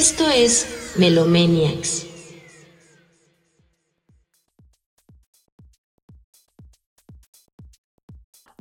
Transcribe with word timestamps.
Esto 0.00 0.30
es 0.30 0.94
Melomaniacs. 0.96 2.06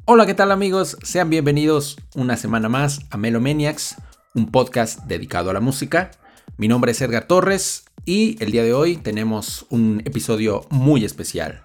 Hola, 0.04 0.26
¿qué 0.26 0.34
tal 0.34 0.52
amigos? 0.52 0.98
Sean 1.02 1.30
bienvenidos 1.30 1.96
una 2.14 2.36
semana 2.36 2.68
más 2.68 3.00
a 3.10 3.16
Melomaniacs, 3.16 3.96
un 4.36 4.52
podcast 4.52 5.06
dedicado 5.06 5.50
a 5.50 5.54
la 5.54 5.62
música. 5.62 6.12
Mi 6.58 6.68
nombre 6.68 6.92
es 6.92 7.00
Edgar 7.00 7.26
Torres 7.26 7.86
y 8.04 8.36
el 8.44 8.52
día 8.52 8.64
de 8.64 8.74
hoy 8.74 8.98
tenemos 8.98 9.66
un 9.70 10.02
episodio 10.04 10.68
muy 10.70 11.06
especial. 11.06 11.64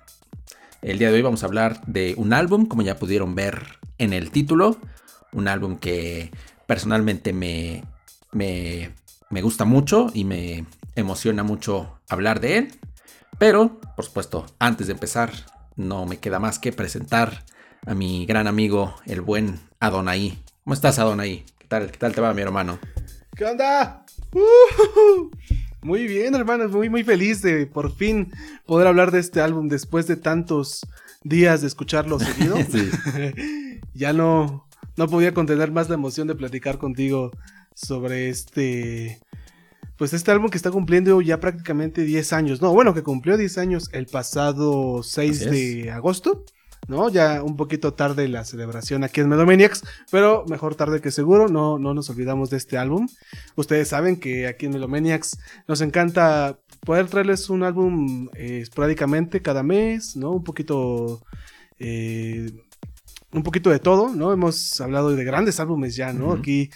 El 0.82 1.00
día 1.00 1.08
de 1.08 1.16
hoy 1.16 1.22
vamos 1.22 1.42
a 1.42 1.46
hablar 1.46 1.84
de 1.86 2.14
un 2.16 2.32
álbum, 2.32 2.66
como 2.66 2.82
ya 2.82 2.96
pudieron 2.96 3.34
ver 3.34 3.80
en 3.98 4.12
el 4.12 4.30
título, 4.30 4.78
un 5.32 5.48
álbum 5.48 5.78
que 5.78 6.30
personalmente 6.68 7.32
me, 7.32 7.82
me, 8.30 8.94
me 9.34 9.42
gusta 9.42 9.64
mucho 9.64 10.12
y 10.14 10.22
me 10.24 10.64
emociona 10.94 11.42
mucho 11.42 11.98
hablar 12.08 12.38
de 12.38 12.56
él. 12.56 12.68
Pero, 13.36 13.80
por 13.96 14.04
supuesto, 14.04 14.46
antes 14.60 14.86
de 14.86 14.92
empezar, 14.92 15.32
no 15.74 16.06
me 16.06 16.18
queda 16.18 16.38
más 16.38 16.60
que 16.60 16.70
presentar 16.70 17.44
a 17.84 17.96
mi 17.96 18.26
gran 18.26 18.46
amigo, 18.46 18.94
el 19.06 19.22
buen 19.22 19.58
Adonai. 19.80 20.38
¿Cómo 20.62 20.74
estás, 20.74 21.00
Adonai? 21.00 21.44
¿Qué 21.58 21.66
tal, 21.66 21.90
qué 21.90 21.98
tal 21.98 22.14
te 22.14 22.20
va, 22.20 22.32
mi 22.32 22.42
hermano? 22.42 22.78
¿Qué 23.34 23.44
onda? 23.44 24.06
Uh, 24.30 25.30
muy 25.82 26.06
bien, 26.06 26.36
hermano, 26.36 26.68
muy, 26.68 26.88
muy 26.88 27.02
feliz 27.02 27.42
de 27.42 27.66
por 27.66 27.92
fin 27.92 28.32
poder 28.66 28.86
hablar 28.86 29.10
de 29.10 29.18
este 29.18 29.40
álbum 29.40 29.66
después 29.66 30.06
de 30.06 30.14
tantos 30.14 30.86
días 31.24 31.60
de 31.60 31.66
escucharlo 31.66 32.20
seguido. 32.20 32.56
ya 33.94 34.12
no, 34.12 34.68
no 34.96 35.08
podía 35.08 35.34
contener 35.34 35.72
más 35.72 35.88
la 35.88 35.96
emoción 35.96 36.28
de 36.28 36.36
platicar 36.36 36.78
contigo 36.78 37.32
sobre 37.74 38.28
este. 38.28 39.20
Pues 39.96 40.12
este 40.12 40.32
álbum 40.32 40.50
que 40.50 40.56
está 40.56 40.70
cumpliendo 40.70 41.20
ya 41.20 41.38
prácticamente 41.38 42.02
10 42.02 42.32
años. 42.32 42.60
No, 42.60 42.72
bueno, 42.72 42.94
que 42.94 43.02
cumplió 43.02 43.36
10 43.36 43.58
años 43.58 43.90
el 43.92 44.06
pasado 44.06 45.02
6 45.02 45.50
de 45.50 45.90
agosto. 45.92 46.44
¿no? 46.88 47.08
Ya 47.08 47.42
un 47.42 47.56
poquito 47.56 47.94
tarde 47.94 48.28
la 48.28 48.44
celebración 48.44 49.04
aquí 49.04 49.20
en 49.20 49.28
Melomaniacs, 49.28 49.82
pero 50.10 50.44
mejor 50.48 50.74
tarde 50.74 51.00
que 51.00 51.10
seguro, 51.10 51.48
no, 51.48 51.78
no 51.78 51.94
nos 51.94 52.10
olvidamos 52.10 52.50
de 52.50 52.56
este 52.56 52.76
álbum. 52.76 53.08
Ustedes 53.56 53.88
saben 53.88 54.18
que 54.18 54.46
aquí 54.46 54.66
en 54.66 54.72
Melomaniacs 54.72 55.38
nos 55.66 55.80
encanta 55.80 56.58
poder 56.80 57.06
traerles 57.06 57.48
un 57.48 57.62
álbum 57.62 58.28
eh, 58.34 58.60
esporádicamente 58.62 59.42
cada 59.42 59.62
mes, 59.62 60.16
¿no? 60.16 60.32
Un 60.32 60.44
poquito... 60.44 61.22
Eh, 61.78 62.50
un 63.32 63.42
poquito 63.42 63.70
de 63.70 63.80
todo, 63.80 64.14
¿no? 64.14 64.32
Hemos 64.32 64.80
hablado 64.80 65.10
de 65.10 65.24
grandes 65.24 65.58
álbumes 65.58 65.96
ya, 65.96 66.12
¿no? 66.12 66.32
Aquí 66.32 66.70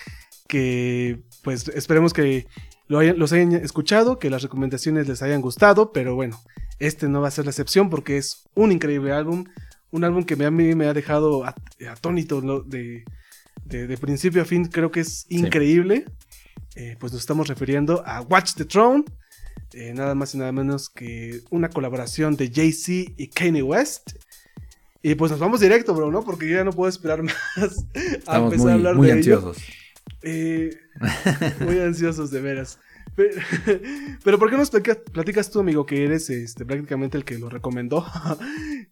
que 0.49 1.21
pues 1.45 1.69
esperemos 1.69 2.13
que 2.13 2.47
los 2.89 3.33
hayan 3.33 3.53
escuchado, 3.53 4.19
que 4.19 4.31
las 4.31 4.43
recomendaciones 4.43 5.07
les 5.07 5.23
hayan 5.23 5.43
gustado, 5.43 5.93
pero 5.93 6.15
bueno, 6.15 6.41
este 6.79 7.09
no 7.09 7.21
va 7.21 7.29
a 7.29 7.31
ser 7.31 7.45
la 7.45 7.51
excepción 7.51 7.91
porque 7.91 8.17
es 8.17 8.49
un 8.55 8.73
increíble 8.73 9.13
álbum, 9.13 9.45
un 9.91 10.05
álbum 10.05 10.25
que 10.25 10.35
a 10.43 10.51
mí 10.51 10.75
me 10.75 10.87
ha 10.87 10.95
dejado 10.95 11.45
atónito 11.89 12.41
de, 12.63 13.05
de, 13.65 13.99
principio 13.99 14.43
a 14.43 14.45
fin, 14.45 14.67
creo 14.67 14.91
que 14.91 15.01
es 15.01 15.27
increíble. 15.29 16.07
Eh, 16.77 16.97
pues 17.01 17.13
nos 17.13 17.23
estamos 17.23 17.49
refiriendo 17.49 18.03
a 18.07 18.21
Watch 18.21 18.55
the 18.55 18.65
Throne, 18.65 19.05
eh, 19.73 19.93
nada 19.95 20.15
más 20.15 20.35
y 20.35 20.39
nada 20.39 20.53
menos 20.53 20.89
que 20.89 21.41
una 21.51 21.69
colaboración 21.69 22.37
de 22.37 22.51
Jay-Z 22.53 23.13
y 23.17 23.29
Kanye 23.29 23.63
West. 23.63 24.13
Y 25.03 25.15
pues 25.15 25.31
nos 25.31 25.41
vamos 25.41 25.61
directo, 25.61 25.95
bro, 25.95 26.11
¿no? 26.11 26.25
Porque 26.25 26.49
yo 26.49 26.57
ya 26.57 26.65
no 26.65 26.73
puedo 26.73 26.89
esperar 26.89 27.23
más 27.57 27.85
a 28.27 28.39
empezar 28.39 28.71
a 28.71 28.75
hablar 28.75 28.95
muy 28.95 29.11
ansiosos. 29.11 29.59
Eh, 30.23 30.71
muy 31.61 31.79
ansiosos, 31.79 32.31
de 32.31 32.41
veras. 32.41 32.79
Pero, 34.25 34.39
¿por 34.39 34.51
qué 34.51 34.57
nos 34.57 34.71
platicas, 34.71 35.51
tú, 35.51 35.61
amigo, 35.61 35.87
que 35.87 36.05
eres 36.05 36.31
este, 36.31 36.65
prácticamente 36.65 37.17
el 37.17 37.25
que 37.25 37.39
lo 37.39 37.49
recomendó? 37.49 38.07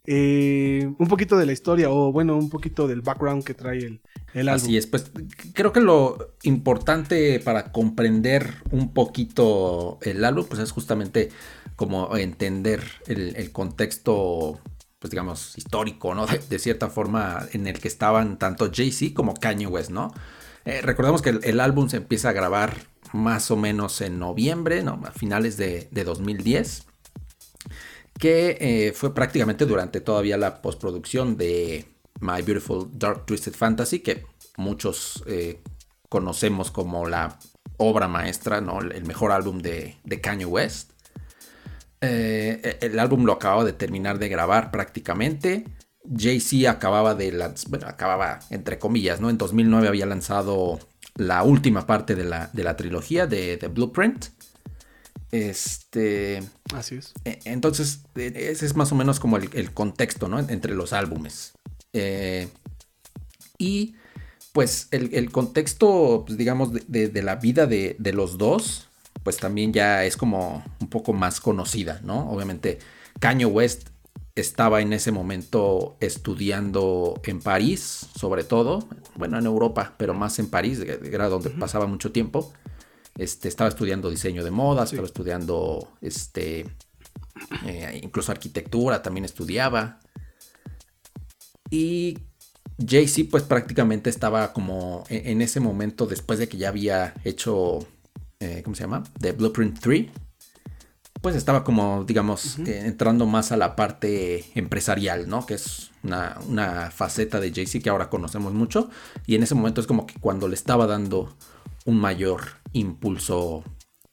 Eh, 0.09 0.89
un 0.99 1.07
poquito 1.09 1.37
de 1.37 1.45
la 1.45 1.51
historia 1.51 1.89
o, 1.89 2.13
bueno, 2.13 2.37
un 2.37 2.49
poquito 2.49 2.87
del 2.87 3.01
background 3.01 3.43
que 3.43 3.53
trae 3.53 3.79
el, 3.79 4.01
el 4.33 4.47
álbum. 4.47 4.63
Así 4.63 4.77
es, 4.77 4.87
pues 4.87 5.11
creo 5.53 5.73
que 5.73 5.81
lo 5.81 6.35
importante 6.43 7.41
para 7.41 7.73
comprender 7.73 8.53
un 8.71 8.93
poquito 8.93 9.99
el 10.01 10.23
álbum, 10.23 10.45
pues 10.47 10.61
es 10.61 10.71
justamente 10.71 11.27
como 11.75 12.17
entender 12.17 12.83
el, 13.07 13.51
contexto 13.51 14.59
pues 14.99 15.11
digamos, 15.11 15.57
histórico, 15.57 16.15
¿no? 16.15 16.25
De, 16.25 16.59
cierta 16.59 16.89
forma 16.89 17.45
en 17.53 17.67
el 17.67 17.79
que 17.79 17.87
estaban 17.87 18.39
tanto 18.39 18.71
Jay-Z 18.73 19.13
como 19.13 19.35
Kanye 19.35 19.67
West, 19.67 19.91
¿no? 19.91 20.11
Eh, 20.67 20.81
recordemos 20.81 21.21
que 21.21 21.29
el, 21.29 21.61
álbum 21.61 21.87
se 21.87 21.95
empieza 21.95 22.27
a 22.27 22.33
grabar 22.33 22.75
más 23.13 23.51
o 23.51 23.55
menos 23.55 24.01
en 24.01 24.19
noviembre, 24.19 24.83
¿no? 24.83 25.01
a 25.05 25.11
finales 25.11 25.55
de, 25.55 25.87
2010, 25.93 26.87
que 28.19 28.57
eh, 28.59 28.91
fue 28.91 29.15
prácticamente 29.15 29.65
durante 29.65 30.01
todavía 30.01 30.35
la 30.35 30.61
postproducción 30.61 31.37
de 31.37 31.85
My 32.19 32.41
Beautiful 32.41 32.89
Dark 32.91 33.25
Twisted 33.25 33.53
Fantasy, 33.53 33.99
que 33.99 34.25
muchos 34.57 35.23
eh, 35.25 35.61
conocemos 36.09 36.69
como 36.69 37.07
la 37.07 37.39
obra 37.77 38.09
maestra, 38.09 38.59
¿no? 38.59 38.81
el 38.81 39.05
mejor 39.05 39.31
álbum 39.31 39.59
de, 39.59 39.95
Kanye 40.21 40.45
West. 40.45 40.91
Eh, 42.01 42.77
el 42.81 42.99
álbum 42.99 43.23
lo 43.23 43.31
acababa 43.31 43.63
de 43.63 43.71
terminar 43.71 44.19
de 44.19 44.27
grabar 44.27 44.71
prácticamente. 44.71 45.63
Jay-Z 46.15 46.69
acababa 46.69 47.15
de 47.15 47.31
lanzar, 47.31 47.69
bueno, 47.69 47.87
acababa 47.87 48.39
entre 48.49 48.79
comillas, 48.79 49.19
¿no? 49.19 49.29
En 49.29 49.37
2009 49.37 49.87
había 49.87 50.05
lanzado 50.05 50.79
la 51.15 51.43
última 51.43 51.85
parte 51.85 52.15
de 52.15 52.23
la, 52.23 52.77
trilogía 52.77 53.27
de, 53.27 53.57
The 53.57 53.67
Blueprint. 53.67 54.27
Este. 55.31 56.41
Así 56.73 56.95
es. 56.95 57.13
E, 57.25 57.39
entonces, 57.45 58.01
e, 58.15 58.49
ese 58.51 58.65
es 58.65 58.75
más 58.75 58.91
o 58.91 58.95
menos 58.95 59.19
como 59.19 59.37
el, 59.37 59.73
contexto, 59.73 60.27
¿no? 60.27 60.39
Entre 60.39 60.73
los 60.73 60.93
álbumes. 60.93 61.53
Eh, 61.93 62.47
y 63.57 63.95
pues 64.53 64.87
el, 64.91 65.31
contexto, 65.31 66.23
pues, 66.25 66.37
digamos, 66.37 66.71
de, 66.87 67.21
la 67.21 67.35
vida 67.35 67.67
de, 67.67 67.95
de, 67.99 68.13
los 68.13 68.37
dos, 68.37 68.87
pues 69.23 69.37
también 69.37 69.73
ya 69.73 70.05
es 70.05 70.17
como 70.17 70.63
un 70.79 70.89
poco 70.89 71.13
más 71.13 71.39
conocida, 71.41 71.99
¿no? 72.03 72.29
Obviamente, 72.31 72.79
Kanye 73.19 73.45
West 73.45 73.89
estaba 74.41 74.81
en 74.81 74.93
ese 74.93 75.11
momento 75.11 75.97
estudiando 75.99 77.19
en 77.23 77.39
París, 77.39 78.07
sobre 78.15 78.43
todo, 78.43 78.87
bueno, 79.15 79.37
en 79.37 79.45
Europa, 79.45 79.95
pero 79.97 80.13
más 80.13 80.39
en 80.39 80.49
París, 80.49 80.79
era 80.79 81.27
donde 81.29 81.49
pasaba 81.49 81.87
mucho 81.87 82.11
tiempo. 82.11 82.53
Este, 83.17 83.47
estaba 83.47 83.67
estudiando 83.67 84.09
diseño 84.09 84.43
de 84.43 84.51
modas, 84.51 84.91
estaba 84.91 85.07
estudiando 85.07 85.91
este, 86.01 86.67
eh, 87.65 87.99
incluso 88.03 88.31
arquitectura, 88.31 89.01
también 89.01 89.25
estudiaba. 89.25 89.99
Y 91.71 92.17
Jay-Z 92.85 93.29
pues 93.31 93.43
prácticamente 93.43 94.09
estaba 94.09 94.53
como 94.53 95.03
e, 95.09 95.31
en, 95.31 95.41
ese 95.41 95.59
momento, 95.59 96.05
después 96.05 96.37
de 96.37 96.47
que 96.47 96.57
ya 96.57 96.69
había 96.69 97.15
hecho, 97.23 97.79
eh, 98.39 98.61
¿cómo 98.63 98.75
se 98.75 98.83
llama? 98.83 99.03
The 99.19 99.31
Blueprint 99.31 99.79
3 99.79 100.26
pues 101.21 101.35
estaba 101.35 101.63
como, 101.63 102.03
digamos, 102.05 102.59
eh, 102.59 102.83
entrando 102.85 103.25
más 103.25 103.51
a 103.51 103.57
la 103.57 103.75
parte 103.75 104.45
empresarial, 104.55 105.27
¿no? 105.27 105.45
Que 105.45 105.55
es 105.55 105.91
una, 106.03 106.91
faceta 106.91 107.39
de 107.39 107.51
Jay-Z 107.51 107.83
que 107.83 107.89
ahora 107.89 108.09
conocemos 108.09 108.53
mucho. 108.53 108.89
Y 109.25 109.35
en 109.35 109.43
ese 109.43 109.55
momento 109.55 109.81
es 109.81 109.87
como 109.87 110.05
que 110.05 110.15
cuando 110.19 110.47
le 110.47 110.55
estaba 110.55 110.87
dando 110.87 111.35
un 111.85 111.99
mayor 111.99 112.41
impulso 112.73 113.63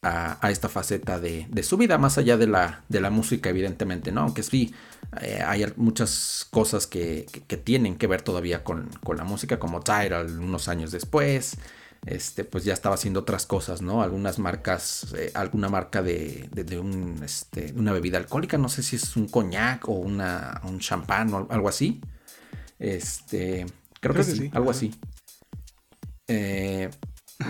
a, 0.02 0.50
esta 0.50 0.68
faceta 0.68 1.18
de, 1.18 1.62
su 1.62 1.76
vida, 1.76 1.98
más 1.98 2.18
allá 2.18 2.36
de 2.36 2.46
la, 2.46 2.84
de 2.88 3.00
la 3.00 3.10
música, 3.10 3.50
evidentemente, 3.50 4.12
¿no? 4.12 4.22
Aunque 4.22 4.42
sí, 4.42 4.74
eh, 5.20 5.42
hay 5.44 5.64
muchas 5.76 6.46
cosas 6.50 6.86
que, 6.86 7.26
tienen 7.64 7.96
que 7.96 8.06
ver 8.06 8.22
todavía 8.22 8.64
con, 8.64 8.90
con 9.02 9.16
la 9.16 9.24
música, 9.24 9.58
como 9.58 9.80
Tidal 9.80 10.38
unos 10.38 10.68
años 10.68 10.90
después 10.90 11.56
este, 12.06 12.44
pues 12.44 12.64
ya 12.64 12.74
estaba 12.74 12.96
haciendo 12.96 13.20
otras 13.20 13.46
cosas, 13.46 13.80
¿no? 13.80 14.02
Algunas 14.02 14.38
marcas, 14.38 15.14
eh, 15.16 15.30
alguna 15.34 15.68
marca 15.68 16.02
de, 16.02 16.48
de, 16.52 16.78
un, 16.78 17.22
este, 17.24 17.72
una 17.76 17.92
bebida 17.92 18.18
alcohólica, 18.18 18.58
no 18.58 18.68
sé 18.68 18.82
si 18.82 18.96
es 18.96 19.16
un 19.16 19.28
coñac 19.28 19.88
o 19.88 19.92
una, 19.92 20.60
un 20.64 20.78
champán 20.80 21.32
o 21.32 21.46
algo 21.50 21.68
así. 21.68 22.00
Este, 22.78 23.66
creo, 24.00 24.14
que, 24.14 24.24
sí, 24.24 24.50
algo 24.52 24.70
así. 24.70 24.94
Eh, 26.28 26.90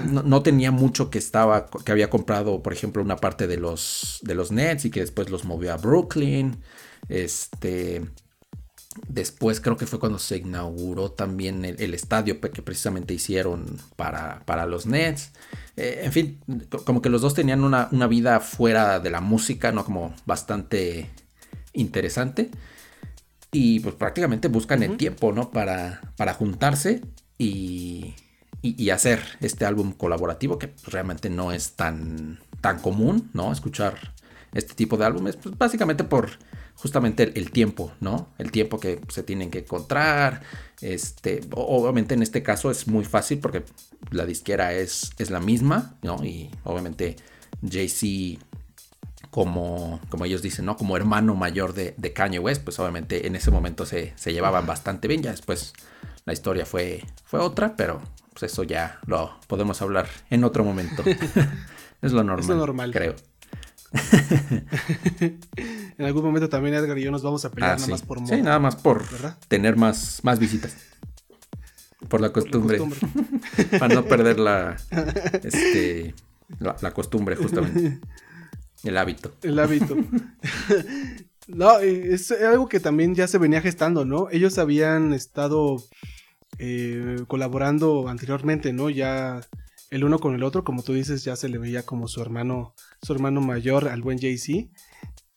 no, 0.06 0.42
tenía 0.42 0.70
mucho 0.70 1.10
que 1.10 1.18
estaba, 1.18 1.68
que 1.84 1.92
había 1.92 2.08
comprado, 2.08 2.62
por 2.62 2.72
ejemplo, 2.72 3.02
una 3.02 3.16
parte 3.16 3.46
de 3.46 3.56
los, 3.56 4.20
de 4.22 4.34
los 4.34 4.52
Nets 4.52 4.84
y 4.84 4.90
que 4.90 5.00
después 5.00 5.30
los 5.30 5.44
movió 5.44 5.72
a 5.72 5.76
Brooklyn. 5.76 6.62
Este, 7.08 8.02
Después 9.08 9.60
creo 9.60 9.76
que 9.76 9.86
fue 9.86 9.98
cuando 9.98 10.18
se 10.18 10.36
inauguró 10.36 11.10
también 11.10 11.64
el, 11.64 11.94
estadio 11.94 12.40
que 12.40 12.62
precisamente 12.62 13.12
hicieron 13.12 13.78
para, 13.96 14.44
para 14.44 14.66
los 14.66 14.86
Nets. 14.86 15.32
Eh, 15.76 16.02
en 16.04 16.12
fin, 16.12 16.40
como 16.84 17.02
que 17.02 17.08
los 17.08 17.20
dos 17.20 17.34
tenían 17.34 17.64
una, 17.64 17.88
vida 18.06 18.38
fuera 18.40 19.00
de 19.00 19.10
la 19.10 19.20
música, 19.20 19.72
¿no? 19.72 19.84
Como 19.84 20.14
bastante 20.26 21.10
interesante. 21.72 22.50
Y 23.50 23.80
pues 23.80 23.94
prácticamente 23.96 24.48
buscan 24.48 24.82
el 24.82 24.96
tiempo, 24.96 25.32
¿no? 25.32 25.50
Para, 25.50 26.00
para 26.16 26.34
juntarse 26.34 27.02
y, 27.36 28.14
y, 28.62 28.90
hacer 28.90 29.20
este 29.40 29.64
álbum 29.64 29.92
colaborativo 29.92 30.58
que 30.58 30.72
realmente 30.86 31.30
no 31.30 31.52
es 31.52 31.72
tan, 31.72 32.38
tan 32.60 32.78
común, 32.78 33.30
¿no? 33.32 33.52
Escuchar 33.52 34.14
este 34.52 34.74
tipo 34.74 34.96
de 34.96 35.04
álbumes, 35.04 35.36
pues 35.36 35.56
básicamente 35.58 36.04
por 36.04 36.30
justamente 36.74 37.32
el, 37.34 37.50
tiempo, 37.50 37.92
¿no? 38.00 38.28
El 38.38 38.50
tiempo 38.50 38.78
que 38.78 39.00
se 39.08 39.22
tienen 39.22 39.50
que 39.50 39.60
encontrar. 39.60 40.42
Este, 40.80 41.40
obviamente 41.52 42.14
en 42.14 42.22
este 42.22 42.42
caso 42.42 42.70
es 42.70 42.86
muy 42.88 43.04
fácil 43.04 43.38
porque 43.38 43.64
la 44.10 44.26
disquera 44.26 44.72
es, 44.74 45.12
es 45.18 45.30
la 45.30 45.40
misma, 45.40 45.96
¿no? 46.02 46.22
Y 46.24 46.50
obviamente 46.64 47.16
JC 47.62 48.38
como, 49.30 50.00
como 50.10 50.26
ellos 50.26 50.42
dicen, 50.42 50.64
¿no? 50.64 50.76
Como 50.76 50.96
hermano 50.96 51.34
mayor 51.34 51.74
de, 51.74 51.94
de 51.96 52.12
Kanye 52.12 52.38
West, 52.38 52.62
pues 52.62 52.78
obviamente 52.78 53.26
en 53.26 53.34
ese 53.34 53.50
momento 53.50 53.84
se, 53.84 54.12
se, 54.16 54.32
llevaban 54.32 54.64
bastante 54.66 55.08
bien. 55.08 55.22
Ya 55.22 55.32
después 55.32 55.72
la 56.24 56.32
historia 56.32 56.64
fue, 56.66 57.04
fue 57.24 57.40
otra, 57.40 57.74
pero 57.76 58.00
pues 58.32 58.52
eso 58.52 58.62
ya 58.62 59.00
lo 59.06 59.38
podemos 59.48 59.82
hablar 59.82 60.08
en 60.30 60.44
otro 60.44 60.64
momento. 60.64 61.02
es 62.02 62.12
lo 62.12 62.22
normal. 62.22 62.40
Es 62.40 62.48
lo 62.48 62.56
normal. 62.56 62.92
Creo. 62.92 63.16
en 65.20 66.04
algún 66.04 66.24
momento 66.24 66.48
también 66.48 66.74
Edgar 66.74 66.98
y 66.98 67.02
yo 67.02 67.10
nos 67.10 67.22
vamos 67.22 67.44
a 67.44 67.50
pelear 67.50 67.72
ah, 67.72 67.76
nada 67.76 67.88
más 67.88 68.02
por 68.02 68.26
Sí, 68.26 68.42
nada 68.42 68.58
más 68.58 68.76
por 68.76 69.04
tener 69.48 69.76
más, 69.76 70.20
más 70.22 70.38
visitas. 70.38 70.76
Por 72.08 72.20
la 72.20 72.32
costumbre. 72.32 72.80
Para 73.78 73.94
no 73.94 74.04
perder 74.04 74.38
la, 74.38 74.76
este, 75.42 76.14
la, 76.58 76.90
costumbre, 76.92 77.36
justamente. 77.36 77.98
El 78.82 78.98
hábito. 78.98 79.32
El 79.42 79.58
hábito. 79.58 79.96
no, 81.46 81.78
es 81.78 82.30
algo 82.30 82.68
que 82.68 82.80
también 82.80 83.14
ya 83.14 83.26
se 83.26 83.38
venía 83.38 83.62
gestando, 83.62 84.04
¿no? 84.04 84.28
Ellos 84.30 84.58
habían 84.58 85.14
estado 85.14 85.82
eh, 86.58 87.24
colaborando 87.26 88.08
anteriormente, 88.08 88.72
¿no? 88.72 88.90
Ya 88.90 89.40
el 89.94 90.02
uno 90.02 90.18
con 90.18 90.34
el 90.34 90.42
otro, 90.42 90.64
como 90.64 90.82
tú 90.82 90.92
dices, 90.92 91.22
ya 91.22 91.36
se 91.36 91.48
le 91.48 91.56
veía 91.56 91.84
como 91.84 92.08
su 92.08 92.20
hermano, 92.20 92.74
su 93.00 93.12
hermano 93.12 93.40
mayor 93.40 93.86
al 93.88 94.02
buen 94.02 94.18
Jay-Z. 94.18 94.68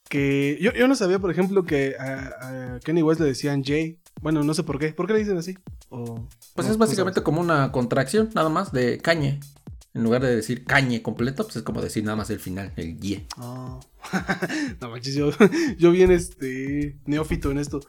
Que 0.08 0.58
yo, 0.60 0.72
yo, 0.72 0.88
no 0.88 0.96
sabía, 0.96 1.20
por 1.20 1.30
ejemplo, 1.30 1.62
que 1.62 1.94
a, 1.96 2.80
Kenny 2.82 3.02
West 3.02 3.20
le 3.20 3.28
decían 3.28 3.62
Jay. 3.62 4.00
Bueno, 4.20 4.42
no 4.42 4.54
sé 4.54 4.64
por 4.64 4.80
qué. 4.80 4.92
¿Por 4.92 5.06
qué 5.06 5.12
le 5.12 5.20
dicen 5.20 5.38
así? 5.38 5.56
pues 6.54 6.68
es 6.68 6.76
básicamente 6.76 7.22
como 7.22 7.40
una 7.40 7.70
contracción, 7.70 8.30
nada 8.34 8.48
más, 8.48 8.72
de 8.72 8.98
cañe. 8.98 9.38
En 9.98 10.04
lugar 10.04 10.22
de 10.22 10.36
decir 10.36 10.64
cañe 10.64 11.02
completo, 11.02 11.42
pues 11.42 11.56
es 11.56 11.64
como 11.64 11.82
decir 11.82 12.04
nada 12.04 12.14
más 12.14 12.30
el 12.30 12.38
final, 12.38 12.72
el 12.76 13.00
ye. 13.00 13.26
Oh. 13.36 13.80
no 14.80 14.90
manches, 14.90 15.16
yo, 15.16 15.32
yo 15.76 15.90
bien 15.90 16.12
este 16.12 16.96
neófito 17.04 17.50
en 17.50 17.58
esto. 17.58 17.80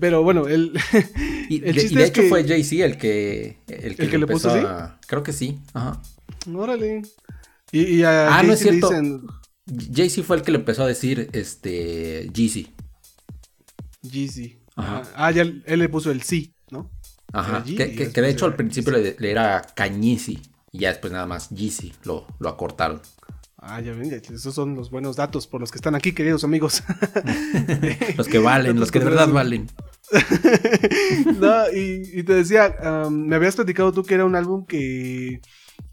Pero 0.00 0.22
bueno, 0.22 0.48
el, 0.48 0.72
y, 1.50 1.62
el 1.68 1.76
chiste 1.76 1.98
de, 1.98 2.06
hecho 2.06 2.22
fue 2.30 2.48
Jay-Z 2.48 2.82
el 2.82 2.96
que, 2.96 3.58
el 3.68 3.94
que, 3.94 4.16
le 4.16 4.26
puso 4.26 4.48
así. 4.48 4.96
Creo 5.06 5.22
que 5.22 5.34
sí. 5.34 5.58
Ajá. 5.74 6.00
Órale. 6.50 7.02
Y, 7.72 8.04
a 8.04 8.38
ah, 8.38 8.42
no 8.42 8.54
es 8.54 8.60
cierto. 8.60 8.88
Dicen... 8.88 9.26
Jay-Z 9.94 10.26
fue 10.26 10.38
el 10.38 10.42
que 10.42 10.52
le 10.52 10.58
empezó 10.58 10.84
a 10.84 10.86
decir 10.86 11.28
este 11.34 12.30
Jeezy. 12.32 12.72
Jeezy. 14.00 14.60
Ajá. 14.76 15.02
Ah, 15.14 15.30
ya 15.30 15.42
él 15.42 15.62
le 15.66 15.88
puso 15.90 16.10
el 16.10 16.22
sí, 16.22 16.54
¿no? 16.70 16.90
Ajá. 17.34 17.62
Que, 17.64 17.86
de 17.86 18.30
hecho 18.30 18.46
al 18.46 18.56
principio 18.56 18.92
le, 18.92 19.14
le, 19.18 19.30
era 19.30 19.60
Cañizi. 19.74 20.40
Y 20.72 20.80
ya 20.80 20.88
después 20.88 21.12
nada 21.12 21.26
más 21.26 21.48
Jeezy 21.50 21.92
lo, 22.04 22.26
lo 22.38 22.48
acortaron. 22.48 23.00
Ah, 23.62 23.80
ya 23.80 23.92
ven, 23.92 24.10
esos 24.10 24.54
son 24.54 24.74
los 24.74 24.90
buenos 24.90 25.16
datos 25.16 25.46
por 25.46 25.60
los 25.60 25.70
que 25.70 25.76
están 25.76 25.94
aquí, 25.94 26.12
queridos 26.12 26.44
amigos. 26.44 26.82
los 28.16 28.26
que 28.26 28.38
valen, 28.38 28.80
los 28.80 28.90
que 28.90 29.00
de 29.00 29.04
verdad 29.04 29.28
valen. 29.28 29.68
no, 31.38 31.70
y, 31.74 32.22
te 32.22 32.34
decía, 32.34 32.74
me 33.10 33.36
habías 33.36 33.56
platicado 33.56 33.92
tú 33.92 34.02
que 34.02 34.14
era 34.14 34.24
un 34.24 34.34
álbum 34.34 34.64
que 34.64 35.42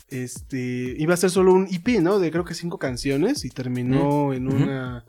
este 0.08 0.96
iba 0.98 1.14
a 1.14 1.18
ser 1.18 1.30
solo 1.30 1.54
un 1.54 1.68
EP, 1.70 2.02
¿no? 2.02 2.20
De 2.20 2.32
creo 2.32 2.46
que 2.46 2.54
cinco 2.54 2.80
canciones 2.80 3.44
y 3.44 3.50
terminó 3.50 4.34
en 4.34 4.48
una, 4.48 5.04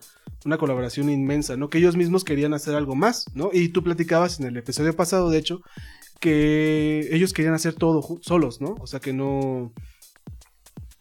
una, 0.44 0.58
colaboración 0.58 1.10
inmensa, 1.10 1.56
¿no? 1.56 1.70
Que 1.70 1.78
ellos 1.78 1.94
mismos 1.94 2.24
querían 2.24 2.54
hacer 2.54 2.74
algo 2.74 2.96
más, 2.96 3.26
¿no? 3.34 3.50
Y 3.52 3.68
tú 3.68 3.84
platicabas 3.84 4.40
en 4.40 4.46
el 4.46 4.56
episodio 4.56 4.96
pasado, 4.96 5.30
de 5.30 5.38
hecho, 5.38 5.60
que 6.20 7.08
ellos 7.12 7.32
querían 7.32 7.54
hacer 7.54 7.74
todo 7.74 8.18
solos, 8.22 8.60
¿no? 8.60 8.76
O 8.80 8.86
sea 8.86 9.00
que 9.00 9.12
no, 9.12 9.72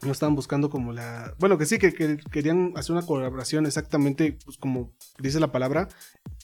no 0.01 0.11
estaban 0.11 0.35
buscando 0.35 0.69
como 0.69 0.93
la... 0.93 1.33
Bueno, 1.39 1.57
que 1.57 1.65
sí, 1.65 1.79
que, 1.79 1.93
querían 2.31 2.73
hacer 2.75 2.95
una 2.95 3.05
colaboración 3.05 3.65
exactamente, 3.65 4.37
pues 4.45 4.57
como 4.57 4.93
dice 5.19 5.39
la 5.39 5.51
palabra, 5.51 5.89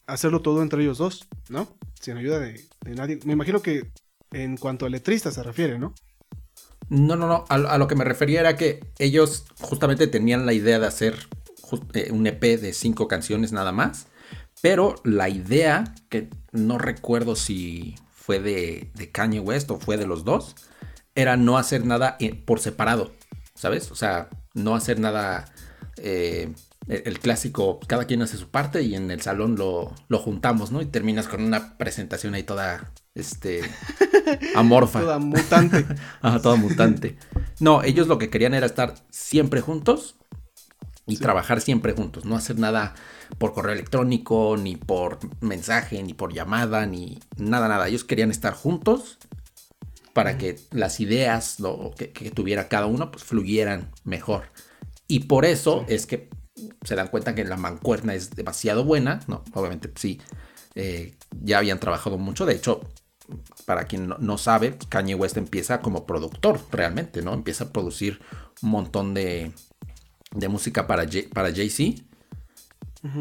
hacerlo 0.07 0.41
todo 0.41 0.61
entre 0.61 0.81
ellos 0.83 0.97
dos, 0.97 1.27
¿no? 1.49 1.67
Sin 1.99 2.17
ayuda 2.17 2.39
de, 2.39 2.59
nadie. 2.85 3.19
Me 3.25 3.33
imagino 3.33 3.61
que 3.61 3.91
en 4.31 4.57
cuanto 4.57 4.85
a 4.85 4.89
letrista 4.89 5.31
se 5.31 5.43
refiere, 5.43 5.77
¿no? 5.77 5.93
No, 6.89 7.15
no, 7.15 7.27
no. 7.27 7.45
A, 7.49 7.77
lo 7.77 7.87
que 7.87 7.95
me 7.95 8.03
refería 8.03 8.41
era 8.41 8.57
que 8.57 8.81
ellos 8.99 9.45
justamente 9.61 10.07
tenían 10.07 10.45
la 10.45 10.53
idea 10.53 10.79
de 10.79 10.87
hacer 10.87 11.15
eh, 11.93 12.11
un 12.11 12.27
EP 12.27 12.41
de 12.41 12.73
cinco 12.73 13.07
canciones 13.07 13.51
nada 13.51 13.71
más. 13.71 14.07
Pero 14.61 14.95
la 15.03 15.29
idea, 15.29 15.95
que 16.09 16.29
no 16.51 16.77
recuerdo 16.77 17.35
si 17.35 17.95
fue 18.23 18.39
de, 18.39 18.89
Kanye 19.11 19.41
West 19.41 19.69
o 19.69 19.79
fue 19.79 19.97
de 19.97 20.07
los 20.07 20.23
dos, 20.23 20.55
era 21.13 21.35
no 21.35 21.57
hacer 21.57 21.85
nada 21.85 22.15
eh, 22.21 22.33
por 22.33 22.61
separado, 22.61 23.11
¿sabes? 23.53 23.91
O 23.91 23.95
sea, 23.95 24.29
no 24.53 24.75
hacer 24.75 24.97
nada, 24.97 25.43
eh, 25.97 26.53
el, 26.87 27.19
clásico, 27.19 27.81
cada 27.85 28.05
quien 28.05 28.21
hace 28.21 28.37
su 28.37 28.47
parte 28.47 28.81
y 28.81 28.95
en 28.95 29.11
el 29.11 29.19
salón 29.19 29.57
lo, 29.57 29.93
lo 30.07 30.19
juntamos, 30.19 30.71
¿no? 30.71 30.81
Y 30.81 30.85
terminas 30.85 31.27
con 31.27 31.43
una 31.43 31.77
presentación 31.77 32.33
ahí 32.33 32.43
toda, 32.43 32.93
este, 33.13 33.61
amorfa. 34.55 35.01
toda 35.01 35.19
mutante. 35.19 35.85
Ajá, 36.21 36.41
toda 36.41 36.55
mutante. 36.55 37.17
No, 37.59 37.83
ellos 37.83 38.07
lo 38.07 38.19
que 38.19 38.29
querían 38.29 38.53
era 38.53 38.65
estar 38.65 38.95
siempre 39.09 39.59
juntos 39.59 40.15
y 41.05 41.17
trabajar 41.17 41.59
siempre 41.61 41.93
juntos, 41.93 42.25
no 42.25 42.35
hacer 42.35 42.57
nada 42.57 42.95
por 43.37 43.53
correo 43.53 43.73
electrónico, 43.73 44.55
ni 44.57 44.77
por 44.77 45.19
mensaje, 45.41 46.01
ni 46.01 46.13
por 46.13 46.33
llamada, 46.33 46.85
ni 46.85 47.19
nada, 47.35 47.67
nada. 47.67 47.87
Ellos 47.87 48.03
querían 48.03 48.31
estar 48.31 48.53
juntos 48.53 49.17
para 50.13 50.37
que 50.37 50.59
las 50.71 50.99
ideas 50.99 51.57
que, 51.97 52.31
tuviera 52.31 52.69
cada 52.69 52.85
uno 52.85 53.11
pues 53.11 53.23
fluyeran 53.23 53.91
mejor. 54.03 54.51
Y 55.07 55.21
por 55.21 55.43
eso 55.45 55.85
es 55.89 56.05
que 56.05 56.29
se 56.83 56.95
dan 56.95 57.09
cuenta 57.09 57.35
que 57.35 57.43
la 57.43 57.57
mancuerna 57.57 58.13
es 58.13 58.31
demasiado 58.31 58.85
buena, 58.85 59.19
¿no? 59.27 59.43
Obviamente 59.53 59.91
sí, 59.95 60.21
eh, 60.75 61.15
ya 61.41 61.57
habían 61.57 61.79
trabajado 61.79 62.17
mucho, 62.17 62.45
de 62.45 62.55
hecho, 62.55 62.81
para 63.65 63.85
quien 63.85 64.13
no, 64.19 64.37
sabe, 64.37 64.77
Kanye 64.89 65.15
West 65.15 65.37
empieza 65.37 65.81
como 65.81 66.05
productor 66.05 66.59
realmente, 66.71 67.21
¿no? 67.21 67.33
Empieza 67.33 67.65
a 67.65 67.69
producir 67.71 68.21
un 68.61 68.69
montón 68.69 69.13
de, 69.13 69.51
de 70.35 70.47
música 70.47 70.87
para, 70.87 71.05
para 71.33 71.53
Jay-Z 71.53 72.03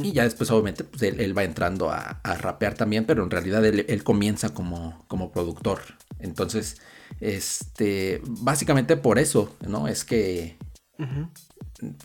y 0.01 0.13
ya 0.13 0.23
después, 0.23 0.49
obviamente, 0.53 0.85
pues 0.85 1.03
él, 1.03 1.37
va 1.37 1.43
entrando 1.43 1.91
a, 1.91 2.21
rapear 2.23 2.75
también, 2.75 3.05
pero 3.05 3.25
en 3.25 3.31
realidad 3.31 3.65
él, 3.65 4.05
comienza 4.05 4.55
como, 4.55 5.05
como 5.09 5.33
productor. 5.33 5.81
Entonces, 6.21 6.77
este, 7.21 8.23
básicamente 8.25 8.97
por 8.97 9.19
eso, 9.19 9.57
¿no? 9.67 9.89
Es 9.89 10.05
que 10.05 10.57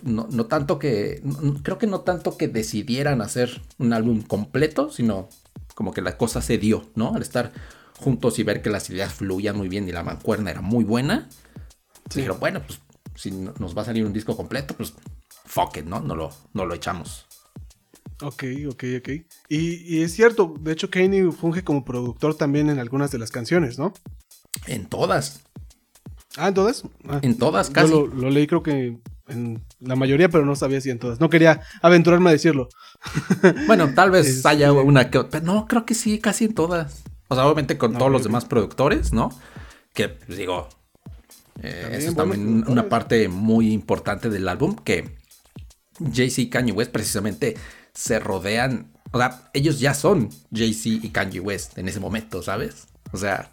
no, 0.01 0.27
no, 0.31 0.45
tanto 0.47 0.79
que, 0.79 1.21
creo 1.61 1.77
que 1.77 1.85
no 1.85 2.01
tanto 2.01 2.35
que 2.35 2.47
decidieran 2.47 3.21
hacer 3.21 3.61
un 3.77 3.93
álbum 3.93 4.23
completo, 4.23 4.89
sino 4.89 5.29
como 5.75 5.93
que 5.93 6.01
la 6.01 6.17
cosa 6.17 6.41
se 6.41 6.57
dio, 6.57 6.89
¿no? 6.95 7.13
Al 7.13 7.21
estar 7.21 7.51
juntos 7.99 8.39
y 8.39 8.43
ver 8.43 8.63
que 8.63 8.71
las 8.71 8.89
ideas 8.89 9.13
fluían 9.13 9.55
muy 9.55 9.69
bien 9.69 9.87
y 9.87 9.91
la 9.91 10.01
mancuerna 10.01 10.49
era 10.49 10.61
muy 10.61 10.83
buena. 10.83 11.29
Sí. 12.09 12.21
Dijeron, 12.21 12.39
bueno, 12.39 12.61
pues 12.65 12.79
si 13.17 13.31
nos 13.31 13.75
va 13.75 13.81
a 13.81 13.86
salir 13.86 14.05
un 14.05 14.13
disco 14.13 14.38
completo, 14.38 14.75
pues 14.75 14.93
fuck 15.45 15.77
it, 15.77 15.86
¿no? 15.86 16.00
No 16.00 16.15
lo, 16.15 16.29
no 16.53 16.65
lo 16.65 16.74
echamos. 16.75 17.25
Ok, 18.21 18.43
ok, 18.69 18.83
ok. 19.00 19.09
Y, 19.50 20.01
es 20.01 20.13
cierto, 20.13 20.55
de 20.59 20.71
hecho 20.71 20.89
Kanye 20.89 21.31
funge 21.31 21.63
como 21.63 21.86
productor 21.86 22.36
también 22.36 22.69
en 22.69 22.79
algunas 22.79 23.12
de 23.12 23.19
las 23.19 23.31
canciones, 23.31 23.77
¿no? 23.77 23.93
En 24.65 24.88
todas. 24.88 25.41
Ah, 26.36 26.47
¿en 26.47 26.53
todas? 26.53 26.83
Ah, 27.07 27.19
en 27.21 27.38
todas, 27.38 27.69
casi. 27.69 27.91
Yo 27.91 28.07
lo, 28.07 28.29
leí 28.29 28.47
creo 28.47 28.63
que 28.63 29.00
en 29.27 29.63
la 29.79 29.95
mayoría, 29.95 30.29
pero 30.29 30.45
no 30.45 30.55
sabía 30.55 30.81
si 30.81 30.89
en 30.89 31.00
todas. 31.00 31.19
No 31.19 31.29
quería 31.29 31.62
aventurarme 31.81 32.29
a 32.29 32.33
decirlo. 32.33 32.69
bueno, 33.67 33.93
tal 33.93 34.12
vez 34.12 34.27
este, 34.27 34.47
haya 34.47 34.71
una 34.71 35.12
que 35.12 35.24
pero 35.25 35.45
no, 35.45 35.67
creo 35.67 35.86
que 35.86 35.93
sí, 35.93 36.19
casi 36.19 36.45
en 36.45 36.53
todas. 36.55 37.03
O 37.27 37.36
sea, 37.36 37.45
obviamente 37.45 37.77
con 37.77 37.97
todos 37.97 38.12
los 38.12 38.24
demás 38.24 38.45
productores, 38.45 39.13
¿no? 39.13 39.29
Que, 39.93 40.09
pues, 40.09 40.38
digo, 40.38 40.69
eh, 41.63 41.89
eso 41.93 42.09
es 42.09 42.15
también 42.15 42.65
una 42.67 42.89
parte 42.89 43.27
muy 43.27 43.71
importante 43.71 44.29
del 44.29 44.47
álbum, 44.47 44.75
que 44.75 45.17
Jay-Z 46.13 46.41
y 46.41 46.49
Kanye 46.49 46.71
West 46.71 46.91
precisamente 46.91 47.55
se 47.93 48.19
rodean, 48.19 48.93
o 49.11 49.17
sea, 49.17 49.49
ellos 49.53 49.79
ya 49.79 49.93
son 49.93 50.29
Jay-Z 50.53 51.05
y 51.05 51.09
Kanye 51.09 51.39
West 51.39 51.77
en 51.77 51.87
ese 51.87 51.99
momento, 51.99 52.43
¿sabes? 52.43 52.87
O 53.11 53.17
sea, 53.17 53.51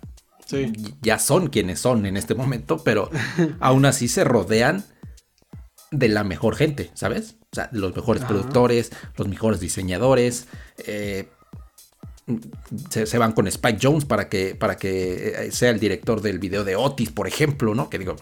ya 1.03 1.19
son 1.19 1.49
quienes 1.49 1.81
son 1.81 2.07
en 2.07 2.17
este 2.17 2.35
momento, 2.35 2.83
pero 2.85 3.11
aún 3.61 3.87
así 3.87 4.09
se 4.09 4.25
rodean 4.25 4.85
de 5.91 6.09
la 6.09 6.25
mejor 6.25 6.57
gente, 6.57 6.91
¿sabes? 6.95 7.37
O 7.53 7.55
sea, 7.55 7.69
los 7.73 7.95
mejores 7.95 8.25
productores, 8.25 8.91
los 9.17 9.29
mejores 9.29 9.61
diseñadores. 9.61 10.49
Eh, 10.79 11.29
se, 12.89 13.19
van 13.19 13.33
con 13.33 13.47
Spike 13.47 13.79
Jones 13.81 14.05
para 14.05 14.29
que, 14.29 14.55
para 14.55 14.77
que 14.77 15.49
sea 15.53 15.71
el 15.71 15.79
director 15.79 16.23
del 16.23 16.39
video 16.39 16.65
de 16.65 16.77
Otis, 16.77 17.11
por 17.11 17.27
ejemplo, 17.27 17.75
¿no? 17.75 17.91
Que 17.91 17.99
digo, 17.99 18.17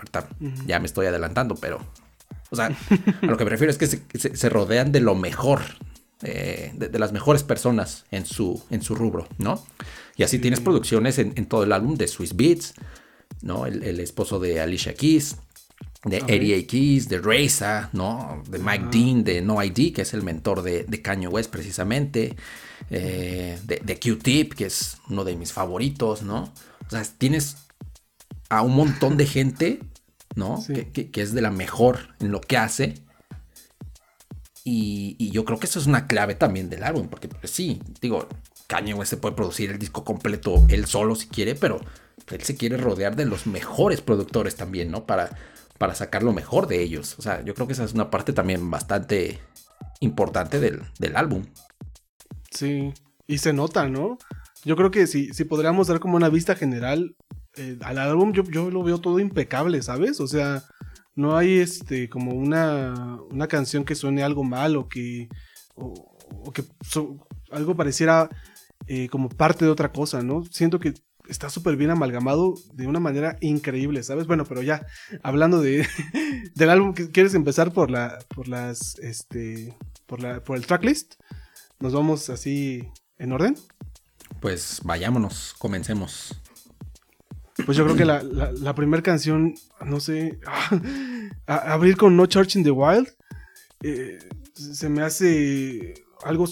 ya 0.66 0.80
me 0.80 0.86
estoy 0.86 1.06
adelantando, 1.06 1.54
pero. 1.54 1.80
O 2.50 2.56
sea, 2.56 2.66
a 3.22 3.26
lo 3.26 3.36
que 3.36 3.44
me 3.44 3.50
refiero 3.50 3.70
es 3.70 3.78
que 3.78 3.86
se, 3.86 4.48
rodean 4.48 4.92
de 4.92 5.00
lo 5.00 5.14
mejor, 5.14 5.62
de, 6.20 6.90
las 6.98 7.12
mejores 7.12 7.44
personas 7.44 8.04
en 8.10 8.26
su, 8.26 8.62
en 8.70 8.82
su 8.82 8.94
rubro, 8.94 9.28
¿no? 9.38 9.64
Y 10.16 10.24
así 10.24 10.38
tienes 10.38 10.60
producciones 10.60 11.18
en, 11.18 11.46
todo 11.46 11.62
el 11.62 11.72
álbum 11.72 11.96
de 11.96 12.08
Swiss 12.08 12.36
Beats, 12.36 12.74
¿no? 13.40 13.66
El, 13.66 14.00
esposo 14.00 14.40
de 14.40 14.60
Alicia 14.60 14.94
Keys, 14.94 15.36
de 16.04 16.18
Eddie 16.26 16.58
A. 16.58 16.66
Keys, 16.66 17.08
de 17.08 17.18
Reza, 17.18 17.88
¿no? 17.92 18.42
De 18.48 18.58
Mike 18.58 18.86
Dean, 18.90 19.24
de 19.24 19.40
No 19.40 19.62
ID, 19.62 19.94
que 19.94 20.02
es 20.02 20.12
el 20.12 20.22
mentor 20.22 20.62
de, 20.62 20.84
de 20.84 21.00
Kanye 21.00 21.28
West 21.28 21.50
precisamente, 21.50 22.36
eh, 22.94 23.58
de, 23.64 23.98
Q-Tip, 23.98 24.52
que 24.52 24.66
es 24.66 24.98
uno 25.08 25.24
de 25.24 25.34
mis 25.34 25.50
favoritos, 25.50 26.22
¿no? 26.22 26.52
O 26.86 26.90
sea, 26.90 27.02
tienes 27.16 27.56
a 28.50 28.60
un 28.60 28.74
montón 28.76 29.16
de 29.16 29.26
gente, 29.26 29.80
¿no? 30.34 30.62
Que, 30.66 31.10
es 31.14 31.32
de 31.32 31.40
la 31.40 31.50
mejor 31.50 32.14
en 32.20 32.30
lo 32.30 32.42
que 32.42 32.58
hace. 32.58 32.94
Y, 34.62 35.16
y, 35.18 35.30
yo 35.30 35.46
creo 35.46 35.58
que 35.58 35.66
eso 35.66 35.80
es 35.80 35.86
una 35.86 36.06
clave 36.06 36.34
también 36.34 36.68
del 36.68 36.84
álbum, 36.84 37.08
porque 37.08 37.28
pues, 37.28 37.50
sí, 37.50 37.80
digo, 38.02 38.28
Kanye 38.66 38.92
West 38.92 39.10
se 39.10 39.16
puede 39.16 39.34
producir 39.34 39.70
el 39.70 39.78
disco 39.78 40.04
completo 40.04 40.64
él 40.68 40.84
solo 40.86 41.14
si 41.14 41.28
quiere, 41.28 41.54
pero 41.54 41.80
él 42.30 42.42
se 42.42 42.56
quiere 42.56 42.76
rodear 42.76 43.16
de 43.16 43.24
los 43.24 43.46
mejores 43.46 44.02
productores 44.02 44.54
también, 44.54 44.90
¿no? 44.90 45.06
Para, 45.06 45.30
para 45.78 45.94
sacar 45.94 46.22
lo 46.22 46.34
mejor 46.34 46.66
de 46.66 46.82
ellos. 46.82 47.16
O 47.18 47.22
sea, 47.22 47.42
yo 47.42 47.54
creo 47.54 47.66
que 47.66 47.72
esa 47.72 47.84
es 47.84 47.94
una 47.94 48.10
parte 48.10 48.34
también 48.34 48.70
bastante 48.70 49.40
importante 50.02 50.60
del, 50.60 51.16
álbum. 51.16 51.44
Sí, 52.52 52.92
y 53.26 53.38
se 53.38 53.52
nota, 53.52 53.88
¿no? 53.88 54.18
Yo 54.64 54.76
creo 54.76 54.90
que 54.90 55.06
si, 55.06 55.32
si 55.32 55.44
podríamos 55.44 55.88
dar 55.88 56.00
como 56.00 56.16
una 56.16 56.28
vista 56.28 56.54
general 56.54 57.16
eh, 57.56 57.78
al 57.82 57.98
álbum, 57.98 58.32
yo, 58.32 58.44
yo, 58.44 58.70
lo 58.70 58.82
veo 58.82 58.98
todo 59.00 59.18
impecable, 59.18 59.82
¿sabes? 59.82 60.20
O 60.20 60.26
sea, 60.26 60.62
no 61.14 61.36
hay 61.36 61.58
este 61.58 62.08
como 62.08 62.32
una, 62.32 63.18
una 63.30 63.48
canción 63.48 63.84
que 63.84 63.94
suene 63.94 64.22
algo 64.22 64.44
mal 64.44 64.76
o 64.76 64.88
que, 64.88 65.28
o, 65.74 66.52
que 66.52 66.64
algo 67.50 67.76
pareciera 67.76 68.30
eh, 68.86 69.08
como 69.08 69.28
parte 69.28 69.64
de 69.64 69.70
otra 69.70 69.92
cosa, 69.92 70.22
¿no? 70.22 70.44
Siento 70.44 70.78
que 70.78 70.94
está 71.28 71.50
súper 71.50 71.76
bien 71.76 71.90
amalgamado 71.90 72.54
de 72.72 72.86
una 72.86 73.00
manera 73.00 73.36
increíble, 73.40 74.02
¿sabes? 74.02 74.26
Bueno, 74.26 74.44
pero 74.44 74.62
ya, 74.62 74.86
hablando 75.22 75.60
de, 75.60 75.86
del 76.54 76.70
álbum, 76.70 76.92
¿quieres 76.92 77.34
empezar 77.34 77.72
por 77.72 77.90
la, 77.90 78.18
por 78.34 78.48
las, 78.48 78.98
este, 78.98 79.76
por 80.06 80.20
la, 80.20 80.42
por 80.42 80.56
el 80.56 80.66
tracklist? 80.66 81.14
¿Nos 81.82 81.94
vamos 81.94 82.30
así 82.30 82.88
en 83.18 83.32
orden? 83.32 83.56
Pues 84.38 84.80
vayámonos, 84.84 85.56
comencemos. 85.58 86.40
Pues 87.66 87.76
yo 87.76 87.82
creo 87.82 87.96
que 87.96 88.04
la, 88.04 88.22
la, 88.22 88.74
primera 88.76 89.02
canción, 89.02 89.54
no 89.84 89.98
sé, 89.98 90.38
abrir 91.46 91.96
con 91.96 92.16
No 92.16 92.26
Church 92.26 92.54
in 92.54 92.62
the 92.62 92.70
Wild, 92.70 93.08
eh, 93.82 94.20
se 94.54 94.88
me 94.88 95.02
hace 95.02 95.94
algo 96.22 96.46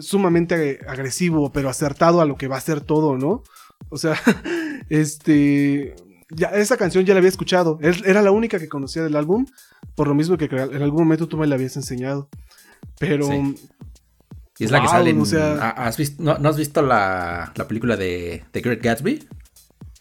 sumamente 0.00 0.80
agresivo, 0.88 1.52
pero 1.52 1.68
acertado 1.68 2.20
a 2.20 2.26
lo 2.26 2.36
que 2.36 2.48
va 2.48 2.56
a 2.56 2.60
ser 2.60 2.80
todo, 2.80 3.16
¿no? 3.16 3.44
O 3.88 3.98
sea, 3.98 4.16
este. 4.88 5.94
Ya, 6.28 6.48
esa 6.48 6.76
canción 6.76 7.04
ya 7.04 7.14
la 7.14 7.18
había 7.18 7.28
escuchado. 7.28 7.78
Era 7.80 8.20
la 8.20 8.32
única 8.32 8.58
que 8.58 8.68
conocía 8.68 9.04
del 9.04 9.14
álbum. 9.14 9.46
Por 9.94 10.08
lo 10.08 10.14
mismo 10.14 10.36
que 10.36 10.46
en 10.46 10.82
algún 10.82 11.04
momento 11.04 11.28
tú 11.28 11.36
me 11.36 11.46
la 11.46 11.54
habías 11.54 11.76
enseñado. 11.76 12.28
Pero. 12.98 13.28
Y 14.62 14.66
es 14.66 14.70
la 14.70 14.80
que 14.80 14.86
sale. 14.86 15.12
O 15.12 15.24
sea, 15.24 15.70
¿has 15.70 15.96
visto, 15.96 16.22
no, 16.22 16.48
has 16.48 16.56
visto 16.56 16.82
la, 16.82 17.52
película 17.66 17.96
de, 17.96 18.44
The 18.52 18.60
Great 18.60 18.80
Gatsby? 18.80 19.26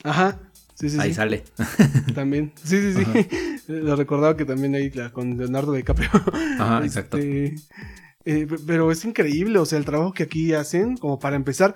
Ajá. 0.03 0.37
Sí, 0.75 0.87
sí, 0.87 0.97
ahí 0.99 1.15
sale. 1.15 1.43
También. 2.15 2.53
Sí, 2.63 2.93
sí, 2.93 3.03
sí. 3.03 3.63
Lo 3.67 3.95
recordaba 3.95 4.37
que 4.37 4.45
también 4.45 4.75
ahí 4.75 4.91
con 5.13 5.35
Leonardo 5.37 5.73
DiCaprio. 5.73 6.09
Ajá, 6.59 6.81
exacto. 6.85 7.17
Este, 7.17 7.55
eh, 8.25 8.47
pero 8.67 8.91
es 8.91 9.03
increíble, 9.03 9.57
o 9.57 9.65
sea, 9.65 9.79
el 9.79 9.85
trabajo 9.85 10.13
que 10.13 10.23
aquí 10.23 10.53
hacen, 10.53 10.95
como 10.97 11.17
para 11.17 11.35
empezar, 11.35 11.75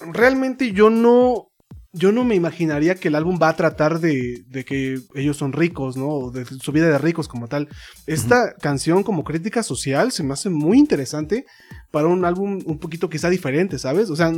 realmente 0.00 0.72
yo 0.72 0.88
no, 0.88 1.49
yo 1.92 2.12
no 2.12 2.24
me 2.24 2.36
imaginaría 2.36 2.94
que 2.94 3.08
el 3.08 3.16
álbum 3.16 3.38
va 3.40 3.48
a 3.48 3.56
tratar 3.56 4.00
de, 4.00 4.44
de 4.46 4.64
que 4.64 5.00
ellos 5.14 5.36
son 5.36 5.52
ricos, 5.52 5.96
¿no? 5.96 6.30
De 6.30 6.44
su 6.44 6.72
vida 6.72 6.88
de 6.88 6.98
ricos 6.98 7.26
como 7.26 7.48
tal. 7.48 7.68
Esta 8.06 8.54
canción 8.54 9.02
como 9.02 9.24
crítica 9.24 9.62
social 9.62 10.12
se 10.12 10.22
me 10.22 10.34
hace 10.34 10.50
muy 10.50 10.78
interesante 10.78 11.46
para 11.90 12.06
un 12.06 12.24
álbum 12.24 12.60
un 12.64 12.78
poquito 12.78 13.10
quizá 13.10 13.28
diferente, 13.28 13.78
¿sabes? 13.78 14.08
O 14.10 14.16
sea, 14.16 14.32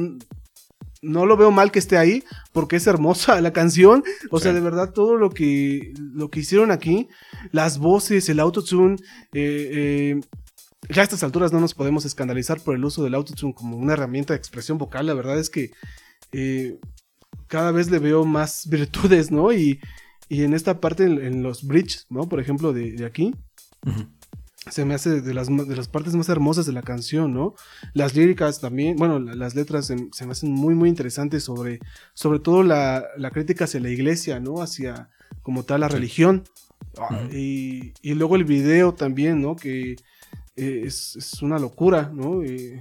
no 1.02 1.26
lo 1.26 1.37
veo 1.37 1.50
mal 1.50 1.73
que 1.73 1.80
esté 1.80 1.99
ahí 1.99 2.25
porque 2.52 2.76
es 2.76 2.87
hermosa 2.87 3.40
la 3.42 3.52
canción. 3.52 4.02
O 4.30 4.40
sea, 4.40 4.52
de 4.52 4.61
verdad 4.61 4.92
todo 4.92 5.16
lo 5.16 5.30
que, 5.30 5.92
lo 5.99 6.30
que 6.30 6.40
hicieron 6.40 6.71
aquí, 6.71 7.09
las 7.50 7.78
voces, 7.78 8.28
el 8.28 8.40
autotune, 8.40 8.97
eh, 9.35 10.14
eh, 10.14 10.21
ya 10.88 11.02
a 11.02 11.04
estas 11.04 11.23
alturas 11.23 11.52
no 11.52 11.61
nos 11.61 11.75
podemos 11.75 12.04
escandalizar 12.04 12.61
por 12.61 12.75
el 12.75 12.85
uso 12.85 13.04
del 13.04 13.14
autotune 13.14 13.54
como 13.54 13.76
una 13.76 13.92
herramienta 13.92 14.32
de 14.32 14.38
expresión 14.38 14.78
vocal. 14.78 15.06
La 15.06 15.14
verdad 15.14 15.38
es 15.38 15.50
que 15.50 15.71
eh, 16.32 16.78
cada 17.52 17.71
vez 17.71 17.90
le 17.90 17.99
veo 17.99 18.25
más 18.25 18.66
virtudes, 18.71 19.30
¿no? 19.30 19.52
Y, 19.52 19.78
en 20.30 20.54
esta 20.54 20.80
parte, 20.80 21.04
en, 21.04 21.42
los 21.42 21.66
bridges, 21.66 22.06
¿no? 22.09 22.26
Por 22.26 22.40
ejemplo, 22.40 22.73
de, 22.73 23.04
aquí. 23.04 23.35
Se 24.71 24.87
me 24.87 24.94
hace 24.94 25.21
de 25.21 25.35
las, 25.35 25.49
de 25.49 25.76
las 25.76 25.88
partes 25.88 26.14
más 26.14 26.30
hermosas 26.30 26.64
de 26.64 26.73
la 26.73 26.80
canción, 26.80 27.35
¿no? 27.35 27.54
Las 27.92 28.14
líricas 28.14 28.61
también, 28.61 28.97
bueno, 28.97 29.18
las 29.18 29.54
letras 29.54 29.87
se, 29.87 29.97
me 29.97 30.32
hacen 30.32 30.50
muy, 30.52 30.75
muy 30.75 30.88
interesantes 30.88 31.44
sobre, 31.44 31.80
sobre 32.14 32.38
todo 32.38 32.62
la, 32.62 33.04
crítica 33.32 33.64
hacia 33.64 33.80
la 33.80 33.90
iglesia, 33.90 34.40
¿no? 34.40 34.62
Hacia, 34.62 35.11
como 35.42 35.64
tal, 35.64 35.80
la 35.80 35.88
religión. 35.88 36.44
Ah, 36.97 37.28
y, 37.30 37.92
y, 38.00 38.14
luego 38.14 38.37
el 38.37 38.44
video 38.44 38.94
también, 38.94 39.42
¿no? 39.42 39.56
Que 39.56 39.97
eh, 40.56 40.82
es, 40.87 41.42
una 41.42 41.59
locura, 41.59 42.11
¿no? 42.14 42.42
Eh, 42.42 42.80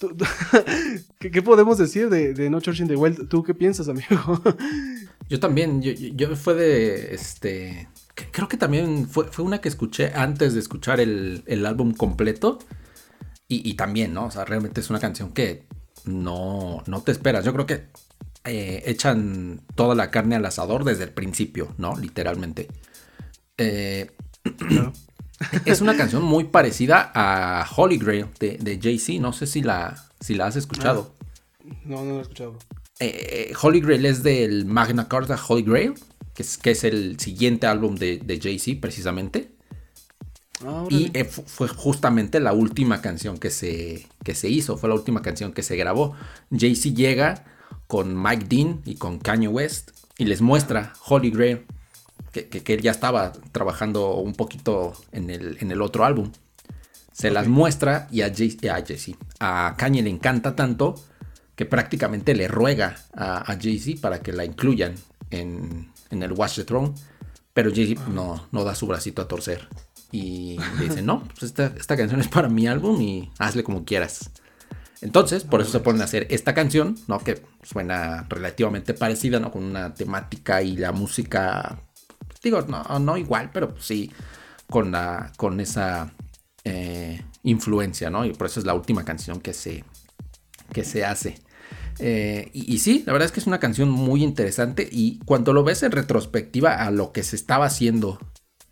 ¿qué, 1.18 1.42
podemos 1.42 1.78
decir 1.78 2.08
de, 2.08 2.50
No 2.50 2.60
Church 2.60 2.80
in 2.80 2.88
the 2.88 2.96
Wild? 2.96 3.28
¿Tú 3.28 3.42
qué 3.42 3.54
piensas, 3.54 3.88
amigo? 3.88 4.40
yo 5.28 5.40
también, 5.40 5.82
yo, 5.82 6.36
fue 6.36 6.54
de, 6.54 7.14
este, 7.14 7.88
creo 8.32 8.48
que 8.48 8.56
también 8.56 9.08
fue, 9.08 9.28
fue 9.28 9.44
una 9.44 9.60
que 9.60 9.68
escuché 9.68 10.12
antes 10.14 10.54
de 10.54 10.60
escuchar 10.60 11.00
el, 11.00 11.66
álbum 11.66 11.92
completo. 11.92 12.58
Y, 13.52 13.74
también, 13.74 14.14
¿no? 14.14 14.26
O 14.26 14.30
sea, 14.30 14.44
realmente 14.44 14.80
es 14.80 14.90
una 14.90 15.00
canción 15.00 15.32
que 15.32 15.66
no, 16.04 16.84
no 16.86 17.02
te 17.02 17.10
esperas. 17.10 17.44
Yo 17.44 17.52
creo 17.52 17.66
que 17.66 17.88
eh, 18.44 18.84
echan 18.86 19.60
toda 19.74 19.96
la 19.96 20.12
carne 20.12 20.36
al 20.36 20.46
asador 20.46 20.84
desde 20.84 21.02
el 21.02 21.10
principio, 21.10 21.74
¿no? 21.76 21.96
Literalmente. 21.96 22.68
Eh, 23.58 24.08
es 25.64 25.80
una 25.80 25.96
canción 25.96 26.22
muy 26.22 26.44
parecida 26.44 27.10
a 27.14 27.66
Holy 27.76 27.98
Grail 27.98 28.26
de, 28.38 28.58
de 28.58 28.78
Jay-Z. 28.80 29.20
No 29.20 29.32
sé 29.32 29.46
si 29.46 29.62
la, 29.62 29.94
si 30.20 30.34
la 30.34 30.46
has 30.46 30.56
escuchado. 30.56 31.14
Ah, 31.18 31.74
no, 31.84 32.04
no 32.04 32.12
la 32.12 32.18
he 32.18 32.22
escuchado. 32.22 32.58
Eh, 32.98 33.52
Holy 33.60 33.80
Grail 33.80 34.04
es 34.06 34.22
del 34.22 34.66
Magna 34.66 35.08
Carta 35.08 35.38
Holy 35.48 35.62
Grail, 35.62 35.94
que 36.34 36.42
es, 36.42 36.58
que 36.58 36.72
es 36.72 36.84
el 36.84 37.18
siguiente 37.18 37.66
álbum 37.66 37.96
de, 37.96 38.18
de 38.18 38.40
Jay-Z, 38.40 38.80
precisamente. 38.80 39.52
Ah, 40.64 40.84
y 40.90 41.10
eh, 41.14 41.24
fue 41.24 41.68
justamente 41.68 42.38
la 42.40 42.52
última 42.52 43.00
canción 43.00 43.38
que 43.38 43.48
se, 43.50 44.06
que 44.22 44.34
se 44.34 44.50
hizo, 44.50 44.76
fue 44.76 44.90
la 44.90 44.94
última 44.94 45.22
canción 45.22 45.52
que 45.52 45.62
se 45.62 45.76
grabó. 45.76 46.14
Jay-Z 46.50 46.94
llega 46.94 47.44
con 47.86 48.22
Mike 48.22 48.44
Dean 48.48 48.82
y 48.84 48.96
con 48.96 49.18
Kanye 49.18 49.48
West 49.48 49.92
y 50.18 50.26
les 50.26 50.42
muestra 50.42 50.92
Holy 51.06 51.30
Grail 51.30 51.66
que, 52.32 52.74
él 52.74 52.82
ya 52.82 52.90
estaba 52.90 53.32
trabajando 53.52 54.16
un 54.16 54.34
poquito 54.34 54.92
en 55.12 55.30
el, 55.30 55.58
en 55.60 55.70
el 55.70 55.82
otro 55.82 56.04
álbum. 56.04 56.30
Se 57.12 57.30
las 57.30 57.48
muestra 57.48 58.08
y 58.10 58.22
a, 58.22 58.32
Jay, 58.34 58.56
a, 59.40 59.66
a 59.66 59.76
Kanye 59.76 60.02
le 60.02 60.10
encanta 60.10 60.54
tanto 60.54 60.94
que 61.56 61.66
prácticamente 61.66 62.34
le 62.34 62.48
ruega 62.48 62.96
a, 63.12 63.52
a 63.52 63.58
Jay-Z 63.60 64.00
para 64.00 64.20
que 64.20 64.32
la 64.32 64.44
incluyan 64.44 64.94
en, 65.30 65.92
en, 66.10 66.22
el 66.22 66.32
Watch 66.32 66.56
the 66.56 66.64
Throne. 66.64 66.94
Pero 67.52 67.70
Jay-Z 67.74 68.08
no, 68.08 68.48
no 68.52 68.64
da 68.64 68.74
su 68.74 68.86
bracito 68.86 69.20
a 69.20 69.28
torcer. 69.28 69.68
Y 70.12 70.58
le 70.78 70.88
dice, 70.88 71.02
no, 71.02 71.24
pues 71.24 71.42
esta, 71.42 71.74
esta, 71.76 71.96
canción 71.96 72.20
es 72.20 72.28
para 72.28 72.48
mi 72.48 72.66
álbum 72.66 73.00
y 73.02 73.30
hazle 73.38 73.62
como 73.62 73.84
quieras. 73.84 74.30
Entonces, 75.02 75.44
por 75.44 75.60
eso 75.60 75.70
se 75.70 75.80
ponen 75.80 76.02
a 76.02 76.04
hacer 76.04 76.26
esta 76.30 76.54
canción, 76.54 76.96
¿no? 77.08 77.18
Que 77.18 77.42
suena 77.62 78.26
relativamente 78.28 78.94
parecida, 78.94 79.40
¿no? 79.40 79.50
Con 79.50 79.64
una 79.64 79.94
temática 79.94 80.62
y 80.62 80.76
la 80.76 80.92
música 80.92 81.78
Digo, 82.42 82.62
no, 82.62 82.98
no 82.98 83.16
igual, 83.16 83.50
pero 83.52 83.74
sí 83.78 84.10
con, 84.70 84.92
la, 84.92 85.32
con 85.36 85.60
esa 85.60 86.12
eh, 86.64 87.22
influencia, 87.42 88.08
¿no? 88.08 88.24
Y 88.24 88.32
por 88.32 88.46
eso 88.46 88.60
es 88.60 88.66
la 88.66 88.74
última 88.74 89.04
canción 89.04 89.40
que 89.40 89.52
se, 89.52 89.84
que 90.72 90.84
se 90.84 91.04
hace. 91.04 91.38
Eh, 91.98 92.50
y, 92.54 92.78
sí, 92.78 93.02
la 93.06 93.12
verdad 93.12 93.26
es 93.26 93.32
que 93.32 93.40
es 93.40 93.46
una 93.46 93.60
canción 93.60 93.90
muy 93.90 94.22
interesante 94.22 94.88
y 94.90 95.18
cuando 95.26 95.52
lo 95.52 95.64
ves 95.64 95.82
en 95.82 95.92
retrospectiva 95.92 96.76
a 96.76 96.90
lo 96.90 97.12
que 97.12 97.22
se 97.22 97.36
estaba 97.36 97.66
haciendo 97.66 98.18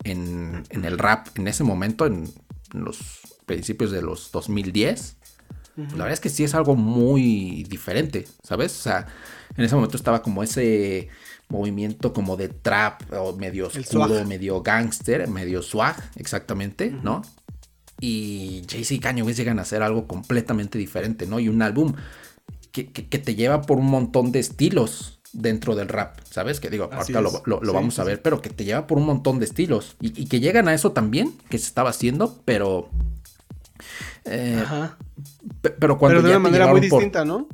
en, 0.03 0.63
el 0.71 0.97
rap 0.97 1.27
en 1.35 1.47
ese 1.47 1.63
momento, 1.63 2.07
en 2.07 2.27
los 2.73 3.19
principios 3.45 3.91
de 3.91 4.01
los 4.01 4.31
2010, 4.31 5.17
la 5.91 6.03
verdad 6.03 6.13
es 6.13 6.19
que 6.19 6.29
sí 6.29 6.43
es 6.43 6.55
algo 6.55 6.75
muy 6.75 7.63
diferente, 7.69 8.27
¿sabes? 8.43 8.77
O 8.77 8.81
sea, 8.81 9.07
en 9.55 9.65
ese 9.65 9.75
momento 9.75 9.97
estaba 9.97 10.21
como 10.21 10.43
ese 10.43 11.09
movimiento 11.49 12.13
como 12.13 12.37
de 12.37 12.49
trap 12.49 13.01
o 13.13 13.35
medio 13.35 13.67
oscuro, 13.67 14.23
medio 14.25 14.61
gangster, 14.61 15.27
medio 15.27 15.61
swag, 15.61 15.95
exactamente, 16.15 16.91
¿no? 16.91 17.23
Y 17.99 18.63
Jay-Z 18.69 18.93
y 18.93 18.99
Kanye 18.99 19.23
West 19.23 19.39
llegan 19.39 19.59
a 19.59 19.63
hacer 19.63 19.81
algo 19.81 20.07
completamente 20.07 20.77
diferente, 20.77 21.25
¿no? 21.25 21.39
Y 21.39 21.49
un 21.49 21.61
álbum 21.61 21.93
que, 22.71 22.83
te 22.83 23.35
lleva 23.35 23.61
por 23.63 23.77
un 23.77 23.87
montón 23.87 24.31
de 24.31 24.39
estilos 24.39 25.19
dentro 25.33 25.75
del 25.75 25.89
rap, 25.89 26.19
¿sabes? 26.29 26.59
Que 26.59 26.69
digo, 26.69 26.89
ahorita 26.91 27.21
lo, 27.21 27.73
vamos 27.73 27.99
a 27.99 28.03
ver, 28.03 28.21
pero 28.21 28.41
que 28.41 28.49
te 28.49 28.63
lleva 28.63 28.87
por 28.87 28.97
un 28.97 29.05
montón 29.05 29.39
de 29.39 29.45
estilos 29.45 29.97
y, 29.99 30.25
que 30.27 30.39
llegan 30.39 30.67
a 30.67 30.73
eso 30.73 30.91
también, 30.91 31.33
que 31.49 31.57
se 31.57 31.65
estaba 31.65 31.89
haciendo, 31.89 32.41
pero... 32.45 32.89
Eh, 34.25 34.59
Ajá. 34.61 34.97
Pero 35.61 35.97
cuando... 35.97 36.21
de 36.21 36.29
una 36.29 36.39
manera 36.39 36.67
muy 36.67 36.81
distinta, 36.81 37.25
¿no? 37.25 37.47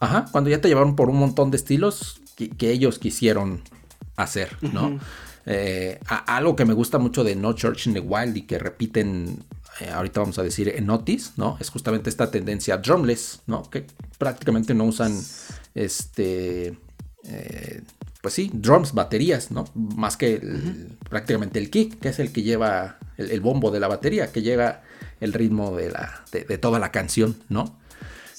Ajá, 0.00 0.26
cuando 0.32 0.48
ya 0.48 0.60
te 0.60 0.68
llevaron 0.68 0.96
por 0.96 1.10
un 1.10 1.18
montón 1.18 1.50
de 1.50 1.58
estilos 1.58 2.20
que, 2.36 2.70
ellos 2.70 2.98
quisieron 2.98 3.62
hacer, 4.16 4.56
¿no? 4.62 4.98
Eh, 5.46 5.98
algo 6.08 6.56
que 6.56 6.64
me 6.64 6.74
gusta 6.74 6.98
mucho 6.98 7.24
de 7.24 7.34
No 7.34 7.54
Church 7.54 7.86
in 7.86 7.94
the 7.94 8.00
Wild 8.00 8.36
y 8.36 8.42
que 8.42 8.58
repiten 8.58 9.44
eh, 9.80 9.88
ahorita 9.90 10.20
vamos 10.20 10.38
a 10.38 10.42
decir 10.42 10.68
en 10.68 10.86
Notice, 10.86 11.32
¿no? 11.36 11.56
Es 11.60 11.70
justamente 11.70 12.10
esta 12.10 12.30
tendencia 12.30 12.76
drumless, 12.76 13.40
¿no? 13.46 13.62
Que 13.70 13.86
prácticamente 14.18 14.74
no 14.74 14.84
usan 14.84 15.18
este, 15.74 16.78
eh, 17.24 17.82
pues 18.20 18.34
sí, 18.34 18.50
drums, 18.52 18.92
baterías, 18.92 19.50
¿no? 19.50 19.64
Más 19.74 20.16
que 20.16 20.40
prácticamente 21.08 21.58
el 21.58 21.70
kick, 21.70 21.98
que 21.98 22.08
es 22.10 22.18
el 22.18 22.32
que 22.32 22.42
lleva 22.42 22.98
el, 23.16 23.40
bombo 23.40 23.70
de 23.70 23.80
la 23.80 23.88
batería, 23.88 24.30
que 24.32 24.42
lleva 24.42 24.82
el 25.20 25.32
ritmo 25.32 25.76
de, 25.76 25.90
la, 25.90 26.24
de, 26.32 26.58
toda 26.58 26.78
la 26.78 26.90
canción, 26.90 27.36
¿no? 27.48 27.78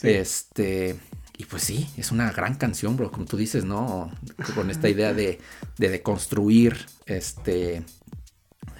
Este, 0.01 0.95
y 1.37 1.45
pues 1.45 1.63
sí, 1.63 1.87
es 1.97 2.11
una 2.11 2.31
gran 2.31 2.55
canción, 2.55 2.97
bro, 2.97 3.11
como 3.11 3.25
tú 3.25 3.37
dices, 3.37 3.65
¿no? 3.65 4.11
Con 4.55 4.71
esta 4.71 4.89
idea 4.89 5.13
de, 5.13 5.39
de 5.77 5.89
deconstruir 5.89 6.77
este, 7.05 7.83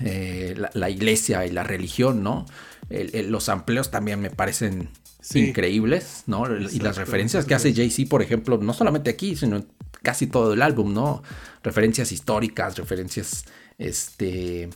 eh, 0.04 0.56
la, 0.74 0.90
iglesia 0.90 1.46
y 1.46 1.52
la 1.52 1.64
religión, 1.64 2.24
¿no? 2.24 2.46
los 2.90 3.48
amplios 3.48 3.90
también 3.90 4.20
me 4.20 4.30
parecen 4.30 4.90
increíbles, 5.34 6.24
¿no? 6.26 6.44
y 6.60 6.80
las 6.80 6.98
referencias 6.98 7.46
que 7.46 7.54
hace 7.54 7.74
Jay-Z, 7.74 8.10
por 8.10 8.22
ejemplo, 8.22 8.58
no 8.58 8.74
solamente 8.74 9.10
aquí, 9.10 9.38
sino 9.38 9.58
en 9.58 9.68
casi 10.02 10.28
todo 10.28 10.54
el 10.54 10.62
álbum, 10.62 10.94
¿no? 10.94 11.24
Referencias 11.64 12.12
históricas, 12.12 12.78
referencias, 12.78 13.46
este... 13.78 14.70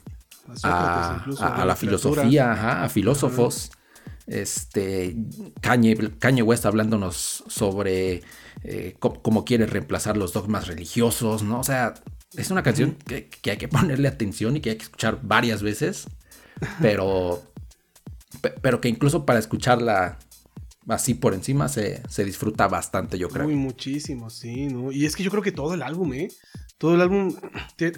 A, 0.64 1.64
la 1.66 1.76
filosofía, 1.76 2.84
a 2.84 2.90
filósofos. 2.90 3.72
Este, 4.28 5.16
Kanye, 5.62 6.42
West 6.42 6.66
hablándonos 6.66 7.44
sobre 7.48 8.24
eh, 8.64 8.96
cómo, 9.00 9.46
quiere 9.46 9.68
reemplazar 9.68 10.18
los 10.18 10.34
dogmas 10.34 10.68
religiosos, 10.68 11.44
¿no? 11.44 11.60
O 11.60 11.64
sea, 11.64 11.94
es 12.36 12.50
una 12.50 12.64
canción 12.64 12.98
que, 13.06 13.30
hay 13.50 13.58
que 13.58 13.68
ponerle 13.68 14.08
atención 14.08 14.58
y 14.58 14.62
que 14.62 14.72
hay 14.72 14.78
que 14.78 14.84
escuchar 14.84 15.20
varias 15.22 15.62
veces, 15.62 16.08
pero, 16.82 17.44
pero 18.62 18.82
que 18.82 18.90
incluso 18.90 19.26
para 19.26 19.38
escucharla 19.38 20.18
así 20.88 21.14
por 21.14 21.34
encima 21.34 21.68
se, 21.68 22.02
disfruta 22.24 22.68
bastante, 22.68 23.18
yo 23.18 23.30
creo. 23.30 23.46
Muy 23.46 23.56
muchísimo, 23.56 24.30
sí, 24.30 24.68
¿no? 24.68 24.92
Y 24.92 25.06
es 25.06 25.16
que 25.16 25.24
yo 25.24 25.32
creo 25.32 25.44
que 25.44 25.52
todo 25.52 25.74
el 25.74 25.84
álbum, 25.84 26.14
¿eh? 26.14 26.30
Todo 26.78 26.96
el 26.96 27.02
álbum 27.02 27.36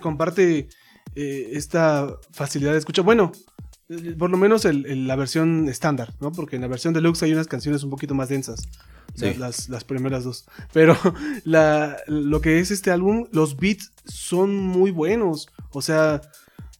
comparte 0.02 0.68
eh, 1.16 1.50
esta 1.54 2.16
facilidad 2.32 2.74
de 2.74 2.80
escucha. 2.80 3.02
Bueno, 3.02 3.32
por 4.18 4.30
lo 4.30 4.38
menos 4.38 4.66
la 4.66 5.16
versión 5.16 5.70
estándar, 5.70 6.14
¿no? 6.20 6.32
Porque 6.32 6.58
en 6.58 6.62
la 6.62 6.68
versión 6.68 6.94
deluxe 6.94 7.24
hay 7.24 7.34
unas 7.34 7.48
canciones 7.48 7.84
un 7.84 7.90
poquito 7.90 8.14
más 8.14 8.30
densas. 8.30 8.68
Las, 9.16 9.68
las, 9.70 9.84
primeras 9.84 10.26
dos. 10.26 10.46
Pero 10.74 10.96
la, 11.44 11.98
lo 12.06 12.40
que 12.40 12.60
es 12.60 12.70
este 12.70 12.92
álbum, 12.92 13.28
los 13.32 13.58
beats 13.58 13.92
son 14.06 14.56
muy 14.56 14.92
buenos. 14.92 15.48
O 15.72 15.82
sea, 15.82 16.22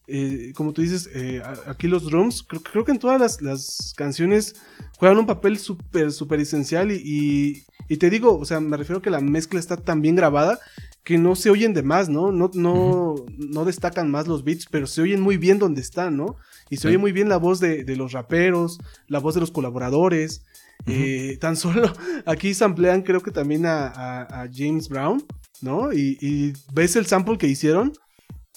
eh, 0.06 0.52
como 0.54 0.72
tú 0.72 0.82
dices, 0.82 1.10
eh, 1.14 1.42
aquí 1.66 1.88
los 1.88 2.04
drums, 2.04 2.42
creo, 2.42 2.62
creo, 2.62 2.84
que 2.84 2.92
en 2.92 2.98
todas 2.98 3.42
las, 3.42 3.92
canciones 3.96 4.54
juegan 4.98 5.18
un 5.18 5.26
papel 5.26 5.58
súper, 5.58 6.12
súper 6.12 6.38
esencial. 6.40 6.92
Y, 6.92 7.64
y, 7.88 7.96
te 7.96 8.08
digo, 8.08 8.38
o 8.38 8.44
sea, 8.44 8.60
me 8.60 8.76
refiero 8.76 9.00
a 9.00 9.02
que 9.02 9.10
la 9.10 9.20
mezcla 9.20 9.58
está 9.58 9.76
tan 9.76 10.00
bien 10.00 10.14
grabada 10.14 10.60
que 11.08 11.16
no 11.16 11.36
se 11.36 11.48
oyen 11.48 11.72
de 11.72 11.82
más, 11.82 12.10
¿no? 12.10 12.32
No, 12.32 12.50
no, 12.52 13.14
no 13.38 13.64
destacan 13.64 14.10
más 14.10 14.28
los 14.28 14.44
beats, 14.44 14.66
pero 14.70 14.86
se 14.86 15.00
oyen 15.00 15.22
muy 15.22 15.38
bien 15.38 15.58
donde 15.58 15.80
están, 15.80 16.18
¿no? 16.18 16.36
Y 16.68 16.76
se 16.76 16.88
oye 16.88 16.98
muy 16.98 17.12
bien 17.12 17.30
la 17.30 17.38
voz 17.38 17.60
de, 17.60 17.82
de, 17.82 17.96
los 17.96 18.12
raperos, 18.12 18.78
la 19.06 19.18
voz 19.18 19.32
de 19.32 19.40
los 19.40 19.50
colaboradores. 19.50 20.44
Eh, 20.84 21.38
tan 21.40 21.56
solo 21.64 21.90
aquí 22.26 22.52
samplean 22.52 23.00
creo 23.00 23.22
que 23.22 23.30
también 23.30 23.64
a, 23.64 24.50
James 24.54 24.90
Brown, 24.90 25.24
¿no? 25.62 25.94
Y, 25.94 26.52
ves 26.74 26.94
el 26.94 27.06
sample 27.06 27.38
que 27.38 27.46
hicieron 27.46 27.94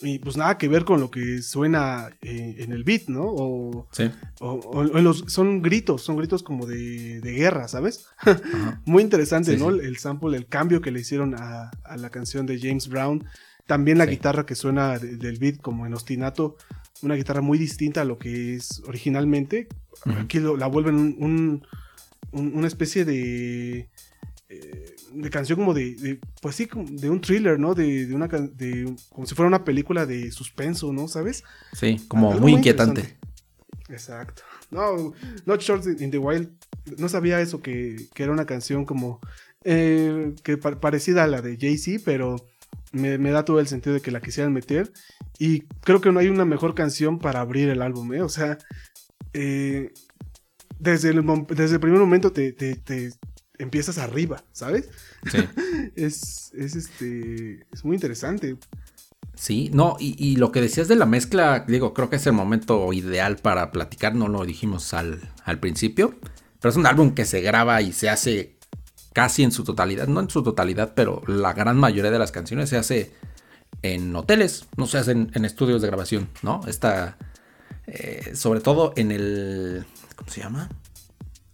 y 0.02 0.20
pues 0.20 0.38
nada 0.38 0.58
que 0.58 0.68
ver 0.68 0.86
con 0.86 1.00
lo 1.00 1.12
que 1.12 1.42
suena 1.42 2.10
eh, 2.22 2.56
en 2.60 2.72
el 2.72 2.84
beat, 2.84 3.08
¿no? 3.08 3.24
O, 3.24 3.88
sí. 3.92 4.10
o, 4.40 4.84
los, 4.84 5.26
son 5.28 5.62
gritos, 5.62 6.02
son 6.02 6.18
gritos 6.18 6.44
como 6.44 6.66
de, 6.66 7.20
guerra, 7.22 7.68
¿sabes? 7.68 8.08
Muy 8.86 9.04
interesante, 9.04 9.56
¿no? 9.58 9.70
El 9.70 9.98
sample, 9.98 10.38
el 10.38 10.48
cambio 10.48 10.82
que 10.82 10.92
le 10.92 11.00
hicieron 11.02 11.36
a, 11.36 11.72
la 11.96 12.10
canción 12.10 12.46
de 12.46 12.60
James 12.60 12.88
Brown. 12.88 13.26
También 13.68 13.98
la 13.98 14.06
guitarra 14.06 14.46
que 14.46 14.56
suena 14.56 14.98
del 14.98 15.38
beat 15.38 15.58
como 15.62 15.86
en 15.86 15.94
ostinato, 15.94 16.58
una 17.02 17.16
guitarra 17.16 17.42
muy 17.42 17.58
distinta 17.58 18.02
a 18.02 18.06
lo 18.06 18.18
que 18.18 18.56
es 18.56 18.82
originalmente. 18.88 19.68
Aquí 20.06 20.40
la 20.40 20.68
vuelven 20.68 21.16
un 21.20 21.64
una 22.32 22.68
especie 22.68 23.06
de, 23.06 23.90
de 25.14 25.30
canción 25.30 25.60
como 25.60 25.74
de, 25.74 26.20
pues 26.42 26.56
sí, 26.56 26.68
de 26.74 27.10
un 27.10 27.22
thriller, 27.22 27.60
¿no? 27.60 27.74
De, 27.74 28.06
de 28.06 28.16
una, 28.16 28.28
de, 28.28 28.94
como 29.10 29.28
si 29.28 29.36
fuera 29.36 29.48
una 29.48 29.64
película 29.64 30.06
de 30.06 30.32
suspenso, 30.32 30.92
¿no? 30.94 31.08
¿Sabes? 31.08 31.44
Sí, 31.74 32.04
como 32.08 32.32
muy, 32.34 32.54
inquietante. 32.54 33.18
Exacto. 33.90 34.44
No, 34.70 35.14
Not 35.46 35.62
Short 35.62 35.86
in 36.00 36.12
the 36.12 36.18
Wild, 36.18 36.50
no 36.98 37.10
sabía 37.10 37.42
eso, 37.42 37.62
que, 37.62 38.08
que 38.14 38.24
era 38.24 38.32
una 38.32 38.46
canción 38.46 38.86
como, 38.86 39.20
eh, 39.64 40.34
que 40.44 40.58
parecida 40.58 41.24
a 41.24 41.28
la 41.28 41.42
de 41.42 41.58
Jay-Z, 41.60 42.02
pero 42.06 42.38
me, 42.94 43.18
me, 43.18 43.32
da 43.32 43.44
todo 43.44 43.60
el 43.60 43.68
sentido 43.68 43.94
de 43.94 44.02
que 44.02 44.12
la 44.12 44.22
quisieran 44.22 44.54
meter. 44.54 44.92
Y 45.38 45.62
creo 45.82 46.02
que 46.02 46.12
no 46.12 46.20
hay 46.20 46.30
una 46.30 46.46
mejor 46.46 46.74
canción 46.74 47.20
para 47.20 47.42
abrir 47.42 47.70
el 47.70 47.82
álbum, 47.82 48.14
¿eh? 48.14 48.22
O 48.22 48.30
sea, 48.30 48.58
eh, 49.34 49.92
desde 50.80 51.10
el, 51.10 51.24
desde 51.50 51.76
el 51.76 51.80
primer 51.80 52.00
momento 52.00 52.32
te, 52.32 52.54
empiezas 53.62 53.98
arriba, 53.98 54.44
¿sabes? 54.52 54.90
Sí. 55.30 55.38
es, 55.96 56.52
es, 56.56 56.76
este, 56.76 57.66
es 57.72 57.86
muy 57.86 57.96
interesante. 57.96 58.58
Sí, 59.36 59.72
no, 59.74 59.96
y, 60.00 60.36
lo 60.36 60.52
que 60.52 60.62
decías 60.62 60.88
de 60.88 60.96
la 60.96 61.06
mezcla, 61.06 61.66
digo, 61.68 61.94
creo 61.94 62.10
que 62.10 62.18
es 62.18 62.28
el 62.28 62.34
momento 62.34 62.92
ideal 62.94 63.38
para 63.38 63.72
platicar, 63.72 64.14
no 64.14 64.28
lo 64.28 64.46
dijimos 64.46 64.94
al, 64.94 65.20
al 65.46 65.60
principio, 65.60 66.16
pero 66.60 66.70
es 66.70 66.76
un 66.76 66.86
álbum 66.86 67.16
que 67.16 67.26
se 67.26 67.42
graba 67.42 67.82
y 67.82 67.92
se 67.94 68.10
hace 68.10 68.58
casi 69.14 69.44
en 69.44 69.52
su 69.52 69.64
totalidad, 69.64 70.08
no 70.08 70.20
en 70.20 70.30
su 70.30 70.44
totalidad, 70.44 70.94
pero 70.96 71.24
la 71.28 71.54
gran 71.54 71.78
mayoría 71.78 72.12
de 72.12 72.20
las 72.20 72.32
canciones 72.32 72.70
se 72.70 72.78
hace 72.78 73.14
en 73.82 74.16
hoteles, 74.16 74.68
no 74.78 74.86
se 74.86 75.00
hacen 75.00 75.32
en 75.34 75.46
estudios 75.46 75.82
de 75.82 75.88
grabación, 75.88 76.30
¿no? 76.44 76.62
Está, 76.68 77.18
eh, 77.88 78.34
sobre 78.36 78.60
todo 78.60 78.94
en 78.96 79.12
el, 79.12 79.86
¿cómo 80.16 80.30
se 80.30 80.42
llama? 80.42 80.70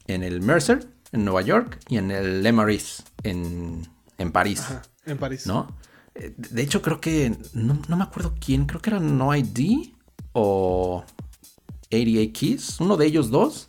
En 0.08 0.24
el 0.24 0.42
Mercer, 0.42 0.88
en 1.18 1.26
Nueva 1.26 1.42
York, 1.42 1.80
y 1.90 1.98
en 1.98 2.12
el 2.12 2.44
Lemeris, 2.44 3.04
en, 3.24 3.88
en 4.18 4.32
París. 4.32 4.64
en 5.06 5.18
París. 5.18 5.46
¿No? 5.46 5.76
Eh, 6.16 6.34
de 6.38 6.62
hecho, 6.62 6.82
creo 6.82 7.02
que, 7.02 7.36
no, 7.54 7.98
me 7.98 8.04
acuerdo 8.04 8.36
quién, 8.40 8.66
creo 8.66 8.82
que 8.82 8.90
era 8.90 9.00
No 9.00 9.36
ID 9.36 9.94
o 10.34 11.04
88 11.92 12.32
Keys, 12.34 12.80
uno 12.80 12.98
de 12.98 13.06
ellos 13.06 13.30
dos, 13.30 13.68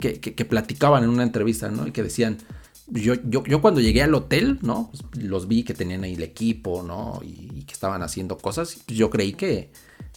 Que, 0.00 0.20
que, 0.20 0.44
platicaban 0.46 1.04
en 1.04 1.10
una 1.10 1.22
entrevista, 1.22 1.70
¿no? 1.70 1.86
Y 1.86 1.92
que 1.92 2.02
decían, 2.02 2.38
yo, 2.86 3.14
yo, 3.24 3.44
yo, 3.44 3.60
cuando 3.60 3.82
llegué 3.82 4.02
al 4.02 4.14
hotel, 4.14 4.58
¿no? 4.62 4.90
Pues, 4.90 5.24
los 5.24 5.46
vi 5.46 5.62
que 5.62 5.74
tenían 5.74 6.04
ahí 6.04 6.14
el 6.14 6.22
equipo, 6.22 6.82
¿no? 6.82 7.20
Y, 7.22 7.64
que 7.64 7.74
estaban 7.74 8.02
haciendo 8.02 8.38
cosas. 8.38 8.78
Pues, 8.86 8.96
yo 8.96 9.10
creí 9.10 9.34
que 9.34 9.70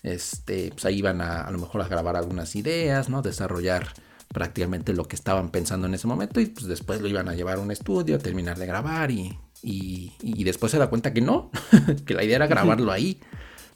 este, 0.03 0.69
pues 0.71 0.85
ahí 0.85 0.99
iban 0.99 1.19
a, 1.19 1.41
a 1.41 1.51
lo 1.51 1.57
mejor 1.59 1.81
a 1.81 1.87
grabar 1.89 2.15
algunas 2.15 2.55
ideas, 2.55 3.09
¿no? 3.09 3.21
Desarrollar 3.21 3.93
prácticamente 4.31 4.93
lo 4.93 5.05
que 5.05 5.15
estaban 5.15 5.49
pensando 5.49 5.87
en 5.87 5.93
ese 5.93 6.07
momento 6.07 6.39
y 6.39 6.47
pues 6.47 6.65
después 6.67 7.01
lo 7.01 7.07
iban 7.07 7.27
a 7.27 7.35
llevar 7.35 7.57
a 7.57 7.61
un 7.61 7.71
estudio, 7.71 8.17
terminar 8.19 8.57
de 8.57 8.65
grabar 8.65 9.11
y, 9.11 9.37
y, 9.61 10.43
después 10.43 10.71
se 10.71 10.77
da 10.77 10.89
cuenta 10.89 11.13
que 11.13 11.21
no, 11.21 11.51
que 12.05 12.13
la 12.13 12.23
idea 12.23 12.37
era 12.37 12.47
grabarlo 12.47 12.91
ahí, 12.91 13.19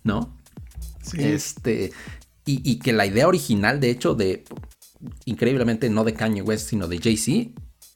¿no? 0.03 0.37
Sí. 1.01 1.23
Este, 1.23 1.91
y, 2.45 2.69
y, 2.69 2.79
que 2.79 2.93
la 2.93 3.05
idea 3.05 3.27
original, 3.27 3.79
de 3.79 3.89
hecho, 3.91 4.15
de 4.15 4.43
increíblemente 5.25 5.89
no 5.89 6.03
de 6.03 6.13
Kanye 6.13 6.41
West, 6.41 6.69
sino 6.69 6.87
de 6.87 6.99
Jay-Z, 6.99 7.51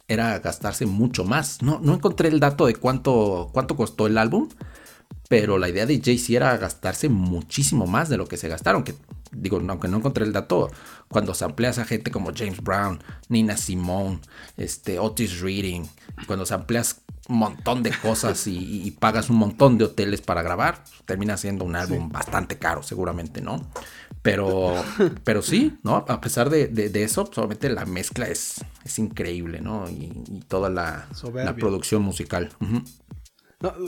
era 0.07 0.39
gastarse 0.39 0.85
mucho 0.85 1.23
más. 1.23 1.61
No, 1.61 1.79
no 1.81 1.93
encontré 1.93 2.29
el 2.29 2.39
dato 2.39 2.65
de 2.65 2.75
cuánto, 2.75 3.49
cuánto 3.53 3.75
costó 3.75 4.07
el 4.07 4.17
álbum, 4.17 4.49
pero 5.29 5.57
la 5.57 5.69
idea 5.69 5.85
de 5.85 6.01
Jay-Z 6.03 6.33
era 6.33 6.57
gastarse 6.57 7.09
muchísimo 7.09 7.87
más 7.87 8.09
de 8.09 8.17
lo 8.17 8.27
que 8.27 8.37
se 8.37 8.49
gastaron, 8.49 8.83
que 8.83 8.95
digo, 9.31 9.61
aunque 9.67 9.87
no 9.87 9.97
encontré 9.97 10.25
el 10.25 10.33
dato, 10.33 10.69
cuando 11.07 11.33
se 11.33 11.45
amplias 11.45 11.79
a 11.79 11.85
gente 11.85 12.11
como 12.11 12.31
James 12.35 12.61
Brown, 12.61 13.03
Nina 13.27 13.57
Simone, 13.57 14.19
este, 14.57 14.99
Otis 14.99 15.41
Reading, 15.41 15.85
cuando 16.27 16.45
se 16.45 16.53
amplias 16.53 17.01
un 17.29 17.37
montón 17.37 17.83
de 17.83 17.91
cosas 17.91 18.47
y, 18.47 18.91
pagas 18.99 19.29
un 19.29 19.37
montón 19.37 19.77
de 19.77 19.85
hoteles 19.85 20.21
para 20.21 20.41
grabar, 20.41 20.83
termina 21.05 21.37
siendo 21.37 21.63
un 21.63 21.75
álbum 21.75 22.11
bastante 22.11 22.57
caro, 22.57 22.81
seguramente, 22.81 23.39
¿no? 23.39 23.69
Pero, 24.23 24.73
pero 25.23 25.41
sí, 25.43 25.77
¿no? 25.83 26.05
A 26.07 26.21
pesar 26.21 26.49
de, 26.49 26.91
eso, 26.95 27.29
solamente 27.31 27.69
la 27.69 27.85
mezcla 27.85 28.27
es, 28.27 28.65
es 28.83 28.99
increíble, 28.99 29.61
¿no? 29.61 29.87
Y, 29.89 30.43
toda 30.47 30.69
la, 30.71 31.07
producción 31.57 32.01
musical. 32.01 32.49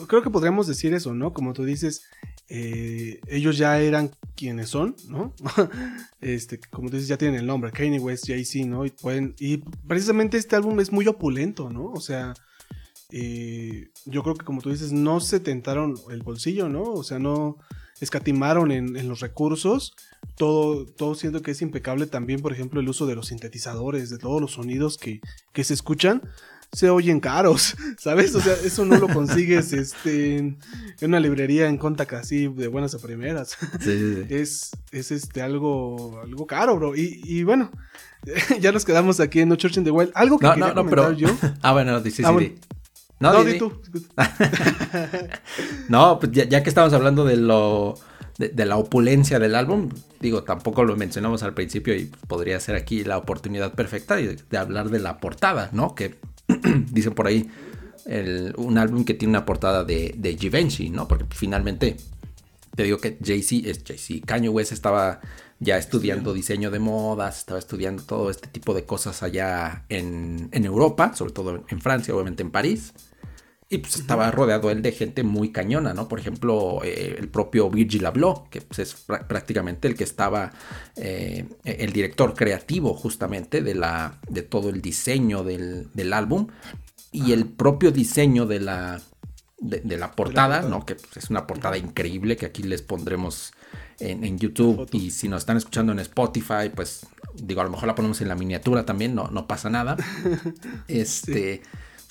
creo 0.08 0.21
que 0.21 0.30
podríamos 0.30 0.67
decir 0.67 0.93
eso, 0.93 1.13
¿no? 1.15 1.34
Como 1.34 1.54
tú 1.54 1.65
dices, 1.65 2.04
eh, 2.53 3.21
ellos 3.29 3.57
ya 3.57 3.79
eran 3.79 4.11
quienes 4.35 4.67
son, 4.67 4.93
¿no? 5.07 5.33
este, 6.19 6.59
como 6.59 6.89
dices, 6.89 7.07
ya 7.07 7.17
tienen 7.17 7.39
el 7.39 7.47
nombre, 7.47 7.71
Kanye 7.71 7.97
West, 7.97 8.27
Jay-Z, 8.27 8.67
¿no? 8.67 8.85
Y, 8.85 8.89
pueden, 8.89 9.35
y 9.39 9.59
precisamente 9.87 10.35
este 10.35 10.57
álbum 10.57 10.77
es 10.81 10.91
muy 10.91 11.07
opulento, 11.07 11.69
¿no? 11.69 11.85
O 11.85 12.01
sea, 12.01 12.33
eh, 13.09 13.87
yo 14.03 14.21
creo 14.23 14.35
que 14.35 14.43
como 14.43 14.61
tú 14.61 14.69
dices, 14.69 14.91
no 14.91 15.21
se 15.21 15.39
tentaron 15.39 15.95
el 16.09 16.23
bolsillo, 16.23 16.67
¿no? 16.67 16.83
O 16.83 17.03
sea, 17.03 17.19
no 17.19 17.57
escatimaron 18.01 18.73
en, 18.73 19.07
los 19.07 19.21
recursos. 19.21 19.93
Todo, 20.35 20.85
todo 20.85 21.15
siento 21.15 21.41
que 21.41 21.51
es 21.51 21.61
impecable 21.61 22.05
también, 22.05 22.41
por 22.41 22.51
ejemplo, 22.51 22.81
el 22.81 22.89
uso 22.89 23.05
de 23.05 23.15
los 23.15 23.27
sintetizadores, 23.27 24.09
de 24.09 24.17
todos 24.17 24.41
los 24.41 24.51
sonidos 24.51 24.97
que, 24.97 25.21
que 25.53 25.63
se 25.63 25.73
escuchan 25.73 26.21
se 26.71 26.89
oyen 26.89 27.19
caros, 27.19 27.75
¿sabes? 27.97 28.34
O 28.36 28.41
sea, 28.41 28.53
eso 28.53 28.86
no 28.86 28.97
lo 28.97 29.07
consigues 29.07 29.73
este, 29.73 30.38
en 30.38 30.57
una 31.01 31.19
librería 31.19 31.67
en 31.67 31.77
Contact 31.77 32.13
así 32.13 32.47
de 32.47 32.67
buenas 32.67 32.93
a 32.95 32.99
primeras. 32.99 33.57
Sí, 33.79 34.25
Es, 34.29 34.71
es 34.91 35.12
este, 35.12 35.41
algo, 35.41 36.19
algo 36.23 36.47
caro, 36.47 36.77
bro. 36.77 36.93
Y, 36.95 37.43
bueno, 37.43 37.71
ya 38.60 38.71
nos 38.71 38.86
quedamos 38.86 39.19
aquí 39.19 39.41
en 39.41 39.49
No 39.49 39.55
Church 39.55 39.77
in 39.77 39.84
the 39.84 39.91
Wild. 39.91 40.12
Algo 40.15 40.39
que 40.39 40.47
no, 40.47 40.53
quería 40.53 40.73
no, 40.73 40.84
no, 40.84 40.89
pero... 40.89 41.12
yo. 41.12 41.29
Ah, 41.62 41.73
bueno, 41.73 42.01
sí, 42.01 42.12
sí, 42.12 42.23
ah, 42.25 42.31
No, 43.19 43.34
no 43.34 43.43
di, 43.43 43.57
tú. 43.57 43.81
no, 45.89 46.19
pues 46.19 46.31
ya, 46.31 46.63
que 46.63 46.69
estamos 46.69 46.93
hablando 46.93 47.25
de 47.25 47.38
lo 47.38 47.99
de, 48.38 48.65
la 48.65 48.77
opulencia 48.77 49.38
del 49.38 49.53
álbum, 49.53 49.89
digo, 50.19 50.43
tampoco 50.43 50.84
lo 50.84 50.95
mencionamos 50.95 51.43
al 51.43 51.53
principio 51.53 51.93
y 51.95 52.05
podría 52.27 52.60
ser 52.60 52.75
aquí 52.75 53.03
la 53.03 53.17
oportunidad 53.17 53.73
perfecta 53.73 54.15
de, 54.15 54.38
de 54.49 54.57
hablar 54.57 54.89
de 54.89 54.99
la 54.99 55.19
portada, 55.19 55.69
¿no? 55.73 55.93
Que 55.93 56.17
dicen 56.91 57.13
por 57.13 57.27
ahí, 57.27 57.49
un 58.57 58.77
álbum 58.77 59.05
que 59.05 59.13
tiene 59.13 59.31
una 59.31 59.45
portada 59.45 59.83
de, 59.83 60.15
de 60.17 60.37
Givenchy, 60.37 60.89
¿no? 60.89 61.07
Porque 61.07 61.25
finalmente, 61.29 61.97
te 62.75 62.83
digo 62.83 62.97
que 62.97 63.17
Jay-Z 63.23 63.69
es 63.69 63.83
Jay-Z. 63.85 64.25
Kanye 64.25 64.49
West 64.49 64.71
estaba 64.71 65.21
ya 65.61 65.77
estudiando 65.77 66.33
diseño 66.33 66.71
de 66.71 66.79
modas, 66.79 67.37
estaba 67.37 67.59
estudiando 67.59 68.03
todo 68.03 68.31
este 68.31 68.47
tipo 68.47 68.73
de 68.73 68.83
cosas 68.83 69.21
allá 69.21 69.85
en, 69.89 70.49
Europa, 70.51 71.13
sobre 71.15 71.33
todo 71.33 71.63
en 71.69 71.81
Francia, 71.81 72.13
obviamente 72.15 72.41
en 72.41 72.49
París. 72.49 72.93
Y 73.73 73.77
pues 73.77 73.95
estaba 73.95 74.29
rodeado 74.31 74.69
él 74.69 74.81
de 74.81 74.91
gente 74.91 75.23
muy 75.23 75.53
cañona, 75.53 75.93
¿no? 75.93 76.10
Por 76.10 76.19
ejemplo, 76.19 76.81
eh, 76.84 77.15
el 77.17 77.29
propio 77.29 77.69
Virgil 77.69 78.05
Abloh, 78.05 78.49
que 78.49 78.60
pues, 78.60 78.79
es 78.79 78.95
prácticamente 79.29 79.88
el 79.88 79.95
que 79.95 80.03
estaba, 80.03 80.51
eh, 80.97 81.47
el 81.63 81.93
director 81.93 82.34
creativo 82.34 82.93
justamente 82.93 83.62
de, 83.62 83.73
la, 83.73 84.19
de 84.27 84.41
todo 84.41 84.67
el 84.69 84.81
diseño 84.81 85.45
del, 85.45 86.12
álbum. 86.12 86.47
Y 87.13 87.31
el 87.31 87.45
propio 87.45 87.93
diseño 87.93 88.45
de 88.45 88.60
la, 88.60 89.01
de, 89.57 89.97
la, 89.97 90.12
portada, 90.12 90.63
¿no? 90.63 90.86
Que 90.86 90.95
pues, 90.95 91.15
es 91.15 91.29
una 91.29 91.47
portada 91.47 91.77
increíble 91.77 92.36
que 92.36 92.47
aquí 92.47 92.63
les 92.63 92.81
pondremos 92.81 93.53
en, 93.99 94.38
YouTube. 94.38 94.86
Y 94.91 95.12
si 95.12 95.29
nos 95.29 95.43
están 95.43 95.55
escuchando 95.55 95.93
en 95.93 95.99
Spotify, 95.99 96.69
pues 96.75 97.07
digo, 97.36 97.62
a 97.62 97.63
lo 97.63 97.69
mejor 97.69 97.88
la 97.88 97.95
ponemos 97.95 98.19
en 98.19 98.27
la 98.27 98.36
miniatura 98.36 98.86
también, 98.86 99.15
no, 99.15 99.29
no 99.29 99.47
pasa 99.47 99.69
nada. 99.69 99.95
Este... 100.89 101.62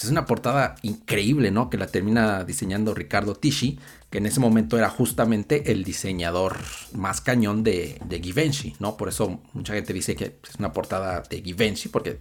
Es 0.03 0.09
una 0.09 0.25
portada 0.25 0.77
increíble, 0.83 1.51
¿no? 1.51 1.69
Que 1.69 1.77
la 1.77 1.87
termina 1.87 2.45
diseñando 2.45 2.95
Ricardo 2.95 3.35
Tisci, 3.35 3.79
que 4.09 4.19
en 4.19 4.27
ese 4.27 4.41
momento 4.41 4.79
era 4.79 4.89
justamente 4.89 5.73
el 5.73 5.85
diseñador 5.85 6.57
más 6.95 7.21
cañón 7.21 7.63
de, 7.63 8.01
de 8.07 8.21
Givenchy, 8.21 8.75
¿no? 8.79 8.97
Por 8.97 9.09
eso 9.09 9.41
mucha 9.53 9.75
gente 9.75 9.93
dice 9.93 10.17
que 10.17 10.37
es 10.49 10.57
una 10.59 10.73
portada 10.73 11.23
de 11.29 11.43
Givenchy, 11.43 11.91
porque 11.91 12.19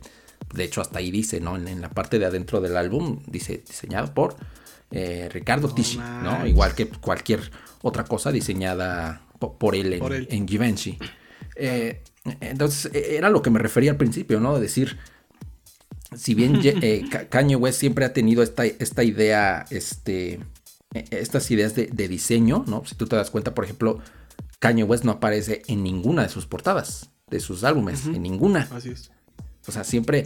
de 0.54 0.64
hecho 0.64 0.82
hasta 0.82 1.00
ahí 1.00 1.10
dice, 1.10 1.40
¿no? 1.40 1.56
En, 1.56 1.80
la 1.82 1.90
parte 1.90 2.20
de 2.20 2.26
adentro 2.26 2.60
del 2.60 2.76
álbum 2.76 3.20
dice 3.28 3.64
diseñado 3.66 4.14
por 4.14 4.36
eh, 4.92 5.30
Ricardo 5.32 5.74
Tisci, 5.74 5.98
¿no? 5.98 6.46
Igual 6.46 6.76
que 6.76 6.88
cualquier 6.88 7.52
otra 7.82 8.04
cosa 8.04 8.32
diseñada 8.32 9.22
por, 9.40 9.76
él, 9.76 10.02
en, 10.30 10.48
Givenchy. 10.48 10.98
Eh, 11.56 12.02
entonces, 12.42 12.92
e, 12.94 13.16
era 13.16 13.30
lo 13.30 13.42
que 13.42 13.50
me 13.50 13.60
refería 13.60 13.92
al 13.92 13.98
principio, 13.98 14.40
¿no? 14.40 14.56
De 14.56 14.62
decir, 14.62 14.98
si 16.16 16.34
bien 16.34 16.60
eh, 16.64 17.08
Kanye 17.30 17.56
West 17.56 17.80
siempre 17.80 18.06
ha 18.06 18.14
tenido 18.14 18.42
esta, 18.42 18.66
esta 18.66 19.04
idea, 19.04 19.66
este, 19.70 20.40
e, 20.94 21.06
estas 21.12 21.50
ideas 21.52 21.76
de, 21.76 22.08
diseño, 22.08 22.64
¿no? 22.68 22.84
Si 22.86 22.96
tú 22.96 23.06
te 23.06 23.16
das 23.16 23.30
cuenta, 23.30 23.54
por 23.54 23.64
ejemplo, 23.64 24.00
Kanye 24.60 24.84
West 24.84 25.04
no 25.04 25.12
aparece 25.12 25.62
en 25.68 25.84
ninguna 25.84 26.24
de 26.24 26.30
sus 26.30 26.46
portadas, 26.46 27.12
de 27.30 27.40
sus 27.40 27.64
álbumes, 27.64 28.08
en 28.08 28.24
ninguna. 28.24 28.68
Así 28.72 28.90
es. 28.90 29.12
O 29.68 29.72
sea, 29.72 29.84
siempre 29.84 30.26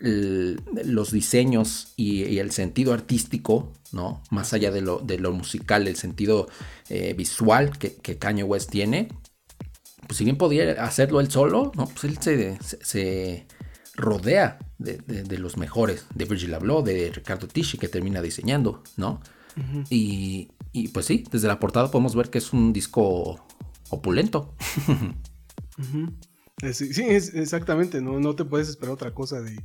los 0.00 1.10
diseños 1.10 1.92
y, 1.96 2.38
el 2.38 2.52
sentido 2.52 2.94
artístico, 2.94 3.72
¿no? 3.92 4.22
Más 4.30 4.52
allá 4.54 4.70
de 4.70 4.80
lo, 4.80 5.00
de 5.00 5.18
lo 5.18 5.32
musical, 5.32 5.88
el 5.88 5.96
sentido 5.96 6.48
eh, 6.88 7.14
visual 7.14 7.76
que, 7.76 7.94
que, 7.96 8.16
Kanye 8.16 8.44
West 8.44 8.70
tiene, 8.70 9.08
pues 10.06 10.18
si 10.18 10.24
bien 10.24 10.38
podía 10.38 10.84
hacerlo 10.84 11.20
él 11.20 11.30
solo, 11.30 11.72
¿no? 11.74 11.86
Pues 11.86 12.04
él 12.04 12.18
se 12.80 13.46
rodea 13.98 14.58
de, 14.78 15.38
los 15.38 15.56
mejores, 15.56 16.06
de 16.14 16.24
Virgil 16.24 16.54
Abloh, 16.54 16.82
de 16.82 17.10
Ricardo 17.12 17.48
Tisci, 17.48 17.76
que 17.76 17.88
termina 17.88 18.22
diseñando, 18.22 18.82
¿no? 18.96 19.20
y, 19.90 20.48
pues 20.94 21.06
sí, 21.06 21.24
desde 21.30 21.48
la 21.48 21.58
portada 21.58 21.90
podemos 21.90 22.14
ver 22.14 22.30
que 22.30 22.38
es 22.38 22.52
un 22.52 22.72
disco 22.72 23.44
opulento. 23.90 24.54
Eh, 26.60 26.74
sí, 26.74 27.04
exactamente, 27.04 28.00
no, 28.00 28.18
no 28.18 28.34
te 28.34 28.44
puedes 28.44 28.68
esperar 28.68 28.92
otra 28.92 29.14
cosa 29.14 29.40
de, 29.40 29.60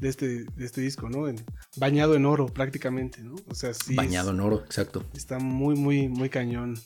este, 0.00 0.44
de 0.44 0.64
este 0.64 0.80
disco, 0.80 1.10
¿no? 1.10 1.30
bañado 1.76 2.14
en 2.14 2.24
oro 2.24 2.46
prácticamente, 2.46 3.22
¿no? 3.22 3.34
O 3.48 3.54
sea, 3.54 3.74
sí. 3.74 3.94
Bañado 3.94 4.30
en 4.30 4.40
oro, 4.40 4.64
exacto. 4.64 5.04
Está 5.12 5.38
muy, 5.38 5.76
muy, 5.76 6.08
muy 6.08 6.30
cañón. 6.30 6.80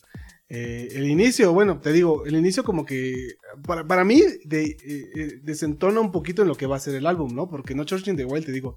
Eh, 0.54 0.96
el 0.96 1.08
inicio, 1.08 1.50
bueno, 1.54 1.80
te 1.80 1.94
digo, 1.94 2.26
el 2.26 2.36
inicio 2.36 2.62
como 2.62 2.84
que 2.84 3.36
para, 3.66 4.04
mí 4.04 4.20
de, 4.44 4.64
eh, 4.64 4.76
eh, 4.84 5.40
desentona 5.42 5.98
un 5.98 6.12
poquito 6.12 6.42
en 6.42 6.48
lo 6.48 6.56
que 6.56 6.66
va 6.66 6.76
a 6.76 6.78
ser 6.78 6.94
el 6.94 7.06
álbum, 7.06 7.34
¿no? 7.34 7.48
Porque 7.48 7.74
No 7.74 7.84
Church 7.84 8.08
in 8.08 8.16
the 8.16 8.26
Wild, 8.26 8.44
te 8.44 8.52
digo, 8.52 8.76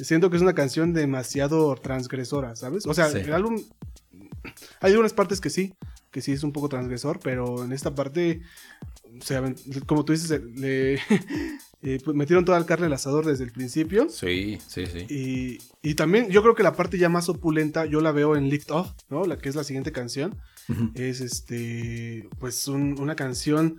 siento 0.00 0.30
que 0.30 0.36
es 0.36 0.42
una 0.42 0.56
canción 0.56 0.92
demasiado 0.92 1.76
transgresora, 1.76 2.56
¿sabes? 2.56 2.86
O 2.86 2.92
sea, 2.92 3.06
el 3.06 3.32
álbum, 3.32 3.62
hay 4.80 4.90
algunas 4.90 5.12
partes 5.12 5.40
que 5.40 5.48
sí, 5.48 5.74
que 6.10 6.22
sí 6.22 6.32
es 6.32 6.42
un 6.42 6.50
poco 6.50 6.68
transgresor, 6.68 7.20
pero 7.22 7.62
en 7.62 7.72
esta 7.72 7.94
parte, 7.94 8.42
o 9.16 9.24
sea, 9.24 9.44
como 9.86 10.04
tú 10.04 10.14
dices, 10.14 10.42
le, 10.56 10.98
pues, 12.04 12.16
metieron 12.16 12.44
toda 12.44 12.58
el 12.58 12.66
carne 12.66 12.86
al 12.86 12.94
asador 12.94 13.26
desde 13.26 13.44
el 13.44 13.52
principio. 13.52 14.08
Sí, 14.08 14.58
sí, 14.66 14.86
sí. 14.86 15.06
Y, 15.08 15.88
y, 15.88 15.94
también 15.94 16.30
yo 16.30 16.42
creo 16.42 16.56
que 16.56 16.64
la 16.64 16.74
parte 16.74 16.98
ya 16.98 17.08
más 17.08 17.28
opulenta, 17.28 17.86
yo 17.86 18.00
la 18.00 18.10
veo 18.10 18.34
en 18.34 18.48
Lift 18.48 18.72
Off, 18.72 18.90
¿no? 19.08 19.24
La 19.24 19.38
que 19.38 19.48
es 19.48 19.54
la 19.54 19.62
siguiente 19.62 19.92
canción 19.92 20.36
es 20.94 21.20
este, 21.20 22.28
pues 22.38 22.68
una 22.68 23.14
canción... 23.16 23.78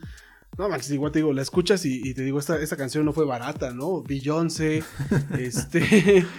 No, 0.57 0.69
Max, 0.69 0.91
igual 0.91 1.11
te 1.11 1.19
digo, 1.19 1.33
la 1.33 1.41
escuchas 1.41 1.83
y, 1.83 2.13
te 2.13 2.23
digo, 2.23 2.37
esta, 2.37 2.59
esta, 2.59 2.77
canción 2.77 3.05
no 3.05 3.13
fue 3.13 3.25
barata, 3.25 3.71
¿no? 3.71 4.03
Beyoncé, 4.03 4.83
este... 5.39 6.25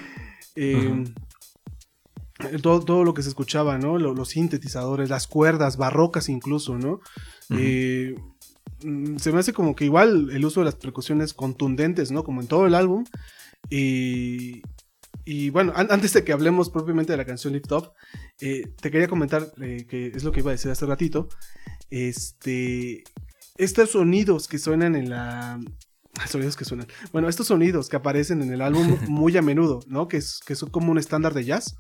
Em, 0.57 1.13
todo, 2.63 2.81
todo, 2.81 3.03
lo 3.03 3.13
que 3.13 3.23
se 3.23 3.29
escuchaba, 3.29 3.79
¿no? 3.79 3.99
Los, 3.99 4.29
sintetizadores, 4.29 5.11
las 5.11 5.27
cuerdas, 5.27 5.77
barrocas 5.77 6.29
incluso, 6.29 6.79
¿no? 6.79 7.01
Eh, 7.51 8.15
mm, 8.85 9.17
se 9.17 9.33
me 9.33 9.41
hace 9.41 9.53
como 9.53 9.75
que 9.75 9.85
igual 9.85 10.31
el 10.31 10.45
uso 10.45 10.61
de 10.61 10.67
las 10.67 10.77
percusiones 10.77 11.35
contundentes, 11.35 12.13
¿no? 12.13 12.23
Como 12.23 12.41
en 12.41 12.47
todo 12.47 12.67
el 12.67 12.75
álbum. 12.75 13.05
Y, 13.71 14.63
y 15.25 15.51
bueno, 15.51 15.73
antes 15.75 16.13
de 16.13 16.23
que 16.23 16.33
hablemos 16.33 16.71
propiamente 16.71 17.13
de 17.13 17.17
la 17.17 17.25
canción 17.25 17.55
Lift 17.55 17.73
Up, 17.73 17.93
eh, 18.41 18.75
te 18.81 18.91
quería 18.91 19.09
comentar, 19.09 19.53
eh, 19.61 19.87
que 19.89 20.09
es 20.09 20.23
lo 20.23 20.33
que 20.33 20.41
iba 20.41 20.51
a 20.51 20.53
decir 20.53 20.71
hace 20.71 20.85
ratito, 20.85 21.29
este, 21.91 23.05
estos 23.57 23.91
sonidos 23.91 24.49
que 24.49 24.59
suenan 24.59 24.97
en 24.97 25.11
la... 25.11 25.61
Sonidos 26.29 26.57
que 26.57 26.65
suenan. 26.65 26.87
Bueno, 27.13 27.29
estos 27.29 27.49
sonidos 27.49 27.89
que 27.89 27.97
aparecen 27.97 28.43
en 28.43 28.53
el 28.53 28.61
álbum 28.61 28.99
muy 29.09 29.37
a 29.37 29.43
menudo, 29.43 29.81
¿no? 29.89 30.09
Que, 30.09 30.19
es, 30.19 30.41
que 30.47 30.55
son 30.55 30.71
como 30.71 30.93
un 30.93 30.99
estándar 30.99 31.35
de 31.35 31.45
jazz, 31.45 31.77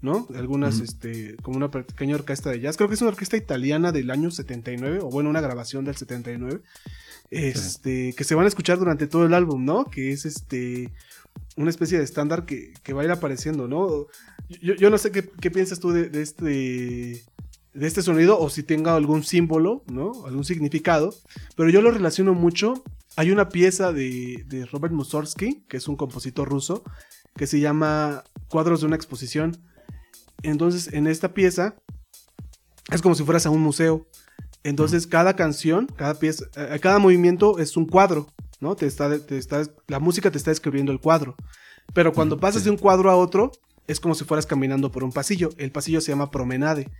¿no? 0.00 0.26
Algunas, 0.34 0.80
este, 0.80 1.36
como 1.42 1.56
una 1.56 1.70
pequeña 1.70 2.16
orquesta 2.16 2.50
de 2.50 2.60
jazz. 2.60 2.76
Creo 2.76 2.88
que 2.88 2.94
es 2.94 3.00
una 3.02 3.10
orquesta 3.10 3.36
italiana 3.36 3.92
del 3.92 4.10
año 4.10 4.30
79, 4.30 5.00
o 5.02 5.10
bueno, 5.10 5.30
una 5.30 5.40
grabación 5.40 5.84
del 5.84 5.96
79. 5.96 6.62
Este, 7.30 8.12
que 8.16 8.24
se 8.24 8.34
van 8.34 8.44
a 8.44 8.48
escuchar 8.48 8.78
durante 8.78 9.06
todo 9.06 9.26
el 9.26 9.34
álbum, 9.34 9.64
¿no? 9.64 9.84
Que 9.84 10.12
es 10.12 10.24
este 10.26 10.92
una 11.56 11.70
especie 11.70 11.98
de 11.98 12.04
estándar 12.04 12.44
que, 12.44 12.74
va 12.92 13.02
a 13.02 13.04
ir 13.04 13.10
apareciendo, 13.10 13.68
¿no? 13.68 14.06
Yo, 14.48 14.90
no 14.90 14.98
sé 14.98 15.10
qué, 15.10 15.50
piensas 15.50 15.80
tú 15.80 15.90
de, 15.90 16.22
este 16.22 17.24
de 17.74 17.86
este 17.86 18.00
sonido 18.00 18.38
o 18.38 18.48
si 18.48 18.62
tenga 18.62 18.96
algún 18.96 19.22
símbolo, 19.22 19.82
¿no? 19.86 20.24
Algún 20.26 20.44
significado. 20.44 21.14
Pero 21.56 21.68
yo 21.68 21.82
lo 21.82 21.90
relaciono 21.90 22.32
mucho. 22.32 22.82
Hay 23.16 23.30
una 23.30 23.48
pieza 23.48 23.92
de, 23.92 24.44
de 24.46 24.64
Robert 24.66 24.94
Mussorgsky, 24.94 25.64
que 25.68 25.76
es 25.76 25.88
un 25.88 25.96
compositor 25.96 26.48
ruso, 26.48 26.84
que 27.36 27.46
se 27.46 27.60
llama 27.60 28.24
Cuadros 28.48 28.80
de 28.80 28.86
una 28.86 28.96
exposición. 28.96 29.58
Entonces, 30.42 30.92
en 30.92 31.06
esta 31.06 31.34
pieza 31.34 31.76
es 32.90 33.02
como 33.02 33.14
si 33.14 33.24
fueras 33.24 33.46
a 33.46 33.50
un 33.50 33.60
museo. 33.60 34.06
Entonces, 34.62 35.06
cada 35.06 35.36
canción, 35.36 35.86
cada 35.86 36.14
pieza, 36.14 36.46
eh, 36.56 36.78
cada 36.80 36.98
movimiento 36.98 37.58
es 37.58 37.76
un 37.76 37.86
cuadro, 37.86 38.26
¿no? 38.60 38.76
Te 38.76 38.86
está, 38.86 39.18
te 39.18 39.38
está, 39.38 39.62
la 39.86 39.98
música 40.00 40.30
te 40.30 40.38
está 40.38 40.50
describiendo 40.50 40.92
el 40.92 41.00
cuadro. 41.00 41.36
Pero 41.92 42.12
cuando 42.12 42.38
pasas 42.38 42.64
de 42.64 42.70
un 42.70 42.76
cuadro 42.76 43.10
a 43.10 43.16
otro, 43.16 43.52
es 43.86 44.00
como 44.00 44.14
si 44.14 44.24
fueras 44.24 44.46
caminando 44.46 44.90
por 44.90 45.04
un 45.04 45.12
pasillo. 45.12 45.50
El 45.56 45.70
pasillo 45.72 46.00
se 46.00 46.12
llama 46.12 46.30
promenade. 46.30 46.90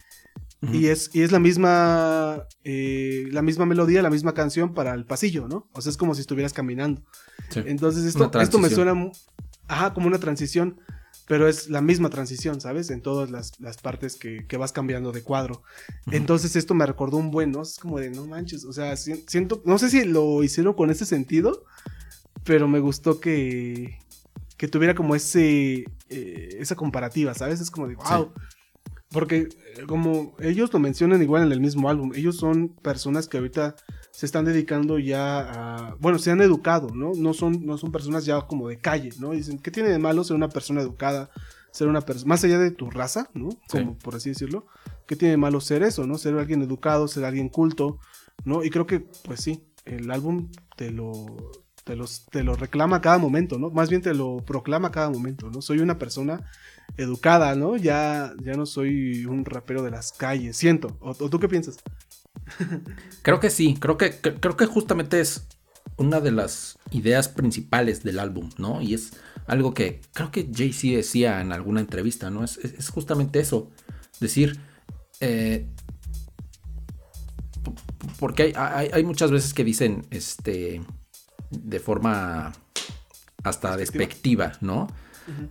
y, 0.72 0.86
es, 0.86 1.10
y 1.12 1.22
es 1.22 1.32
la 1.32 1.38
misma 1.38 2.46
eh, 2.64 3.24
la 3.30 3.42
misma 3.42 3.66
melodía, 3.66 4.02
la 4.02 4.10
misma 4.10 4.32
canción 4.32 4.74
para 4.74 4.94
el 4.94 5.04
pasillo, 5.04 5.48
¿no? 5.48 5.68
O 5.72 5.80
sea, 5.80 5.90
es 5.90 5.96
como 5.96 6.14
si 6.14 6.20
estuvieras 6.20 6.52
caminando. 6.52 7.02
Entonces, 7.54 8.04
esto, 8.04 8.30
esto 8.40 8.58
me 8.58 8.70
suena 8.70 9.10
ajá, 9.68 9.92
como 9.94 10.06
una 10.06 10.18
transición, 10.18 10.80
pero 11.26 11.48
es 11.48 11.68
la 11.68 11.80
misma 11.80 12.08
transición, 12.08 12.60
¿sabes? 12.60 12.90
En 12.90 13.02
todas 13.02 13.30
las, 13.30 13.76
partes 13.82 14.16
que, 14.16 14.56
vas 14.56 14.72
cambiando 14.72 15.12
de 15.12 15.22
cuadro. 15.22 15.62
Entonces, 16.10 16.54
esto 16.54 16.74
me 16.74 16.86
recordó 16.86 17.16
un 17.16 17.30
buen, 17.30 17.50
¿no? 17.50 17.62
Es 17.62 17.78
como 17.78 17.98
de, 17.98 18.10
no 18.10 18.26
manches, 18.26 18.64
o 18.64 18.72
sea, 18.72 18.96
siento, 18.96 19.60
no 19.64 19.78
sé 19.78 19.90
si 19.90 20.04
lo 20.04 20.42
hicieron 20.44 20.74
con 20.74 20.90
ese 20.90 21.04
sentido, 21.04 21.64
pero 22.44 22.68
me 22.68 22.78
gustó 22.78 23.18
que, 23.18 23.98
que 24.56 24.68
tuviera 24.68 24.94
como 24.94 25.16
ese, 25.16 25.84
eh, 26.08 26.56
esa 26.60 26.76
comparativa, 26.76 27.34
¿sabes? 27.34 27.60
Es 27.60 27.70
como 27.72 27.88
de, 27.88 27.96
wow. 27.96 28.32
Porque 29.10 29.48
eh, 29.76 29.82
como 29.86 30.36
ellos 30.40 30.72
lo 30.72 30.78
mencionan 30.78 31.22
igual 31.22 31.42
en 31.42 31.52
el 31.52 31.60
mismo 31.60 31.88
álbum, 31.88 32.12
ellos 32.14 32.36
son 32.36 32.68
personas 32.68 33.26
que 33.26 33.38
ahorita 33.38 33.74
se 34.16 34.24
están 34.24 34.46
dedicando 34.46 34.98
ya 34.98 35.40
a, 35.40 35.94
bueno, 35.96 36.18
se 36.18 36.30
han 36.30 36.40
educado, 36.40 36.88
¿no? 36.94 37.12
No 37.14 37.34
son, 37.34 37.66
no 37.66 37.76
son 37.76 37.92
personas 37.92 38.24
ya 38.24 38.40
como 38.40 38.66
de 38.66 38.78
calle, 38.78 39.10
¿no? 39.18 39.32
Dicen, 39.32 39.58
¿qué 39.58 39.70
tiene 39.70 39.90
de 39.90 39.98
malo 39.98 40.24
ser 40.24 40.36
una 40.36 40.48
persona 40.48 40.80
educada? 40.80 41.28
Ser 41.70 41.86
una 41.86 42.00
persona, 42.00 42.30
más 42.30 42.42
allá 42.42 42.58
de 42.58 42.70
tu 42.70 42.88
raza, 42.88 43.28
¿no? 43.34 43.50
Como 43.68 43.98
por 43.98 44.14
así 44.14 44.30
decirlo, 44.30 44.64
¿qué 45.06 45.16
tiene 45.16 45.32
de 45.32 45.36
malo 45.36 45.60
ser 45.60 45.82
eso, 45.82 46.06
¿no? 46.06 46.16
Ser 46.16 46.34
alguien 46.38 46.62
educado, 46.62 47.08
ser 47.08 47.26
alguien 47.26 47.50
culto, 47.50 47.98
¿no? 48.42 48.64
Y 48.64 48.70
creo 48.70 48.86
que, 48.86 49.00
pues 49.00 49.42
sí, 49.42 49.66
el 49.84 50.10
álbum 50.10 50.48
te 50.76 50.90
lo, 50.90 51.26
te, 51.84 51.94
los, 51.94 52.24
te 52.24 52.42
lo 52.42 52.56
reclama 52.56 52.96
a 52.96 53.00
cada 53.02 53.18
momento, 53.18 53.58
¿no? 53.58 53.68
Más 53.68 53.90
bien 53.90 54.00
te 54.00 54.14
lo 54.14 54.38
proclama 54.46 54.88
a 54.88 54.92
cada 54.92 55.10
momento, 55.10 55.50
¿no? 55.50 55.60
Soy 55.60 55.80
una 55.80 55.98
persona 55.98 56.50
educada, 56.96 57.54
¿no? 57.54 57.76
Ya, 57.76 58.32
ya 58.42 58.54
no 58.54 58.64
soy 58.64 59.26
un 59.26 59.44
rapero 59.44 59.82
de 59.82 59.90
las 59.90 60.12
calles, 60.12 60.56
siento. 60.56 60.96
¿O, 61.00 61.14
tú 61.14 61.38
qué 61.38 61.48
piensas? 61.48 61.76
creo 63.22 63.40
que 63.40 63.50
sí, 63.50 63.76
creo 63.78 63.96
que, 63.96 64.18
creo 64.20 64.56
que 64.56 64.66
justamente 64.66 65.20
es 65.20 65.46
una 65.96 66.20
de 66.20 66.32
las 66.32 66.78
ideas 66.90 67.28
principales 67.28 68.02
del 68.02 68.18
álbum, 68.18 68.50
¿no? 68.58 68.82
Y 68.82 68.94
es 68.94 69.12
algo 69.46 69.74
que 69.74 70.00
creo 70.12 70.30
que 70.30 70.48
Jay-Z 70.52 70.96
decía 70.96 71.40
en 71.40 71.52
alguna 71.52 71.80
entrevista, 71.80 72.30
¿no? 72.30 72.44
Es, 72.44 72.88
justamente 72.90 73.40
eso, 73.40 73.70
decir, 74.20 74.58
eh, 75.20 75.66
porque 78.18 78.52
hay, 78.56 78.90
hay, 78.92 79.04
muchas 79.04 79.30
veces 79.30 79.54
que 79.54 79.64
dicen, 79.64 80.06
este, 80.10 80.82
de 81.50 81.80
forma 81.80 82.52
hasta 83.42 83.76
despectiva, 83.76 84.52
¿no? 84.60 84.88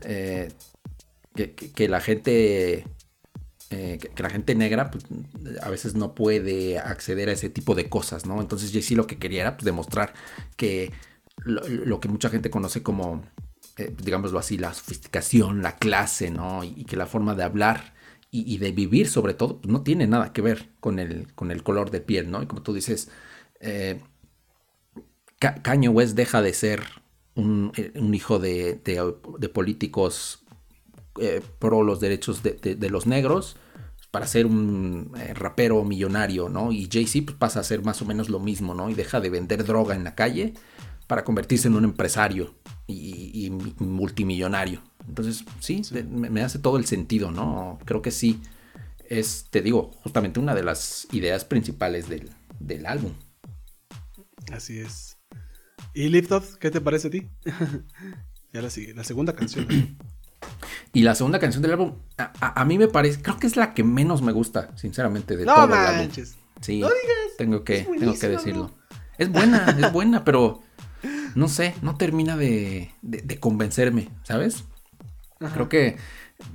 Eh, 0.04 0.52
que, 1.36 1.89
la 1.89 2.00
gente 2.00 2.88
eh, 3.69 3.97
que, 3.99 4.23
la 4.23 4.30
gente 4.30 4.56
negra 4.56 4.91
pues, 4.91 5.06
a 5.62 5.69
veces 5.69 5.95
no 5.95 6.13
puede 6.15 6.80
acceder 6.80 7.30
a 7.30 7.34
ese 7.34 7.49
tipo 7.49 7.75
de 7.75 7.89
cosas, 7.89 8.25
¿no? 8.25 8.41
Entonces 8.41 8.71
jay 8.71 8.95
lo 8.95 9.08
que 9.08 9.17
quería 9.17 9.41
era 9.41 9.58
pues, 9.58 9.65
demostrar 9.65 10.13
que 10.56 10.91
lo, 11.43 11.99
que 11.99 12.08
mucha 12.08 12.30
gente 12.30 12.49
conoce 12.49 12.84
como, 12.84 13.23
eh, 13.78 13.93
digámoslo 14.01 14.39
así, 14.39 14.58
la 14.58 14.73
sofisticación, 14.73 15.62
la 15.62 15.75
clase, 15.78 16.32
¿no? 16.32 16.63
Y, 16.63 16.86
que 16.86 16.95
la 16.95 17.08
forma 17.08 17.36
de 17.36 17.43
hablar 17.43 17.93
y, 18.32 18.58
de 18.58 18.71
vivir 18.71 19.08
sobre 19.08 19.34
todo 19.34 19.62
pues, 19.62 19.71
no 19.71 19.82
tiene 19.82 20.08
nada 20.08 20.34
que 20.34 20.41
ver 20.41 20.69
con 20.80 20.99
el, 20.99 21.34
con 21.34 21.51
el 21.51 21.63
color 21.63 21.91
de 21.91 22.01
piel, 22.01 22.30
¿no? 22.32 22.43
Y 22.43 22.47
como 22.47 22.62
tú 22.62 22.73
dices, 22.73 23.10
Kanye 25.39 25.89
West 25.89 26.15
deja 26.15 26.41
de 26.41 26.54
ser 26.54 26.84
un, 27.36 27.71
eh, 27.75 27.91
hijo 28.13 28.39
de, 28.39 28.80
políticos 29.54 30.43
eh, 31.19 31.41
pro 31.60 31.84
los 31.84 31.99
derechos 31.99 32.43
de, 32.43 32.89
los 32.89 33.06
negros 33.08 33.56
para 34.12 34.28
ser 34.28 34.45
un 34.45 35.12
eh, 35.17 35.34
rapero 35.34 35.84
millonario, 35.84 36.49
¿no? 36.49 36.71
Y 36.71 36.89
Jay-Z 36.91 37.25
pues, 37.25 37.38
pasa 37.38 37.60
a 37.60 37.63
ser 37.63 37.84
más 37.84 38.01
o 38.01 38.06
menos 38.06 38.30
lo 38.30 38.39
mismo, 38.39 38.73
¿no? 38.73 38.89
Y 38.89 38.93
deja 38.93 39.19
de 39.19 39.30
vender 39.30 39.63
droga 39.65 39.95
en 39.95 40.04
la 40.04 40.15
calle 40.15 40.54
para 41.08 41.23
convertirse 41.23 41.67
en 41.67 41.75
un 41.75 41.84
empresario 41.84 42.56
y, 42.88 43.49
multimillonario. 43.80 44.82
Entonces, 45.08 45.43
sí, 45.60 45.82
me, 46.10 46.41
hace 46.41 46.60
todo 46.60 46.78
el 46.78 46.86
sentido, 46.86 47.32
¿no? 47.32 47.80
Creo 47.86 48.01
que 48.01 48.12
sí. 48.12 48.41
Es, 49.08 49.47
te 49.51 49.62
digo, 49.62 49.91
justamente 50.01 50.39
una 50.39 50.56
de 50.56 50.63
las 50.63 51.08
ideas 51.12 51.45
principales 51.45 52.10
del, 52.10 52.30
del 52.60 52.86
álbum. 52.86 53.13
Así 54.51 54.80
es. 54.80 55.17
¿Y 55.93 56.10
Lift 56.10 56.32
Off? 56.32 56.56
¿Qué 56.56 56.71
te 56.71 56.82
parece 56.82 57.08
a 57.08 57.12
ti? 57.12 57.28
ya 58.54 58.62
la, 58.62 58.69
la 58.95 59.04
segunda 59.04 59.34
canción. 59.34 59.67
Y 60.96 61.04
la 61.04 61.14
segunda 61.14 61.40
canción 61.40 61.62
del 61.62 61.74
álbum, 61.74 61.96
a, 62.18 62.64
mí 62.64 62.78
me 62.78 62.88
parece, 62.88 63.22
creo 63.22 63.38
que 63.38 63.48
es 63.48 63.58
la 63.58 63.74
que 63.74 63.84
menos 63.84 64.22
me 64.22 64.32
gusta, 64.32 64.72
sinceramente, 64.78 65.36
de 65.36 65.44
todo 65.44 65.66
el 65.66 65.74
álbum. 65.74 66.10
Sí, 66.62 66.80
no 66.80 66.88
digas, 66.88 67.38
tengo 67.38 67.66
que, 67.66 67.86
tengo 68.00 68.18
que 68.18 68.30
decirlo. 68.30 68.72
Es 69.18 69.30
buena, 69.30 69.76
es 69.78 69.92
buena, 69.92 70.24
pero 70.24 70.64
no 71.36 71.50
sé, 71.50 71.76
no 71.82 71.98
termina 71.98 72.38
de, 72.38 72.94
convencerme, 73.42 74.10
¿sabes? 74.24 74.64
Creo 75.54 75.68
que 75.68 75.98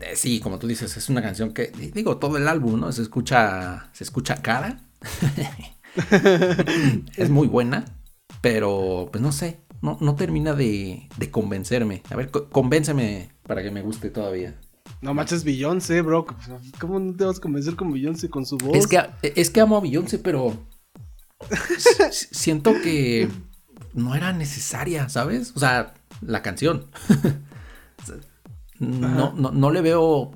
eh, 0.01 0.17
sí, 0.17 0.41
como 0.41 0.59
tú 0.59 0.67
dices, 0.67 0.97
es 0.97 1.11
una 1.11 1.21
canción 1.21 1.53
que, 1.53 1.67
digo, 1.95 2.17
todo 2.17 2.39
el 2.39 2.49
álbum, 2.49 2.81
¿no? 2.81 2.93
Se 2.93 3.03
escucha, 3.03 3.91
se 3.93 4.05
escucha 4.05 4.37
cara. 4.37 4.81
es 7.17 7.29
muy 7.29 7.47
buena. 7.47 7.85
Pero, 8.41 9.11
pues 9.13 9.21
no 9.21 9.33
sé, 9.33 9.61
no, 9.83 9.99
no 10.01 10.15
termina 10.15 10.55
de, 10.55 11.09
convencerme. 11.31 12.03
A 12.11 12.17
ver, 12.17 12.31
convénceme 12.31 13.31
para 13.51 13.65
que 13.65 13.73
me 13.73 13.83
guste 13.83 14.11
todavía. 14.11 14.55
No 15.03 15.13
manches 15.13 15.43
Beyoncé, 15.43 16.03
bro. 16.03 16.25
¿Cómo 16.79 17.01
no 17.01 17.17
te 17.17 17.25
vas 17.25 17.39
a 17.39 17.41
convencer 17.41 17.75
con 17.75 17.93
Beyoncé 17.93 18.31
con 18.31 18.47
su 18.47 18.57
voz? 18.57 18.77
Es 18.77 18.87
que, 18.87 19.01
es 19.23 19.51
que 19.51 19.61
amo 19.61 19.77
a 19.77 19.81
Beyoncé, 19.81 20.21
pero 20.21 20.57
siento 22.13 22.73
que 22.81 23.29
no 23.93 24.15
era 24.15 24.33
necesaria, 24.33 25.09
¿sabes? 25.09 25.53
O 25.57 25.59
sea, 25.59 25.95
la 26.21 26.43
canción. 26.43 26.87
no, 28.79 29.33
no, 29.33 29.71
le 29.73 29.81
veo 29.81 30.31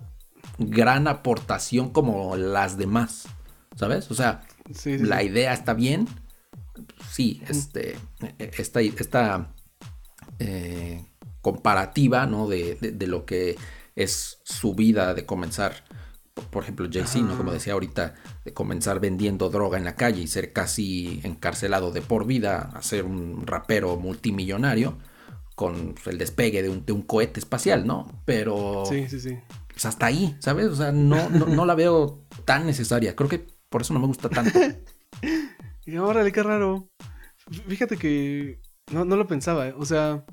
gran 0.59 1.07
aportación 1.07 1.91
como 1.91 2.35
las 2.35 2.79
demás, 2.79 3.29
¿sabes? 3.77 4.11
O 4.11 4.15
sea, 4.15 4.43
la 4.85 5.23
idea 5.23 5.53
está 5.53 5.73
bien, 5.73 6.09
sí, 7.13 7.41
este, 7.49 7.93
e, 7.93 8.35
e, 8.41 8.51
esta, 8.59 8.81
esta 8.81 9.55
eh, 10.41 11.05
comparativa, 11.45 12.27
¿no? 12.27 12.49
De, 12.49 12.79
lo 13.07 13.27
que 13.27 13.57
es 13.95 14.41
su 14.45 14.75
vida 14.75 15.13
de 15.13 15.27
comenzar, 15.27 15.85
por 16.51 16.63
ejemplo, 16.63 16.89
Jay-Z, 16.91 17.21
¿no? 17.21 17.37
Como 17.37 17.53
decía 17.53 17.75
ahorita, 17.75 18.15
de 18.47 18.55
comenzar 18.55 18.99
vendiendo 18.99 19.51
droga 19.51 19.77
en 19.77 19.85
la 19.85 19.95
calle 19.95 20.23
y 20.23 20.27
ser 20.27 20.55
casi 20.55 21.21
encarcelado 21.23 21.93
de 21.93 22.01
por 22.01 22.27
vida 22.27 22.71
a 22.75 22.83
ser 22.83 23.05
un 23.05 23.47
rapero 23.47 23.97
multimillonario 23.97 24.97
con 25.55 25.95
el 26.07 26.17
despegue 26.17 26.63
de 26.63 26.71
un, 26.71 27.03
cohete 27.03 27.41
espacial, 27.41 27.87
¿no? 27.87 28.23
Pero... 28.25 28.85
Sí, 28.89 29.07
sí, 29.11 29.21
sí. 29.21 29.39
Pues 29.69 29.85
hasta 29.85 30.07
ahí, 30.07 30.35
¿sabes? 30.39 30.69
O 30.69 30.77
sea, 30.77 30.93
no, 30.93 31.29
no 31.29 31.67
la 31.67 31.75
veo 31.75 32.25
tan 32.47 32.65
necesaria. 32.65 33.15
Creo 33.15 33.29
que 33.29 33.47
por 33.69 33.83
eso 33.83 33.93
no 33.93 34.01
me 34.01 34.07
gusta 34.07 34.31
tanto. 34.31 34.59
Y 35.87 35.99
órale, 35.99 36.33
qué 36.33 36.43
raro. 36.43 36.89
Fíjate 37.69 37.99
que 37.99 38.59
no, 38.91 39.05
no 39.05 39.17
lo 39.17 39.27
pensaba, 39.27 39.69
¿eh? 39.69 39.75
o 39.77 39.85
sea, 39.85 40.25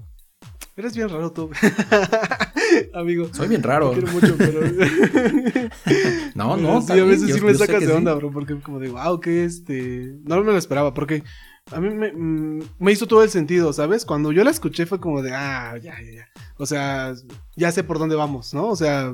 eres 0.81 0.95
bien 0.95 1.09
raro 1.09 1.31
tú. 1.31 1.49
Amigo. 2.93 3.29
Soy 3.33 3.47
bien 3.47 3.63
raro. 3.63 3.91
Te 3.91 4.01
quiero 4.01 4.13
mucho, 4.13 4.35
pero. 4.37 4.61
no, 6.35 6.57
no. 6.57 6.81
Sí, 6.81 6.93
a 6.93 7.03
veces 7.03 7.33
sí 7.33 7.41
me 7.41 7.53
sacas 7.53 7.85
de 7.85 7.93
onda, 7.93 8.13
bro, 8.13 8.31
porque 8.31 8.59
como 8.59 8.79
digo, 8.79 9.01
wow, 9.01 9.19
que 9.19 9.45
este. 9.45 10.15
No 10.23 10.43
me 10.43 10.51
lo 10.51 10.57
esperaba, 10.57 10.93
porque 10.93 11.23
a 11.71 11.79
mí 11.79 11.89
me, 11.89 12.11
mm, 12.11 12.63
me, 12.79 12.91
hizo 12.91 13.07
todo 13.07 13.23
el 13.23 13.29
sentido, 13.29 13.71
¿sabes? 13.73 14.05
Cuando 14.05 14.31
yo 14.31 14.43
la 14.43 14.51
escuché 14.51 14.85
fue 14.85 14.99
como 14.99 15.21
de, 15.21 15.33
ah, 15.33 15.77
ya, 15.77 15.93
ya, 16.01 16.11
ya. 16.11 16.27
O 16.57 16.65
sea, 16.65 17.13
ya 17.55 17.71
sé 17.71 17.83
por 17.83 17.99
dónde 17.99 18.15
vamos, 18.15 18.53
¿no? 18.53 18.67
O 18.67 18.75
sea, 18.75 19.13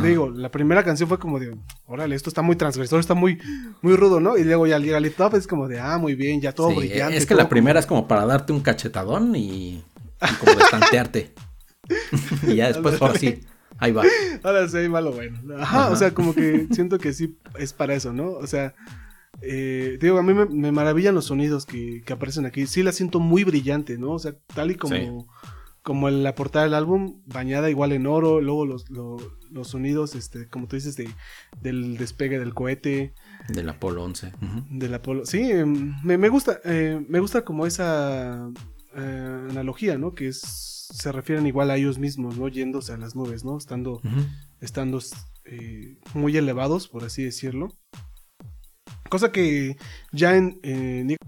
Digo, 0.00 0.30
la 0.30 0.50
primera 0.50 0.82
canción 0.82 1.06
fue 1.06 1.18
como 1.18 1.38
de, 1.38 1.54
órale, 1.86 2.16
esto 2.16 2.30
está 2.30 2.40
muy 2.40 2.56
transgresor, 2.56 2.98
está 2.98 3.12
muy, 3.12 3.38
muy 3.82 3.94
rudo, 3.94 4.20
¿no? 4.20 4.38
Y 4.38 4.44
luego 4.44 4.66
ya 4.66 4.78
llega 4.78 4.96
el 4.96 5.12
top, 5.12 5.34
es 5.34 5.46
como 5.46 5.68
de, 5.68 5.80
ah, 5.80 5.98
muy 5.98 6.14
bien, 6.14 6.40
ya 6.40 6.52
todo 6.52 6.74
brillante. 6.74 7.18
Es 7.18 7.26
que 7.26 7.34
la 7.34 7.50
primera 7.50 7.78
es 7.78 7.84
como 7.84 8.08
para 8.08 8.24
darte 8.24 8.54
un 8.54 8.60
cachetadón 8.60 9.36
y, 9.36 9.84
como 10.40 10.54
de 10.54 10.64
tantearte. 10.70 11.32
y 12.46 12.56
ya 12.56 12.68
después, 12.68 13.00
ahora 13.00 13.18
sí, 13.18 13.40
ahí 13.78 13.92
va. 13.92 14.04
Ahora 14.42 14.68
sí, 14.68 14.76
ahí 14.76 14.88
va 14.88 15.00
lo 15.00 15.12
bueno. 15.12 15.38
Ajá, 15.58 15.90
o 15.90 15.96
sea, 15.96 16.14
como 16.14 16.34
que 16.34 16.68
siento 16.72 16.98
que 16.98 17.12
sí 17.12 17.36
es 17.58 17.72
para 17.72 17.94
eso, 17.94 18.12
¿no? 18.12 18.30
O 18.32 18.46
sea, 18.46 18.74
eh, 19.40 19.98
digo, 20.00 20.18
a 20.18 20.22
mí 20.22 20.34
me, 20.34 20.72
maravillan 20.72 21.14
los 21.14 21.26
sonidos 21.26 21.66
que, 21.66 22.02
aparecen 22.10 22.46
aquí. 22.46 22.66
Sí 22.66 22.82
la 22.82 22.92
siento 22.92 23.20
muy 23.20 23.44
brillante, 23.44 23.98
¿no? 23.98 24.12
O 24.12 24.18
sea, 24.18 24.34
tal 24.54 24.70
y 24.70 24.76
como, 24.76 25.26
como 25.82 26.08
en 26.08 26.22
la 26.22 26.34
portada 26.34 26.64
del 26.64 26.74
álbum, 26.74 27.22
bañada 27.26 27.70
igual 27.70 27.92
en 27.92 28.06
oro, 28.06 28.40
luego 28.40 28.66
los, 28.66 28.88
los, 28.90 29.68
sonidos, 29.68 30.14
este, 30.14 30.48
como 30.48 30.68
tú 30.68 30.76
dices, 30.76 30.96
de, 30.96 31.08
del 31.60 31.96
despegue 31.96 32.38
del 32.38 32.54
cohete. 32.54 33.14
Del 33.48 33.68
Apolo 33.68 34.04
11. 34.04 34.32
Del 34.70 34.94
Apolo, 34.94 35.26
sí, 35.26 35.50
em, 35.50 35.94
me, 36.04 36.18
me 36.18 36.28
gusta, 36.28 36.60
eh, 36.64 37.04
me 37.08 37.18
gusta 37.18 37.44
como 37.44 37.66
esa 37.66 38.48
eh, 38.96 39.46
analogía, 39.50 39.98
¿no? 39.98 40.14
Que 40.14 40.28
es 40.28 40.40
se 40.92 41.10
refieren 41.10 41.46
igual 41.46 41.70
a 41.70 41.76
ellos 41.76 41.98
mismos, 41.98 42.36
¿no? 42.36 42.48
Yéndose 42.48 42.92
a 42.92 42.98
las 42.98 43.14
nubes, 43.14 43.44
¿no? 43.44 43.56
Estando, 43.56 44.02
estando 44.60 45.00
eh, 45.44 45.98
muy 46.14 46.36
elevados, 46.36 46.88
por 46.88 47.04
así 47.04 47.24
decirlo. 47.24 47.68
Cosa 49.08 49.32
que 49.32 49.76
ya 50.12 50.36
en 50.36 50.60
Nick 50.62 51.18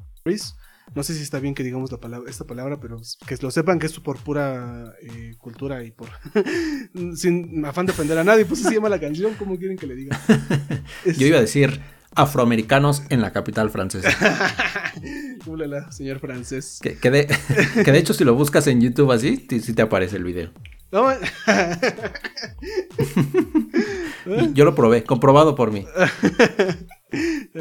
no 0.95 1.03
sé 1.03 1.15
si 1.15 1.23
está 1.23 1.41
bien 1.41 1.55
que 1.55 1.65
digamos 1.65 1.91
la 1.91 1.99
palabra, 1.99 2.31
esta 2.31 2.45
palabra, 2.45 2.79
pero 2.79 3.01
que 3.27 3.37
lo 3.41 3.51
sepan 3.51 3.79
que 3.79 3.87
es 3.87 3.99
por 3.99 4.19
pura 4.19 4.95
eh, 5.03 5.35
cultura 5.39 5.83
y 5.83 5.91
por 5.91 6.09
sin 7.17 7.65
afán 7.65 7.87
de 7.87 7.93
ofender 7.93 8.19
a 8.19 8.25
nadie, 8.25 8.45
pues 8.45 8.61
así 8.61 8.69
se 8.69 8.75
llama 8.77 8.89
la 8.89 9.01
canción, 9.01 9.35
¿cómo 9.35 9.59
quieren 9.59 9.77
que 9.77 9.87
le 9.87 9.97
diga? 9.97 10.21
Yo 11.19 11.27
iba 11.27 11.39
a 11.39 11.43
decir 11.43 11.81
afroamericanos 12.17 13.03
en 13.09 13.21
la 13.21 13.33
capital 13.33 13.71
francesa. 13.71 14.11
señor 15.91 16.21
francés. 16.21 16.81
Que, 16.83 17.11
de, 17.11 17.29
hecho, 17.99 18.15
si 18.15 18.25
lo 18.25 18.35
buscas 18.35 18.67
en 18.67 18.81
YouTube 18.81 19.13
así, 19.13 19.47
sí, 19.49 19.75
te 19.75 19.83
aparece 19.83 20.17
el 20.17 20.25
video. 20.25 20.51
Yo 24.55 24.65
lo 24.65 24.75
probé, 24.75 25.05
comprobado 25.05 25.55
por 25.55 25.71
mí. 25.73 25.87
Ah, 25.97 26.11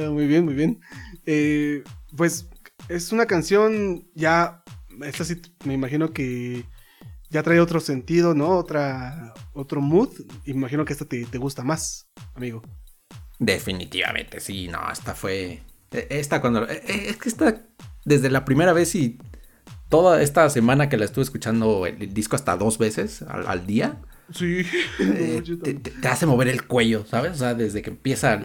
muy 0.09 0.27
bien, 0.27 0.45
muy 0.45 0.53
bien. 0.53 0.79
Eh, 1.25 1.83
pues 2.15 2.47
es 2.89 3.11
una 3.11 3.25
canción 3.25 4.07
ya, 4.13 4.63
esta 5.03 5.23
sí 5.23 5.41
me 5.65 5.73
imagino 5.73 6.13
que 6.13 6.63
ya 7.29 7.41
trae 7.41 7.59
otro 7.59 7.79
sentido, 7.79 8.35
¿no? 8.35 8.49
Otra, 8.49 9.33
otro 9.53 9.81
mood. 9.81 10.09
Imagino 10.45 10.85
que 10.85 10.93
esta 10.93 11.05
te, 11.05 11.25
te 11.25 11.39
gusta 11.39 11.63
más, 11.63 12.07
amigo. 12.35 12.61
Definitivamente, 13.39 14.39
sí, 14.39 14.67
no, 14.67 14.80
esta 14.91 15.13
fue. 15.15 15.62
E, 15.91 16.08
esta 16.10 16.41
cuando. 16.41 16.67
E, 16.67 16.82
e, 16.88 17.10
es 17.10 17.17
que 17.17 17.30
esta. 17.30 17.62
Desde 18.06 18.30
la 18.30 18.43
primera 18.43 18.74
vez 18.74 18.96
y 18.96 19.17
toda 19.93 20.24
esta 20.24 20.50
semana 20.50 20.89
que 20.89 20.98
la 20.98 21.06
estuve 21.06 21.24
escuchando 21.24 21.86
el, 21.86 22.13
disco 22.15 22.36
hasta 22.36 22.58
dos 22.58 22.80
veces 22.80 23.22
al, 23.22 23.67
día. 23.67 23.98
Sí. 24.34 24.65
Eh, 25.00 25.43
te, 26.02 26.08
hace 26.08 26.26
mover 26.26 26.48
el 26.48 26.65
cuello, 26.65 27.06
¿sabes? 27.06 27.34
O 27.34 27.36
sea, 27.36 27.54
desde 27.54 27.84
que 27.84 27.91
empieza 27.91 28.41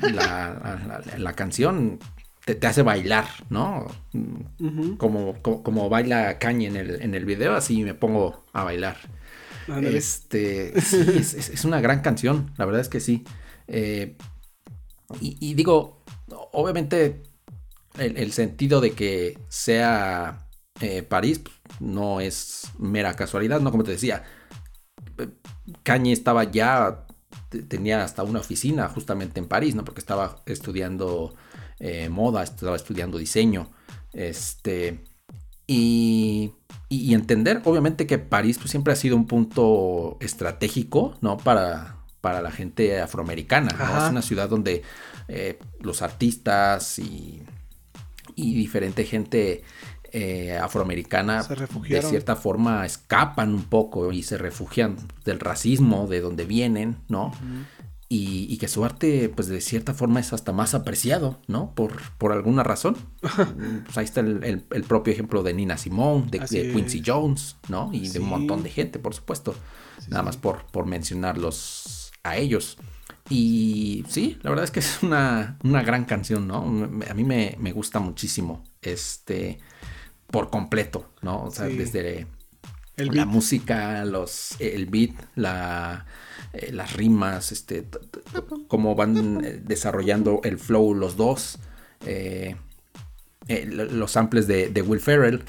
la, 0.00 1.32
canción, 1.34 1.98
te, 2.44 2.64
hace 2.64 2.82
bailar, 2.82 3.26
¿no? 3.50 3.88
como, 4.96 5.42
como, 5.42 5.88
baila 5.88 6.38
Kanye 6.38 6.68
en 6.68 6.76
el, 6.76 7.02
en 7.02 7.16
el 7.16 7.24
video, 7.24 7.56
así 7.56 7.82
me 7.82 7.94
pongo 7.94 8.44
a 8.52 8.62
bailar. 8.62 8.96
Este, 9.82 10.78
es, 10.78 11.64
una 11.64 11.80
gran 11.80 12.00
canción, 12.00 12.52
la 12.56 12.64
verdad 12.64 12.80
es 12.80 12.88
que 12.88 13.00
sí. 13.00 13.24
Eh, 13.66 14.16
y, 15.20 15.54
digo, 15.54 16.02
obviamente 16.52 17.22
el, 17.98 18.32
sentido 18.32 18.80
de 18.80 18.92
que 18.92 19.38
sea 19.48 20.48
eh, 20.80 21.02
París 21.02 21.40
pues, 21.40 21.54
no 21.80 22.20
es 22.20 22.70
mera 22.78 23.14
casualidad, 23.14 23.60
¿no? 23.60 23.70
Como 23.70 23.84
te 23.84 23.92
decía, 23.92 24.24
Kanye 25.82 26.12
estaba 26.12 26.44
ya, 26.44 27.06
tenía 27.68 28.02
hasta 28.04 28.22
una 28.22 28.40
oficina 28.40 28.88
justamente 28.88 29.40
en 29.40 29.48
París, 29.48 29.74
¿no? 29.74 29.84
Porque 29.84 30.00
estaba 30.00 30.42
estudiando 30.46 31.34
eh, 31.78 32.08
moda, 32.08 32.42
estaba 32.42 32.76
estudiando 32.76 33.18
diseño, 33.18 33.70
este, 34.12 35.04
y, 35.66 36.52
y, 36.88 37.14
entender, 37.14 37.62
obviamente, 37.64 38.06
que 38.06 38.18
París 38.18 38.58
pues, 38.58 38.70
siempre 38.70 38.92
ha 38.92 38.96
sido 38.96 39.16
un 39.16 39.26
punto 39.26 40.18
estratégico, 40.20 41.16
¿no? 41.20 41.38
Para, 41.38 42.01
para 42.22 42.40
la 42.40 42.50
gente 42.50 42.98
afroamericana. 42.98 43.70
Es 43.70 44.10
una 44.10 44.22
ciudad 44.22 44.48
donde 44.48 44.82
eh, 45.28 45.58
los 45.80 46.00
artistas 46.00 46.98
y, 46.98 47.42
y 48.34 48.54
diferente 48.54 49.04
gente 49.04 49.62
eh, 50.12 50.56
afroamericana 50.56 51.42
de 51.42 52.02
cierta 52.02 52.36
forma 52.36 52.86
escapan 52.86 53.52
un 53.52 53.64
poco 53.64 54.12
y 54.12 54.22
se 54.22 54.38
refugian 54.38 54.96
del 55.24 55.40
racismo 55.40 56.06
de 56.06 56.20
donde 56.20 56.46
vienen, 56.46 56.96
¿no? 57.08 57.32
y, 58.14 58.58
que 58.58 58.68
su 58.68 58.84
arte, 58.84 59.30
pues 59.34 59.48
de 59.48 59.62
cierta 59.62 59.94
forma 59.94 60.20
es 60.20 60.34
hasta 60.34 60.52
más 60.52 60.74
apreciado, 60.74 61.40
¿no? 61.48 61.74
Por, 61.74 61.98
por 62.18 62.32
alguna 62.32 62.62
razón. 62.62 62.94
pues 63.22 63.96
ahí 63.96 64.04
está 64.04 64.20
el, 64.20 64.62
propio 64.86 65.14
ejemplo 65.14 65.42
de 65.42 65.54
Nina 65.54 65.78
Simone, 65.78 66.26
de, 66.30 66.40
Quincy 66.40 67.02
Jones, 67.04 67.56
¿no? 67.70 67.88
Y 67.90 68.08
de 68.08 68.18
un 68.18 68.28
montón 68.28 68.62
de 68.62 68.68
gente, 68.68 68.98
por 68.98 69.14
supuesto. 69.14 69.54
Nada 70.08 70.22
más 70.24 70.36
por, 70.36 70.66
por 70.66 70.84
mencionarlos 70.84 72.01
a 72.22 72.36
ellos. 72.36 72.78
Y 73.28 74.04
sí, 74.08 74.38
la 74.42 74.50
verdad 74.50 74.64
es 74.64 74.70
que 74.70 74.80
es 74.80 75.02
una, 75.02 75.56
gran 75.62 76.04
canción, 76.04 76.46
¿no? 76.46 76.58
A 77.08 77.14
mí 77.14 77.24
me, 77.24 77.72
gusta 77.72 78.00
muchísimo, 78.00 78.64
este, 78.82 79.58
por 80.26 80.50
completo, 80.50 81.10
¿no? 81.22 81.44
O 81.44 81.50
sea, 81.50 81.66
desde 81.66 82.26
la 82.96 83.24
música, 83.24 84.04
los, 84.04 84.56
el 84.58 84.86
beat, 84.86 85.12
la, 85.36 86.06
eh, 86.52 86.72
las 86.72 86.94
rimas, 86.94 87.52
este, 87.52 87.86
cómo 88.68 88.94
van 88.94 89.44
eh, 89.44 89.60
desarrollando 89.62 90.40
el 90.44 90.58
flow 90.58 90.94
los 90.94 91.16
dos. 91.16 91.58
Eh, 92.04 92.56
los 93.48 94.12
samples 94.12 94.46
de, 94.46 94.82
Will 94.86 95.00
Ferrell. 95.00 95.42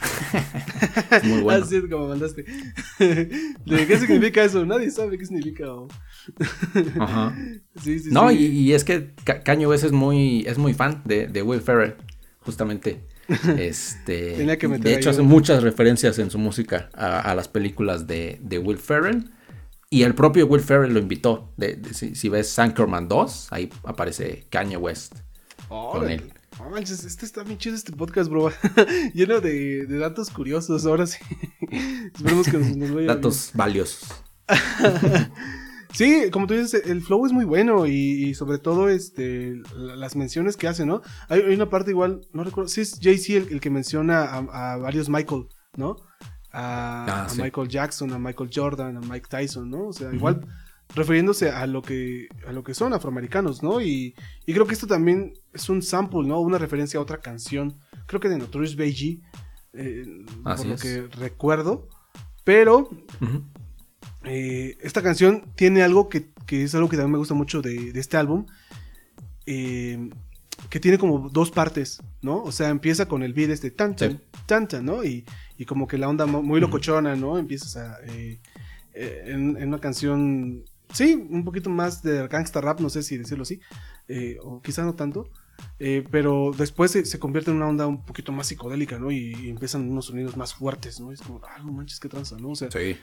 muy 1.23 1.41
bueno. 1.41 1.63
Así 1.63 1.75
es 1.75 1.83
como 1.89 2.07
mandaste. 2.07 2.45
¿Qué 2.97 3.97
significa 3.99 4.43
eso? 4.43 4.65
Nadie 4.65 4.89
sabe 4.91 5.17
qué 5.17 5.25
significa. 5.25 5.65
Ajá. 6.99 7.35
Sí, 7.81 7.97
sí, 7.97 8.09
no, 8.11 8.31
Y, 8.31 8.71
es 8.73 8.83
que 8.83 9.15
Kanye 9.43 9.65
West 9.65 9.83
es 9.83 9.91
muy, 9.91 10.45
es 10.45 10.59
muy 10.59 10.75
fan 10.75 11.01
de, 11.05 11.41
Will 11.41 11.61
Ferrell, 11.61 11.95
justamente. 12.39 13.07
Este, 13.57 14.45
de 14.45 14.93
hecho, 14.93 15.09
hace 15.09 15.23
muchas 15.23 15.63
referencias 15.63 16.19
en 16.19 16.29
su 16.29 16.37
música 16.37 16.89
a, 16.93 17.33
las 17.33 17.47
películas 17.47 18.05
de, 18.05 18.61
Will 18.63 18.77
Ferrell. 18.77 19.31
Y 19.89 20.03
el 20.03 20.13
propio 20.13 20.45
Will 20.45 20.61
Ferrell 20.61 20.93
lo 20.93 20.99
invitó. 20.99 21.53
si, 21.91 22.29
ves 22.29 22.49
Sankerman 22.49 23.07
2, 23.07 23.47
ahí 23.51 23.69
aparece 23.83 24.45
Kanye 24.49 24.77
West 24.77 25.15
con 25.67 26.09
él. 26.09 26.31
Manches, 26.69 27.03
este 27.03 27.25
está 27.25 27.43
bien 27.43 27.57
chido 27.57 27.75
este 27.75 27.91
podcast, 27.91 28.29
bro. 28.29 28.51
Lleno 29.13 29.41
de, 29.41 29.85
datos 29.87 30.29
curiosos. 30.29 30.85
Ahora 30.85 31.05
sí. 31.07 31.17
Esperemos 32.13 32.47
que 32.47 32.57
nos, 32.57 32.93
vaya 32.93 33.07
Datos 33.07 33.51
valiosos. 33.53 34.23
Sí, 35.93 36.29
como 36.31 36.47
tú 36.47 36.53
dices, 36.53 36.85
el 36.85 37.01
flow 37.01 37.25
es 37.25 37.31
muy 37.31 37.45
bueno 37.45 37.85
y, 37.85 38.33
sobre 38.33 38.57
todo 38.57 38.89
este 38.89 39.61
las 39.75 40.15
menciones 40.15 40.57
que 40.57 40.67
hace, 40.67 40.85
¿no? 40.85 41.01
Hay, 41.29 41.41
una 41.41 41.69
parte 41.69 41.91
igual, 41.91 42.21
no 42.33 42.43
recuerdo, 42.43 42.67
sí 42.67 42.81
es 42.81 42.99
Jay-Z 43.01 43.51
el, 43.51 43.61
que 43.61 43.69
menciona 43.69 44.23
a, 44.23 44.77
varios 44.77 45.09
Michael, 45.09 45.47
¿no? 45.75 45.95
A, 46.51 47.25
ah, 47.25 47.27
Michael 47.37 47.67
Jackson, 47.67 48.11
a 48.11 48.19
Michael 48.19 48.49
Jordan, 48.53 48.97
a 48.97 49.01
Mike 49.01 49.27
Tyson, 49.29 49.69
¿no? 49.69 49.87
O 49.87 49.93
sea, 49.93 50.13
igual 50.13 50.45
refiriéndose 50.95 51.49
a 51.49 51.65
lo 51.65 51.81
que 51.81 52.27
a 52.47 52.51
lo 52.51 52.63
que 52.63 52.73
son 52.73 52.93
afroamericanos, 52.93 53.63
¿no? 53.63 53.81
Y, 53.81 54.15
creo 54.45 54.67
que 54.67 54.73
esto 54.73 54.87
también 54.87 55.33
es 55.53 55.69
un 55.69 55.81
sample, 55.81 56.23
¿no? 56.27 56.39
Una 56.39 56.57
referencia 56.57 56.99
a 56.99 57.03
otra 57.03 57.17
canción, 57.17 57.79
creo 58.05 58.19
que 58.19 58.29
de 58.29 58.37
Notorious 58.37 58.75
B.I.G., 58.75 59.21
eh, 59.73 60.05
por 60.43 60.65
lo 60.65 60.75
que 60.75 61.07
recuerdo, 61.17 61.87
pero 62.43 62.89
eh, 64.25 64.77
esta 64.81 65.01
canción 65.01 65.51
tiene 65.55 65.83
algo 65.83 66.09
que, 66.09 66.29
es 66.49 66.75
algo 66.75 66.89
que 66.89 66.97
también 66.97 67.13
me 67.13 67.17
gusta 67.17 67.33
mucho 67.33 67.61
de, 67.61 67.91
este 67.95 68.17
álbum, 68.17 68.45
eh, 69.45 70.09
que 70.69 70.79
tiene 70.79 70.97
como 70.97 71.29
dos 71.29 71.51
partes, 71.51 72.01
¿no? 72.21 72.41
O 72.43 72.51
sea, 72.51 72.69
empieza 72.69 73.07
con 73.07 73.23
el 73.23 73.33
beat 73.33 73.49
este 73.49 73.71
tan 73.71 73.95
tan, 73.95 74.21
tan, 74.67 74.85
¿no? 74.85 75.03
Y, 75.03 75.25
como 75.67 75.87
que 75.87 75.97
la 75.97 76.09
onda 76.09 76.25
muy 76.25 76.59
locochona, 76.59 77.15
¿no? 77.15 77.37
Empiezas 77.37 77.77
a... 77.77 77.97
en, 78.93 79.55
una 79.65 79.79
canción 79.79 80.65
Sí, 80.93 81.27
un 81.29 81.43
poquito 81.43 81.69
más 81.71 82.03
de 82.03 82.27
gangsta 82.27 82.61
rap, 82.61 82.79
no 82.79 82.89
sé 82.89 83.01
si 83.01 83.17
decirlo 83.17 83.41
así, 83.41 83.59
eh, 84.07 84.37
o 84.43 84.61
quizá 84.61 84.83
no 84.83 84.93
tanto, 84.93 85.27
eh, 85.79 86.05
pero 86.11 86.51
después 86.55 86.91
se, 86.91 87.19
convierte 87.19 87.49
en 87.49 87.57
una 87.57 87.67
onda 87.67 87.87
un 87.87 88.05
poquito 88.05 88.31
más 88.31 88.47
psicodélica, 88.47 88.99
¿no? 88.99 89.11
Y, 89.11 89.49
empiezan 89.49 89.89
unos 89.89 90.05
sonidos 90.05 90.37
más 90.37 90.53
fuertes, 90.53 90.99
¿no? 90.99 91.11
Es 91.11 91.21
como, 91.21 91.41
ah, 91.43 91.59
no 91.63 91.71
manches, 91.71 91.99
qué 91.99 92.09
tranza, 92.09 92.37
¿no? 92.37 92.49
O 92.49 92.55
sea, 92.55 92.69
sí. 92.69 92.95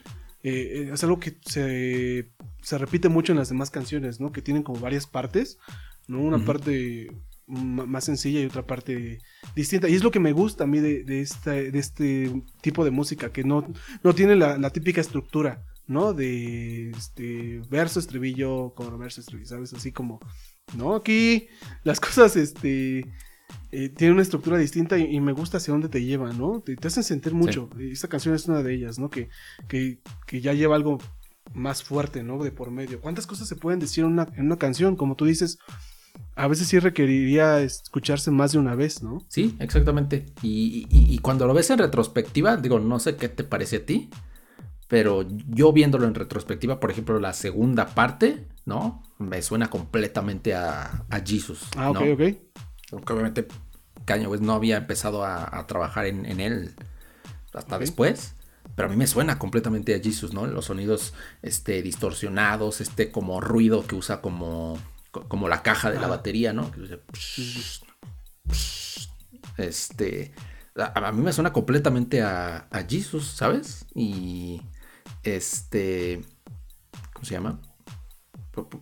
Eh, 0.43 0.91
es 0.93 1.05
algo 1.05 1.21
que 1.21 1.37
se, 1.45 2.31
se, 2.63 2.79
repite 2.79 3.09
mucho 3.09 3.33
en 3.33 3.39
las 3.39 3.51
demás 3.51 3.71
canciones, 3.71 4.21
¿no? 4.21 4.33
Que 4.33 4.43
tienen 4.43 4.63
como 4.63 4.81
varias 4.81 5.07
partes, 5.07 5.59
¿no? 6.09 6.21
Una 6.21 6.45
parte 6.45 7.11
más 7.47 8.05
sencilla 8.05 8.41
y 8.41 8.47
otra 8.47 8.67
parte 8.67 9.19
distinta. 9.55 9.89
Y 9.89 9.95
es 9.95 10.05
lo 10.05 10.11
que 10.11 10.21
me 10.21 10.33
gusta 10.33 10.65
a 10.65 10.67
mí 10.67 10.79
de, 10.79 11.05
de, 11.05 11.21
este 11.79 12.33
tipo 12.61 12.85
de 12.85 12.91
música, 12.91 13.33
que 13.33 13.45
no, 13.45 13.67
no 14.03 14.15
tiene 14.15 14.37
la, 14.37 14.57
la 14.57 14.71
típica 14.71 15.01
estructura, 15.01 15.65
¿no? 15.87 16.13
De 16.13 16.91
este 16.91 17.61
verso, 17.69 18.01
estribillo, 18.01 18.73
coro, 18.75 18.97
verso, 18.99 19.21
estribillo, 19.21 19.49
¿sabes? 19.49 19.73
Así 19.75 19.93
como, 19.93 20.21
¿no? 20.77 20.95
Aquí 20.95 21.49
las 21.83 22.01
cosas, 22.01 22.37
este, 22.37 23.05
eh, 23.73 23.89
tienen 23.89 24.15
una 24.15 24.23
estructura 24.23 24.59
distinta 24.59 24.99
y, 24.99 25.21
me 25.21 25.33
gusta 25.33 25.59
hacia 25.59 25.73
dónde 25.73 25.89
te 25.89 26.03
llevan, 26.05 26.39
¿no? 26.39 26.61
Te, 26.61 26.77
hacen 26.85 27.05
sentir 27.05 27.35
mucho. 27.35 27.71
Esta 27.79 28.09
canción 28.09 28.35
es 28.35 28.49
una 28.49 28.63
de 28.63 28.75
ellas, 28.75 28.99
¿no? 28.99 29.11
Que, 29.11 29.29
que, 29.69 30.01
que, 30.27 30.41
ya 30.41 30.53
lleva 30.55 30.75
algo 30.75 30.99
más 31.55 31.85
fuerte, 31.85 32.23
¿no? 32.25 32.43
De 32.43 32.51
por 32.51 32.71
medio. 32.71 33.01
¿Cuántas 33.01 33.27
cosas 33.27 33.47
se 33.47 33.57
pueden 33.57 33.79
decir 33.79 34.05
en 34.05 34.11
una, 34.11 34.29
en 34.35 34.47
una 34.47 34.57
canción? 34.57 34.97
Como 34.97 35.15
tú 35.15 35.25
dices, 35.25 35.59
a 36.35 36.49
veces 36.49 36.67
sí 36.69 36.79
requeriría 36.79 37.61
escucharse 37.61 38.31
más 38.31 38.53
de 38.53 38.59
una 38.59 38.75
vez, 38.75 39.03
¿no? 39.03 39.25
Sí, 39.29 39.57
exactamente. 39.61 40.27
Y, 40.43 41.19
cuando 41.19 41.47
lo 41.47 41.55
ves 41.55 41.71
en 41.71 41.79
retrospectiva, 41.79 42.57
digo, 42.57 42.81
no 42.81 42.99
sé 42.99 43.17
qué 43.17 43.29
te 43.29 43.45
parece 43.45 43.77
a 43.77 43.87
ti, 43.87 44.11
pero 44.89 45.25
yo 45.49 45.73
viéndolo 45.73 46.07
en 46.07 46.15
retrospectiva, 46.15 46.81
por 46.81 46.91
ejemplo, 46.91 47.21
la 47.21 47.35
segunda 47.35 47.95
parte, 47.95 48.49
¿no? 48.65 49.03
Me 49.19 49.43
suena 49.43 49.71
completamente 49.71 50.55
a, 50.55 51.05
a 51.09 51.21
Jesus. 51.25 51.69
Ah, 51.77 51.91
ok, 51.91 52.01
ok. 52.15 52.50
Aunque 52.93 53.13
obviamente 53.13 53.47
Kanye 54.05 54.27
West 54.27 54.43
no 54.43 54.53
había 54.53 54.77
empezado 54.77 55.25
a, 55.25 55.67
trabajar 55.67 56.07
en, 56.07 56.41
él 56.41 56.75
hasta 57.53 57.79
después. 57.79 58.35
Pero 58.77 58.89
a 58.89 58.91
mí 58.91 58.97
me 58.97 59.07
suena 59.07 59.39
completamente 59.39 59.95
a 59.95 60.01
Jesus, 60.01 60.33
¿no? 60.33 60.47
Los 60.47 60.67
sonidos 60.67 61.15
este, 61.43 61.83
distorsionados, 61.83 62.81
este 62.81 63.11
como 63.11 63.41
ruido 63.41 63.87
que 63.87 63.95
usa 63.95 64.21
como 64.21 64.79
como 65.11 65.49
la 65.49 65.63
caja 65.63 65.91
de 65.91 65.99
la 65.99 66.07
batería, 66.07 66.53
¿no? 66.53 66.71
Este, 69.57 70.33
a, 70.77 71.13
mí 71.13 71.23
me 71.23 71.33
suena 71.33 71.53
completamente 71.53 72.23
a, 72.23 72.69
a 72.71 72.85
Jesus, 72.89 73.27
¿sabes? 73.27 73.87
Y 73.95 74.63
este, 75.23 76.23
¿cómo 77.13 77.25
se 77.25 77.35
llama? 77.35 77.61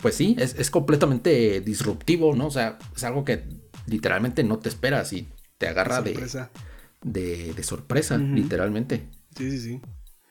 Pues 0.01 0.15
sí, 0.15 0.37
es, 0.39 0.71
completamente 0.71 1.61
disruptivo, 1.61 2.35
¿no? 2.35 2.47
O 2.47 2.51
sea, 2.51 2.79
es 2.95 3.05
algo 3.05 3.25
que 3.25 3.45
literalmente 3.89 4.45
no 4.45 4.59
te 4.59 4.69
esperas 4.69 5.13
y 5.13 5.29
te 5.59 5.69
agarra 5.69 6.03
de, 6.03 6.15
de, 7.03 7.53
de, 7.55 7.63
sorpresa, 7.63 8.17
literalmente. 8.17 9.09
Sí, 9.37 9.51
sí, 9.51 9.61
sí. 9.61 9.81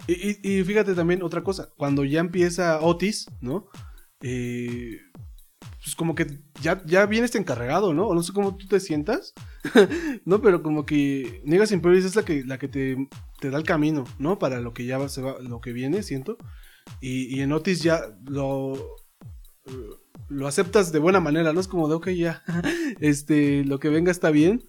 Y, 0.07 0.59
y, 0.59 0.63
fíjate 0.63 0.93
también 0.93 1.23
otra 1.23 1.43
cosa, 1.43 1.69
cuando 1.75 2.05
ya 2.05 2.19
empieza 2.19 2.79
Otis, 2.81 3.27
¿no? 3.41 3.67
Eh, 4.21 4.99
pues 5.83 5.95
como 5.95 6.15
que 6.15 6.27
ya, 6.61 6.83
ya 6.85 7.05
vienes 7.05 7.35
encarregado, 7.35 7.93
¿no? 7.93 8.07
O 8.07 8.15
no 8.15 8.23
sé 8.23 8.31
cómo 8.33 8.55
tú 8.55 8.67
te 8.67 8.79
sientas, 8.79 9.33
¿no? 10.25 10.41
Pero 10.41 10.61
como 10.61 10.85
que 10.85 11.41
Negas 11.45 11.71
Imperius 11.71 12.05
es 12.05 12.15
la 12.15 12.23
que, 12.23 12.43
la 12.43 12.57
que 12.57 12.67
te, 12.67 12.97
te, 13.39 13.49
da 13.49 13.57
el 13.57 13.63
camino, 13.63 14.05
¿no? 14.19 14.39
Para 14.39 14.61
lo 14.61 14.73
que 14.73 14.85
ya 14.85 14.97
va, 14.97 15.09
se 15.09 15.21
va, 15.21 15.39
lo 15.41 15.61
que 15.61 15.73
viene, 15.73 16.03
siento. 16.03 16.37
Y, 17.01 17.35
y 17.35 17.41
en 17.41 17.51
Otis 17.51 17.83
ya 17.83 18.01
lo, 18.25 18.97
lo 20.29 20.47
aceptas 20.47 20.91
de 20.91 20.99
buena 20.99 21.19
manera, 21.19 21.53
¿no? 21.53 21.59
Es 21.59 21.67
como 21.67 21.87
de, 21.87 21.95
ok, 21.95 22.09
ya, 22.09 22.43
este, 22.99 23.63
lo 23.65 23.79
que 23.79 23.89
venga 23.89 24.11
está 24.11 24.29
bien. 24.31 24.63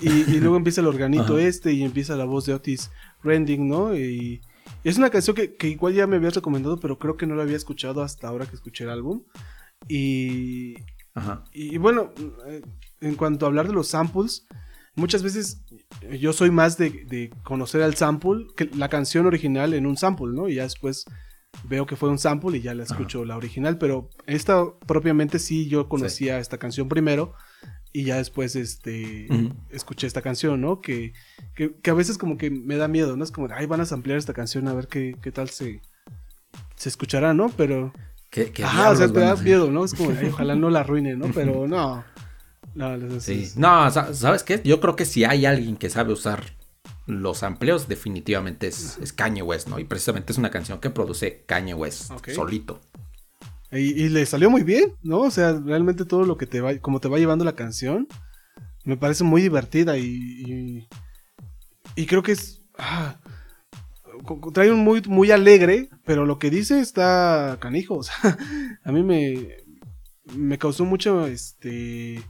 Y, 0.00 0.40
luego 0.40 0.56
empieza 0.56 0.80
el 0.80 0.88
organito 0.88 1.38
este 1.38 1.72
y 1.72 1.84
empieza 1.84 2.16
la 2.16 2.24
voz 2.24 2.46
de 2.46 2.54
Otis 2.54 2.90
Rending, 3.22 3.68
¿no? 3.68 3.96
Y 3.96 4.40
es 4.82 4.98
una 4.98 5.08
canción 5.08 5.36
que, 5.36 5.54
que, 5.54 5.68
igual 5.68 5.94
ya 5.94 6.08
me 6.08 6.16
habías 6.16 6.34
recomendado, 6.34 6.80
pero 6.80 6.98
creo 6.98 7.16
que 7.16 7.26
no 7.26 7.36
la 7.36 7.44
había 7.44 7.56
escuchado 7.56 8.02
hasta 8.02 8.26
ahora 8.26 8.46
que 8.46 8.56
escuché 8.56 8.84
el 8.84 8.90
álbum. 8.90 9.22
Y, 9.88 10.74
y 11.52 11.78
bueno, 11.78 12.12
en 13.00 13.14
cuanto 13.14 13.46
a 13.46 13.48
hablar 13.48 13.68
de 13.68 13.74
los 13.74 13.88
samples, 13.88 14.46
muchas 14.96 15.22
veces 15.22 15.62
yo 16.18 16.32
soy 16.32 16.50
más 16.50 16.76
de, 16.78 17.30
conocer 17.42 17.82
al 17.82 17.94
sample 17.94 18.46
que 18.56 18.66
la 18.74 18.88
canción 18.88 19.26
original 19.26 19.74
en 19.74 19.86
un 19.86 19.96
sample, 19.96 20.32
¿no? 20.32 20.48
Y 20.48 20.56
ya 20.56 20.64
después 20.64 21.04
veo 21.62 21.86
que 21.86 21.96
fue 21.96 22.08
un 22.08 22.18
sample 22.18 22.58
y 22.58 22.62
ya 22.62 22.74
la 22.74 22.82
escucho 22.82 23.24
la 23.24 23.36
original, 23.36 23.78
pero 23.78 24.10
esta 24.26 24.64
propiamente 24.86 25.38
sí 25.38 25.68
yo 25.68 25.88
conocía 25.88 26.38
esta 26.38 26.58
canción 26.58 26.88
primero 26.88 27.34
y 27.92 28.04
ya 28.04 28.16
después 28.16 28.56
este 28.56 29.28
escuché 29.70 30.06
esta 30.06 30.22
canción, 30.22 30.60
¿no? 30.60 30.80
Que, 30.80 31.12
que, 31.54 31.90
a 31.90 31.94
veces 31.94 32.18
como 32.18 32.36
que 32.36 32.50
me 32.50 32.76
da 32.76 32.88
miedo, 32.88 33.16
¿no? 33.16 33.24
Es 33.24 33.30
como, 33.30 33.48
ay, 33.54 33.66
van 33.66 33.80
a 33.80 33.86
ampliar 33.90 34.18
esta 34.18 34.34
canción 34.34 34.66
a 34.68 34.74
ver 34.74 34.88
qué, 34.88 35.16
qué 35.22 35.30
tal 35.30 35.48
se, 35.48 35.80
se 36.74 36.88
escuchará, 36.88 37.34
¿no? 37.34 37.50
Pero 37.56 37.92
Ajá, 38.62 38.90
o 38.90 38.96
sea, 38.96 39.12
te 39.12 39.20
da 39.20 39.36
miedo, 39.36 39.70
¿no? 39.70 39.84
Es 39.84 39.94
como, 39.94 40.10
ojalá 40.32 40.54
no 40.54 40.70
la 40.70 40.80
arruine, 40.80 41.16
¿no? 41.16 41.30
Pero 41.32 41.66
no. 41.66 42.04
No, 42.74 43.20
sí. 43.20 43.52
no, 43.56 43.88
¿sabes 43.90 44.42
qué? 44.42 44.60
Yo 44.64 44.80
creo 44.80 44.96
que 44.96 45.04
si 45.04 45.22
hay 45.22 45.46
alguien 45.46 45.76
que 45.76 45.88
sabe 45.90 46.12
usar 46.12 46.42
los 47.06 47.42
amplios, 47.42 47.88
definitivamente 47.88 48.66
es, 48.66 48.98
es 48.98 49.12
Kanye 49.12 49.42
West, 49.42 49.68
¿no? 49.68 49.78
Y 49.78 49.84
precisamente 49.84 50.32
es 50.32 50.38
una 50.38 50.50
canción 50.50 50.80
que 50.80 50.90
produce 50.90 51.44
Kanye 51.46 51.74
West 51.74 52.10
solito. 52.34 52.80
Y, 53.70 54.08
le 54.08 54.24
salió 54.24 54.50
muy 54.50 54.62
bien, 54.62 54.94
¿no? 55.02 55.20
O 55.20 55.30
sea, 55.30 55.52
realmente 55.52 56.04
todo 56.04 56.24
lo 56.24 56.36
que 56.36 56.46
te 56.46 56.60
va, 56.60 56.78
como 56.78 57.00
te 57.00 57.08
va 57.08 57.18
llevando 57.18 57.44
la 57.44 57.56
canción, 57.56 58.06
me 58.84 58.96
parece 58.96 59.24
muy 59.24 59.42
divertida 59.42 59.98
y, 59.98 60.86
y, 61.96 62.06
creo 62.06 62.22
que 62.22 62.32
es, 62.32 62.62
ah, 62.78 63.18
trae 64.52 64.70
un 64.70 64.78
muy, 64.78 65.02
muy 65.08 65.32
alegre, 65.32 65.90
pero 66.04 66.24
lo 66.24 66.38
que 66.38 66.50
dice 66.50 66.78
está 66.78 67.58
canijo. 67.60 67.96
O 67.96 68.02
sea, 68.04 68.14
a 68.84 68.92
mí 68.92 69.02
me, 69.02 69.56
me 70.36 70.58
causó 70.58 70.84
mucho, 70.84 71.26
este... 71.26 72.22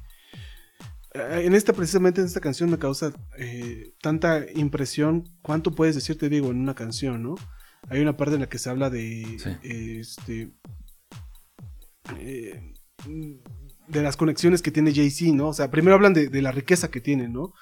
En 1.15 1.55
esta, 1.55 1.73
precisamente 1.73 2.21
en 2.21 2.27
esta 2.27 2.41
canción 2.41 2.71
me 2.71 2.79
causa 2.79 3.13
eh, 3.39 3.95
tanta 4.03 4.45
impresión. 4.55 5.25
¿Cuánto 5.43 5.73
puedes 5.73 5.95
decir, 5.95 6.19
te 6.19 6.29
digo, 6.29 6.51
en 6.51 6.59
una 6.59 6.75
canción, 6.75 7.23
no? 7.23 7.37
Hay 7.89 8.01
una 8.01 8.17
parte 8.17 8.35
en 8.35 8.41
la 8.41 8.49
que 8.49 8.59
se 8.59 8.71
habla 8.71 8.91
de, 8.91 9.37
este... 9.63 10.53
Eh, 12.19 12.73
de 13.87 14.03
las 14.03 14.17
conexiones 14.17 14.61
que 14.63 14.71
tiene 14.71 14.95
Jay-Z, 14.95 15.35
¿no? 15.35 15.49
O 15.49 15.53
sea, 15.53 15.71
primero 15.71 15.95
hablan 15.95 16.15
de, 16.15 16.29
de 16.29 16.43
la 16.43 16.51
riqueza 16.51 16.91
que 16.91 17.01
tiene, 17.01 17.29
¿no? 17.29 17.53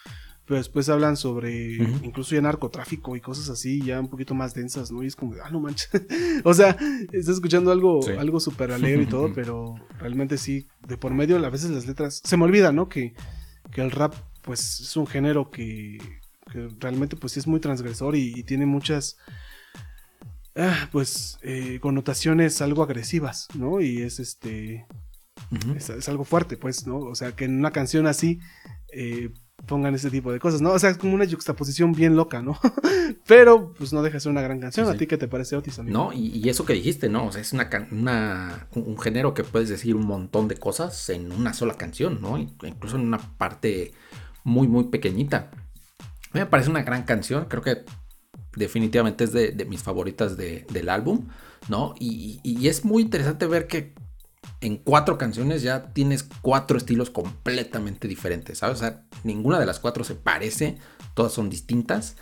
pero 0.44 0.58
después 0.58 0.88
hablan 0.88 1.16
sobre 1.16 1.76
incluso 2.02 2.34
ya 2.34 2.42
narcotráfico 2.42 3.14
y 3.16 3.20
cosas 3.20 3.48
así, 3.48 3.80
ya 3.80 4.00
un 4.00 4.08
poquito 4.08 4.34
más 4.34 4.54
densas, 4.54 4.90
¿no? 4.90 5.02
Y 5.02 5.06
es 5.06 5.14
como, 5.14 5.34
ah, 5.42 5.50
no 5.50 5.60
manches. 5.60 5.88
o 6.44 6.52
sea, 6.52 6.76
estás 7.12 7.36
escuchando 7.36 7.70
algo, 7.70 8.00
algo 8.18 8.40
súper 8.40 8.72
alegre 8.72 9.04
y 9.04 9.06
todo, 9.06 9.32
pero 9.34 9.76
realmente 9.98 10.38
sí, 10.38 10.66
de 10.86 10.96
por 10.96 11.14
medio, 11.14 11.36
a 11.36 11.50
veces 11.50 11.70
las 11.70 11.86
letras, 11.86 12.20
se 12.24 12.36
me 12.36 12.44
olvida, 12.44 12.72
¿no? 12.72 12.88
Que, 12.88 13.14
que 13.72 13.80
el 13.80 13.90
rap, 13.90 14.14
pues, 14.42 14.80
es 14.80 14.96
un 14.96 15.06
género 15.06 15.50
que, 15.50 15.98
que 16.50 16.68
realmente, 16.78 17.16
pues, 17.16 17.36
es 17.36 17.46
muy 17.46 17.60
transgresor 17.60 18.16
y, 18.16 18.42
tiene 18.44 18.66
muchas, 18.66 19.16
ah, 20.56 20.88
pues, 20.92 21.38
eh, 21.42 21.78
connotaciones 21.80 22.60
algo 22.62 22.82
agresivas, 22.82 23.48
¿no? 23.54 23.80
Y 23.80 24.02
es 24.02 24.20
este... 24.20 24.86
es, 25.76 25.90
es, 25.90 26.08
algo 26.08 26.24
fuerte, 26.24 26.56
pues, 26.56 26.86
¿no? 26.86 26.98
O 26.98 27.14
sea, 27.14 27.32
que 27.32 27.44
en 27.44 27.58
una 27.58 27.72
canción 27.72 28.06
así, 28.06 28.40
eh, 28.92 29.30
pongan 29.66 29.94
ese 29.94 30.10
tipo 30.10 30.32
de 30.32 30.40
cosas, 30.40 30.60
¿no? 30.60 30.70
O 30.72 30.78
sea, 30.78 30.90
es 30.90 30.98
como 30.98 31.14
una 31.14 31.28
juxtaposición 31.28 31.92
bien 31.92 32.16
loca, 32.16 32.42
¿no? 32.42 32.58
Pero, 33.26 33.72
pues 33.74 33.92
no 33.92 34.02
deja 34.02 34.14
de 34.14 34.20
ser 34.20 34.32
una 34.32 34.42
gran 34.42 34.60
canción. 34.60 34.88
¿A 34.88 34.94
ti 34.94 35.06
qué 35.06 35.16
te 35.16 35.28
parece, 35.28 35.56
Otis? 35.56 35.78
Amigo? 35.78 35.96
No, 35.96 36.12
y, 36.12 36.48
eso 36.48 36.64
que 36.64 36.72
dijiste, 36.72 37.08
¿no? 37.08 37.26
O 37.26 37.32
sea, 37.32 37.40
es 37.40 37.52
una, 37.52 38.68
un 38.74 38.98
género 38.98 39.34
que 39.34 39.44
puedes 39.44 39.68
decir 39.68 39.94
un 39.94 40.06
montón 40.06 40.48
de 40.48 40.56
cosas 40.56 41.08
en 41.10 41.32
una 41.32 41.54
sola 41.54 41.74
canción, 41.74 42.20
¿no? 42.20 42.38
Incluso 42.38 42.96
en 42.96 43.02
una 43.02 43.18
parte 43.18 43.92
muy, 44.44 44.66
muy 44.66 44.84
pequeñita. 44.84 45.50
A 46.00 46.34
mí 46.34 46.40
me 46.40 46.46
parece 46.46 46.70
una 46.70 46.82
gran 46.82 47.04
canción, 47.04 47.46
creo 47.46 47.62
que 47.62 47.84
definitivamente 48.56 49.24
es 49.24 49.32
de, 49.32 49.66
mis 49.68 49.82
favoritas 49.82 50.36
del 50.36 50.88
álbum, 50.88 51.28
¿no? 51.68 51.94
Y, 51.98 52.40
y 52.42 52.68
es 52.68 52.84
muy 52.84 53.02
interesante 53.02 53.46
ver 53.46 53.66
que 53.66 53.94
en 54.62 54.76
cuatro 54.76 55.18
canciones 55.18 55.62
ya 55.62 55.92
tienes 55.92 56.22
cuatro 56.22 56.78
estilos 56.78 57.10
completamente 57.10 58.08
diferentes, 58.08 58.58
¿sabes? 58.58 58.76
O 58.76 58.80
sea, 58.80 59.02
ninguna 59.24 59.58
de 59.58 59.66
las 59.66 59.80
cuatro 59.80 60.04
se 60.04 60.14
parece, 60.14 60.78
todas 61.14 61.32
son 61.32 61.50
distintas. 61.50 62.16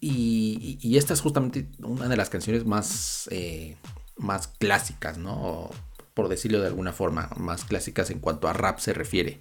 y, 0.00 0.96
esta 0.96 1.12
es 1.12 1.20
justamente 1.20 1.68
una 1.80 2.08
de 2.08 2.16
las 2.16 2.30
canciones 2.30 2.64
más, 2.64 3.28
eh, 3.30 3.76
más 4.16 4.48
clásicas, 4.48 5.18
¿no? 5.18 5.70
por 6.14 6.28
decirlo 6.28 6.60
de 6.60 6.68
alguna 6.68 6.92
forma, 6.92 7.28
más 7.36 7.64
clásicas 7.64 8.10
en 8.10 8.20
cuanto 8.20 8.48
a 8.48 8.52
rap 8.52 8.78
se 8.78 8.92
refiere. 8.94 9.40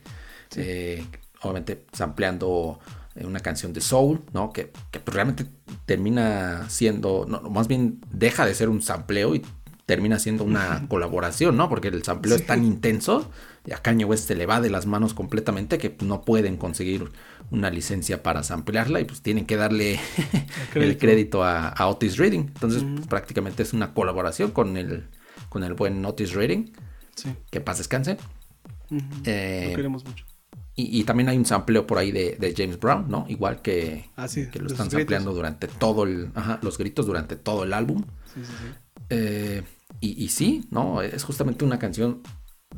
Eh, 0.56 1.06
obviamente, 1.42 1.86
sampleando 1.94 2.80
eh, 3.16 3.26
una 3.26 3.40
canción 3.40 3.74
de 3.74 3.82
soul, 3.82 4.24
¿no? 4.34 4.52
Que, 4.52 4.72
que 4.92 5.00
pues 5.00 5.14
realmente 5.14 5.46
termina 5.86 6.68
siendo, 6.70 7.26
no, 7.28 7.42
más 7.42 7.68
bien 7.68 8.02
deja 8.12 8.46
de 8.46 8.56
ser 8.56 8.70
un 8.70 8.82
sampleo 8.82 9.36
y 9.36 9.46
termina 9.86 10.18
siendo 10.18 10.44
una 10.44 10.88
colaboración, 10.88 11.58
¿no? 11.58 11.70
Porque 11.70 11.90
el 11.90 12.04
sampleo 12.04 12.36
es 12.36 12.46
tan 12.46 12.64
intenso 12.64 13.30
y 13.66 13.74
a 13.74 13.78
Kanye 13.78 14.06
West 14.06 14.28
se 14.28 14.36
le 14.36 14.46
va 14.46 14.62
de 14.62 14.70
las 14.70 14.86
manos 14.86 15.14
completamente 15.14 15.78
que 15.78 15.96
no 16.02 16.22
pueden 16.22 16.58
conseguir 16.58 17.12
una 17.52 17.70
licencia 17.70 18.24
para 18.24 18.44
samplearla 18.44 19.02
y 19.02 19.06
pues 19.06 19.22
tienen 19.22 19.46
que 19.46 19.58
darle 19.58 20.00
el 20.76 20.98
crédito 20.98 21.44
a, 21.44 21.76
Otis 21.88 22.18
Reading. 22.18 22.48
Entonces 22.48 22.84
pues, 22.84 23.08
prácticamente 23.08 23.64
es 23.64 23.74
una 23.74 23.94
colaboración 23.94 24.52
con 24.52 24.78
el, 24.78 25.08
con 25.50 25.64
el 25.64 25.74
buen 25.74 26.04
Otis 26.06 26.34
Reading. 26.34 26.72
Sí. 27.16 27.34
Que 27.52 27.60
paz 27.60 27.78
descanse. 27.78 28.18
Eh, 29.26 29.68
lo 29.70 29.76
queremos 29.76 30.06
mucho. 30.06 30.26
Y, 30.76 31.04
también 31.04 31.30
hay 31.30 31.38
un 31.38 31.46
sampleo 31.46 31.86
por 31.86 32.00
ahí 32.00 32.12
de, 32.12 32.54
James 32.58 32.80
Brown, 32.80 33.06
¿no? 33.08 33.26
Igual 33.30 33.62
que, 33.62 34.10
ah, 34.18 34.26
que 34.28 34.60
lo 34.60 34.68
están 34.68 34.90
sampleando 34.90 35.32
durante 35.32 35.68
todo 35.68 36.04
el... 36.04 36.32
Ajá, 36.34 36.58
los 36.64 36.80
gritos 36.80 37.06
durante 37.06 37.36
todo 37.36 37.64
el 37.64 37.74
álbum. 37.74 38.04
Sí, 38.34 38.42
sí, 38.44 38.52
sí. 38.60 38.83
Eh, 39.14 39.64
y, 40.00 40.24
y, 40.24 40.30
sí, 40.30 40.66
¿no? 40.72 41.02
Es 41.02 41.24
justamente 41.24 41.64
una 41.64 41.80
canción 41.80 42.22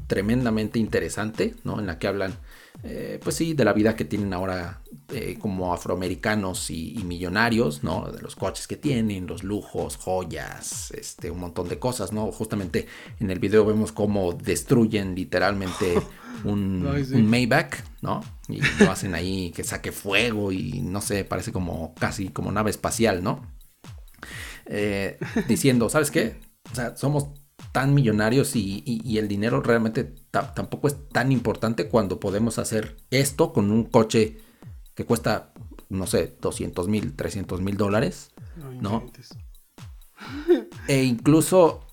tremendamente 0.08 0.80
interesante, 0.80 1.56
¿no? 1.64 1.80
En 1.80 1.88
la 1.88 1.98
que 1.98 2.08
hablan, 2.08 2.36
eh, 2.84 3.20
pues 3.24 3.36
sí, 3.36 3.54
de 3.54 3.66
la 3.66 3.74
vida 3.74 3.96
que 3.96 4.06
tienen 4.06 4.34
ahora 4.34 4.82
eh, 5.12 5.38
como 5.40 5.74
afroamericanos 5.74 6.70
y, 6.70 7.02
millonarios, 7.06 7.84
¿no? 7.84 8.12
De 8.12 8.22
los 8.22 8.36
coches 8.36 8.68
que 8.68 8.78
tienen, 8.78 9.28
los 9.28 9.44
lujos, 9.44 9.98
joyas, 9.98 10.92
este, 10.92 11.32
un 11.32 11.40
montón 11.40 11.68
de 11.68 11.80
cosas, 11.80 12.12
¿no? 12.12 12.32
Justamente 12.32 12.88
en 13.20 13.32
el 13.32 13.40
video 13.40 13.66
vemos 13.66 13.92
cómo 13.92 14.34
destruyen 14.34 15.16
literalmente 15.16 15.96
un, 16.44 16.84
Maybach, 17.28 17.84
¿no? 18.02 18.24
Y 18.48 18.62
lo 18.80 18.92
hacen 18.92 19.16
ahí 19.16 19.52
que 19.52 19.64
saque 19.64 19.92
fuego 19.92 20.52
y 20.52 20.82
no 20.82 21.02
sé, 21.02 21.26
parece 21.26 21.52
como 21.52 21.96
casi 21.96 22.30
como 22.30 22.52
nave 22.52 22.70
espacial, 22.70 23.24
¿no? 23.24 23.56
Eh, 24.66 25.18
diciendo, 25.48 25.90
¿sabes 25.90 26.12
qué? 26.12 26.40
O 26.72 26.76
sea, 26.76 26.96
somos 26.98 27.30
tan 27.72 27.94
millonarios 27.94 28.56
y, 28.56 29.18
el 29.18 29.28
dinero 29.28 29.62
realmente 29.62 30.16
tampoco 30.32 30.88
es 30.88 31.10
tan 31.10 31.32
importante 31.32 31.90
cuando 31.90 32.20
podemos 32.20 32.58
hacer 32.58 32.98
esto 33.12 33.54
con 33.54 33.72
un 33.72 33.84
coche 33.84 34.38
que 34.94 35.06
cuesta, 35.06 35.54
no 35.90 36.08
sé, 36.08 36.38
200 36.42 36.88
mil, 36.88 37.16
300 37.16 37.62
mil 37.62 37.76
dólares, 37.76 38.32
¿no? 38.80 39.12
e 40.88 41.04
incluso 41.04 41.86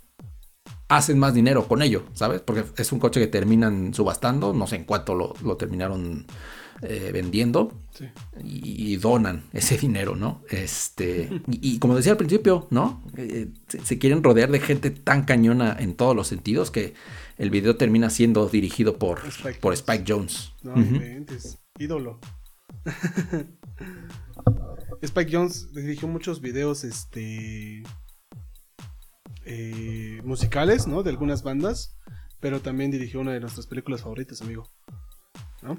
hacen 0.89 1.19
más 1.19 1.35
dinero 1.35 1.67
con 1.67 1.83
ello, 1.83 2.05
¿sabes? 2.13 2.41
Porque 2.43 2.65
es 2.77 2.93
un 2.93 3.01
coche 3.01 3.19
que 3.19 3.27
terminan 3.27 3.93
subastando, 3.93 4.53
no 4.53 4.67
sé 4.67 4.77
en 4.77 4.85
cuánto 4.85 5.15
lo, 5.15 5.35
lo 5.43 5.57
terminaron 5.57 6.27
eh, 6.83 7.11
vendiendo 7.13 7.81
y, 8.43 8.97
donan 8.97 9.45
ese 9.53 9.79
dinero, 9.79 10.17
¿no? 10.17 10.43
Este, 10.51 11.31
y, 11.49 11.79
como 11.79 11.95
decía 11.95 12.13
al 12.13 12.19
principio, 12.19 12.67
¿no? 12.71 13.05
Eh, 13.17 13.51
se, 13.69 13.99
quieren 13.99 14.25
rodear 14.25 14.51
de 14.51 14.59
gente 14.59 14.91
tan 14.91 15.25
cañona 15.25 15.77
en 15.79 15.95
todos 15.95 16.17
los 16.17 16.27
sentidos 16.27 16.73
que 16.73 16.95
el 17.39 17.51
video 17.51 17.77
termina 17.77 18.11
siendo 18.11 18.49
dirigido 18.49 18.99
por 18.99 19.25
Spike, 19.27 19.61
por 19.61 19.73
Spike 19.75 20.05
Jones. 20.07 20.53
No, 20.63 20.75
ídolo. 21.79 22.19
Spike 25.03 25.31
Jones 25.33 25.73
dirigió 25.73 26.09
muchos 26.09 26.41
videos, 26.41 26.85
este... 26.85 27.83
Eh, 29.45 30.21
musicales, 30.25 30.87
¿no? 30.87 31.03
De 31.03 31.11
algunas 31.11 31.43
bandas, 31.43 31.97
pero 32.41 32.61
también 32.61 32.91
dirigió 32.91 33.21
una 33.21 33.33
de 33.33 33.41
nuestras 33.41 33.67
películas 33.67 34.03
favoritas, 34.03 34.43
amigo. 34.43 34.69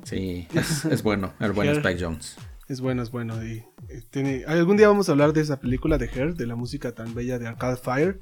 Sí, 0.03 0.47
es, 0.89 1.03
bueno, 1.03 1.33
el 1.39 1.51
buen 1.51 1.69
Spike 1.69 2.03
Jones. 2.03 2.37
Es 2.67 2.81
bueno, 2.81 3.03
es 3.03 3.11
bueno. 3.11 3.43
Y, 3.45 3.63
eh, 3.89 4.03
tiene, 4.09 4.45
algún 4.47 4.77
día 4.77 4.87
vamos 4.87 5.09
a 5.09 5.11
hablar 5.11 5.33
de 5.33 5.41
esa 5.41 5.59
película 5.59 5.97
de 5.97 6.05
Her, 6.05 6.35
de 6.35 6.47
la 6.47 6.55
música 6.55 6.93
tan 6.93 7.13
bella 7.13 7.39
de 7.39 7.47
Arcade 7.47 7.77
Fire 7.77 8.21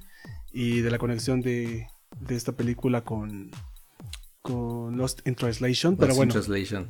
y 0.51 0.82
de 0.82 0.91
la 0.91 0.97
conexión 0.97 1.41
de, 1.41 1.88
de 2.20 2.36
esta 2.36 2.53
película 2.53 3.03
con, 3.03 3.51
con 4.41 4.97
Lost 4.97 5.26
in 5.28 5.36
Translation. 5.36 5.95
pero 5.97 6.16
bueno. 6.16 6.32
Translation, 6.34 6.88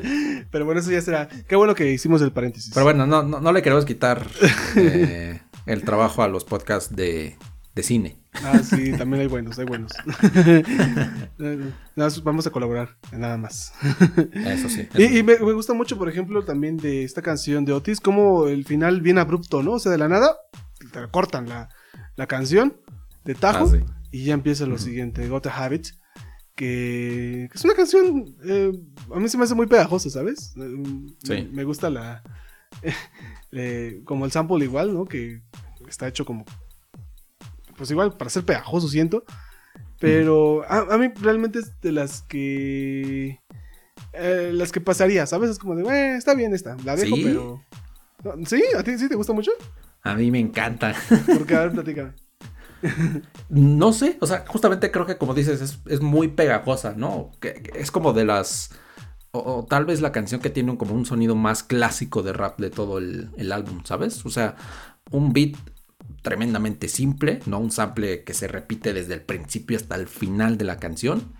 pero 0.50 0.64
bueno, 0.64 0.80
eso 0.80 0.90
ya 0.90 1.02
será. 1.02 1.28
Qué 1.46 1.56
bueno 1.56 1.74
que 1.74 1.92
hicimos 1.92 2.22
el 2.22 2.32
paréntesis. 2.32 2.72
Pero 2.72 2.84
bueno, 2.84 3.06
no, 3.06 3.22
no, 3.22 3.52
le 3.52 3.62
queremos 3.62 3.84
quitar 3.84 4.26
eh, 4.76 5.40
el 5.66 5.82
trabajo 5.84 6.22
a 6.22 6.28
los 6.28 6.44
podcasts 6.44 6.94
de, 6.94 7.36
de 7.74 7.82
cine. 7.82 8.23
Ah, 8.42 8.60
sí, 8.62 8.92
también 8.92 9.22
hay 9.22 9.28
buenos, 9.28 9.58
hay 9.58 9.64
buenos. 9.64 9.92
Vamos 12.24 12.46
a 12.46 12.50
colaborar, 12.50 12.96
nada 13.12 13.36
más. 13.36 13.72
Eso 14.32 14.68
sí. 14.68 14.88
y, 14.98 15.22
me, 15.22 15.36
gusta 15.36 15.72
mucho, 15.72 15.96
por 15.96 16.08
ejemplo, 16.08 16.44
también 16.44 16.76
de 16.76 17.04
esta 17.04 17.22
canción 17.22 17.64
de 17.64 17.72
Otis, 17.72 18.00
como 18.00 18.48
el 18.48 18.64
final 18.64 19.00
bien 19.00 19.18
abrupto, 19.18 19.62
¿no? 19.62 19.72
O 19.72 19.78
sea, 19.78 19.92
de 19.92 19.98
la 19.98 20.08
nada, 20.08 20.36
te 20.92 21.06
cortan 21.08 21.48
la, 21.48 22.26
canción 22.26 22.76
de 23.24 23.34
Tajo 23.34 23.70
ah, 23.72 24.00
y 24.10 24.24
ya 24.24 24.34
empieza 24.34 24.66
lo 24.66 24.78
siguiente, 24.78 25.28
Got 25.28 25.46
a 25.46 25.64
Habit. 25.64 25.88
Que, 26.56 27.48
es 27.52 27.64
una 27.64 27.74
canción, 27.74 28.36
eh, 28.44 28.72
a 29.12 29.18
mí 29.18 29.28
se 29.28 29.36
me 29.36 29.44
hace 29.44 29.54
muy 29.54 29.66
pegajosa, 29.66 30.08
¿sabes? 30.10 30.54
Sí. 31.24 31.48
Me, 31.52 31.64
gusta 31.64 31.90
la, 31.90 32.22
eh, 33.52 34.02
como 34.04 34.24
el 34.24 34.32
sample 34.32 34.64
igual, 34.64 34.94
¿no? 34.94 35.04
Que 35.04 35.42
está 35.88 36.08
hecho 36.08 36.24
como 36.24 36.44
pues 37.76 37.90
igual 37.90 38.16
para 38.16 38.30
ser 38.30 38.44
pegajoso 38.44 38.88
siento. 38.88 39.24
Pero 39.98 40.64
a, 40.68 40.98
mí 40.98 41.08
realmente 41.20 41.60
es 41.60 41.80
de 41.80 41.92
las 41.92 42.22
que... 42.22 43.40
Eh, 44.12 44.50
las 44.52 44.70
que 44.70 44.80
pasaría, 44.80 45.26
¿sabes? 45.26 45.50
Es 45.50 45.58
como 45.58 45.74
de, 45.74 45.84
eh, 45.84 46.16
está 46.16 46.34
bien 46.34 46.54
esta, 46.54 46.76
la 46.84 46.94
dejo, 46.94 47.16
pero... 47.22 47.62
¿Sí? 48.46 48.62
¿A 48.76 48.82
ti 48.82 48.98
sí 48.98 49.08
te 49.08 49.16
gusta 49.16 49.32
mucho? 49.32 49.50
A 50.02 50.14
mí 50.14 50.30
me 50.30 50.38
encanta. 50.38 50.94
Porque, 51.38 51.54
a 51.54 51.60
ver, 51.60 51.72
platícame. 51.72 52.12
no 53.48 53.92
sé, 53.92 54.18
o 54.20 54.26
sea, 54.26 54.44
justamente 54.46 54.90
creo 54.90 55.06
que 55.06 55.16
como 55.16 55.34
dices, 55.34 55.78
es, 55.86 56.00
muy 56.00 56.28
pegajosa, 56.28 56.94
¿no? 56.96 57.30
Que, 57.40 57.70
es 57.74 57.90
como 57.90 58.12
de 58.12 58.24
las... 58.24 58.70
O, 59.32 59.66
tal 59.68 59.84
vez 59.84 60.00
la 60.00 60.12
canción 60.12 60.40
que 60.40 60.50
tiene 60.50 60.76
como 60.76 60.94
un 60.94 61.06
sonido 61.06 61.34
más 61.34 61.64
clásico 61.64 62.22
de 62.22 62.32
rap 62.32 62.60
de 62.60 62.70
todo 62.70 62.98
el, 62.98 63.30
el 63.36 63.50
álbum, 63.50 63.82
¿sabes? 63.84 64.24
O 64.24 64.30
sea, 64.30 64.54
un 65.10 65.32
beat 65.32 65.56
tremendamente 66.24 66.88
simple, 66.88 67.40
¿no? 67.44 67.58
Un 67.58 67.70
sample 67.70 68.24
que 68.24 68.32
se 68.32 68.48
repite 68.48 68.94
desde 68.94 69.12
el 69.12 69.20
principio 69.20 69.76
hasta 69.76 69.94
el 69.94 70.08
final 70.08 70.56
de 70.56 70.64
la 70.64 70.78
canción. 70.78 71.34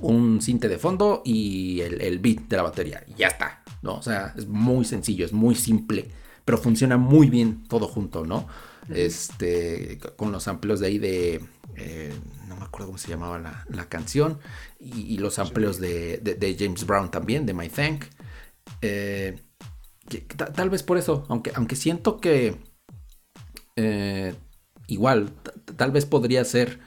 Un 0.00 0.40
cinte 0.40 0.68
de 0.68 0.78
fondo 0.78 1.22
y 1.24 1.80
el, 1.80 2.18
beat 2.20 2.42
de 2.48 2.56
la 2.56 2.62
batería. 2.62 3.02
Y 3.08 3.14
ya 3.14 3.26
está, 3.26 3.64
¿no? 3.82 3.96
O 3.96 4.02
sea, 4.02 4.32
es 4.36 4.46
muy 4.46 4.84
sencillo, 4.84 5.26
es 5.26 5.32
muy 5.32 5.56
simple, 5.56 6.08
pero 6.44 6.56
funciona 6.56 6.96
muy 6.96 7.28
bien 7.30 7.64
todo 7.66 7.88
junto, 7.88 8.24
¿no? 8.24 8.46
Este, 8.88 9.98
con 10.14 10.30
los 10.30 10.46
amplios 10.46 10.78
de 10.78 10.86
ahí 10.86 10.98
de, 10.98 11.44
eh, 11.74 12.14
no 12.46 12.54
me 12.54 12.64
acuerdo 12.64 12.86
cómo 12.86 12.98
se 12.98 13.08
llamaba 13.08 13.40
la, 13.68 13.88
canción, 13.88 14.38
y, 14.78 15.18
los 15.18 15.40
amplios 15.40 15.80
de, 15.80 16.56
James 16.56 16.86
Brown 16.86 17.10
también, 17.10 17.44
de 17.44 17.54
My 17.54 17.68
Thank. 17.68 18.04
Eh, 18.82 19.42
tal 20.54 20.70
vez 20.70 20.84
por 20.84 20.96
eso, 20.96 21.24
aunque, 21.28 21.50
aunque 21.56 21.74
siento 21.74 22.20
que 22.20 22.75
eh, 23.76 24.34
igual, 24.86 25.30
tal 25.76 25.90
vez 25.90 26.06
podría 26.06 26.44
ser 26.44 26.80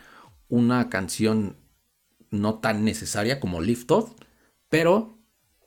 una 0.47 0.89
canción 0.89 1.55
no 2.31 2.55
tan 2.55 2.83
necesaria 2.83 3.39
como 3.39 3.61
Lift 3.61 3.89
Off, 3.91 4.11
pero 4.69 5.17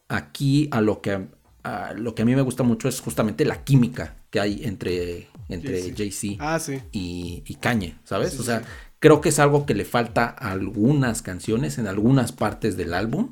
aquí 0.08 0.68
a 0.70 0.80
lo 0.80 1.00
que 1.00 1.28
a 1.62 1.94
lo 1.94 2.14
que 2.14 2.22
a 2.22 2.24
mí 2.24 2.34
me 2.34 2.42
gusta 2.42 2.64
mucho 2.64 2.88
es 2.88 3.00
justamente 3.00 3.44
la 3.44 3.62
química 3.62 4.16
que 4.30 4.40
hay 4.40 4.64
entre, 4.64 5.28
entre 5.48 5.94
Jay-Z 5.94 6.36
ah, 6.40 6.58
y, 6.90 7.44
y, 7.46 7.54
Kanye, 7.54 7.94
¿sabes? 8.02 8.38
o 8.40 8.42
sea, 8.42 8.62
creo 8.98 9.20
que 9.20 9.28
es 9.28 9.38
algo 9.38 9.64
que 9.64 9.74
le 9.74 9.84
falta 9.84 10.24
a 10.26 10.50
algunas 10.50 11.22
canciones 11.22 11.78
en 11.78 11.86
algunas 11.86 12.32
partes 12.32 12.76
del 12.76 12.94
álbum 12.94 13.28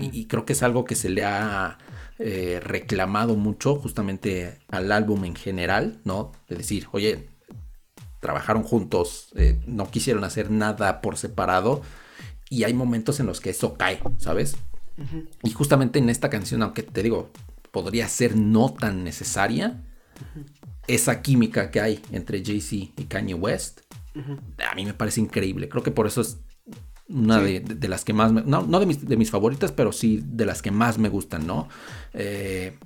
y, 0.00 0.24
creo 0.28 0.46
que 0.46 0.54
es 0.54 0.62
algo 0.62 0.86
que 0.86 0.94
se 0.94 1.10
le 1.10 1.26
ha 1.26 1.76
eh, 2.18 2.58
reclamado 2.62 3.36
mucho 3.36 3.76
justamente 3.76 4.58
al 4.68 4.90
álbum 4.90 5.26
en 5.26 5.34
general, 5.34 6.00
¿no? 6.04 6.32
De 6.48 6.56
decir, 6.56 6.86
oye, 6.92 7.28
trabajaron 8.24 8.62
juntos, 8.62 9.28
eh, 9.36 9.60
no 9.66 9.90
quisieron 9.90 10.24
hacer 10.24 10.50
nada 10.50 11.02
por 11.02 11.18
separado 11.18 11.82
y 12.48 12.64
hay 12.64 12.72
momentos 12.72 13.20
en 13.20 13.26
los 13.26 13.38
que 13.38 13.50
eso 13.50 13.74
cae, 13.74 14.00
¿sabes? 14.16 14.56
Y 15.42 15.50
justamente 15.50 15.98
en 15.98 16.08
esta 16.08 16.30
canción, 16.30 16.62
aunque 16.62 16.82
te 16.82 17.02
digo, 17.02 17.28
podría 17.70 18.08
ser 18.08 18.34
no 18.34 18.72
tan 18.72 19.04
necesaria, 19.04 19.82
esa 20.86 21.20
química 21.20 21.70
que 21.70 21.82
hay 21.82 22.00
entre 22.12 22.42
Jay-Z 22.42 22.94
y 22.96 23.04
Kanye 23.04 23.34
West, 23.34 23.80
a 24.16 24.74
mí 24.74 24.86
me 24.86 24.94
parece 24.94 25.20
increíble. 25.20 25.68
Creo 25.68 25.82
que 25.82 25.90
por 25.90 26.06
eso 26.06 26.22
es 26.22 26.38
una 27.06 27.42
de, 27.42 27.88
las 27.88 28.06
que 28.06 28.14
más, 28.14 28.32
no, 28.32 28.80
de, 28.80 28.86
mis, 28.86 29.06
de, 29.06 29.18
mis, 29.18 29.30
favoritas, 29.30 29.70
pero 29.70 29.92
sí 29.92 30.22
de 30.24 30.46
las 30.46 30.62
que 30.62 30.70
más 30.70 30.96
me 30.96 31.10
gustan, 31.10 31.46
¿no? 31.46 31.68
Eh, 32.14 32.78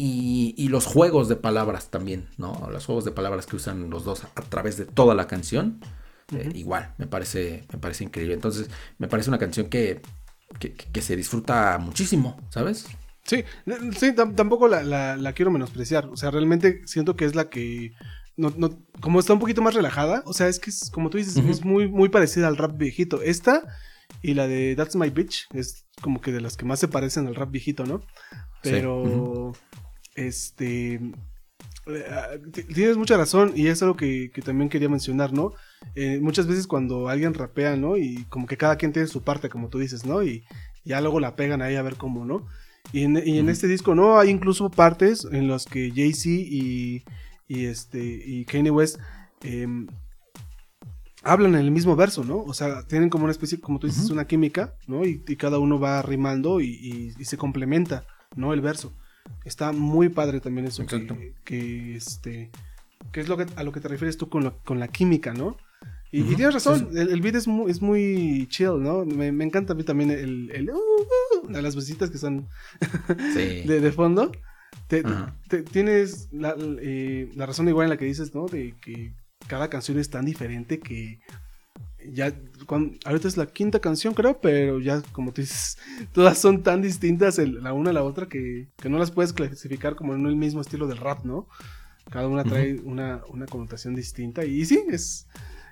y, 0.00 0.68
los 0.68 0.86
juegos 0.86 1.28
de 1.28 1.36
palabras 1.36 1.90
también, 1.90 2.28
¿no? 2.36 2.68
Los 2.70 2.86
juegos 2.86 3.04
de 3.04 3.10
palabras 3.10 3.46
que 3.46 3.56
usan 3.56 3.90
los 3.90 4.04
dos 4.04 4.24
a 4.24 4.42
través 4.42 4.76
de 4.76 4.84
toda 4.84 5.14
la 5.14 5.26
canción. 5.26 5.80
Eh, 6.32 6.50
igual, 6.54 6.94
me 6.98 7.06
parece, 7.06 7.64
me 7.72 7.78
parece 7.78 8.04
increíble. 8.04 8.34
Entonces, 8.34 8.70
me 8.98 9.08
parece 9.08 9.30
una 9.30 9.38
canción 9.38 9.68
que, 9.68 10.00
que, 10.58 11.02
se 11.02 11.16
disfruta 11.16 11.78
muchísimo, 11.78 12.40
¿sabes? 12.50 12.86
Sí, 13.24 13.44
sí 13.96 14.14
tampoco 14.14 14.68
la, 14.68 15.32
quiero 15.34 15.50
menospreciar. 15.50 16.06
O 16.06 16.16
sea, 16.16 16.30
realmente 16.30 16.82
siento 16.86 17.16
que 17.16 17.24
es 17.24 17.34
la 17.34 17.50
que. 17.50 17.92
No, 18.36 18.52
no, 18.56 18.70
como 19.00 19.18
está 19.18 19.32
un 19.32 19.40
poquito 19.40 19.62
más 19.62 19.74
relajada, 19.74 20.22
o 20.26 20.32
sea, 20.32 20.46
es 20.46 20.60
que 20.60 20.70
es, 20.70 20.90
como 20.92 21.10
tú 21.10 21.18
dices, 21.18 21.36
es 21.36 21.64
muy, 21.64 21.88
muy 21.88 22.08
parecida 22.08 22.46
al 22.46 22.56
rap 22.56 22.76
viejito. 22.78 23.20
Esta 23.20 23.64
y 24.22 24.34
la 24.34 24.46
de 24.46 24.76
That's 24.76 24.94
My 24.94 25.10
Bitch 25.10 25.48
es 25.52 25.86
como 26.00 26.20
que 26.20 26.30
de 26.30 26.40
las 26.40 26.56
que 26.56 26.64
más 26.64 26.78
se 26.78 26.86
parecen 26.86 27.26
al 27.26 27.34
rap 27.34 27.50
viejito, 27.50 27.84
¿no? 27.84 28.00
Pero. 28.62 29.52
Este. 30.18 30.94
Eh, 31.86 32.40
tienes 32.74 32.96
mucha 32.96 33.16
razón 33.16 33.52
y 33.54 33.68
es 33.68 33.82
algo 33.82 33.96
que, 33.96 34.30
también 34.44 34.68
quería 34.68 34.88
mencionar, 34.88 35.32
¿no? 35.32 35.52
Eh, 35.94 36.18
muchas 36.20 36.46
veces 36.46 36.66
cuando 36.66 37.08
alguien 37.08 37.32
rapea, 37.34 37.76
¿no? 37.76 37.96
Y 37.96 38.24
como 38.28 38.46
que 38.46 38.56
cada 38.56 38.76
quien 38.76 38.92
tiene 38.92 39.08
su 39.08 39.22
parte, 39.22 39.48
como 39.48 39.68
tú 39.68 39.78
dices, 39.78 40.04
¿no? 40.04 40.22
Y 40.22 40.44
ya 40.84 41.00
luego 41.00 41.20
la 41.20 41.36
pegan 41.36 41.62
ahí 41.62 41.76
a 41.76 41.82
ver 41.82 41.96
cómo, 41.96 42.24
¿no? 42.24 42.46
Y 42.92 43.02
en, 43.04 43.16
este 43.48 43.68
disco, 43.68 43.94
¿no? 43.94 44.18
Hay 44.18 44.30
incluso 44.30 44.70
partes 44.70 45.26
en 45.30 45.48
las 45.48 45.66
que 45.66 45.90
Jay-Z 45.94 46.28
y, 46.30 47.04
y, 47.46 47.66
este, 47.66 48.02
y 48.02 48.44
Kanye 48.46 48.70
West 48.70 48.98
em, 49.42 49.86
hablan 51.22 51.54
en 51.54 51.60
el 51.60 51.70
mismo 51.70 51.96
verso, 51.96 52.24
¿no? 52.24 52.38
O 52.42 52.54
sea, 52.54 52.82
tienen 52.86 53.10
como 53.10 53.24
una 53.24 53.32
especie, 53.32 53.60
como 53.60 53.78
tú 53.78 53.86
dices, 53.86 54.10
una 54.10 54.26
química, 54.26 54.74
¿no? 54.86 55.04
Y, 55.04 55.22
y 55.26 55.36
cada 55.36 55.58
uno 55.58 55.78
va 55.78 56.02
rimando 56.02 56.60
y, 56.60 56.66
y- 56.70 57.12
y 57.18 57.24
se 57.24 57.36
complementa, 57.36 58.04
¿no? 58.36 58.52
El 58.52 58.60
verso. 58.62 58.92
Está 59.48 59.72
muy 59.72 60.08
padre 60.10 60.40
también 60.40 60.66
eso 60.66 60.84
que, 60.86 61.32
que, 61.44 61.96
este 61.96 62.50
que 63.12 63.20
es 63.20 63.28
lo 63.28 63.36
que 63.36 63.46
a 63.56 63.62
lo 63.62 63.72
que 63.72 63.80
te 63.80 63.88
refieres 63.88 64.16
tú 64.18 64.28
con, 64.28 64.44
lo- 64.44 64.58
con 64.64 64.78
la 64.78 64.88
química, 64.88 65.32
¿no? 65.32 65.56
Y, 66.12 66.20
y 66.20 66.22
Ujú, 66.22 66.36
tienes 66.36 66.54
razón, 66.54 66.88
sí, 66.92 66.98
El, 66.98 67.10
el 67.10 67.20
beat 67.20 67.34
es 67.36 67.46
muy, 67.48 67.70
es 67.70 67.80
muy 67.82 68.46
chill, 68.50 68.82
¿no? 68.82 69.04
Me, 69.04 69.32
me 69.32 69.44
encanta 69.44 69.72
a 69.72 69.76
mí 69.76 69.84
también 69.84 70.10
el, 70.10 70.50
el 70.54 70.70
uh, 70.70 70.74
uh, 70.76 71.50
las 71.50 71.74
vesitas 71.76 72.10
que 72.10 72.18
son 72.18 72.48
Sí. 73.34 73.62
de, 73.68 73.80
de 73.80 73.92
fondo. 73.92 74.32
Te- 74.88 75.02
te- 75.48 75.62
tienes 75.62 76.28
la, 76.32 76.54
eh, 76.80 77.30
la 77.34 77.46
razón 77.46 77.68
igual 77.68 77.84
en 77.86 77.90
la 77.90 77.96
que 77.98 78.04
dices, 78.06 78.34
¿no? 78.34 78.46
De 78.46 78.74
que 78.80 79.12
cada 79.46 79.68
canción 79.68 79.98
es 79.98 80.08
tan 80.10 80.24
diferente 80.24 80.78
que 80.80 81.20
ya, 82.12 82.32
ahorita 83.04 83.28
es 83.28 83.36
la 83.36 83.46
quinta 83.46 83.80
canción 83.80 84.14
creo, 84.14 84.40
pero 84.40 84.80
ya 84.80 85.02
como 85.12 85.32
tú 85.32 85.40
dices, 85.40 85.78
todas 86.12 86.38
son 86.38 86.62
tan 86.62 86.82
distintas 86.82 87.38
el- 87.38 87.62
la 87.62 87.72
una 87.72 87.90
a 87.90 87.92
la 87.92 88.02
otra 88.04 88.28
que, 88.28 88.68
que 88.76 88.88
no 88.88 88.98
las 88.98 89.10
puedes 89.10 89.32
clasificar 89.32 89.96
como 89.96 90.14
en 90.14 90.26
el 90.26 90.36
mismo 90.36 90.60
estilo 90.60 90.86
del 90.86 90.98
rap, 90.98 91.24
¿no? 91.24 91.48
Cada 92.10 92.26
una 92.28 92.42
trae 92.44 92.80
una, 92.84 93.22
una 93.28 93.44
connotación 93.46 93.94
distinta 93.94 94.44
y, 94.44 94.64
sí, 94.64 94.82
es, 94.88 95.26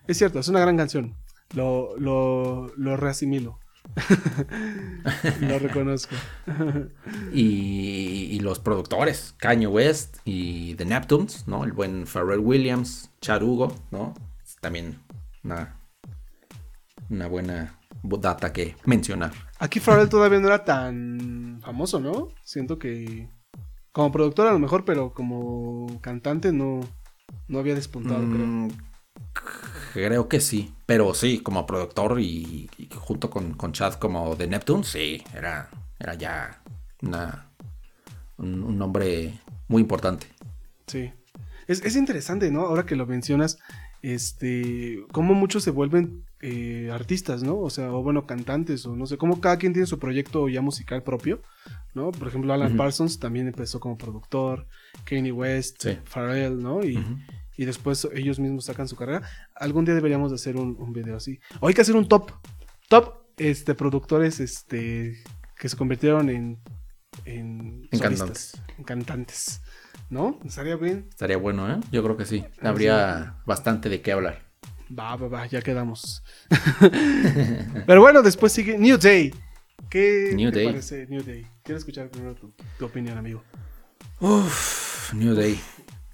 es 0.07 0.19
cierto, 0.19 0.39
es 0.39 0.49
una 0.49 0.61
gran 0.61 0.77
canción. 0.77 1.15
Lo, 1.55 1.97
lo, 1.99 2.71
lo 2.77 2.97
reasimilo. 2.97 3.59
lo 5.41 5.59
reconozco. 5.59 6.15
Y, 7.33 8.29
y 8.33 8.41
los 8.41 8.59
productores, 8.59 9.35
Kanye 9.39 9.67
West 9.67 10.19
y 10.25 10.75
The 10.75 10.85
Neptunes, 10.85 11.47
¿no? 11.47 11.65
El 11.65 11.73
buen 11.73 12.07
Pharrell 12.07 12.41
Williams, 12.41 13.11
Chad 13.21 13.43
Hugo, 13.43 13.75
¿no? 13.91 14.15
También 14.61 14.99
una, 15.45 15.79
una 17.11 17.27
buena 17.29 17.79
data 18.03 18.53
que 18.53 18.77
mencionar. 18.85 19.33
Aquí 19.59 19.81
Pharrell 19.81 20.09
todavía 20.09 20.39
no 20.39 20.47
era 20.47 20.65
tan 20.65 21.61
famoso, 21.63 22.01
¿no? 22.01 22.29
Siento 22.45 22.79
que 22.79 23.29
como 23.93 24.13
productor 24.13 24.49
a 24.49 24.53
lo 24.53 24.59
mejor, 24.59 24.85
pero 24.85 25.13
como 25.13 26.01
cantante 26.03 26.53
no, 26.53 26.81
no 27.49 27.59
había 27.59 27.75
despuntado, 27.75 28.19
creo. 28.19 28.47
Mm, 28.47 28.69
creo 29.95 30.29
que 30.29 30.41
sí, 30.41 30.75
pero 30.85 31.15
sí, 31.15 31.41
como 31.41 31.67
productor 31.67 32.21
y, 32.21 32.69
y 32.77 32.89
junto 32.95 33.31
con, 33.31 33.55
con 33.55 33.73
Chad 33.73 33.95
como 33.95 34.37
The 34.37 34.47
Neptunes, 34.47 34.89
sí, 34.89 35.23
era, 35.35 35.71
era 35.99 36.15
ya 36.15 36.63
una, 37.03 37.51
un, 38.37 38.63
un 38.63 38.79
nombre 38.79 39.41
muy 39.69 39.81
importante. 39.81 40.27
Sí. 40.87 41.13
Es, 41.67 41.85
es 41.85 41.97
interesante, 41.97 42.51
¿no? 42.51 42.61
Ahora 42.61 42.87
que 42.87 42.97
lo 42.97 43.07
mencionas, 43.07 43.59
este, 44.03 45.05
cómo 45.11 45.35
muchos 45.35 45.65
se 45.65 45.71
vuelven 45.71 46.25
eh, 46.49 46.91
artistas, 46.93 47.43
¿no? 47.43 47.59
O 47.59 47.71
sea, 47.71 47.91
o 47.93 48.05
bueno, 48.05 48.25
cantantes, 48.25 48.87
o 48.87 48.95
no 48.95 49.07
sé, 49.07 49.17
cómo 49.19 49.41
cada 49.41 49.57
quien 49.57 49.73
tiene 49.73 49.87
su 49.87 49.99
proyecto 49.99 50.49
ya 50.49 50.61
musical 50.63 51.03
propio, 51.03 51.43
¿no? 51.93 52.13
Por 52.13 52.29
ejemplo, 52.29 52.53
Alan. 52.53 52.77
Parsons 52.77 53.19
también 53.19 53.49
empezó 53.49 53.81
como 53.81 53.99
productor, 53.99 54.69
Kanye 55.05 55.33
West, 55.33 55.83
Sí. 55.83 55.99
Pharrell, 56.05 56.63
¿no? 56.63 56.85
Y, 56.85 57.05
y 57.57 57.65
después 57.65 58.07
ellos 58.15 58.39
mismos 58.39 58.67
sacan 58.67 58.87
su 58.87 58.95
carrera. 58.95 59.23
Algún 59.57 59.85
día 59.85 59.97
deberíamos 59.97 60.31
de 60.31 60.37
hacer 60.37 60.57
un, 60.57 60.77
un 60.79 60.93
video 60.93 61.17
así. 61.17 61.41
O 61.59 61.67
hay 61.67 61.75
que 61.75 61.81
hacer 61.81 61.97
un 61.97 62.07
top. 62.07 62.31
Top 62.89 63.25
este, 63.39 63.75
productores 63.75 64.39
este, 64.39 65.17
que 65.59 65.69
se 65.69 65.77
convirtieron 65.77 66.31
en, 66.31 66.61
en, 67.25 67.89
cantantes. 68.01 68.63
en 68.79 68.85
cantantes. 68.85 69.63
¿No? 70.11 70.39
Estaría 70.45 70.77
bien. 70.77 71.07
Estaría 71.11 71.39
bueno, 71.39 71.69
¿eh? 71.69 71.81
Yo 71.91 72.05
creo 72.05 72.17
que 72.17 72.25
sí. 72.25 72.45
Habría 72.63 73.43
bastante 73.47 73.89
de 73.89 74.01
qué 74.01 74.13
hablar. 74.13 74.46
Va, 74.91 75.17
va, 75.17 75.29
va, 75.29 75.47
ya 75.47 75.61
quedamos. 75.63 76.23
Pero 77.87 78.01
bueno, 78.01 78.23
después 78.23 78.53
sigue 78.53 78.79
New 78.79 78.99
Day. 78.99 79.35
¿Qué 79.91 80.33
New 80.35 80.51
te 80.51 80.59
Day. 80.59 80.67
parece 80.67 81.07
New 81.09 81.23
Day? 81.23 81.47
Quiero 81.63 81.79
escuchar 81.79 82.09
primero 82.09 82.35
tu, 82.35 82.53
tu 82.79 82.85
opinión, 82.87 83.19
amigo. 83.19 83.43
Uf, 84.21 85.13
New 85.15 85.35
Day. 85.35 85.59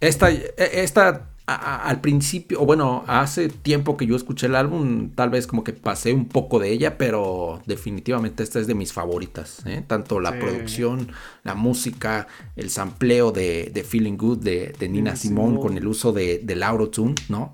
Esta, 0.00 0.30
e- 0.30 0.52
esta 0.56 1.28
a- 1.46 1.54
a- 1.54 1.88
al 1.88 2.00
principio, 2.00 2.60
o 2.62 2.66
bueno, 2.66 3.04
hace 3.06 3.48
tiempo 3.48 3.96
que 3.96 4.06
yo 4.06 4.16
escuché 4.16 4.46
el 4.46 4.56
álbum, 4.56 5.10
tal 5.14 5.30
vez 5.30 5.46
como 5.46 5.64
que 5.64 5.72
pasé 5.72 6.12
un 6.12 6.28
poco 6.28 6.58
de 6.58 6.70
ella, 6.70 6.98
pero 6.98 7.60
definitivamente 7.66 8.42
esta 8.42 8.58
es 8.60 8.66
de 8.66 8.74
mis 8.74 8.92
favoritas. 8.92 9.62
¿eh? 9.66 9.84
Tanto 9.86 10.20
la 10.20 10.32
Sí. 10.32 10.38
producción, 10.40 11.08
la 11.44 11.54
música, 11.54 12.26
el 12.56 12.70
sampleo 12.70 13.32
de, 13.32 13.70
de 13.72 13.84
Feeling 13.84 14.16
Good 14.16 14.38
de, 14.38 14.74
de 14.78 14.88
Nina 14.88 15.16
Simone 15.16 15.60
con 15.60 15.76
el 15.76 15.86
uso 15.86 16.12
de, 16.12 16.40
del 16.42 16.62
Autotune, 16.62 17.14
¿no? 17.28 17.52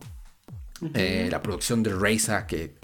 Eh, 0.94 1.28
la 1.30 1.42
producción 1.42 1.82
de 1.82 1.94
Reza, 1.94 2.46
que 2.46 2.76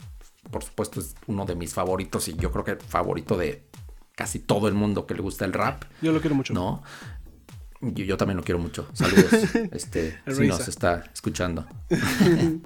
por 0.50 0.62
supuesto 0.64 1.00
es 1.00 1.14
uno 1.26 1.44
de 1.46 1.54
mis 1.54 1.72
favoritos 1.74 2.28
y 2.28 2.34
yo 2.36 2.50
creo 2.52 2.64
que 2.64 2.76
favorito 2.76 3.36
de 3.36 3.64
casi 4.14 4.38
todo 4.40 4.68
el 4.68 4.74
mundo 4.74 5.06
que 5.06 5.14
le 5.14 5.20
gusta 5.22 5.44
el 5.44 5.52
rap. 5.52 5.84
Yo 6.02 6.12
lo 6.12 6.20
quiero 6.20 6.36
mucho. 6.36 6.52
¿no? 6.54 6.82
Yo, 7.80 8.04
yo 8.04 8.16
también 8.16 8.36
lo 8.36 8.42
quiero 8.44 8.58
mucho. 8.58 8.88
Saludos. 8.92 9.32
Este, 9.72 10.18
si 10.32 10.46
nos 10.46 10.68
está 10.68 11.04
escuchando. 11.12 11.66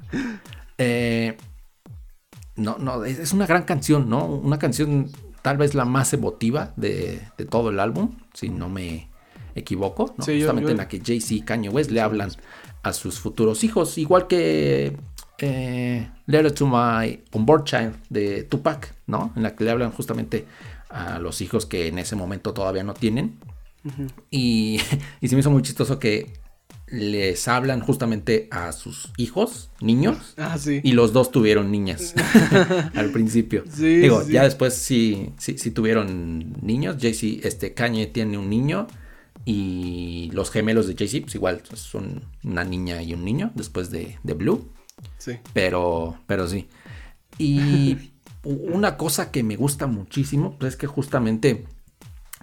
Eh, 0.78 1.36
no, 2.56 2.76
no, 2.78 3.04
es, 3.04 3.18
es 3.18 3.32
una 3.32 3.46
gran 3.46 3.64
canción, 3.64 4.08
¿no? 4.08 4.24
Una 4.26 4.58
canción 4.58 5.10
tal 5.42 5.56
vez 5.56 5.74
la 5.74 5.84
más 5.84 6.12
emotiva 6.12 6.72
de, 6.76 7.20
de 7.36 7.44
todo 7.44 7.70
el 7.70 7.80
álbum, 7.80 8.16
si 8.34 8.48
no 8.48 8.68
me 8.68 9.08
equivoco, 9.54 10.14
¿no? 10.16 10.24
Sí, 10.24 10.38
yo- 10.38 10.46
Justamente 10.46 10.68
yo- 10.68 10.72
en 10.72 10.76
la 10.78 10.88
que 10.88 11.00
Jay-Z 11.04 11.34
y 11.34 11.40
Kanye 11.42 11.68
West 11.68 11.90
le 11.90 12.00
hablan 12.00 12.30
a 12.82 12.92
sus 12.92 13.18
futuros 13.18 13.64
hijos, 13.64 13.98
igual 13.98 14.26
que 14.28 14.96
eh, 15.40 16.08
Letter 16.26 16.52
to 16.52 16.66
My 16.66 17.20
Onboard 17.32 17.64
Child 17.64 17.94
de 18.10 18.42
Tupac, 18.44 18.94
¿no? 19.06 19.32
En 19.36 19.42
la 19.42 19.54
que 19.54 19.64
le 19.64 19.70
hablan 19.70 19.92
justamente 19.92 20.46
a 20.90 21.18
los 21.18 21.40
hijos 21.40 21.66
que 21.66 21.86
en 21.88 21.98
ese 21.98 22.16
momento 22.16 22.52
todavía 22.54 22.82
no 22.84 22.94
tienen. 22.94 23.38
Y, 24.30 24.80
y 25.20 25.28
se 25.28 25.34
me 25.36 25.40
hizo 25.40 25.50
muy 25.50 25.62
chistoso 25.62 25.98
que 25.98 26.32
les 26.90 27.46
hablan 27.48 27.80
justamente 27.80 28.48
a 28.50 28.72
sus 28.72 29.12
hijos, 29.18 29.70
niños, 29.80 30.34
Ah, 30.38 30.56
sí. 30.58 30.80
y 30.82 30.92
los 30.92 31.12
dos 31.12 31.30
tuvieron 31.30 31.70
niñas 31.70 32.14
al 32.94 33.10
principio. 33.10 33.64
Sí, 33.70 33.96
Digo, 33.98 34.22
sí. 34.22 34.32
ya 34.32 34.44
después 34.44 34.74
sí, 34.74 35.30
sí, 35.38 35.58
sí 35.58 35.70
tuvieron 35.70 36.56
niños. 36.62 36.96
Jay-Z, 36.98 37.46
este, 37.46 37.74
Kanye 37.74 38.06
tiene 38.06 38.38
un 38.38 38.48
niño. 38.50 38.86
Y 39.44 40.30
los 40.34 40.50
gemelos 40.50 40.86
de 40.86 40.94
Jay-Z, 40.94 41.22
pues 41.22 41.34
igual 41.34 41.62
son 41.74 42.22
una 42.44 42.64
niña 42.64 43.00
y 43.02 43.14
un 43.14 43.24
niño 43.24 43.50
después 43.54 43.90
de, 43.90 44.18
de 44.22 44.34
Blue. 44.34 44.68
Sí. 45.18 45.38
Pero, 45.52 46.18
pero 46.26 46.46
sí. 46.48 46.68
Y 47.38 48.12
una 48.42 48.96
cosa 48.96 49.30
que 49.30 49.42
me 49.42 49.56
gusta 49.56 49.86
muchísimo 49.86 50.56
pues, 50.58 50.74
es 50.74 50.78
que 50.78 50.86
justamente 50.86 51.66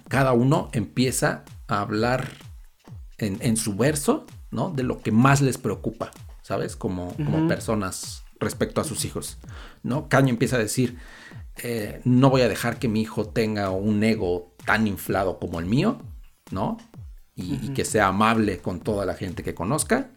cada 0.08 0.32
uno 0.32 0.68
empieza 0.72 1.44
a 1.66 1.80
hablar 1.80 2.30
en, 3.18 3.38
en 3.40 3.56
su 3.56 3.76
verso, 3.76 4.26
¿no? 4.50 4.70
De 4.70 4.82
lo 4.82 5.00
que 5.00 5.12
más 5.12 5.40
les 5.40 5.58
preocupa, 5.58 6.10
¿sabes? 6.42 6.76
Como, 6.76 7.14
como 7.16 7.48
personas 7.48 8.22
respecto 8.38 8.80
a 8.80 8.84
sus 8.84 9.04
hijos, 9.04 9.38
¿no? 9.82 10.08
Caño 10.08 10.28
empieza 10.28 10.56
a 10.56 10.60
decir, 10.60 10.98
eh, 11.62 12.00
no 12.04 12.30
voy 12.30 12.42
a 12.42 12.48
dejar 12.48 12.78
que 12.78 12.88
mi 12.88 13.00
hijo 13.00 13.26
tenga 13.26 13.70
un 13.70 14.02
ego 14.04 14.54
tan 14.64 14.86
inflado 14.86 15.38
como 15.38 15.58
el 15.58 15.66
mío, 15.66 16.00
¿no? 16.50 16.76
Y, 17.34 17.54
y 17.54 17.68
que 17.74 17.84
sea 17.84 18.08
amable 18.08 18.58
con 18.58 18.80
toda 18.80 19.04
la 19.04 19.14
gente 19.14 19.42
que 19.42 19.54
conozca. 19.54 20.10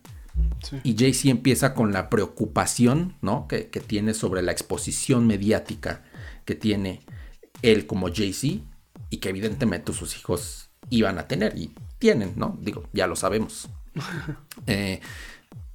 Sí. 0.63 0.77
Y 0.83 0.95
Jay-Z 0.97 1.29
empieza 1.29 1.73
con 1.73 1.91
la 1.93 2.09
preocupación, 2.09 3.15
¿no? 3.21 3.47
Que, 3.47 3.69
que 3.69 3.79
tiene 3.79 4.13
sobre 4.13 4.41
la 4.41 4.51
exposición 4.51 5.27
mediática 5.27 6.03
que 6.45 6.55
tiene 6.55 7.01
él 7.61 7.85
como 7.87 8.07
Jay-Z 8.13 8.63
y 9.09 9.17
que 9.17 9.29
evidentemente 9.29 9.93
sus 9.93 10.15
hijos 10.17 10.69
iban 10.89 11.19
a 11.19 11.27
tener 11.27 11.57
y 11.57 11.71
tienen, 11.99 12.33
¿no? 12.35 12.57
Digo, 12.61 12.83
ya 12.93 13.07
lo 13.07 13.15
sabemos. 13.15 13.69
Eh, 14.67 14.99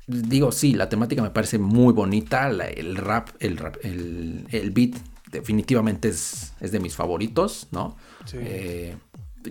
digo, 0.06 0.52
sí, 0.52 0.74
la 0.74 0.88
temática 0.88 1.22
me 1.22 1.30
parece 1.30 1.58
muy 1.58 1.92
bonita, 1.92 2.48
la- 2.50 2.68
el 2.68 2.96
rap, 2.96 3.30
el, 3.40 3.56
rap, 3.56 3.76
el, 3.82 4.46
el 4.50 4.70
beat 4.70 4.94
definitivamente 5.30 6.08
es, 6.08 6.52
es 6.60 6.70
de 6.72 6.78
mis 6.80 6.94
favoritos, 6.94 7.68
¿no? 7.72 7.96
Sí. 8.26 8.36
Eh, 8.40 8.96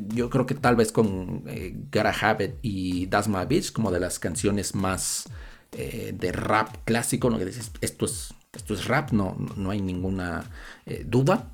yo 0.10 0.30
creo 0.30 0.46
que 0.46 0.56
tal 0.56 0.76
vez 0.76 0.92
con 0.92 1.44
eh, 1.48 1.74
Gotta 1.92 2.12
Have 2.22 2.46
It 2.46 2.52
y 2.62 3.08
That's 3.08 3.28
My 3.28 3.46
Bitch 3.48 3.72
como 3.72 3.92
de 3.92 4.00
las 4.00 4.20
canciones 4.20 4.76
más 4.76 5.30
eh, 5.72 6.14
de 6.18 6.32
rap 6.32 6.78
clásico, 6.86 7.30
¿no? 7.30 7.38
Que 7.38 7.46
dices, 7.46 7.72
esto 7.82 8.06
es, 8.06 8.34
esto 8.54 8.74
es 8.74 8.86
rap, 8.88 9.12
no, 9.12 9.36
no 9.56 9.72
hay 9.72 9.82
ninguna 9.82 10.50
eh, 10.86 11.04
duda. 11.08 11.50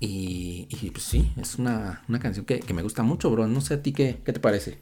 Y, 0.00 0.68
y, 0.70 0.90
pues 0.90 1.04
sí, 1.04 1.32
es 1.36 1.56
una, 1.56 2.02
una 2.08 2.18
canción 2.18 2.46
que, 2.46 2.60
que 2.60 2.72
me 2.72 2.82
gusta 2.82 3.02
mucho, 3.02 3.30
bro. 3.30 3.46
No 3.46 3.60
sé 3.60 3.74
a 3.74 3.82
ti 3.82 3.92
qué, 3.92 4.22
qué 4.24 4.32
te 4.32 4.40
parece. 4.40 4.78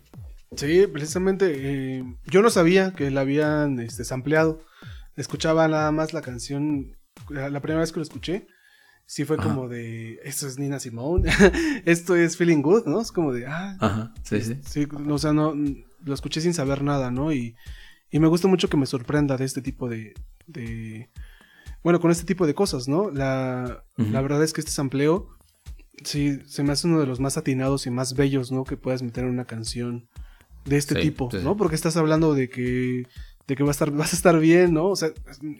Sí, 0.57 0.87
precisamente. 0.87 1.99
eh, 1.99 2.05
yo 2.27 2.43
no 2.43 2.51
sabía 2.51 2.93
que 2.93 3.11
la 3.11 3.23
habían 3.23 3.81
este, 3.81 4.05
sampleado. 4.05 4.61
Escuchaba 5.17 5.67
nada 5.69 5.91
más 5.91 6.13
la 6.13 6.21
canción. 6.23 6.97
La, 7.29 7.49
la 7.51 7.61
primera 7.61 7.81
vez 7.81 7.93
que 7.93 8.01
lo 8.01 8.05
escuché, 8.05 8.47
sí 9.07 9.25
fue 9.25 9.37
Ajá. 9.39 9.49
como 9.49 9.69
de. 9.69 10.21
Esto 10.25 10.47
es 10.47 10.59
Nina 10.59 10.79
Simone. 10.81 11.31
esto 11.85 12.17
es 12.17 12.37
Feeling 12.37 12.63
Good, 12.63 12.87
¿no? 12.87 13.01
Es 13.01 13.13
como 13.13 13.33
de. 13.33 13.47
Ah, 13.47 13.77
Ajá, 13.81 14.15
sí, 14.23 14.41
sí. 14.41 14.59
sí, 14.65 14.89
o 15.09 15.19
sea, 15.19 15.33
no. 15.33 15.55
Lo 16.05 16.15
escuché 16.15 16.41
sin 16.41 16.55
saber 16.55 16.83
nada, 16.83 17.11
¿no? 17.11 17.33
Y, 17.33 17.55
y 18.11 18.19
me 18.19 18.27
gusta 18.29 18.49
mucho 18.49 18.69
que 18.69 18.77
me 18.77 18.87
sorprenda 18.87 19.37
de 19.37 19.45
este 19.45 19.63
tipo 19.63 19.89
de, 19.89 20.15
de, 20.47 21.11
bueno, 21.83 22.01
con 22.01 22.11
este 22.11 22.25
tipo 22.25 22.47
de 22.47 22.55
cosas, 22.55 22.89
¿no? 22.89 23.11
La, 23.11 23.85
la 23.97 24.21
verdad 24.21 24.43
es 24.43 24.53
que 24.53 24.61
este 24.61 24.73
sampleo, 24.73 25.29
sí, 26.05 26.41
se 26.47 26.63
me 26.63 26.73
hace 26.73 26.89
uno 26.89 27.01
de 27.01 27.07
los 27.07 27.21
más 27.21 27.37
atinados 27.37 27.87
y 27.87 27.91
más 27.91 28.15
bellos, 28.15 28.51
¿no? 28.51 28.65
Que 28.65 28.77
puedas 28.77 29.03
meter 29.03 29.25
en 29.25 29.31
una 29.31 29.45
canción 29.45 30.09
de 30.65 30.77
este 30.77 30.95
tipo, 31.01 31.29
¿no? 31.43 31.57
Porque 31.57 31.75
estás 31.75 31.97
hablando 31.97 32.35
de 32.35 32.49
que, 32.49 33.07
de 33.47 33.57
que 33.57 33.62
va 33.62 33.70
a 33.70 33.72
estar, 33.72 33.90
vas 33.90 34.12
a 34.12 34.16
estar 34.16 34.38
bien, 34.38 34.74
¿no? 34.74 34.88
O 34.88 34.97
sea, 34.97 35.11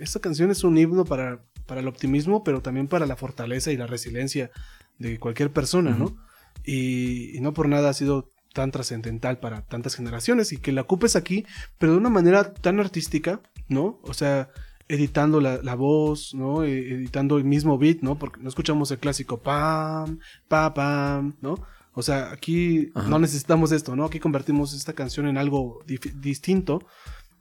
esta 0.00 0.20
canción 0.20 0.50
es 0.50 0.64
un 0.64 0.78
himno 0.78 1.04
para, 1.04 1.42
para 1.66 1.80
el 1.80 1.88
optimismo, 1.88 2.44
pero 2.44 2.62
también 2.62 2.88
para 2.88 3.06
la 3.06 3.16
fortaleza 3.16 3.72
y 3.72 3.76
la 3.76 3.86
resiliencia 3.86 4.50
de 4.98 5.18
cualquier 5.18 5.52
persona, 5.52 5.90
¿no? 5.90 6.16
Y, 6.64 7.36
y, 7.36 7.40
no 7.40 7.52
por 7.54 7.68
nada 7.68 7.90
ha 7.90 7.94
sido 7.94 8.30
tan 8.52 8.70
trascendental 8.70 9.38
para 9.38 9.62
tantas 9.62 9.94
generaciones 9.94 10.52
y 10.52 10.58
que 10.58 10.72
la 10.72 10.82
ocupes 10.82 11.16
aquí, 11.16 11.44
pero 11.78 11.92
de 11.92 11.98
una 11.98 12.10
manera 12.10 12.52
tan 12.52 12.78
artística, 12.78 13.40
¿no? 13.68 13.98
O 14.02 14.14
sea, 14.14 14.50
editando 14.88 15.40
la, 15.40 15.74
voz, 15.74 16.34
¿no? 16.34 16.64
E, 16.64 16.94
editando 16.94 17.38
el 17.38 17.44
mismo 17.44 17.78
beat, 17.78 18.00
¿no? 18.02 18.18
Porque 18.18 18.40
no 18.40 18.48
escuchamos 18.48 18.90
el 18.90 18.98
clásico 18.98 19.40
pam, 19.40 20.18
pa, 20.48 20.74
pam, 20.74 21.34
¿no? 21.40 21.54
O 21.94 22.02
sea, 22.02 22.30
aquí 22.32 22.90
no 23.08 23.18
necesitamos 23.18 23.70
esto, 23.72 23.96
¿no? 23.96 24.04
Aquí 24.04 24.18
convertimos 24.18 24.72
esta 24.72 24.94
canción 24.94 25.26
en 25.26 25.36
algo 25.36 25.82
distinto, 26.20 26.86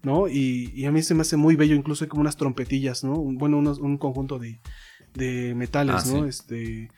¿no? 0.04 0.28
Y, 0.28 0.86
a 0.86 0.92
mí 0.92 1.02
se 1.02 1.14
me 1.14 1.22
hace 1.22 1.38
muy 1.38 1.56
bello, 1.56 1.76
incluso 1.76 2.04
hay 2.04 2.10
como 2.10 2.22
unas 2.22 2.38
trompetillas, 2.38 3.04
¿no? 3.04 3.14
Bueno, 3.16 3.58
un 3.58 3.98
conjunto 3.98 4.40
de, 4.40 4.60
de 5.14 5.54
metales, 5.56 6.08
ah, 6.08 6.12
¿no? 6.12 6.26
Este, 6.26 6.90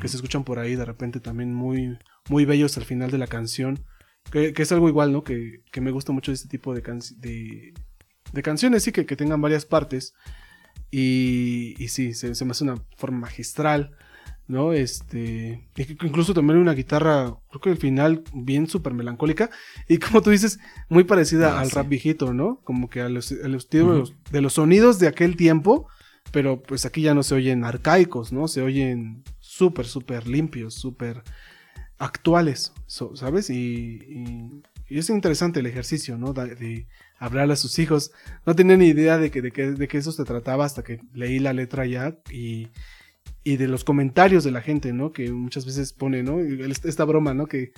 que 0.00 0.08
se 0.08 0.16
escuchan 0.16 0.44
por 0.44 0.58
ahí 0.58 0.74
de 0.74 0.84
repente 0.84 1.20
también 1.20 1.54
muy, 1.54 1.98
muy 2.28 2.44
bellos 2.44 2.76
al 2.76 2.84
final 2.84 3.10
de 3.10 3.18
la 3.18 3.26
canción. 3.26 3.84
Que, 4.30 4.54
es 4.56 4.72
algo 4.72 4.88
igual, 4.88 5.12
¿no? 5.12 5.24
Que, 5.24 5.62
me 5.80 5.90
gusta 5.90 6.12
mucho 6.12 6.32
este 6.32 6.48
tipo 6.48 6.74
de, 6.74 6.80
de, 7.16 7.74
de, 8.32 8.42
canciones, 8.42 8.84
sí, 8.84 8.92
que, 8.92 9.04
que, 9.04 9.16
tengan 9.16 9.40
varias 9.40 9.66
partes. 9.66 10.14
Y, 10.90 11.74
y 11.78 11.88
sí, 11.88 12.14
se, 12.14 12.44
me 12.44 12.52
hace 12.52 12.64
una 12.64 12.76
forma 12.96 13.18
magistral, 13.20 13.96
¿no? 14.52 14.72
Este. 14.74 15.66
Incluso 15.76 16.34
también 16.34 16.58
una 16.58 16.74
guitarra, 16.74 17.34
creo 17.48 17.60
que 17.60 17.70
al 17.70 17.78
final, 17.78 18.22
bien 18.34 18.68
súper 18.68 18.92
melancólica. 18.92 19.50
Y 19.88 19.96
como 19.98 20.20
tú 20.20 20.30
dices, 20.30 20.60
muy 20.88 21.04
parecida 21.04 21.56
ah, 21.56 21.60
al 21.60 21.70
rap 21.70 21.88
viejito, 21.88 22.32
¿no? 22.34 22.60
Como 22.62 22.88
que 22.88 23.00
a 23.00 23.08
los, 23.08 23.32
a 23.32 23.48
los, 23.48 23.68
de 23.70 24.40
los 24.40 24.52
sonidos 24.52 24.98
de 24.98 25.08
aquel 25.08 25.36
tiempo. 25.36 25.88
Pero 26.30 26.62
pues 26.62 26.86
aquí 26.86 27.02
ya 27.02 27.14
no 27.14 27.24
se 27.24 27.34
oyen 27.34 27.64
arcaicos, 27.64 28.32
¿no? 28.32 28.46
Se 28.46 28.62
oyen 28.62 29.24
súper, 29.40 29.86
súper 29.86 30.28
limpios, 30.28 30.74
súper 30.74 31.22
actuales, 31.98 32.72
¿sabes? 32.86 33.50
Y, 33.50 34.62
es 34.88 35.08
interesante 35.08 35.60
el 35.60 35.66
ejercicio, 35.66 36.18
¿no? 36.18 36.32
De, 36.32 36.86
hablarle 37.18 37.54
a 37.54 37.56
sus 37.56 37.78
hijos. 37.78 38.12
No 38.46 38.54
tenía 38.54 38.76
ni 38.76 38.86
idea 38.86 39.16
de 39.16 39.30
que, 39.30 39.40
de, 39.42 39.50
que, 39.50 39.72
de 39.72 39.88
que 39.88 39.98
eso 39.98 40.12
se 40.12 40.24
trataba 40.24 40.64
hasta 40.64 40.82
que 40.82 41.00
leí 41.14 41.38
la 41.38 41.52
letra 41.52 41.86
ya 41.86 42.16
y, 42.30 42.68
y 43.44 43.56
de 43.56 43.68
los 43.68 43.84
comentarios 43.84 44.44
de 44.44 44.50
la 44.50 44.60
gente, 44.60 44.92
¿no? 44.92 45.12
Que 45.12 45.30
muchas 45.30 45.66
veces 45.66 45.92
pone, 45.92 46.22
¿no? 46.22 46.38
Esta 46.40 47.04
broma, 47.04 47.34
¿no? 47.34 47.46
Que, 47.46 47.72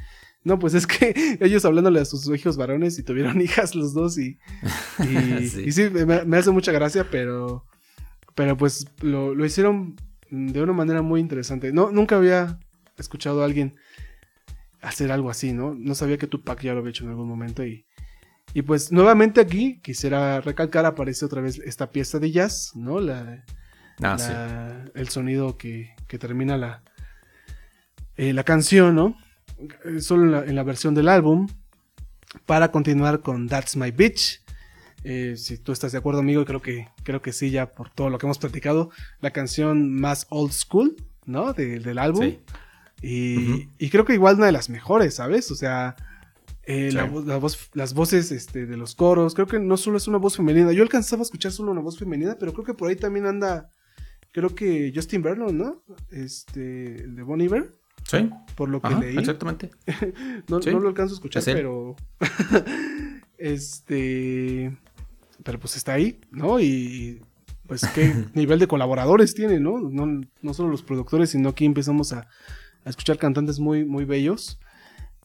no, 0.44 0.58
pues 0.58 0.74
es 0.74 0.86
que 0.86 1.14
ellos 1.40 1.64
hablándole 1.64 2.00
a 2.00 2.04
sus 2.04 2.28
hijos 2.28 2.56
varones 2.56 2.98
y 2.98 3.02
tuvieron 3.02 3.40
hijas 3.40 3.74
los 3.74 3.94
dos 3.94 4.18
y, 4.18 4.38
y 5.00 5.48
sí, 5.72 5.90
me, 5.90 6.36
hace 6.36 6.50
mucha 6.50 6.72
gracia, 6.72 7.08
pero, 7.10 7.64
pero 8.34 8.56
pues 8.56 8.86
lo, 9.00 9.34
lo, 9.34 9.44
hicieron 9.44 9.96
de 10.30 10.62
una 10.62 10.72
manera 10.72 11.02
muy 11.02 11.20
interesante. 11.20 11.72
No, 11.72 11.90
nunca 11.90 12.16
había 12.16 12.58
escuchado 12.98 13.42
a 13.42 13.46
alguien 13.46 13.74
hacer 14.82 15.10
algo 15.10 15.30
así, 15.30 15.54
¿no? 15.54 15.74
No 15.74 15.94
sabía 15.94 16.18
que 16.18 16.26
Tupac 16.26 16.60
ya 16.60 16.74
lo 16.74 16.80
había 16.80 16.90
hecho 16.90 17.04
en 17.04 17.10
algún 17.10 17.26
momento 17.26 17.64
y, 17.64 17.86
y 18.52 18.62
pues 18.62 18.92
nuevamente 18.92 19.40
aquí 19.40 19.80
quisiera 19.80 20.42
recalcar, 20.42 20.84
aparece 20.84 21.24
otra 21.24 21.40
vez 21.40 21.58
esta 21.60 21.90
pieza 21.90 22.18
de 22.18 22.30
jazz, 22.30 22.72
¿no? 22.74 23.00
La, 23.00 23.44
ah, 24.02 24.84
El 24.94 25.08
sonido 25.08 25.56
que, 25.56 25.94
que 26.08 26.18
termina 26.18 26.56
la, 26.56 26.82
eh, 28.16 28.32
la 28.32 28.44
canción, 28.44 28.94
¿no? 28.94 29.16
Eh, 29.84 30.00
solo 30.00 30.44
en 30.44 30.54
la, 30.54 30.62
versión 30.62 30.94
del 30.94 31.08
álbum. 31.08 31.48
Para 32.46 32.70
continuar 32.70 33.20
con 33.20 33.48
That's 33.48 33.76
My 33.76 33.90
Bitch. 33.90 34.42
Eh, 35.04 35.34
si 35.36 35.58
tú 35.58 35.72
estás 35.72 35.92
de 35.92 35.98
acuerdo, 35.98 36.20
amigo, 36.20 36.44
creo 36.44 36.62
que, 36.62 36.88
creo 37.02 37.22
que 37.22 37.32
sí, 37.32 37.50
ya 37.50 37.74
por 37.74 37.90
todo 37.90 38.10
lo 38.10 38.18
que 38.18 38.26
hemos 38.26 38.38
platicado. 38.38 38.90
La 39.20 39.30
canción 39.30 39.92
más 39.92 40.26
old 40.30 40.52
school, 40.52 40.96
¿no? 41.26 41.52
del 41.52 41.98
álbum. 41.98 42.24
Sí. 42.24 42.40
Y, 43.06 43.90
creo 43.90 44.04
que 44.04 44.14
igual 44.14 44.36
una 44.36 44.46
de 44.46 44.52
las 44.52 44.70
mejores, 44.70 45.14
¿sabes? 45.16 45.50
O 45.50 45.54
sea, 45.54 45.94
eh, 46.62 46.90
la, 46.92 47.04
voz, 47.04 47.70
las 47.74 47.92
voces 47.92 48.32
este, 48.32 48.64
de 48.64 48.76
los 48.78 48.94
coros, 48.94 49.34
creo 49.34 49.46
que 49.46 49.58
no 49.58 49.76
solo 49.76 49.98
es 49.98 50.08
una 50.08 50.16
voz 50.16 50.36
femenina. 50.36 50.72
Yo 50.72 50.82
alcanzaba 50.82 51.20
a 51.20 51.24
escuchar 51.24 51.52
solo 51.52 51.72
una 51.72 51.82
voz 51.82 51.98
femenina, 51.98 52.36
pero 52.38 52.52
creo 52.54 52.64
que 52.64 52.74
por 52.74 52.88
ahí 52.88 52.96
también 52.96 53.26
anda, 53.26 53.70
creo 54.34 54.54
que 54.54 54.92
Justin 54.94 55.22
Vernon, 55.22 55.56
¿no? 55.56 55.82
Este, 56.10 56.60
de 56.60 57.22
Bon 57.22 57.40
Iver. 57.40 57.74
Sí. 58.02 58.28
Por 58.56 58.68
lo 58.68 58.82
que 58.82 58.94
leí. 58.94 59.16
Exactamente. 59.16 59.70
no, 60.48 60.58
no, 60.58 60.80
lo 60.80 60.88
alcanzo 60.88 61.14
a 61.14 61.16
escuchar, 61.16 61.42
pero. 61.44 61.96
este. 63.38 64.76
Pero 65.42 65.58
pues 65.58 65.76
está 65.76 65.94
ahí, 65.94 66.20
¿no? 66.30 66.60
Y 66.60 67.22
pues 67.66 67.86
qué 67.94 68.12
nivel 68.34 68.58
de 68.58 68.66
colaboradores 68.66 69.34
tiene, 69.34 69.60
¿no? 69.60 69.78
¿no? 69.78 70.26
No 70.42 70.54
solo 70.54 70.68
los 70.68 70.82
productores, 70.82 71.30
sino 71.30 71.50
aquí 71.50 71.64
empezamos 71.64 72.12
a, 72.12 72.28
a 72.84 72.90
escuchar 72.90 73.18
cantantes 73.18 73.58
muy, 73.58 73.84
muy 73.84 74.04
bellos, 74.04 74.58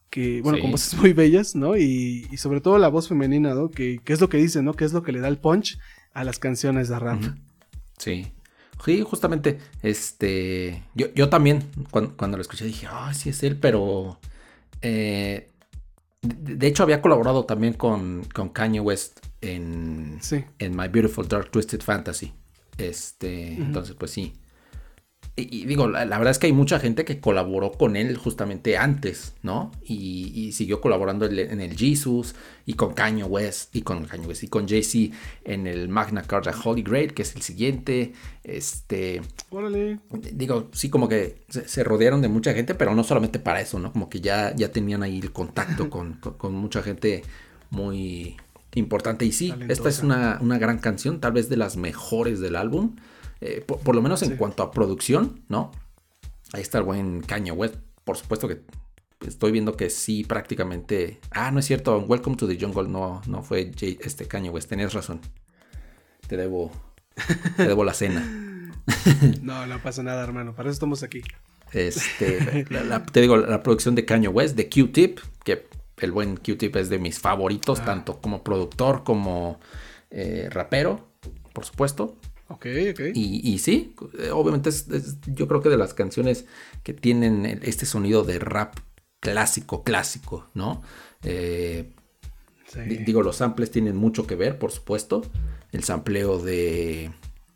que, 0.10 0.42
bueno, 0.42 0.60
con 0.60 0.72
voces 0.72 0.96
muy 0.96 1.14
bellas, 1.14 1.56
¿no? 1.56 1.76
Y, 1.76 2.26
sobre 2.38 2.62
todo 2.62 2.78
la 2.78 2.88
voz 2.88 3.08
femenina, 3.08 3.54
¿no? 3.54 3.70
Que, 3.70 4.00
es 4.06 4.22
lo 4.22 4.30
que 4.30 4.38
dice, 4.38 4.62
¿no? 4.62 4.74
Que 4.74 4.86
es 4.86 4.94
lo 4.94 5.04
que 5.04 5.12
le 5.12 5.20
da 5.20 5.28
el 5.28 5.38
punch 5.38 5.80
a 6.14 6.24
las 6.24 6.40
canciones 6.40 6.90
de 6.90 7.00
rap. 7.00 7.22
Sí. 7.98 8.32
Sí, 8.84 9.02
justamente, 9.02 9.60
este, 9.82 10.84
yo, 10.96 11.08
yo 11.14 11.30
también 11.30 11.64
cuando, 11.92 12.38
lo 12.38 12.42
escuché 12.42 12.66
dije, 12.66 12.88
ah, 12.90 13.14
sí 13.14 13.30
es 13.30 13.44
él, 13.44 13.58
pero 13.58 14.20
eh, 14.82 15.50
de, 16.22 16.68
hecho 16.68 16.84
había 16.84 17.02
colaborado 17.02 17.46
también 17.46 17.74
con, 17.74 18.24
con 18.34 18.50
Kanye 18.50 18.80
West 18.80 19.20
en, 19.42 20.20
en 20.60 20.76
My 20.76 20.88
Beautiful 20.88 21.28
Dark 21.28 21.52
Twisted 21.52 21.82
Fantasy. 21.82 22.34
Este, 22.78 23.56
entonces 23.56 23.96
pues 23.96 24.12
sí, 24.12 24.34
y, 25.40 25.66
digo, 25.66 25.88
la, 25.88 26.06
verdad 26.06 26.30
es 26.32 26.40
que 26.40 26.48
hay 26.48 26.54
mucha 26.54 26.80
gente 26.80 27.06
que 27.06 27.20
colaboró 27.20 27.72
con 27.72 27.96
él 27.96 28.18
justamente 28.18 28.78
antes, 28.78 29.34
¿no? 29.44 29.72
Y, 29.84 30.52
siguió 30.54 30.82
colaborando 30.82 31.26
en 31.26 31.62
el 31.62 31.78
Jesus 31.78 32.36
y 32.66 32.74
con 32.74 32.94
Kanye 32.94 33.24
West 33.24 33.76
y 33.76 33.82
con 33.82 34.06
Kanye 34.06 34.28
West 34.28 34.44
y 34.44 34.48
con 34.48 34.68
Jay-Z 34.68 35.16
en 35.46 35.68
el 35.68 35.90
Magna 35.90 36.22
Carta 36.24 36.54
Holy 36.64 36.84
Grail, 36.84 37.14
que 37.14 37.22
es 37.22 37.36
el 37.36 37.42
siguiente. 37.42 38.14
Este. 38.44 39.22
Órale. 39.50 40.00
Digo, 40.34 40.70
sí, 40.72 40.90
como 40.90 41.08
que 41.08 41.44
se, 41.50 41.84
rodearon 41.84 42.22
de 42.22 42.28
mucha 42.28 42.54
gente, 42.54 42.76
pero 42.76 42.96
no 42.96 43.04
solamente 43.04 43.40
para 43.40 43.62
eso, 43.62 43.80
¿no? 43.80 43.92
Como 43.92 44.10
que 44.10 44.22
ya, 44.22 44.56
ya 44.56 44.72
tenían 44.72 45.04
ahí 45.04 45.20
el 45.20 45.32
contacto 45.32 45.90
con, 45.90 46.20
mucha 46.54 46.82
gente 46.82 47.24
muy 47.70 48.38
importante. 48.76 49.26
Y 49.26 49.32
sí, 49.32 49.54
esta 49.68 49.90
es 49.90 50.04
una, 50.04 50.40
una 50.42 50.58
gran 50.58 50.80
canción, 50.80 51.20
tal 51.20 51.34
vez 51.34 51.50
de 51.50 51.58
las 51.58 51.78
mejores 51.78 52.40
del 52.40 52.56
álbum. 52.56 52.96
Eh, 53.42 53.64
por, 53.66 53.96
lo 53.96 54.02
menos 54.02 54.22
en 54.22 54.36
cuanto 54.36 54.64
a 54.64 54.72
producción, 54.72 55.42
¿no? 55.48 55.72
Ahí 56.54 56.62
está 56.62 56.80
el 56.80 56.84
buen 56.84 57.22
Kanye 57.22 57.52
West. 57.52 57.76
Por 58.04 58.18
supuesto 58.18 58.48
que 58.48 58.62
estoy 59.26 59.52
viendo 59.52 59.78
que 59.78 59.90
sí, 59.90 60.24
prácticamente. 60.24 61.20
Ah, 61.32 61.52
no 61.52 61.60
es 61.60 61.66
cierto. 61.66 61.98
Welcome 62.00 62.36
to 62.38 62.48
the 62.48 62.58
Jungle 62.60 62.88
no, 62.90 63.22
no 63.28 63.44
fue 63.44 63.72
este 63.80 64.28
Kanye 64.28 64.50
West. 64.50 64.70
Tenías 64.70 64.94
razón. 64.94 65.22
Te 66.28 66.38
debo. 66.38 66.72
Te 67.56 67.68
debo 67.68 67.84
la 67.84 67.94
cena. 67.94 68.46
No, 69.44 69.68
no 69.68 69.80
pasa 69.84 70.02
nada, 70.02 70.24
hermano. 70.24 70.56
Para 70.56 70.70
eso 70.70 70.74
estamos 70.74 71.04
aquí. 71.04 71.22
Este, 71.74 72.66
te 73.12 73.22
digo, 73.22 73.38
la 73.38 73.62
producción 73.62 73.94
de 73.96 74.06
Kanye 74.06 74.28
West, 74.28 74.56
de 74.56 74.68
Q-Tip, 74.68 75.20
que 75.44 75.68
el 75.98 76.12
buen 76.12 76.38
Q-Tip 76.38 76.76
es 76.78 76.90
de 76.90 77.00
mis 77.00 77.20
favoritos, 77.20 77.80
ah. 77.82 77.86
tanto 77.86 78.20
como 78.20 78.44
productor 78.44 79.04
como 79.04 79.60
eh, 80.10 80.50
rapero, 80.52 81.08
por 81.54 81.66
supuesto. 81.66 82.18
Ok, 82.50 82.66
ok. 82.92 83.00
Y, 83.14 83.60
sí, 83.60 83.94
eh, 84.18 84.32
obviamente 84.32 84.70
es, 84.70 84.88
yo 85.28 85.48
creo 85.48 85.62
que 85.62 85.70
de 85.70 85.78
las 85.78 85.94
canciones 85.94 86.46
que 86.84 86.94
tienen 86.94 87.46
este 87.62 87.86
sonido 87.86 88.24
de 88.24 88.40
rap 88.40 88.76
clásico, 89.20 89.84
clásico, 89.84 90.48
¿no? 90.56 90.82
Eh, 91.24 91.92
digo, 93.06 93.22
los 93.22 93.38
samples 93.38 93.70
tienen 93.70 93.96
mucho 93.96 94.26
que 94.26 94.36
ver, 94.36 94.58
por 94.58 94.72
supuesto. 94.72 95.22
El 95.72 95.84
sampleo 95.84 96.40
de 96.40 97.12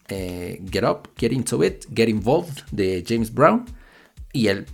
eh, 0.10 0.62
Get 0.72 0.84
Up, 0.84 1.10
Get 1.18 1.32
Into 1.32 1.64
It, 1.64 1.86
Get 1.96 2.10
Involved 2.10 2.64
de 2.72 3.04
James 3.08 3.34
Brown. 3.34 3.66
Y 4.32 4.48
el 4.48 4.66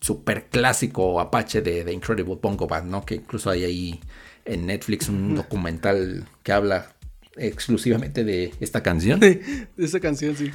super 0.00 0.46
clásico 0.48 1.20
Apache 1.20 1.60
de 1.60 1.84
The 1.84 1.92
Incredible 1.92 2.38
Bongo 2.40 2.66
Band, 2.66 2.90
¿no? 2.90 3.04
Que 3.04 3.16
incluso 3.16 3.50
hay 3.50 3.64
ahí 3.64 4.00
en 4.44 4.66
Netflix 4.66 5.08
un 5.08 5.34
documental 5.36 6.28
que 6.42 6.52
habla 6.52 6.94
exclusivamente 7.38 8.24
de 8.24 8.52
esta 8.60 8.82
canción. 8.82 9.20
de 9.20 9.42
esta 9.76 10.00
canción, 10.00 10.36
sí. 10.36 10.50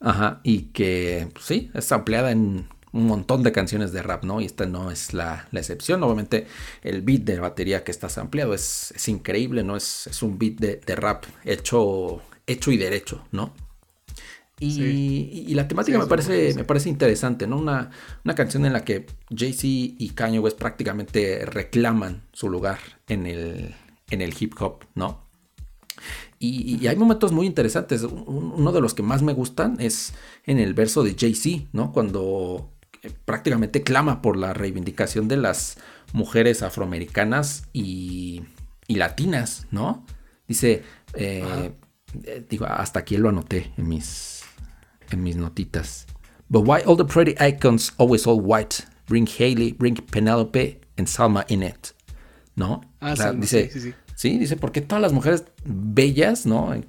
Ajá, 0.00 0.40
y 0.42 0.64
que 0.64 1.28
pues 1.32 1.46
sí, 1.46 1.70
está 1.72 1.94
ampliada 1.94 2.30
en 2.30 2.68
un 2.92 3.06
montón 3.06 3.42
de 3.42 3.52
canciones 3.52 3.92
de 3.92 4.02
rap, 4.02 4.22
¿no? 4.22 4.40
Y 4.40 4.44
esta 4.44 4.66
no 4.66 4.90
es 4.90 5.14
la, 5.14 5.48
excepción. 5.52 6.02
Obviamente, 6.02 6.46
el 6.82 7.02
beat 7.02 7.22
de 7.22 7.40
batería 7.40 7.82
que 7.82 7.90
está 7.90 8.08
ampliado 8.20 8.54
es, 8.54 8.92
es 8.94 9.08
increíble, 9.08 9.64
¿no? 9.64 9.76
Es, 9.76 10.06
es 10.06 10.22
un 10.22 10.38
beat 10.38 10.54
de, 10.58 10.94
rap 10.94 11.24
hecho 11.44 12.22
hecho 12.46 12.70
y 12.70 12.76
derecho, 12.76 13.26
¿no? 13.32 13.52
Y, 14.60 15.52
la 15.54 15.66
temática 15.66 15.98
me, 15.98 16.06
parece, 16.06 16.54
me 16.54 16.64
parece 16.64 16.88
interesante, 16.88 17.46
¿no? 17.46 17.58
Una, 17.58 17.90
una 18.24 18.34
canción 18.34 18.64
en 18.64 18.72
la 18.72 18.84
que 18.84 19.06
Jay-Z 19.34 19.66
y 19.66 20.10
Kanye 20.14 20.38
West 20.38 20.58
prácticamente 20.58 21.44
reclaman 21.44 22.22
su 22.32 22.48
lugar 22.48 22.78
en 23.08 23.26
el, 23.26 23.74
en 24.10 24.22
el 24.22 24.34
hip 24.38 24.54
hop, 24.60 24.84
¿no? 24.94 25.23
Y, 26.38 26.86
hay 26.86 26.96
momentos 26.96 27.32
muy 27.32 27.46
interesantes. 27.46 28.02
Uno 28.02 28.72
de 28.72 28.80
los 28.80 28.94
que 28.94 29.02
más 29.02 29.22
me 29.22 29.32
gustan 29.32 29.76
es 29.80 30.12
en 30.44 30.58
el 30.58 30.74
verso 30.74 31.02
de 31.02 31.14
Jay-Z, 31.18 31.68
¿no? 31.72 31.92
Cuando 31.92 32.70
eh, 33.02 33.10
prácticamente 33.24 33.82
clama 33.82 34.20
por 34.20 34.36
la 34.36 34.52
reivindicación 34.52 35.28
de 35.28 35.36
las 35.36 35.78
mujeres 36.12 36.62
afroamericanas 36.62 37.64
y, 37.72 38.42
latinas, 38.88 39.66
¿no? 39.70 40.04
Dice, 40.46 40.82
eh, 41.14 41.72
eh, 42.24 42.46
digo, 42.48 42.66
hasta 42.66 43.00
aquí 43.00 43.16
lo 43.16 43.30
anoté 43.30 43.72
en 43.76 43.88
mis, 43.88 44.42
en 45.10 45.22
mis 45.22 45.36
notitas. 45.36 46.06
But 46.48 46.66
why 46.66 46.82
all 46.84 46.96
the 46.96 47.04
pretty 47.04 47.34
icons 47.40 47.92
always 47.98 48.26
all 48.26 48.40
white? 48.40 48.84
Bring 49.08 49.26
Haley, 49.26 49.72
bring 49.72 49.96
Penelope 49.96 50.80
and 50.96 51.08
Salma 51.08 51.44
in 51.48 51.62
it. 51.62 51.92
¿No? 52.56 52.82
Ah, 53.00 53.14
dice, 53.32 53.68
sí, 53.72 53.80
sí, 53.80 53.94
sí. 54.14 54.38
dice, 54.38 54.56
porque 54.56 54.80
todas 54.80 55.02
las 55.02 55.12
mujeres 55.12 55.44
bellas, 55.64 56.46
¿no? 56.46 56.74
En, 56.74 56.84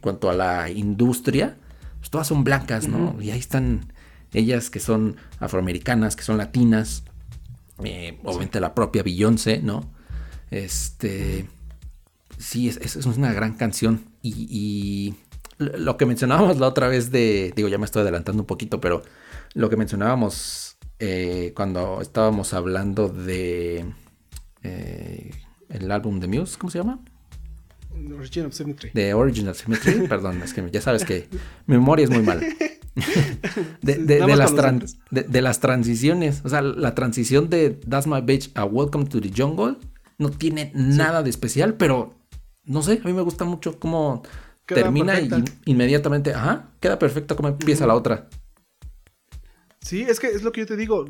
cuanto 0.00 0.28
a 0.28 0.34
la 0.34 0.70
industria, 0.70 1.56
pues 1.98 2.10
todas 2.10 2.26
son 2.26 2.42
blancas, 2.42 2.88
¿no? 2.88 3.16
Y 3.20 3.30
ahí 3.30 3.38
están 3.38 3.92
ellas 4.32 4.70
que 4.70 4.80
son 4.80 5.16
afroamericanas, 5.38 6.16
que 6.16 6.24
son 6.24 6.38
latinas, 6.38 7.04
eh, 7.84 8.18
obviamente 8.24 8.60
la 8.60 8.74
propia 8.74 9.02
Beyoncé, 9.02 9.62
¿no? 9.62 9.88
Este, 10.50 11.46
sí, 12.38 12.68
es, 12.68 12.78
es 12.78 13.06
una 13.06 13.32
gran 13.32 13.54
canción 13.54 14.04
y, 14.22 15.14
lo 15.58 15.96
que 15.96 16.06
mencionábamos 16.06 16.58
la 16.58 16.68
otra 16.68 16.86
vez 16.86 17.10
de, 17.10 17.52
digo, 17.56 17.68
ya 17.68 17.78
me 17.78 17.84
estoy 17.84 18.02
adelantando 18.02 18.42
un 18.42 18.46
poquito, 18.46 18.80
pero 18.80 19.02
lo 19.54 19.68
que 19.68 19.76
mencionábamos 19.76 20.76
eh, 21.00 21.52
cuando 21.56 22.00
estábamos 22.00 22.54
hablando 22.54 23.08
de 23.08 23.84
eh, 24.62 25.30
el 25.68 25.90
álbum 25.90 26.20
de 26.20 26.26
Muse, 26.28 26.56
¿cómo 26.58 26.70
se 26.70 26.78
llama? 26.78 27.00
Origin 28.16 28.46
of 28.46 28.54
Symmetry. 28.54 28.90
De 28.94 29.14
Origin 29.14 29.48
of 29.48 29.58
Symmetry, 29.58 30.06
perdón, 30.08 30.40
es 30.42 30.54
que 30.54 30.68
ya 30.70 30.80
sabes 30.80 31.04
que 31.04 31.28
mi 31.66 31.76
memoria 31.76 32.04
es 32.04 32.10
muy 32.10 32.22
mala. 32.22 32.42
de, 33.82 33.98
las 34.36 34.54
de, 35.10 35.42
las 35.42 35.60
transiciones, 35.60 36.42
o 36.44 36.48
sea, 36.48 36.62
la 36.62 36.94
transición 36.94 37.48
de 37.48 37.70
That's 37.70 38.06
My 38.06 38.20
Bitch 38.20 38.50
a 38.54 38.64
Welcome 38.64 39.06
to 39.06 39.20
the 39.20 39.30
Jungle 39.34 39.76
no 40.18 40.30
tiene 40.30 40.72
nada 40.74 41.22
de 41.22 41.30
especial, 41.30 41.74
pero 41.74 42.14
no 42.64 42.82
sé, 42.82 43.00
a 43.02 43.06
mí 43.06 43.12
me 43.12 43.22
gusta 43.22 43.44
mucho 43.44 43.78
cómo 43.78 44.22
termina 44.66 45.20
y 45.20 45.30
inmediatamente, 45.66 46.34
ajá, 46.34 46.70
queda 46.80 46.98
perfecto 46.98 47.36
como 47.36 47.48
empieza 47.48 47.86
la 47.86 47.94
otra. 47.94 48.28
Sí, 49.80 50.02
es 50.02 50.20
que 50.20 50.26
es 50.26 50.42
lo 50.42 50.52
que 50.52 50.60
yo 50.62 50.66
te 50.66 50.76
digo, 50.76 51.06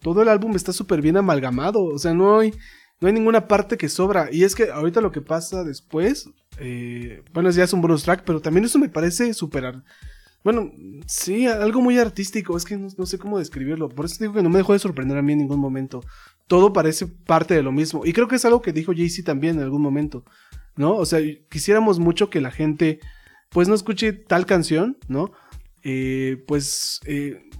todo 0.00 0.22
el 0.22 0.28
álbum 0.28 0.54
está 0.56 0.72
súper 0.72 1.02
bien 1.02 1.16
amalgamado, 1.16 1.82
o 1.82 1.98
sea, 1.98 2.14
no 2.14 2.38
hay, 2.38 2.54
no 3.00 3.08
hay 3.08 3.14
ninguna 3.14 3.48
parte 3.48 3.76
que 3.76 3.88
sobra. 3.88 4.28
Y 4.32 4.44
es 4.44 4.54
que 4.54 4.70
ahorita 4.70 5.00
lo 5.00 5.12
que 5.12 5.20
pasa 5.20 5.64
después, 5.64 6.30
eh, 6.58 7.22
bueno, 7.32 7.50
ya 7.50 7.64
es 7.64 7.72
un 7.72 7.80
bonus 7.80 8.02
track, 8.02 8.22
pero 8.24 8.40
también 8.40 8.64
eso 8.64 8.78
me 8.78 8.88
parece 8.88 9.34
súper... 9.34 9.82
Bueno, 10.44 10.72
sí, 11.06 11.46
algo 11.46 11.80
muy 11.80 11.98
artístico, 11.98 12.56
es 12.56 12.64
que 12.64 12.76
no, 12.76 12.88
no, 12.96 13.06
sé 13.06 13.18
cómo 13.18 13.38
describirlo, 13.38 13.88
por 13.88 14.04
eso 14.04 14.16
digo 14.20 14.34
que 14.34 14.42
no 14.42 14.48
me 14.48 14.58
dejó 14.58 14.72
de 14.72 14.78
sorprender 14.78 15.18
a 15.18 15.22
mí 15.22 15.32
en 15.32 15.40
ningún 15.40 15.58
momento. 15.58 16.00
Todo 16.46 16.72
parece 16.72 17.06
parte 17.06 17.54
de 17.54 17.62
lo 17.62 17.72
mismo, 17.72 18.06
y 18.06 18.12
creo 18.12 18.28
que 18.28 18.36
es 18.36 18.44
algo 18.44 18.62
que 18.62 18.72
dijo 18.72 18.92
Jay-Z 18.94 19.26
también 19.26 19.56
en 19.56 19.64
algún 19.64 19.82
momento. 19.82 20.24
¿no? 20.78 20.94
O 20.94 21.04
sea, 21.04 21.20
quisiéramos 21.50 21.98
mucho 21.98 22.30
que 22.30 22.40
la 22.40 22.52
gente, 22.52 23.00
pues, 23.50 23.68
no 23.68 23.74
escuche 23.74 24.12
tal 24.12 24.46
canción, 24.46 24.96
¿no? 25.08 25.32
Eh, 25.82 26.42
pues, 26.46 27.00
eh, 27.04 27.50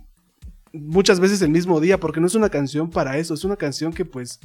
muchas 0.73 1.19
veces 1.19 1.43
el 1.43 1.51
mismo 1.51 1.81
día, 1.81 1.99
porque 1.99 2.21
no 2.21 2.29
es 2.29 2.37
una 2.37 2.49
canción 2.49 2.91
para 2.91 3.19
eso, 3.19 3.35
es 3.35 3.45
una 3.45 3.57
canción 3.57 3.93
que, 3.93 4.05
pues, 4.05 4.39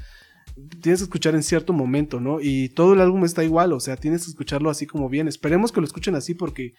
tienes 0.81 0.99
que 0.99 1.05
escuchar 1.05 1.35
en 1.35 1.43
cierto 1.43 1.73
momento, 1.73 2.19
¿no? 2.19 2.39
Y 2.41 2.69
todo 2.69 2.93
el 2.93 3.01
álbum 3.01 3.25
está 3.25 3.43
igual, 3.43 3.73
o 3.73 3.79
sea, 3.79 3.97
tienes 3.97 4.23
que 4.23 4.31
escucharlo 4.31 4.69
así 4.69 4.85
como 4.85 5.09
bien. 5.09 5.27
Esperemos 5.27 5.71
que 5.71 5.81
lo 5.81 5.87
escuchen 5.87 6.15
así 6.15 6.33
porque 6.33 6.73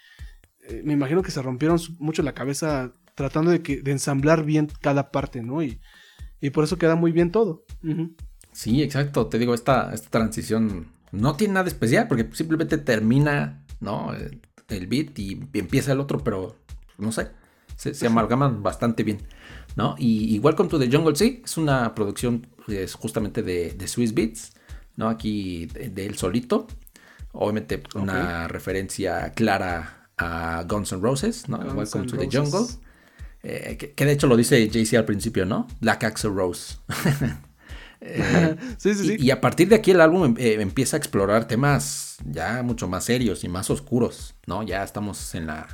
eh, 0.67 0.81
me 0.83 0.93
imagino 0.93 1.21
que 1.21 1.31
se 1.31 1.41
rompieron 1.41 1.79
mucho 1.99 2.23
la 2.23 2.33
cabeza 2.33 2.93
tratando 3.15 3.51
de, 3.51 3.61
que, 3.61 3.81
de 3.81 3.91
ensamblar 3.91 4.43
bien 4.43 4.67
cada 4.81 5.11
parte, 5.11 5.41
¿no? 5.41 5.63
Y, 5.63 5.79
y 6.41 6.49
por 6.49 6.63
eso 6.63 6.77
queda 6.77 6.95
muy 6.95 7.11
bien 7.11 7.31
todo. 7.31 7.65
Sí, 8.51 8.83
exacto. 8.83 9.27
Te 9.27 9.39
digo, 9.39 9.53
esta, 9.53 9.93
esta 9.93 10.09
transición 10.09 10.87
no 11.11 11.35
tiene 11.35 11.55
nada 11.55 11.67
especial 11.67 12.07
porque 12.07 12.29
simplemente 12.33 12.77
termina, 12.77 13.65
¿no? 13.79 14.11
El 14.67 14.87
beat 14.87 15.17
y 15.19 15.39
empieza 15.53 15.91
el 15.91 15.99
otro, 15.99 16.23
pero 16.23 16.57
no 16.97 17.11
sé, 17.11 17.29
se, 17.75 18.07
amalgaman 18.07 18.63
bastante 18.63 19.03
bien, 19.03 19.21
¿no? 19.75 19.95
Y 19.97 20.35
igual 20.35 20.55
con 20.55 20.69
To 20.69 20.79
The 20.79 20.89
Jungle, 20.91 21.15
sí, 21.15 21.41
es 21.43 21.57
una 21.57 21.93
producción 21.95 22.47
pues, 22.65 22.93
justamente 22.93 23.43
de, 23.43 23.71
de, 23.71 23.87
Swiss 23.87 24.13
Beats, 24.13 24.53
¿no? 24.95 25.09
Aquí 25.09 25.65
de, 25.67 26.05
él 26.05 26.17
solito. 26.17 26.67
Obviamente 27.33 27.83
una 27.95 28.47
referencia 28.47 29.33
clara 29.33 30.09
a 30.17 30.63
Guns 30.67 30.93
N' 30.93 31.01
Roses, 31.01 31.49
¿no? 31.49 31.57
Welcome 31.57 32.07
to 32.07 32.17
the 32.17 32.29
Jungle. 32.31 32.65
Eh, 33.43 33.75
que, 33.77 33.91
que, 33.91 34.05
de 34.05 34.13
hecho 34.13 34.27
lo 34.27 34.37
dice 34.37 34.69
Jay-Z 34.71 34.97
al 34.97 35.05
principio, 35.05 35.45
¿no? 35.45 35.67
Black 35.81 36.05
Axel 36.05 36.33
Rose. 36.33 36.77
Eh, 38.01 38.55
y, 39.19 39.31
a 39.31 39.41
partir 39.41 39.69
de 39.69 39.75
aquí 39.75 39.91
el 39.91 40.01
álbum 40.01 40.25
em, 40.25 40.35
eh, 40.37 40.61
empieza 40.61 40.97
a 40.97 40.99
explorar 40.99 41.47
temas 41.47 42.17
ya 42.25 42.61
mucho 42.63 42.87
más 42.87 43.05
serios 43.05 43.43
y 43.43 43.49
más 43.49 43.69
oscuros, 43.69 44.35
¿no? 44.45 44.63
Ya 44.63 44.83
estamos 44.83 45.33
en 45.35 45.47
la 45.47 45.67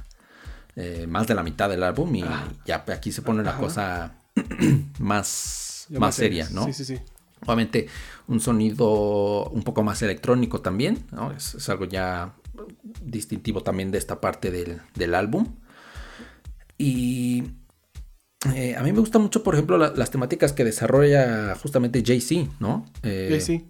eh, 0.75 1.05
más 1.07 1.27
de 1.27 1.35
la 1.35 1.43
mitad 1.43 1.69
del 1.69 1.83
álbum 1.83 2.15
y 2.15 2.23
ah. 2.23 2.47
ya 2.65 2.83
aquí 2.87 3.11
se 3.11 3.21
pone 3.21 3.43
la 3.43 3.57
cosa 3.57 4.15
más, 4.99 5.87
más 5.89 6.15
seria, 6.15 6.47
¿no? 6.51 6.65
Sí, 6.65 6.73
sí, 6.73 6.85
sí. 6.85 6.99
Obviamente 7.45 7.87
un 8.27 8.39
sonido 8.39 9.49
un 9.49 9.63
poco 9.63 9.83
más 9.83 10.01
electrónico 10.01 10.61
también, 10.61 11.05
¿no? 11.11 11.31
Es, 11.31 11.67
algo 11.69 11.85
ya 11.85 12.35
distintivo 13.01 13.61
también 13.61 13.91
de 13.91 13.97
esta 13.97 14.21
parte 14.21 14.51
del, 14.51 14.81
del 14.95 15.15
álbum. 15.15 15.55
Y 16.77 17.43
eh, 18.55 18.75
a 18.75 18.83
mí 18.83 18.91
me 18.91 18.99
gustan 18.99 19.21
mucho, 19.21 19.43
por 19.43 19.53
ejemplo, 19.53 19.77
las 19.77 20.11
temáticas 20.11 20.53
que 20.53 20.63
desarrolla 20.63 21.55
justamente 21.55 22.03
Jay-Z, 22.05 22.49
¿no? 22.59 22.85
Eh, 23.03 23.27
Jay-Z. 23.29 23.65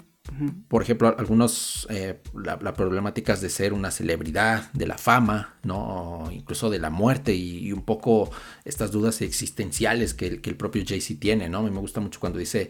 Por 0.67 0.81
ejemplo, 0.81 1.13
algunos, 1.17 1.87
eh, 1.89 2.21
las 2.33 2.73
problemáticas 2.73 3.41
de 3.41 3.49
ser 3.49 3.73
una 3.73 3.91
celebridad, 3.91 4.71
de 4.73 4.87
la 4.87 4.97
fama, 4.97 5.55
¿no? 5.63 6.29
incluso 6.31 6.69
de 6.69 6.79
la 6.79 6.89
muerte 6.89 7.33
y, 7.35 7.71
un 7.71 7.83
poco 7.83 8.31
estas 8.65 8.91
dudas 8.91 9.21
existenciales 9.21 10.13
que, 10.13 10.27
el 10.43 10.55
propio 10.55 10.83
Jay-Z 10.85 11.19
tiene, 11.19 11.49
¿no? 11.49 11.59
A 11.59 11.63
mí 11.63 11.69
me 11.69 11.79
gusta 11.79 11.99
mucho 11.99 12.19
cuando 12.19 12.39
dice, 12.39 12.69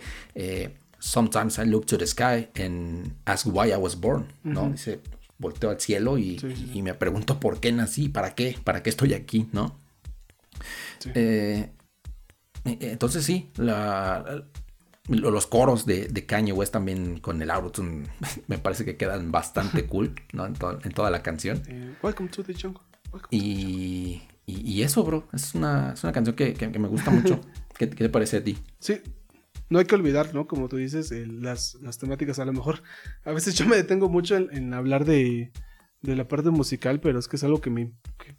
Sometimes 1.01 1.57
I 1.57 1.65
look 1.65 1.87
to 1.87 1.97
the 1.97 2.05
sky 2.05 2.49
and 2.55 3.15
ask 3.25 3.47
why 3.47 3.71
I 3.71 3.75
was 3.75 3.99
born, 3.99 4.27
¿no? 4.43 4.69
Dice, 4.69 4.99
volteo 5.39 5.71
al 5.71 5.79
cielo 5.79 6.19
y, 6.19 6.39
y, 6.73 6.83
me 6.83 6.93
pregunto 6.93 7.39
por 7.39 7.59
qué 7.59 7.71
nací, 7.71 8.07
para 8.07 8.35
qué, 8.35 8.55
para 8.63 8.83
qué 8.83 8.91
estoy 8.91 9.15
aquí, 9.15 9.49
¿no? 9.51 9.79
Eh, 11.15 11.71
eh, 12.65 12.77
entonces 12.81 13.25
sí, 13.25 13.49
los 15.07 15.47
coros 15.47 15.85
de, 15.85 16.07
de, 16.07 16.25
Kanye 16.25 16.53
West 16.53 16.73
también 16.73 17.19
con 17.19 17.41
el 17.41 17.49
autotune 17.49 18.07
me 18.47 18.57
parece 18.57 18.85
que 18.85 18.97
quedan 18.97 19.31
bastante 19.31 19.85
cool, 19.85 20.13
¿no? 20.33 20.45
En, 20.45 20.53
toda 20.53 21.09
la 21.09 21.21
canción. 21.23 21.61
Eh, 21.67 21.95
welcome 22.03 22.29
to 22.29 22.43
the 22.43 22.53
jungle. 22.53 22.81
Y, 23.29 24.21
y, 24.45 24.81
eso, 24.83 25.03
bro, 25.03 25.27
es 25.33 25.53
una, 25.53 25.93
es 25.93 26.03
una 26.03 26.13
canción 26.13 26.35
que, 26.35 26.55
me 26.79 26.87
gusta 26.87 27.11
mucho. 27.11 27.41
¿Qué, 27.77 27.87
te 27.87 28.09
parece 28.09 28.37
a 28.37 28.43
ti? 28.43 28.57
Sí, 28.79 29.01
no 29.69 29.79
hay 29.79 29.85
que 29.85 29.95
olvidar, 29.95 30.33
¿no? 30.33 30.47
Como 30.47 30.69
tú 30.69 30.77
dices, 30.77 31.11
las, 31.11 31.75
las, 31.81 31.97
temáticas 31.97 32.39
a 32.39 32.45
lo 32.45 32.53
mejor. 32.53 32.83
A 33.25 33.31
veces 33.31 33.55
yo 33.55 33.65
me 33.65 33.75
detengo 33.75 34.07
mucho 34.07 34.37
en 34.37 34.73
hablar 34.73 35.03
de, 35.03 35.51
de 36.01 36.15
la 36.15 36.27
parte 36.27 36.49
musical, 36.49 36.99
pero 36.99 37.19
es 37.19 37.27
que 37.27 37.35
es 37.35 37.43
algo 37.43 37.61
que, 37.61 37.69
me, 37.69 37.91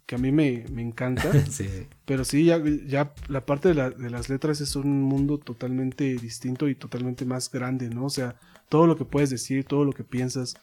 que, 0.05 0.15
a 0.15 0.17
mí 0.17 0.31
me, 0.31 0.65
encanta. 0.81 1.31
Pero 2.05 2.25
sí, 2.25 2.45
ya, 2.45 2.61
ya 2.85 3.13
la 3.29 3.45
parte 3.45 3.73
de, 3.73 4.09
las 4.09 4.29
letras 4.29 4.59
es 4.59 4.75
un 4.75 5.01
mundo 5.01 5.37
totalmente 5.37 6.15
distinto 6.15 6.67
y 6.67 6.75
totalmente 6.75 7.23
más 7.23 7.49
grande, 7.49 7.89
¿no? 7.89 8.05
O 8.05 8.09
sea, 8.09 8.35
todo 8.67 8.85
lo 8.85 8.97
que 8.97 9.05
puedes 9.05 9.29
decir, 9.29 9.63
todo 9.63 9.85
lo 9.85 9.93
que 9.93 10.03
piensas. 10.03 10.55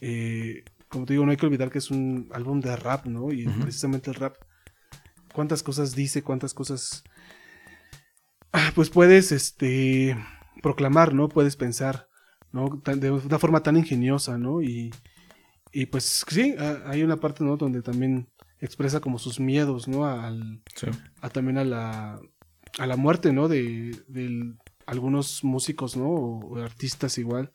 Eh, 0.00 0.62
como 0.88 1.06
te 1.06 1.14
digo, 1.14 1.24
no 1.24 1.32
hay 1.32 1.36
que 1.36 1.46
olvidar 1.46 1.70
que 1.70 1.78
es 1.78 1.90
un 1.90 2.28
álbum 2.32 2.60
de 2.60 2.76
rap, 2.76 3.06
¿no? 3.06 3.32
Y 3.32 3.46
precisamente 3.46 4.10
el 4.10 4.14
rap, 4.14 4.36
cuántas 5.34 5.62
cosas 5.62 5.94
dice, 5.94 6.22
cuántas 6.22 6.54
cosas... 6.54 7.02
Ah, 8.52 8.70
pues 8.74 8.90
puedes, 8.90 9.32
este, 9.32 10.16
proclamar, 10.62 11.14
¿no? 11.14 11.28
Puedes 11.28 11.56
pensar, 11.56 12.08
¿no? 12.52 12.80
De 12.84 13.10
una 13.10 13.38
forma 13.38 13.62
tan 13.62 13.76
ingeniosa, 13.76 14.38
¿no? 14.38 14.62
Y 14.62 14.90
y 15.72 15.86
pues 15.86 16.24
sí, 16.28 16.54
hay 16.86 17.02
una 17.02 17.16
parte, 17.16 17.44
¿no? 17.44 17.56
Donde 17.56 17.82
también 17.82 18.28
expresa 18.60 19.00
como 19.00 19.18
sus 19.18 19.40
miedos, 19.40 19.88
¿no? 19.88 20.06
Al, 20.06 20.62
a 21.20 21.30
también 21.30 21.58
a 21.58 21.64
la, 21.64 22.20
a 22.78 22.86
la 22.86 22.96
muerte, 22.96 23.32
¿no? 23.32 23.48
De, 23.48 23.96
algunos 24.86 25.44
músicos, 25.44 25.96
¿no? 25.96 26.08
O, 26.08 26.56
artistas 26.58 27.18
igual, 27.18 27.52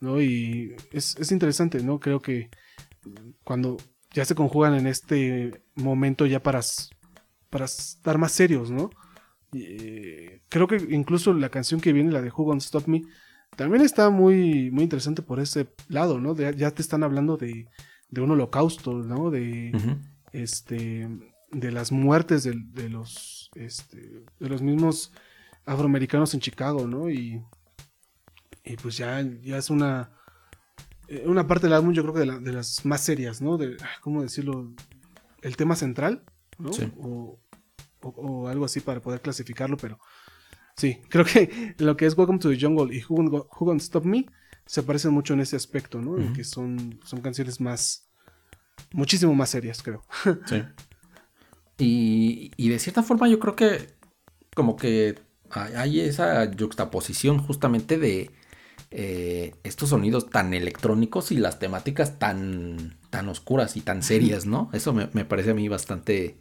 ¿no? 0.00 0.20
Y 0.20 0.74
es, 0.92 1.30
interesante, 1.30 1.82
¿no? 1.82 2.00
Creo 2.00 2.20
que 2.20 2.50
cuando 3.44 3.76
ya 4.12 4.24
se 4.24 4.34
conjugan 4.34 4.74
en 4.74 4.86
este 4.86 5.62
momento 5.74 6.26
ya 6.26 6.42
para, 6.42 6.60
para 7.50 7.66
estar 7.66 8.18
más 8.18 8.32
serios, 8.32 8.70
¿no? 8.70 8.90
Eh, 9.52 10.42
creo 10.48 10.66
que 10.66 10.76
incluso 10.90 11.32
la 11.32 11.48
canción 11.48 11.80
que 11.80 11.92
viene, 11.92 12.10
la 12.10 12.22
de 12.22 12.30
Who 12.30 12.44
Won't 12.44 12.62
Stop 12.62 12.88
Me, 12.88 13.02
también 13.56 13.82
está 13.82 14.10
muy, 14.10 14.70
muy 14.70 14.84
interesante 14.84 15.22
por 15.22 15.40
ese 15.40 15.68
lado, 15.88 16.20
¿no? 16.20 16.34
ya 16.36 16.70
te 16.70 16.82
están 16.82 17.02
hablando 17.02 17.36
de, 17.36 17.68
de 18.14 18.20
un 18.20 18.30
holocausto, 18.30 18.92
¿no? 18.92 19.30
De, 19.30 19.72
este, 20.32 21.08
de 21.50 21.72
las 21.72 21.92
muertes 21.92 22.44
de, 22.44 22.54
de 22.72 22.88
los, 22.88 23.50
este, 23.54 24.24
de 24.38 24.48
los 24.48 24.62
mismos 24.62 25.12
afroamericanos 25.66 26.32
en 26.34 26.40
Chicago, 26.40 26.86
¿no? 26.86 27.10
Y, 27.10 27.42
y 28.64 28.76
pues 28.76 28.96
ya, 28.96 29.20
ya 29.42 29.58
es 29.58 29.70
una, 29.70 30.10
eh, 31.08 31.24
una 31.26 31.46
parte 31.46 31.66
del 31.66 31.74
álbum, 31.74 31.92
yo 31.92 32.02
creo 32.02 32.14
que 32.14 32.40
de, 32.40 32.52
las 32.52 32.84
más 32.84 33.00
serias, 33.02 33.42
¿no? 33.42 33.58
De, 33.58 33.76
ah, 33.82 34.00
¿cómo 34.00 34.22
decirlo? 34.22 34.72
El 35.42 35.56
tema 35.56 35.76
central, 35.76 36.24
¿no? 36.58 36.70
O, 36.98 37.38
o, 38.00 38.48
algo 38.48 38.64
así 38.64 38.80
para 38.80 39.00
poder 39.00 39.20
clasificarlo, 39.20 39.76
pero 39.76 39.98
sí, 40.76 41.00
creo 41.08 41.24
que 41.24 41.74
lo 41.78 41.96
que 41.96 42.06
es 42.06 42.16
Welcome 42.16 42.38
to 42.38 42.50
the 42.50 42.60
Jungle 42.60 42.94
y 42.94 43.02
Who, 43.04 43.48
Who 43.58 43.74
Stop 43.76 44.04
Me 44.04 44.26
se 44.66 44.82
parecen 44.82 45.12
mucho 45.12 45.34
en 45.34 45.40
ese 45.40 45.56
aspecto, 45.56 46.00
¿no? 46.00 46.18
En 46.18 46.32
que 46.32 46.44
son, 46.44 46.98
son 47.04 47.20
canciones 47.20 47.60
más, 47.60 48.08
muchísimo 48.92 49.34
más 49.34 49.50
serias, 49.50 49.82
creo. 49.82 50.04
Sí. 50.46 50.62
Y, 51.76 52.52
y 52.56 52.68
de 52.68 52.78
cierta 52.78 53.02
forma 53.02 53.28
yo 53.28 53.40
creo 53.40 53.56
que 53.56 53.94
como 54.54 54.76
que 54.76 55.18
hay 55.50 56.00
esa 56.00 56.50
juxtaposición 56.58 57.38
justamente 57.38 57.98
de 57.98 58.30
eh, 58.90 59.54
estos 59.64 59.90
sonidos 59.90 60.30
tan 60.30 60.54
electrónicos 60.54 61.32
y 61.32 61.36
las 61.36 61.58
temáticas 61.58 62.18
tan, 62.18 62.96
tan 63.10 63.28
oscuras 63.28 63.76
y 63.76 63.80
tan 63.80 64.02
serias, 64.02 64.46
¿no? 64.46 64.70
Eso 64.72 64.92
me, 64.92 65.24
parece 65.24 65.50
a 65.50 65.54
mí 65.54 65.68
bastante, 65.68 66.36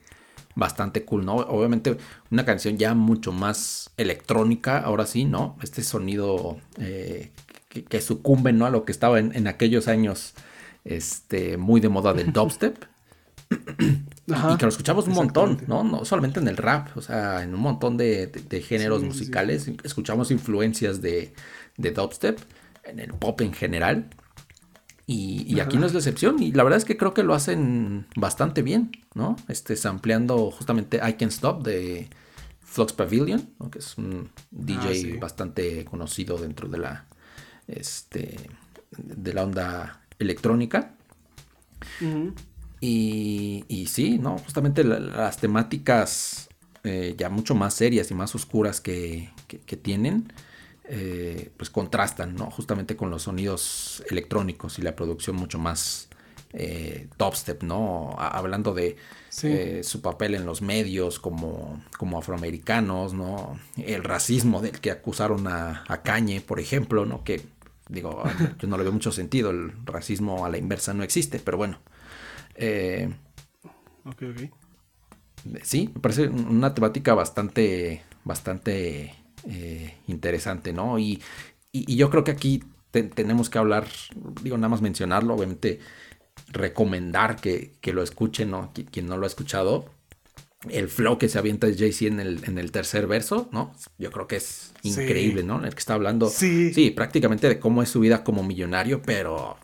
bastante 0.56 1.04
cool, 1.04 1.26
¿no? 1.26 1.36
Obviamente 1.36 1.98
una 2.32 2.46
canción 2.46 2.78
ya 2.78 2.94
mucho 2.94 3.32
más 3.32 3.92
electrónica, 3.98 4.80
ahora 4.80 5.06
sí, 5.06 5.26
¿no? 5.26 5.58
Este 5.62 5.84
sonido 5.84 6.58
eh, 6.78 7.32
que, 7.70 8.02
sucumbe, 8.02 8.54
¿no? 8.54 8.66
A 8.66 8.70
lo 8.70 8.86
que 8.86 8.92
estaba 8.92 9.20
en, 9.20 9.48
aquellos 9.48 9.88
años 9.88 10.34
este, 10.86 11.58
muy 11.58 11.82
de 11.82 11.90
moda 11.90 12.14
del 12.14 12.32
dubstep. 12.34 12.86
y 13.50 14.58
que 14.58 14.66
lo 14.66 14.70
escuchamos 14.70 15.08
un 15.08 15.14
montón, 15.14 15.62
¿no? 15.68 15.84
No 15.84 16.06
solamente 16.06 16.40
en 16.40 16.48
el 16.48 16.58
rap, 16.58 16.96
o 16.96 17.02
sea, 17.02 17.44
en 17.44 17.54
un 17.54 17.62
montón 17.62 17.98
de, 17.98 18.64
géneros 18.68 19.04
musicales. 19.04 19.70
Escuchamos 19.84 20.32
influencias 20.32 21.02
de, 21.02 21.34
de, 21.78 21.92
dubstep, 21.92 22.40
en 22.84 23.00
el 23.00 23.14
pop 23.14 23.42
en 23.42 23.54
general. 23.54 24.10
Y, 25.16 25.60
aquí 25.60 25.78
no 25.78 25.86
es 25.86 25.94
la 25.94 26.00
excepción. 26.00 26.42
Y 26.42 26.52
la 26.52 26.64
verdad 26.64 26.78
es 26.78 26.86
que 26.86 26.98
creo 26.98 27.14
que 27.14 27.24
lo 27.24 27.34
hacen 27.34 28.08
bastante 28.16 28.62
bien, 28.62 28.92
¿no? 29.14 29.36
Este, 29.48 29.76
sampleando 29.76 30.50
justamente 30.52 31.00
I 31.08 31.14
Can 31.14 31.30
Stop 31.30 31.64
de 31.64 32.10
Flux 32.62 32.94
Pavilion, 32.94 33.50
que 33.72 33.80
es 33.80 33.98
un 33.98 34.30
DJ 34.52 35.14
ah, 35.14 35.18
bastante 35.22 35.86
conocido 35.86 36.38
dentro 36.38 36.68
de 36.68 36.78
la, 36.80 37.06
este, 37.68 38.50
de 38.98 39.34
la 39.34 39.44
onda 39.44 40.02
electrónica. 40.18 40.96
y, 42.82 43.66
y, 43.68 43.86
sí, 43.88 44.18
¿no? 44.18 44.38
Justamente 44.40 44.84
las 44.84 45.38
temáticas 45.38 46.50
eh, 46.84 47.16
ya 47.18 47.30
mucho 47.30 47.56
más 47.56 47.76
serias 47.76 48.12
y 48.12 48.14
más 48.14 48.34
oscuras 48.36 48.82
que, 48.82 49.30
que, 49.48 49.78
tienen, 49.78 50.34
eh, 50.86 51.52
pues 51.58 51.70
contrastan, 51.70 52.36
¿no? 52.36 52.52
Justamente 52.52 52.96
con 52.96 53.10
los 53.10 53.24
sonidos 53.24 54.04
electrónicos 54.10 54.80
y 54.80 54.82
la 54.82 54.96
producción 54.96 55.36
mucho 55.36 55.60
más 55.60 56.10
eh, 56.54 57.08
step, 57.34 57.64
¿no? 57.64 58.16
hablando 58.20 58.74
de 58.74 58.96
eh, 59.42 59.82
su 59.84 60.02
papel 60.02 60.36
en 60.36 60.46
los 60.46 60.62
medios 60.62 61.20
como, 61.20 61.84
como 61.98 62.20
afroamericanos, 62.20 63.14
¿no? 63.14 63.60
El 63.78 64.04
racismo 64.04 64.62
del 64.62 64.80
que 64.80 64.92
acusaron 64.92 65.48
a, 65.48 65.84
a 65.88 66.04
Cañe, 66.04 66.42
por 66.42 66.60
ejemplo, 66.60 67.06
¿no? 67.06 67.24
Que 67.24 67.42
Digo, 67.90 68.24
yo 68.60 68.68
no 68.68 68.78
le 68.78 68.84
veo 68.84 68.92
mucho 68.92 69.12
sentido, 69.12 69.52
el 69.52 69.72
racismo 69.86 70.46
a 70.46 70.50
la 70.50 70.58
inversa 70.58 70.94
no 70.94 71.04
existe, 71.04 71.40
pero 71.40 71.58
bueno. 71.58 71.80
Eh, 72.56 73.10
ok, 74.06 74.24
ok. 74.32 74.42
Sí, 75.64 75.92
me 75.94 76.00
parece 76.00 76.30
una 76.30 76.74
temática 76.74 77.14
bastante, 77.14 78.04
bastante 78.24 79.14
eh, 79.48 79.98
interesante, 80.08 80.74
¿no? 80.74 81.00
Y, 81.00 81.22
yo 81.72 82.12
creo 82.12 82.24
que 82.24 82.30
aquí 82.30 82.64
tenemos 82.92 83.50
que 83.50 83.58
hablar, 83.58 83.88
digo, 84.44 84.58
nada 84.58 84.70
más 84.70 84.84
mencionarlo, 84.84 85.34
obviamente 85.34 85.80
recomendar 86.50 87.38
que, 87.38 87.74
que 87.82 87.94
lo 87.94 88.04
escuchen, 88.04 88.52
¿no? 88.52 88.72
Quien 88.92 89.08
no 89.08 89.18
lo 89.18 89.24
ha 89.24 89.28
escuchado, 89.28 89.90
el 90.70 90.88
flow 90.88 91.18
que 91.18 91.30
se 91.30 91.40
avienta 91.40 91.68
Jay-Z 91.76 92.06
en 92.06 92.20
el, 92.20 92.44
en 92.46 92.58
el 92.58 92.72
tercer 92.72 93.08
verso, 93.08 93.50
¿no? 93.52 93.74
Yo 93.98 94.12
creo 94.12 94.28
que 94.28 94.38
es 94.38 94.74
increíble, 94.84 95.44
¿no? 95.44 95.64
El 95.64 95.74
que 95.74 95.80
está 95.80 95.96
hablando, 95.96 96.30
sí. 96.30 96.74
sí, 96.74 96.92
prácticamente 96.92 97.50
de 97.50 97.60
cómo 97.60 97.84
es 97.84 97.90
su 97.90 98.00
vida 98.00 98.24
como 98.24 98.44
millonario, 98.44 99.02
pero 99.02 99.58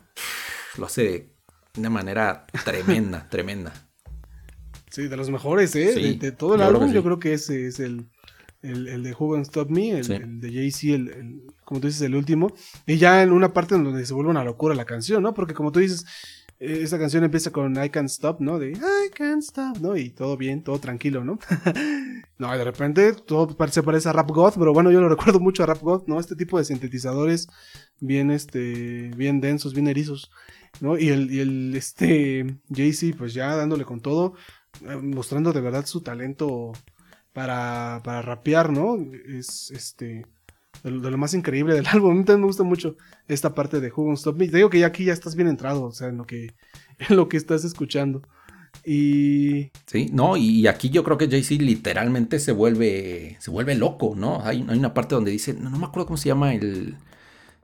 lo 0.76 0.86
hace 0.86 1.02
de 1.02 1.30
una 1.78 1.90
manera 1.90 2.46
tremenda, 2.64 3.28
tremenda. 3.30 3.72
Sí, 4.90 5.06
de 5.06 5.16
los 5.16 5.30
mejores, 5.30 5.74
¿eh? 5.76 6.16
de, 6.18 6.32
todo 6.32 6.56
el 6.56 6.62
álbum, 6.62 6.92
yo 6.92 7.04
creo 7.04 7.20
que 7.20 7.34
ese 7.34 7.68
es 7.68 7.78
el, 7.78 8.08
el, 8.62 9.02
de 9.02 9.14
Who 9.18 9.36
Stop 9.38 9.70
Me, 9.70 9.90
el, 9.90 10.40
de 10.40 10.52
Jay-Z, 10.52 10.94
el, 10.94 11.42
como 11.64 11.80
tú 11.80 11.86
dices, 11.86 12.02
el 12.02 12.14
último. 12.14 12.52
Y 12.86 12.96
ya 12.96 13.22
en 13.22 13.32
una 13.32 13.52
parte 13.52 13.74
en 13.74 13.84
donde 13.84 14.04
se 14.04 14.14
vuelve 14.14 14.30
una 14.30 14.44
locura 14.44 14.74
la 14.74 14.84
canción, 14.84 15.22
¿no? 15.22 15.34
Porque 15.34 15.54
como 15.54 15.72
tú 15.72 15.80
dices, 15.80 16.04
eh, 16.60 16.80
esta 16.82 16.98
canción 16.98 17.24
empieza 17.24 17.50
con 17.50 17.82
I 17.82 17.88
Can't 17.88 18.10
Stop, 18.10 18.40
¿no? 18.40 18.58
De 18.58 18.72
I 18.72 19.10
Can't 19.14 19.42
Stop, 19.42 19.78
¿no? 19.78 19.96
Y 19.96 20.10
todo 20.10 20.36
bien, 20.36 20.62
todo 20.62 20.78
tranquilo, 20.78 21.24
¿no? 21.24 21.38
no, 22.38 22.54
y 22.54 22.58
de 22.58 22.64
repente 22.64 23.14
todo 23.14 23.56
parece, 23.56 23.82
parece 23.82 24.10
a 24.10 24.12
Rap 24.12 24.30
God, 24.30 24.54
pero 24.58 24.74
bueno, 24.74 24.90
yo 24.90 25.00
lo 25.00 25.08
recuerdo 25.16 25.40
mucho 25.40 25.62
a 25.62 25.66
Rap 25.66 25.80
God, 25.80 26.02
¿no? 26.06 26.20
Este 26.20 26.36
tipo 26.36 26.58
de 26.58 26.64
sintetizadores 26.64 27.48
bien, 27.98 28.30
este, 28.30 29.10
bien 29.16 29.40
densos, 29.40 29.72
bien 29.72 29.88
erizos, 29.88 30.30
¿no? 30.80 30.98
Y 30.98 31.08
el, 31.08 31.32
y 31.32 31.40
el 31.40 31.74
este, 31.74 32.58
Jay-Z, 32.70 33.16
pues 33.16 33.32
ya 33.32 33.56
dándole 33.56 33.86
con 33.86 34.00
todo, 34.00 34.34
eh, 34.82 34.96
mostrando 34.96 35.54
de 35.54 35.62
verdad 35.62 35.86
su 35.86 36.02
talento 36.02 36.72
para, 37.32 38.00
para 38.04 38.22
rapear, 38.22 38.70
¿no? 38.70 38.96
Es, 39.26 39.70
este 39.70 40.24
de 40.82 40.90
lo, 40.90 41.18
más 41.18 41.34
increíble 41.34 41.74
del 41.74 41.86
álbum. 41.92 42.12
A 42.12 42.14
mí 42.14 42.24
también 42.24 42.40
me 42.40 42.46
gusta 42.46 42.62
mucho 42.62 42.96
esta 43.28 43.54
parte 43.54 43.80
de 43.80 43.88
Who 43.90 44.04
Won't 44.04 44.18
Stop 44.18 44.36
Me. 44.36 44.48
Te 44.48 44.56
digo 44.56 44.70
que 44.70 44.80
ya 44.80 44.86
aquí 44.86 45.04
ya 45.04 45.12
estás 45.12 45.34
bien 45.34 45.48
entrado, 45.48 45.84
o 45.84 45.92
sea, 45.92 46.08
en 46.08 46.16
lo 46.16 46.26
que, 46.26 46.54
en 46.98 47.16
lo 47.16 47.28
que 47.28 47.36
estás 47.36 47.64
escuchando. 47.64 48.22
Y. 48.84 49.70
Sí, 49.86 50.10
no, 50.12 50.36
y 50.36 50.66
aquí 50.66 50.90
yo 50.90 51.02
creo 51.04 51.18
que 51.18 51.28
Jay-Z 51.28 51.62
literalmente 51.62 52.38
se 52.38 52.52
vuelve. 52.52 53.36
se 53.40 53.50
vuelve 53.50 53.74
loco, 53.74 54.14
¿no? 54.16 54.40
Hay, 54.44 54.64
hay, 54.68 54.78
una 54.78 54.94
parte 54.94 55.14
donde 55.14 55.30
dice. 55.30 55.54
No, 55.54 55.70
me 55.70 55.86
acuerdo 55.86 56.06
cómo 56.06 56.16
se 56.16 56.28
llama 56.28 56.54
el. 56.54 56.96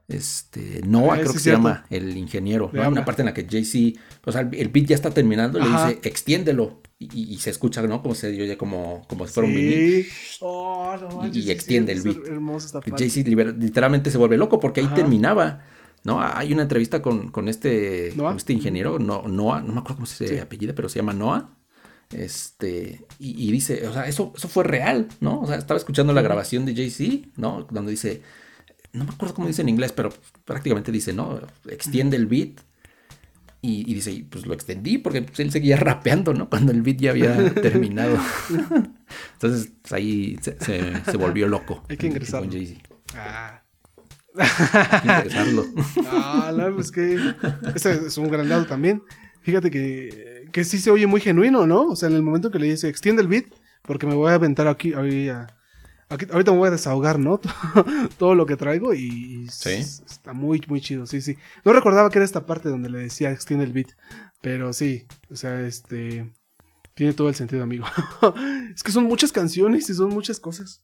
Este. 0.09 0.83
Noah, 0.85 1.14
ah, 1.14 1.21
creo 1.21 1.33
que 1.33 1.39
se 1.39 1.53
llama 1.53 1.87
el 1.91 2.17
ingeniero. 2.17 2.71
Hay 2.75 2.89
una 2.89 3.05
parte 3.05 3.23
en 3.23 3.27
la 3.27 3.35
que 3.35 3.47
Jay-Z. 3.49 4.01
O 4.25 4.33
sea, 4.33 4.49
el 4.53 4.69
beat 4.69 4.87
ya 4.87 4.95
está 4.95 5.11
terminando 5.11 5.59
y 5.59 5.62
le 5.62 5.69
dice, 5.69 6.01
extiéndelo. 6.03 6.81
Y, 6.99 7.37
se 7.37 7.51
escucha, 7.51 7.83
¿no? 7.83 8.01
Como 8.01 8.15
se 8.15 8.29
oye 8.29 8.57
como, 8.57 9.03
como 9.07 9.27
si 9.27 9.35
fuera 9.35 9.49
un 9.49 9.55
vinil. 9.55 10.07
Oh, 10.41 10.97
y, 11.31 11.51
extiende 11.51 11.93
el 11.93 12.01
beat. 12.01 12.17
Jay-Z 12.97 13.29
literalmente 13.59 14.11
se 14.11 14.17
vuelve 14.17 14.39
loco 14.39 14.59
porque 14.59 14.81
ahí 14.81 14.89
terminaba. 14.95 15.63
¿no? 16.05 16.23
Hay 16.23 16.53
una 16.53 16.63
entrevista 16.63 17.03
con, 17.03 17.31
con 17.31 17.49
este, 17.49 18.15
este 18.37 18.53
ingeniero, 18.53 18.99
no, 18.99 19.25
Noah, 19.27 19.61
no 19.61 19.75
me 19.75 19.81
acuerdo 19.81 19.97
cómo 19.97 20.07
se 20.07 20.41
apellida, 20.41 20.73
pero 20.75 20.89
se 20.89 21.01
llama 21.01 21.13
Noah. 21.13 21.51
Este, 22.11 23.05
y, 23.19 23.51
dice, 23.51 23.87
o 23.89 23.93
sea, 23.93 24.07
eso, 24.07 24.33
eso 24.37 24.49
fue 24.49 24.65
real, 24.65 25.09
¿no? 25.21 25.41
O 25.41 25.47
sea, 25.47 25.57
estaba 25.57 25.77
escuchando 25.77 26.13
la 26.13 26.23
grabación 26.23 26.65
de 26.65 26.75
Jay-Z, 26.75 27.29
¿no? 27.37 27.67
Donde 27.71 27.91
dice, 27.91 28.23
no 28.93 29.05
me 29.05 29.11
acuerdo 29.11 29.35
cómo 29.35 29.49
dice 29.49 29.63
en 29.63 29.69
inglés, 29.69 29.93
pero 29.93 30.11
prácticamente 30.45 30.93
dice, 30.93 31.13
¿no? 31.13 31.41
Extiende 31.69 32.17
el 32.17 32.27
beat 32.27 32.61
y, 33.63 33.95
dice, 33.95 34.25
pues 34.31 34.47
lo 34.47 34.55
extendí 34.55 34.99
porque 34.99 35.23
pues, 35.23 35.41
él 35.41 35.51
seguía 35.51 35.77
rapeando, 35.79 36.33
¿no? 36.35 36.49
Cuando 36.49 36.73
el 36.73 36.83
beat 36.83 36.99
ya 36.99 37.11
había 37.11 37.55
terminado. 37.55 38.19
Entonces 39.35 39.73
pues, 39.83 39.93
ahí 39.93 40.39
se, 40.43 41.17
volvió 41.17 41.49
loco. 41.49 41.83
Hay 41.89 41.97
que 41.97 42.07
ingresarlo. 42.07 42.51
Ah. 43.15 43.63
Hay 44.39 45.01
que 45.01 45.09
ingresarlo. 45.09 45.65
ah, 46.11 46.53
no, 46.57 46.75
pues 46.75 46.91
que 46.91 47.19
ese 47.75 48.07
es 48.07 48.19
un 48.19 48.29
gran 48.29 48.49
lado 48.49 48.67
también. 48.67 49.03
Fíjate 49.43 49.71
que, 49.71 50.49
que 50.53 50.65
sí 50.65 50.79
se 50.79 50.91
oye 50.91 51.07
muy 51.07 51.21
genuino, 51.21 51.67
¿no? 51.67 51.87
O 51.89 51.97
sea, 51.97 52.09
en 52.09 52.17
el 52.17 52.23
momento 52.23 52.51
que 52.51 52.59
le 52.59 52.67
dice, 52.67 52.89
extiende 52.89 53.23
el 53.23 53.29
beat, 53.29 53.47
porque 53.83 54.07
me 54.07 54.15
voy 54.15 54.31
a 54.31 54.35
aventar 54.35 54.67
aquí, 54.67 54.93
a, 54.93 55.47
ahorita 56.09 56.53
me 56.53 56.59
voy 56.59 56.69
a 56.69 56.73
desahogar, 56.73 57.19
¿no? 57.19 57.41
Todo 58.19 58.35
lo 58.35 58.47
que 58.47 58.57
traigo 58.57 58.95
y, 58.95 59.47
está 59.47 60.33
muy, 60.33 60.63
muy 60.69 60.81
chido, 60.81 61.07
sí, 61.07 61.21
sí. 61.21 61.37
No 61.65 61.73
recordaba 61.73 62.11
que 62.11 62.19
era 62.19 62.25
esta 62.25 62.47
parte 62.47 62.69
donde 62.69 62.91
le 62.91 62.99
decía 62.99 63.31
extiende 63.31 63.65
el 63.65 63.73
beat, 63.73 63.89
pero 64.41 64.73
sí, 64.73 65.07
o 65.31 65.37
sea, 65.37 65.61
este... 65.61 66.33
Tiene 66.95 67.13
todo 67.13 67.29
el 67.29 67.35
sentido, 67.35 67.63
amigo. 67.63 67.85
es 68.75 68.83
que 68.83 68.91
son 68.91 69.05
muchas 69.05 69.31
canciones 69.31 69.91
y 69.91 69.95
son 69.95 70.09
muchas 70.09 70.41
cosas. 70.41 70.81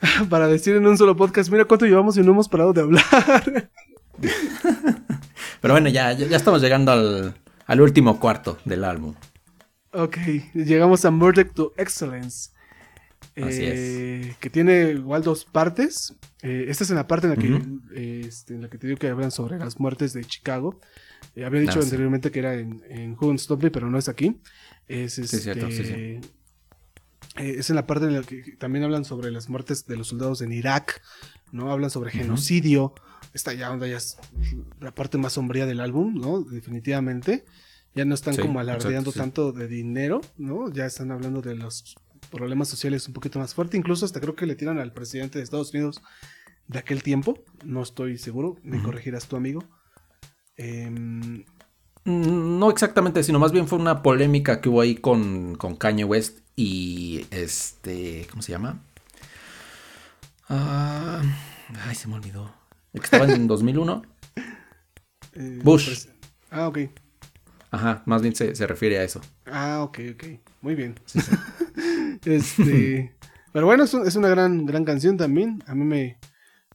Para 0.28 0.48
decir 0.48 0.76
en 0.76 0.86
un 0.86 0.98
solo 0.98 1.16
podcast, 1.16 1.50
mira 1.50 1.64
cuánto 1.64 1.86
llevamos 1.86 2.18
y 2.18 2.20
no 2.20 2.32
hemos 2.32 2.46
parado 2.46 2.74
de 2.74 2.82
hablar. 2.82 3.70
pero 5.62 5.72
bueno, 5.72 5.88
ya, 5.88 6.12
ya, 6.12 6.36
estamos 6.36 6.60
llegando 6.60 6.92
al, 6.92 7.34
al 7.66 7.80
último 7.80 8.20
cuarto 8.20 8.58
del 8.66 8.84
álbum. 8.84 9.14
Ok, 9.92 10.18
llegamos 10.52 11.06
a 11.06 11.10
Murder 11.10 11.48
to 11.48 11.72
Excellence. 11.78 12.50
Así 13.42 13.60
eh, 13.62 14.34
Que 14.40 14.50
tiene 14.50 14.90
igual 14.90 15.22
dos 15.22 15.44
partes. 15.44 16.14
Eh, 16.42 16.66
esta 16.68 16.84
es 16.84 16.90
en 16.90 16.96
la 16.96 17.06
parte 17.06 17.26
en 17.26 17.30
la, 17.30 17.36
que, 17.36 18.26
este, 18.26 18.54
en 18.54 18.62
la 18.62 18.70
que 18.70 18.78
te 18.78 18.86
digo 18.86 18.98
que 18.98 19.08
hablan 19.08 19.30
sobre 19.30 19.58
las 19.58 19.78
muertes 19.78 20.12
de 20.12 20.24
Chicago. 20.24 20.80
Eh, 21.34 21.44
había 21.44 21.60
dicho 21.60 21.78
ah, 21.80 21.82
anteriormente 21.82 22.30
que 22.30 22.38
era 22.38 22.54
en, 22.54 22.82
en 22.88 23.16
Me, 23.60 23.70
pero 23.70 23.90
no 23.90 23.98
es 23.98 24.08
aquí. 24.08 24.40
Es, 24.86 25.18
este, 25.18 26.20
es 27.36 27.70
en 27.70 27.76
la 27.76 27.86
parte 27.86 28.06
en 28.06 28.14
la 28.14 28.22
que 28.22 28.56
también 28.58 28.84
hablan 28.84 29.04
sobre 29.04 29.30
las 29.30 29.48
muertes 29.48 29.86
de 29.86 29.96
los 29.96 30.08
soldados 30.08 30.40
en 30.40 30.52
Irak, 30.52 31.02
¿no? 31.52 31.70
Hablan 31.70 31.90
sobre 31.90 32.10
genocidio. 32.10 32.94
Esta 33.34 33.52
ya 33.52 33.70
onda 33.70 33.86
ya 33.86 33.98
es 33.98 34.16
la 34.80 34.94
parte 34.94 35.18
más 35.18 35.34
sombría 35.34 35.66
del 35.66 35.80
álbum, 35.80 36.14
¿no? 36.14 36.42
Definitivamente. 36.42 37.44
Ya 37.94 38.04
no 38.04 38.14
están 38.14 38.36
como 38.36 38.60
alardeando 38.60 39.12
tanto 39.12 39.52
de 39.52 39.66
dinero, 39.66 40.20
¿no? 40.36 40.70
Ya 40.72 40.86
están 40.86 41.10
hablando 41.10 41.42
de 41.42 41.56
los 41.56 41.96
problemas 42.28 42.68
sociales 42.68 43.06
un 43.08 43.14
poquito 43.14 43.38
más 43.38 43.54
fuerte. 43.54 43.76
Incluso 43.76 44.04
hasta 44.04 44.20
creo 44.20 44.34
que 44.34 44.46
le 44.46 44.54
tiran 44.54 44.78
al 44.78 44.92
presidente 44.92 45.38
de 45.38 45.44
Estados 45.44 45.72
Unidos 45.72 46.00
de 46.66 46.78
aquel 46.78 47.02
tiempo. 47.02 47.42
No 47.64 47.82
estoy 47.82 48.18
seguro. 48.18 48.56
Me 48.62 48.82
corregirás 48.82 49.26
tu 49.26 49.36
amigo. 49.36 49.64
Em, 50.56 51.44
no 52.04 52.70
exactamente, 52.70 53.22
sino 53.22 53.38
más 53.38 53.52
bien 53.52 53.68
fue 53.68 53.78
una 53.78 54.02
polémica 54.02 54.60
que 54.60 54.68
hubo 54.68 54.80
ahí 54.80 54.96
con, 54.96 55.56
con 55.56 55.76
Kanye 55.76 56.04
West 56.04 56.40
y 56.56 57.26
este. 57.30 58.26
¿Cómo 58.30 58.42
se 58.42 58.52
llama? 58.52 58.80
Ah, 60.48 61.22
ay, 61.86 61.94
se 61.94 62.08
me 62.08 62.14
olvidó. 62.14 62.52
que 62.92 63.00
estaba 63.00 63.26
en 63.26 63.46
2001. 63.48 64.02
Eh, 65.34 65.60
Bush. 65.62 66.06
Ah, 66.50 66.68
ok. 66.68 66.78
Ajá, 67.70 68.02
más 68.06 68.22
bien 68.22 68.34
se, 68.34 68.66
refiere 68.66 68.98
a 68.98 69.04
eso. 69.04 69.20
Ah, 69.46 69.82
ok, 69.82 70.00
ok. 70.14 70.24
Muy 70.62 70.74
bien. 70.74 70.94
este. 72.24 73.16
Pero 73.52 73.66
bueno, 73.66 73.84
es, 73.84 73.94
es, 73.94 74.16
una 74.16 74.28
gran, 74.28 74.66
gran 74.66 74.84
canción 74.84 75.16
también. 75.16 75.62
A 75.66 75.74
mí 75.74 75.84
me, 75.84 76.18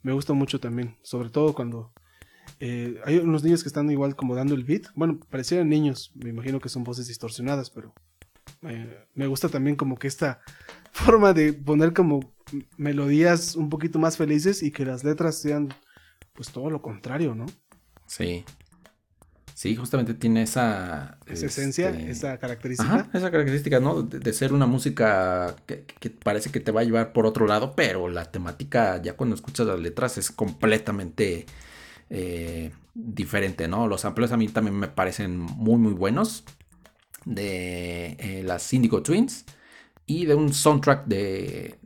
me 0.01 0.13
gusta 0.13 0.33
mucho 0.33 0.59
también. 0.59 0.97
Sobre 1.03 1.29
todo 1.29 1.53
cuando 1.53 1.93
eh, 2.59 2.99
hay 3.05 3.17
unos 3.17 3.43
niños 3.43 3.63
que 3.63 3.69
están 3.69 3.89
igual 3.91 4.15
como 4.15 4.35
dando 4.35 4.55
el 4.55 4.63
beat. 4.63 4.83
Bueno, 4.95 5.19
parecieran 5.29 5.69
niños. 5.69 6.11
Me 6.15 6.29
imagino 6.29 6.59
que 6.59 6.69
son 6.69 6.83
voces 6.83 7.07
distorsionadas, 7.07 7.69
pero 7.69 7.93
eh, 8.63 9.05
me 9.13 9.27
gusta 9.27 9.49
también 9.49 9.75
como 9.75 9.97
que 9.97 10.07
esta 10.07 10.41
forma 10.91 11.33
de 11.33 11.53
poner 11.53 11.93
como 11.93 12.33
melodías 12.77 13.55
un 13.55 13.69
poquito 13.69 13.99
más 13.99 14.17
felices 14.17 14.63
y 14.63 14.71
que 14.71 14.85
las 14.85 15.03
letras 15.03 15.39
sean 15.39 15.73
pues 16.33 16.51
todo 16.51 16.69
lo 16.69 16.81
contrario, 16.81 17.35
¿no? 17.35 17.45
Sí. 18.07 18.43
Sí, 19.63 19.77
justamente 19.77 20.13
tiene 20.13 20.41
esa... 20.41 21.17
Esa 21.25 21.45
esencia, 21.45 21.91
este, 21.91 22.11
esa 22.11 22.37
característica. 22.37 23.07
esa 23.13 23.31
característica, 23.31 23.79
¿no? 23.79 24.01
De, 24.01 24.33
ser 24.33 24.51
una 24.51 24.65
música 24.65 25.55
que, 25.65 26.09
parece 26.09 26.51
que 26.51 26.59
te 26.59 26.73
va 26.73 26.81
a 26.81 26.83
llevar 26.83 27.13
por 27.13 27.25
otro 27.25 27.47
lado, 27.47 27.73
pero 27.73 28.09
la 28.09 28.29
temática, 28.29 29.01
ya 29.01 29.13
cuando 29.15 29.37
escuchas 29.37 29.65
las 29.65 29.79
letras, 29.79 30.17
es 30.17 30.31
completamente 30.31 31.45
eh, 32.09 32.73
diferente, 32.93 33.69
¿no? 33.69 33.87
Los 33.87 34.01
samples 34.01 34.33
a 34.33 34.37
mí 34.37 34.49
también 34.49 34.75
me 34.75 34.89
parecen 34.89 35.39
muy, 35.39 35.77
muy 35.77 35.93
buenos. 35.93 36.43
De 37.23 38.17
eh, 38.19 38.43
las 38.43 38.73
Indigo 38.73 39.01
Twins 39.01 39.45
y 40.05 40.25
de 40.25 40.35
un 40.35 40.53
soundtrack 40.53 41.05
de, 41.05 41.79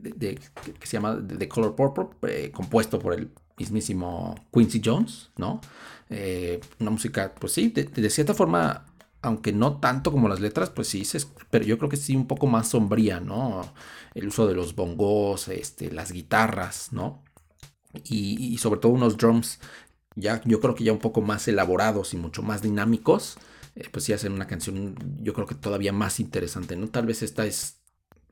que 0.80 0.84
se 0.84 0.96
llama 0.96 1.16
The 1.24 1.46
Color 1.46 1.76
Purple, 1.76 2.06
eh, 2.28 2.50
compuesto 2.50 2.98
por 2.98 3.14
el 3.14 3.30
mismísimo 3.56 4.34
Quincy 4.52 4.82
Jones, 4.84 5.30
¿no? 5.36 5.60
Una 6.10 6.90
música, 6.90 7.34
pues 7.38 7.52
sí, 7.52 7.68
de, 7.68 8.10
cierta 8.10 8.34
forma, 8.34 8.86
aunque 9.22 9.52
no 9.52 9.78
tanto 9.78 10.10
como 10.10 10.28
las 10.28 10.40
letras, 10.40 10.70
pues 10.70 10.88
sí, 10.88 11.06
pero 11.50 11.64
yo 11.64 11.78
creo 11.78 11.90
que 11.90 11.96
sí 11.96 12.16
un 12.16 12.26
poco 12.26 12.46
más 12.46 12.68
sombría, 12.68 13.20
¿no? 13.20 13.72
El 14.14 14.28
uso 14.28 14.46
de 14.46 14.54
los 14.54 14.74
bongos, 14.74 15.48
este, 15.48 15.90
las 15.90 16.12
guitarras, 16.12 16.92
¿no? 16.92 17.22
Y, 18.04 18.54
y, 18.54 18.58
sobre 18.58 18.80
todo 18.80 18.92
unos 18.92 19.16
drums 19.16 19.60
ya 20.18 20.42
yo 20.44 20.60
creo 20.60 20.74
que 20.74 20.84
ya 20.84 20.92
un 20.92 20.98
poco 20.98 21.22
más 21.22 21.48
elaborados 21.48 22.12
y 22.14 22.16
mucho 22.16 22.42
más 22.42 22.62
dinámicos, 22.62 23.38
eh, 23.76 23.88
pues 23.90 24.04
sí 24.04 24.12
hacen 24.12 24.32
una 24.32 24.46
canción 24.46 24.96
yo 25.22 25.32
creo 25.32 25.46
que 25.46 25.54
todavía 25.54 25.92
más 25.92 26.20
interesante, 26.20 26.76
¿no? 26.76 26.88
Tal 26.88 27.06
vez 27.06 27.22
esta 27.22 27.46
es, 27.46 27.78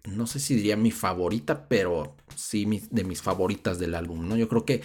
no 0.05 0.27
sé 0.27 0.41
si 0.41 0.57
diría 0.57 0.77
mi 0.77 0.91
favorita, 0.91 1.69
pero 1.69 2.17
sí 2.35 2.67
de 2.91 3.05
mis 3.05 3.23
favoritas 3.23 3.79
del 3.79 3.95
álbum, 3.95 4.29
¿no? 4.29 4.37
Yo 4.37 4.49
creo 4.49 4.65
que 4.65 4.83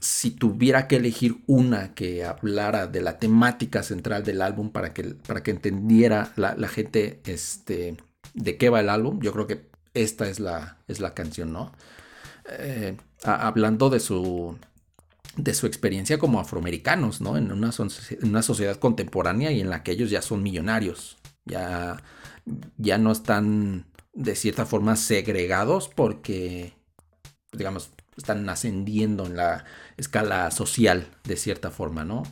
si 0.00 0.30
tuviera 0.30 0.88
que 0.88 0.96
elegir 0.96 1.42
una 1.46 1.94
que 1.94 2.24
hablara 2.24 2.86
de 2.86 3.02
la 3.02 3.18
temática 3.18 3.82
central 3.82 4.24
del 4.24 4.42
álbum 4.42 4.70
para 4.70 4.92
que, 4.94 5.04
para 5.04 5.42
que 5.42 5.50
entendiera 5.50 6.32
la, 6.36 6.68
gente 6.68 7.20
este, 7.24 7.96
de 8.34 8.56
qué 8.56 8.70
va 8.70 8.80
el 8.80 8.88
álbum, 8.88 9.20
yo 9.20 9.32
creo 9.32 9.46
que 9.46 9.68
esta 9.94 10.28
es 10.28 10.40
la, 10.40 10.78
es 10.88 11.00
la 11.00 11.14
canción, 11.14 11.52
¿no? 11.52 11.72
Eh, 12.48 12.96
hablando 13.24 13.90
de 13.90 14.00
su, 14.00 14.56
de 15.36 15.54
su 15.54 15.66
experiencia 15.66 16.18
como 16.18 16.40
afroamericanos, 16.40 17.20
¿no? 17.20 17.36
En 17.36 17.52
una, 17.52 17.70
una, 18.22 18.42
sociedad 18.42 18.76
contemporánea 18.76 19.52
y 19.52 19.60
en 19.60 19.70
la 19.70 19.82
que 19.82 19.92
ellos 19.92 20.10
ya 20.10 20.22
son 20.22 20.42
millonarios, 20.42 21.18
ya, 21.44 22.02
ya 22.78 22.98
no 22.98 23.12
están 23.12 23.86
de 24.12 24.34
cierta 24.34 24.66
forma 24.66 24.96
segregados 24.96 25.88
porque, 25.88 26.72
digamos, 27.52 27.90
están 28.20 28.48
ascendiendo 28.48 29.26
en 29.26 29.36
la 29.36 29.64
escala 29.96 30.50
social 30.50 31.08
de 31.24 31.36
cierta 31.36 31.70
forma, 31.70 32.04
¿no? 32.04 32.22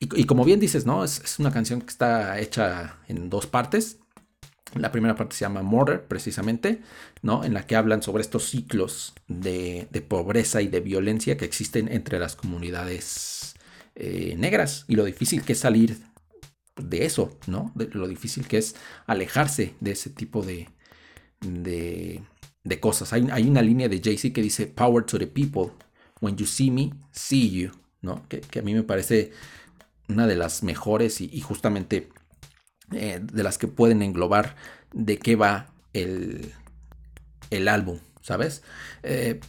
Y, 0.00 0.24
como 0.24 0.44
bien 0.44 0.60
dices, 0.60 0.86
¿no? 0.86 1.04
Es, 1.04 1.38
una 1.38 1.50
canción 1.50 1.80
que 1.80 1.88
está 1.88 2.38
hecha 2.38 2.98
en 3.08 3.30
dos 3.30 3.46
partes. 3.46 3.98
La 4.74 4.92
primera 4.92 5.16
parte 5.16 5.34
se 5.34 5.44
llama 5.44 5.62
Murder, 5.62 6.06
precisamente, 6.06 6.82
¿no? 7.22 7.42
En 7.42 7.54
la 7.54 7.66
que 7.66 7.74
hablan 7.74 8.02
sobre 8.02 8.22
estos 8.22 8.48
ciclos 8.48 9.14
de, 9.26 9.88
pobreza 10.08 10.62
y 10.62 10.68
de 10.68 10.80
violencia 10.80 11.36
que 11.36 11.46
existen 11.46 11.90
entre 11.90 12.18
las 12.18 12.36
comunidades 12.36 13.54
eh, 13.94 14.34
negras 14.36 14.84
y 14.86 14.94
lo 14.94 15.04
difícil 15.04 15.42
que 15.42 15.54
es 15.54 15.58
salir 15.60 15.98
de 16.76 17.04
eso, 17.04 17.36
¿no? 17.46 17.72
Lo 17.74 18.06
difícil 18.06 18.46
que 18.46 18.58
es 18.58 18.76
alejarse 19.06 19.74
de 19.80 19.92
ese 19.92 20.10
tipo 20.10 20.42
de, 20.42 20.68
de, 21.40 22.22
cosas. 22.76 23.12
Hay, 23.12 23.26
hay, 23.30 23.48
una 23.48 23.62
línea 23.62 23.88
de 23.88 24.00
Jay-Z 24.00 24.32
que 24.32 24.42
dice, 24.42 24.66
Power 24.66 25.04
to 25.04 25.18
the 25.18 25.26
people. 25.26 25.72
When 26.20 26.36
you 26.36 26.46
see 26.46 26.70
me, 26.70 26.92
see 27.12 27.50
you, 27.50 27.70
¿no? 28.02 28.26
Que, 28.28 28.42
a 28.58 28.62
mí 28.62 28.74
me 28.74 28.82
parece 28.82 29.32
una 30.08 30.26
de 30.26 30.36
las 30.36 30.62
mejores 30.62 31.20
y 31.20 31.40
justamente 31.40 32.08
eh, 32.92 33.20
de 33.22 33.42
las 33.42 33.58
que 33.58 33.68
pueden 33.68 34.00
englobar 34.00 34.56
de 34.92 35.18
qué 35.18 35.36
va 35.36 35.66
el, 35.92 36.52
el 37.50 37.68
álbum, 37.68 37.98
¿sabes? 38.22 38.62
Eh, 39.02 39.40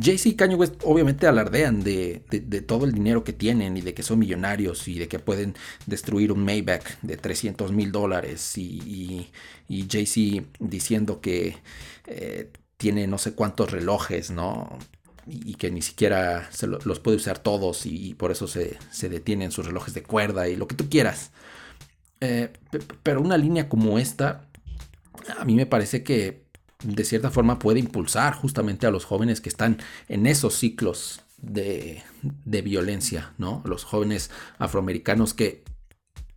Jay-Z 0.00 0.28
y 0.28 0.34
Kanye 0.34 0.54
West 0.54 0.74
obviamente 0.84 1.26
alardean 1.26 1.82
de, 1.82 2.24
todo 2.66 2.84
el 2.84 2.92
dinero 2.92 3.24
que 3.24 3.32
tienen 3.32 3.76
y 3.76 3.82
de 3.82 3.94
que 3.94 4.02
son 4.02 4.18
millonarios 4.18 4.88
y 4.88 4.98
de 4.98 5.08
que 5.08 5.18
pueden 5.18 5.54
destruir 5.86 6.32
un 6.32 6.44
Maybach 6.44 6.98
de 7.02 7.16
300 7.16 7.72
mil 7.72 7.92
dólares 7.92 8.56
y, 8.56 9.28
y, 9.68 9.86
Jay-Z 9.90 10.46
diciendo 10.58 11.20
que 11.20 11.58
eh, 12.06 12.50
tiene 12.76 13.06
no 13.06 13.18
sé 13.18 13.34
cuántos 13.34 13.70
relojes, 13.70 14.30
¿no? 14.30 14.78
Y, 15.26 15.54
que 15.54 15.70
ni 15.70 15.82
siquiera 15.82 16.48
se 16.52 16.68
los 16.68 17.00
puede 17.00 17.16
usar 17.16 17.40
todos 17.40 17.84
y, 17.84 18.14
por 18.14 18.30
eso 18.30 18.46
se, 18.46 18.78
detienen 19.08 19.50
sus 19.50 19.66
relojes 19.66 19.92
de 19.92 20.02
cuerda 20.02 20.48
y 20.48 20.56
lo 20.56 20.68
que 20.68 20.76
tú 20.76 20.88
quieras. 20.88 21.32
Eh, 22.20 22.52
pero 23.02 23.20
una 23.20 23.36
línea 23.36 23.68
como 23.68 23.98
esta, 23.98 24.48
a 25.36 25.44
mí 25.44 25.56
me 25.56 25.66
parece 25.66 26.04
que 26.04 26.45
de 26.82 27.04
cierta 27.04 27.30
forma 27.30 27.58
puede 27.58 27.80
impulsar 27.80 28.34
justamente 28.34 28.86
a 28.86 28.90
los 28.90 29.04
jóvenes 29.04 29.40
que 29.40 29.48
están 29.48 29.78
en 30.08 30.26
esos 30.26 30.54
ciclos 30.54 31.22
de, 31.38 32.02
violencia, 32.44 33.32
¿no? 33.38 33.62
Los 33.64 33.84
jóvenes 33.84 34.30
afroamericanos 34.58 35.32
que, 35.34 35.64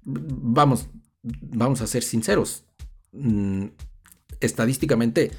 vamos, 0.03 0.87
vamos 1.23 1.81
a 1.81 1.87
ser 1.87 2.03
sinceros, 2.03 2.63
mm, 3.11 3.65
estadísticamente 4.39 5.31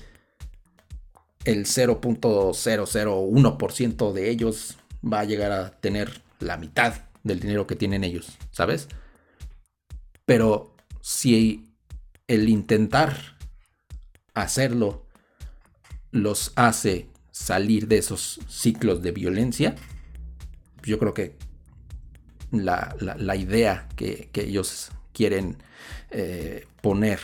el 1.45 1.67
0.001% 1.67 4.13
de 4.13 4.31
ellos 4.31 4.77
va 5.03 5.21
a 5.21 5.25
llegar 5.25 5.53
a 5.53 5.71
tener 5.81 6.21
la 6.39 6.59
mitad 6.59 7.05
del 7.23 7.41
dinero 7.41 7.67
que 7.67 7.77
tienen 7.77 8.05
ellos, 8.05 8.37
¿sabes? 8.51 8.89
Pero 10.27 10.75
si 11.01 11.73
el 12.29 12.47
intentar 12.49 13.40
hacerlo 14.35 15.07
los 16.13 16.53
hace 16.57 17.09
salir 17.31 17.89
de 17.89 17.99
esos 17.99 18.41
ciclos 18.49 19.03
de 19.03 19.13
violencia, 19.13 19.75
yo 20.83 20.99
creo 20.99 21.15
que 21.15 21.37
la, 22.51 23.37
idea 23.37 23.89
que, 23.97 24.31
ellos 24.35 24.91
quieren 25.13 25.57
eh, 26.11 26.67
poner 26.81 27.21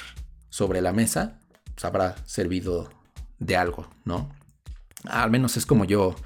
sobre 0.51 0.81
la 0.81 0.93
mesa 0.93 1.39
pues, 1.75 1.85
habrá 1.85 2.17
servido 2.25 2.89
de 3.39 3.57
algo, 3.57 3.89
¿no? 4.05 4.31
Al 5.05 5.31
menos 5.31 5.57
es 5.57 5.67
como 5.67 5.85
yo 5.85 6.17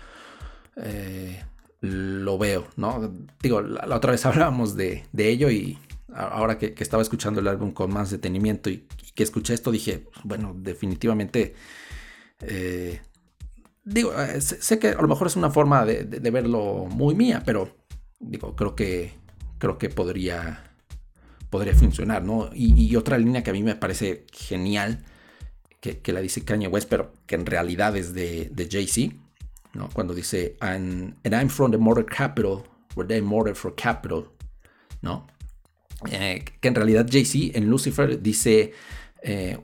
eh, 0.76 1.42
lo 1.80 2.38
veo, 2.38 2.68
¿no? 2.76 3.12
Digo, 3.42 3.62
la, 3.62 3.96
otra 3.96 4.12
vez 4.12 4.24
hablábamos 4.26 4.76
de, 4.76 5.04
de 5.12 5.28
ello 5.28 5.50
y 5.50 5.78
ahora 6.14 6.58
que, 6.58 6.74
estaba 6.78 7.02
escuchando 7.02 7.40
el 7.40 7.48
álbum 7.48 7.72
con 7.72 7.92
más 7.92 8.10
detenimiento 8.10 8.70
y, 8.70 8.86
que 9.14 9.22
escuché 9.22 9.54
esto, 9.54 9.70
dije, 9.70 10.06
bueno, 10.24 10.54
definitivamente, 10.56 11.54
eh, 12.40 13.00
digo, 13.84 14.12
eh, 14.18 14.40
sé, 14.40 14.78
que 14.78 14.88
a 14.88 15.00
lo 15.00 15.08
mejor 15.08 15.26
es 15.26 15.36
una 15.36 15.50
forma 15.50 15.84
de, 15.84 16.04
verlo 16.30 16.86
muy 16.88 17.14
mía, 17.14 17.42
pero 17.44 17.76
digo, 18.18 18.54
creo 18.54 18.74
que, 18.74 19.12
creo 19.58 19.78
que 19.78 19.90
podría, 19.90 20.72
podría 21.50 21.74
funcionar, 21.74 22.22
¿no? 22.22 22.50
Y, 22.54 22.94
otra 22.96 23.18
línea 23.18 23.42
que 23.42 23.50
a 23.50 23.54
mí 23.54 23.62
me 23.62 23.74
parece 23.74 24.26
genial, 24.32 25.04
que, 25.80 26.12
la 26.12 26.20
dice 26.20 26.44
Kanye 26.44 26.68
West, 26.68 26.88
pero 26.88 27.12
que 27.26 27.34
en 27.34 27.46
realidad 27.46 27.96
es 27.96 28.14
de, 28.14 28.50
de 28.52 28.68
Jay-Z, 28.70 29.14
¿no? 29.74 29.88
Cuando 29.92 30.14
dice, 30.14 30.56
and, 30.60 31.16
I'm 31.24 31.48
from 31.48 31.70
the 31.70 31.78
murder 31.78 32.04
capital, 32.04 32.64
where 32.94 33.06
they 33.06 33.20
murder 33.20 33.54
for 33.54 33.74
capital, 33.74 34.28
¿no? 35.02 35.26
Eh, 36.10 36.44
que 36.60 36.68
en 36.68 36.74
realidad 36.74 37.06
JC 37.06 37.56
en 37.56 37.68
Lucifer 37.68 38.22
dice 38.22 38.72
eh, 39.22 39.58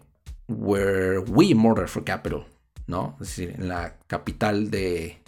Where 0.49 1.21
we 1.21 1.55
murder 1.55 1.89
for 1.89 2.05
capital, 2.05 2.47
¿no? 2.87 3.17
Es 3.21 3.29
decir, 3.29 3.55
en 3.57 3.69
la 3.69 3.97
capital 4.07 4.71
de 4.71 5.23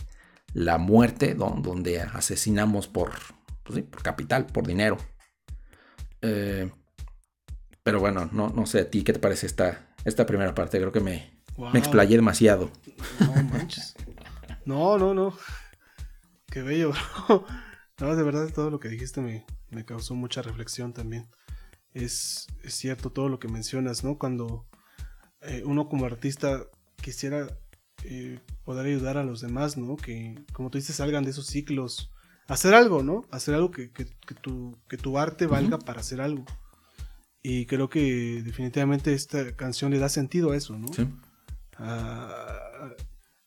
la 0.53 0.79
muerte, 0.79 1.35
donde 1.35 2.01
asesinamos 2.01 2.87
por, 2.87 3.13
pues 3.65 3.83
por 3.83 4.03
capital, 4.03 4.47
por 4.47 4.67
dinero. 4.67 4.97
Eh, 6.23 6.71
pero 7.83 8.01
bueno, 8.01 8.29
no, 8.33 8.49
no 8.51 8.67
sé 8.67 8.81
a 8.81 8.91
ti 8.91 9.03
qué 9.03 9.13
te 9.13 9.19
parece 9.19 9.47
esta, 9.47 9.95
esta 10.05 10.27
primera 10.27 10.55
parte. 10.55 10.79
Creo 10.79 10.93
que 10.93 11.01
me, 11.01 11.43
me 11.73 11.79
explayé 11.79 12.17
demasiado. 12.17 12.71
No 13.21 13.43
manches. 13.45 13.95
No, 14.65 14.99
no, 14.99 15.15
no. 15.15 15.35
Qué 16.51 16.63
bello. 16.63 16.93
no, 18.01 18.17
de 18.17 18.23
verdad 18.23 18.49
todo 18.55 18.71
lo 18.71 18.79
que 18.79 18.89
dijiste 18.89 19.21
me, 19.21 19.47
me 19.71 19.85
causó 19.85 20.15
mucha 20.15 20.43
reflexión 20.43 20.93
también. 20.93 21.29
Es, 21.95 22.47
cierto 22.67 23.11
todo 23.11 23.29
lo 23.29 23.39
que 23.39 23.49
mencionas, 23.49 24.05
¿no? 24.05 24.19
Cuando 24.19 24.67
eh, 25.43 25.63
uno 25.65 25.89
como 25.89 26.07
artista 26.07 26.65
quisiera 27.01 27.49
eh, 28.05 28.41
poder 28.65 28.87
ayudar 28.87 29.17
a 29.17 29.25
los 29.25 29.41
demás, 29.41 29.77
¿no? 29.77 29.97
Que, 29.97 30.35
como 30.53 30.71
tú 30.71 30.79
dices, 30.79 30.97
salgan 30.97 31.25
de 31.25 31.31
esos 31.31 31.47
ciclos. 31.47 32.13
Hacer 32.47 32.75
algo, 32.75 33.03
¿no? 33.03 33.27
Hacer 33.31 33.55
algo 33.55 33.71
que, 33.71 33.91
que, 33.91 34.07
tu, 34.41 34.79
que 34.89 34.97
tu, 34.97 35.19
arte 35.19 35.47
valga 35.47 35.79
para 35.79 36.01
hacer 36.01 36.21
algo. 36.21 36.45
Y 37.43 37.67
creo 37.67 37.89
que 37.89 38.43
definitivamente 38.43 39.13
esta 39.13 39.55
canción 39.55 39.91
le 39.91 39.99
da 39.99 40.09
sentido 40.09 40.53
a 40.53 40.57
eso, 40.57 40.79
¿no? 40.79 40.89
Sí. 40.93 41.09
A, 41.77 42.95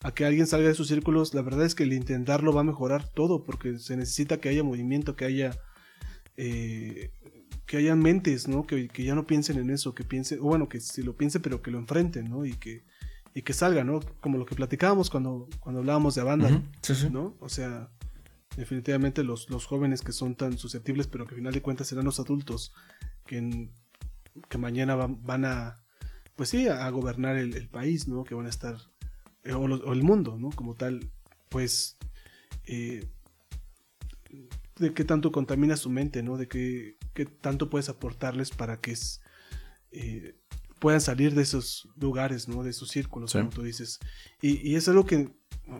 a, 0.01 0.11
que 0.13 0.25
alguien 0.25 0.47
salga 0.47 0.67
de 0.67 0.75
sus 0.75 0.87
círculos, 0.87 1.33
la 1.33 1.41
verdad 1.41 1.65
es 1.65 1.75
que 1.75 1.83
el 1.83 1.93
intentarlo 1.93 2.53
va 2.53 2.61
a 2.61 2.65
mejorar 2.65 3.07
todo, 3.09 3.43
porque 3.43 3.79
se 3.79 3.97
necesita 3.97 4.37
que 4.37 4.49
haya 4.49 4.63
movimiento, 4.63 5.15
que 5.15 5.25
haya 5.25 5.59
eh, 6.43 7.11
que 7.67 7.77
hayan 7.77 7.99
mentes, 7.99 8.47
¿no? 8.47 8.65
Que, 8.65 8.89
ya 8.97 9.13
no 9.13 9.27
piensen 9.27 9.59
en 9.59 9.69
eso, 9.69 9.93
que 9.93 10.03
piensen, 10.03 10.39
o 10.39 10.45
bueno, 10.45 10.67
que 10.67 10.79
si 10.79 11.03
lo 11.03 11.15
piensen, 11.15 11.43
pero 11.43 11.61
que 11.61 11.69
lo 11.69 11.77
enfrenten, 11.77 12.31
¿no? 12.31 12.45
Y 12.45 12.53
que, 12.53 12.83
y 13.35 13.43
que 13.43 13.53
salga, 13.53 13.83
¿no? 13.83 13.99
Como 14.21 14.39
lo 14.39 14.47
que 14.47 14.55
platicábamos 14.55 15.11
cuando, 15.11 15.47
cuando 15.59 15.81
hablábamos 15.81 16.15
de 16.15 16.23
banda, 16.23 16.63
¿no? 17.11 17.37
O 17.39 17.47
sea, 17.47 17.91
definitivamente 18.57 19.23
los, 19.23 19.51
los, 19.51 19.67
jóvenes 19.67 20.01
que 20.01 20.13
son 20.13 20.33
tan 20.33 20.57
susceptibles, 20.57 21.05
pero 21.05 21.27
que 21.27 21.35
al 21.35 21.37
final 21.37 21.53
de 21.53 21.61
cuentas 21.61 21.87
serán 21.87 22.05
los 22.05 22.19
adultos 22.19 22.73
que, 23.27 23.69
que 24.49 24.57
mañana 24.57 24.95
van, 24.95 25.45
a, 25.45 25.83
pues 26.35 26.49
sí, 26.49 26.67
a, 26.67 26.89
gobernar 26.89 27.37
el, 27.37 27.69
país, 27.69 28.07
¿no? 28.07 28.23
Que 28.23 28.33
van 28.33 28.47
a 28.47 28.49
estar, 28.49 28.77
eh, 29.43 29.53
o, 29.53 29.93
el 29.93 30.01
mundo, 30.01 30.37
¿no? 30.39 30.49
Como 30.49 30.73
tal, 30.73 31.11
pues... 31.49 31.97
Eh, 32.65 33.07
de 34.81 34.93
qué 34.93 35.05
tanto 35.05 35.31
contamina 35.31 35.77
su 35.77 35.89
mente, 35.89 36.23
¿no? 36.23 36.37
De 36.37 36.47
qué, 36.47 36.97
tanto 37.39 37.69
puedes 37.69 37.89
aportarles 37.89 38.51
para 38.51 38.81
que 38.81 38.95
eh, 39.91 40.35
puedan 40.79 40.99
salir 41.01 41.35
de 41.35 41.43
esos 41.43 41.87
lugares, 41.95 42.47
¿no? 42.47 42.63
De 42.63 42.71
esos 42.71 42.89
círculos, 42.89 43.33
como 43.33 43.49
tú 43.49 43.63
dices. 43.63 43.99
Y, 44.41 44.75
es 44.75 44.89
algo 44.89 45.05
que 45.05 45.29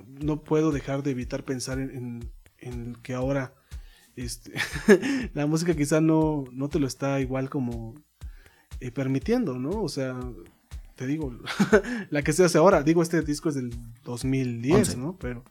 no 0.08 0.44
puedo 0.44 0.72
dejar 0.72 1.04
de 1.04 1.12
evitar 1.12 1.44
pensar 1.44 1.80
en, 1.80 2.30
que 3.02 3.14
ahora 3.14 3.56
este, 4.16 4.54
la 5.34 5.48
música 5.48 5.76
quizá 5.76 6.00
no, 6.00 6.44
no 6.52 6.70
te 6.70 6.80
lo 6.80 6.86
está 6.86 7.20
igual 7.20 7.50
como 7.50 7.96
eh, 8.80 8.92
permitiendo, 8.92 9.58
¿no? 9.58 9.82
O 9.82 9.90
sea, 9.90 10.20
te 10.96 11.08
digo, 11.08 11.36
la 12.12 12.22
que 12.22 12.34
se 12.34 12.44
hace 12.44 12.60
ahora, 12.60 12.84
digo, 12.84 13.02
este 13.02 13.22
disco 13.24 13.50
es 13.50 13.56
del 13.56 13.72
2010, 14.04 14.98
¿no? 14.98 15.18
Pero 15.18 15.44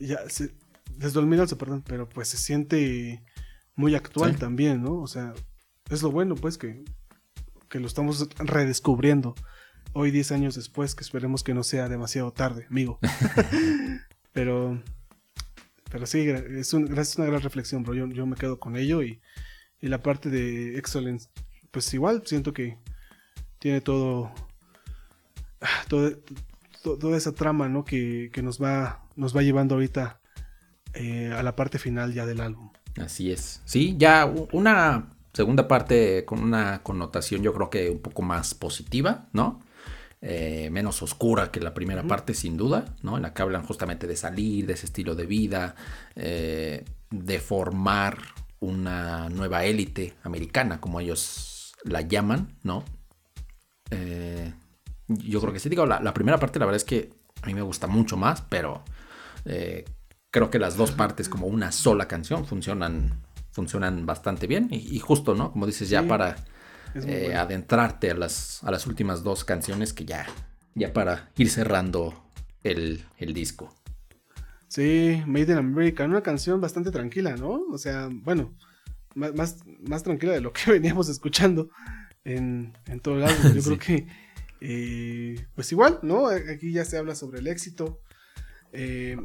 ya 0.00 0.28
se, 0.28 0.54
desde 0.96 1.14
2011, 1.14 1.56
perdón, 1.56 1.82
pero 1.86 2.08
pues 2.08 2.28
se 2.28 2.36
siente 2.36 3.22
muy 3.74 3.94
actual 3.94 4.36
también, 4.36 4.82
¿no? 4.82 5.00
O 5.00 5.06
sea, 5.06 5.34
es 5.90 6.02
lo 6.02 6.10
bueno, 6.10 6.34
pues, 6.34 6.58
que, 6.58 6.84
que 7.68 7.80
lo 7.80 7.86
estamos 7.86 8.28
redescubriendo 8.38 9.34
hoy 9.92 10.10
10 10.10 10.32
años 10.32 10.54
después, 10.54 10.94
que 10.94 11.02
esperemos 11.02 11.42
que 11.42 11.54
no 11.54 11.62
sea 11.62 11.88
demasiado 11.88 12.32
tarde, 12.32 12.66
amigo. 12.70 12.98
pero, 14.32 14.82
pero 15.90 16.06
sí, 16.06 16.20
es, 16.20 16.72
un, 16.72 16.86
gracias 16.86 17.18
una 17.18 17.26
gran 17.26 17.42
reflexión, 17.42 17.82
bro. 17.82 17.94
Yo, 17.94 18.06
yo 18.08 18.26
me 18.26 18.36
quedo 18.36 18.58
con 18.58 18.76
ello 18.76 19.02
y, 19.02 19.20
y, 19.80 19.88
la 19.88 20.02
parte 20.02 20.30
de 20.30 20.78
Excellence, 20.78 21.28
pues 21.70 21.92
igual 21.94 22.22
siento 22.26 22.52
que 22.52 22.78
tiene 23.58 23.80
todo, 23.80 24.32
todo, 25.88 26.18
toda 26.82 27.16
esa 27.16 27.32
trama, 27.32 27.68
¿no? 27.68 27.84
Que, 27.84 28.30
que, 28.32 28.42
nos 28.42 28.60
va, 28.60 29.06
nos 29.16 29.36
va 29.36 29.42
llevando 29.42 29.74
ahorita 29.74 30.20
eh, 30.98 31.32
a 31.36 31.42
la 31.42 31.54
parte 31.54 31.78
final 31.78 32.14
ya 32.14 32.24
del 32.24 32.40
álbum. 32.40 32.70
Así 32.98 33.30
es. 33.30 33.60
Sí, 33.66 33.96
ya 33.98 34.24
una 34.52 35.10
segunda 35.32 35.68
parte 35.68 36.24
con 36.24 36.42
una 36.42 36.82
connotación 36.82 37.42
yo 37.42 37.52
creo 37.52 37.68
que 37.68 37.90
un 37.90 37.98
poco 37.98 38.22
más 38.22 38.54
positiva, 38.54 39.28
¿no? 39.32 39.60
Eh, 40.22 40.70
menos 40.70 41.02
oscura 41.02 41.50
que 41.50 41.60
la 41.60 41.74
primera 41.74 42.02
parte 42.04 42.32
sin 42.32 42.56
duda, 42.56 42.96
¿no? 43.02 43.16
En 43.16 43.22
la 43.22 43.34
que 43.34 43.42
hablan 43.42 43.62
justamente 43.62 44.06
de 44.06 44.16
salir, 44.16 44.66
de 44.66 44.72
ese 44.72 44.86
estilo 44.86 45.14
de 45.14 45.26
vida, 45.26 45.74
eh, 46.14 46.84
de 47.10 47.38
formar 47.40 48.18
una 48.60 49.28
nueva 49.28 49.64
élite 49.64 50.14
americana, 50.22 50.80
como 50.80 51.00
ellos 51.00 51.74
la 51.84 52.00
llaman, 52.00 52.56
¿no? 52.62 52.84
yo 55.08 55.40
creo 55.40 55.52
que 55.52 55.60
sí, 55.60 55.68
digo, 55.68 55.86
la, 55.86 56.00
la, 56.00 56.12
primera 56.12 56.36
parte 56.38 56.58
la 56.58 56.66
verdad 56.66 56.78
es 56.78 56.84
que 56.84 57.10
a 57.40 57.46
mí 57.46 57.54
me 57.54 57.62
gusta 57.62 57.86
mucho 57.86 58.16
más, 58.16 58.42
pero 58.48 58.82
creo 60.36 60.50
que 60.50 60.58
las 60.58 60.76
dos 60.76 60.92
partes 60.92 61.30
como 61.30 61.46
una 61.46 61.72
sola 61.72 62.08
canción 62.08 62.44
funcionan, 62.44 63.22
funcionan 63.52 64.04
bastante 64.04 64.46
bien. 64.46 64.68
Y, 64.70 64.98
justo, 64.98 65.34
¿no? 65.34 65.50
Como 65.50 65.64
dices, 65.64 65.88
ya 65.88 66.06
para 66.06 66.36
eh, 66.94 67.34
adentrarte 67.34 68.10
a 68.10 68.14
las, 68.14 68.62
a 68.62 68.70
las 68.70 68.86
últimas 68.86 69.22
dos 69.22 69.44
canciones 69.44 69.94
que 69.94 70.04
ya, 70.04 70.26
ya 70.74 70.92
para 70.92 71.30
ir 71.38 71.48
cerrando 71.48 72.22
el, 72.62 73.02
disco. 73.32 73.74
Sí, 74.68 75.22
Made 75.24 75.52
in 75.52 75.58
America, 75.58 76.04
una 76.04 76.20
canción 76.20 76.60
bastante 76.60 76.90
tranquila, 76.90 77.34
¿no? 77.36 77.62
O 77.72 77.78
sea, 77.78 78.10
bueno, 78.12 78.52
más, 79.14 79.56
más, 79.88 80.02
tranquila 80.02 80.34
de 80.34 80.42
lo 80.42 80.52
que 80.52 80.70
veníamos 80.70 81.08
escuchando 81.08 81.70
en, 82.24 82.74
todo 83.00 83.16
el 83.16 83.24
álbum. 83.24 83.52
Yo 83.54 83.62
creo 83.62 83.78
que, 83.78 84.06
eh, 84.60 85.46
pues 85.54 85.72
igual, 85.72 86.00
¿no? 86.02 86.26
Aquí 86.26 86.72
ya 86.72 86.84
se 86.84 86.98
habla 86.98 87.14
sobre 87.14 87.38
el 87.38 87.46
éxito, 87.46 88.02
eh, 88.72 89.16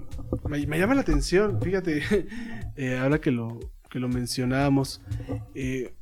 me, 0.47 0.79
llama 0.79 0.95
la 0.95 1.01
atención, 1.01 1.59
fíjate, 1.61 2.01
eh, 2.75 2.97
ahora 2.97 3.19
que 3.19 3.31
lo, 3.31 3.59
que 3.89 3.99
lo 3.99 4.07
mencionábamos, 4.07 5.01
eh, 5.55 5.93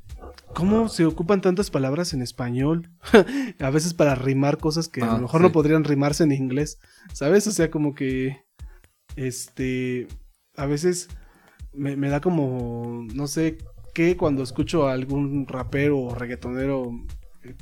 cómo 0.54 0.90
se 0.90 1.06
ocupan 1.06 1.42
tantas 1.42 1.70
palabras 1.72 2.14
en 2.14 2.22
español, 2.22 2.90
a 3.60 3.70
veces 3.70 3.94
para 3.94 4.16
rimar 4.16 4.58
cosas 4.58 4.88
que 4.88 5.02
a 5.02 5.08
lo 5.08 5.12
ah, 5.12 5.20
mejor 5.20 5.42
no 5.42 5.52
podrían 5.52 5.84
rimarse 5.84 6.24
en 6.24 6.32
inglés, 6.32 6.80
¿sabes? 7.14 7.48
O 7.48 7.52
sea, 7.52 7.72
como 7.72 7.96
que, 7.96 8.44
este, 9.16 10.08
a 10.56 10.66
veces 10.66 11.10
me, 11.74 11.96
me 11.96 12.10
da 12.10 12.22
como, 12.22 13.06
no 13.14 13.28
sé, 13.28 13.58
qué 13.94 14.18
cuando 14.18 14.44
escucho 14.44 14.88
a 14.88 14.94
algún 14.94 15.48
rapero 15.48 16.00
o 16.00 16.16
reggaetonero 16.16 16.92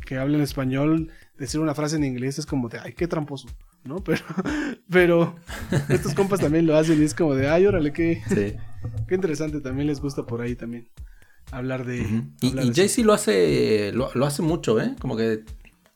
que 0.06 0.18
hable 0.18 0.38
en 0.38 0.44
español, 0.44 1.12
decir 1.38 1.60
una 1.60 1.76
frase 1.76 1.96
en 1.96 2.04
inglés 2.04 2.40
es 2.40 2.46
como 2.46 2.70
de, 2.70 2.80
ay, 2.80 2.94
qué 2.94 3.08
tramposo. 3.08 3.48
¿No? 3.88 4.04
Pero, 4.04 4.22
pero 4.90 5.36
estos 5.90 6.14
compas 6.14 6.40
también 6.40 6.66
lo 6.68 6.76
hacen 6.76 7.02
y 7.02 7.06
es 7.06 7.14
como 7.14 7.36
de, 7.36 7.50
ay, 7.50 7.66
órale, 7.66 7.94
qué, 7.94 8.22
qué 9.08 9.16
interesante, 9.16 9.62
también 9.62 9.88
les 9.88 10.00
gusta 10.02 10.26
por 10.26 10.42
ahí 10.42 10.56
también 10.56 10.90
hablar 11.52 11.86
de... 11.86 12.24
Y, 12.42 12.74
Jay-Z 12.74 13.04
lo 13.04 13.14
hace, 13.14 13.92
lo, 13.94 14.26
hace 14.26 14.42
mucho, 14.42 14.80
¿eh? 14.82 14.96
Como 15.00 15.16
que, 15.16 15.44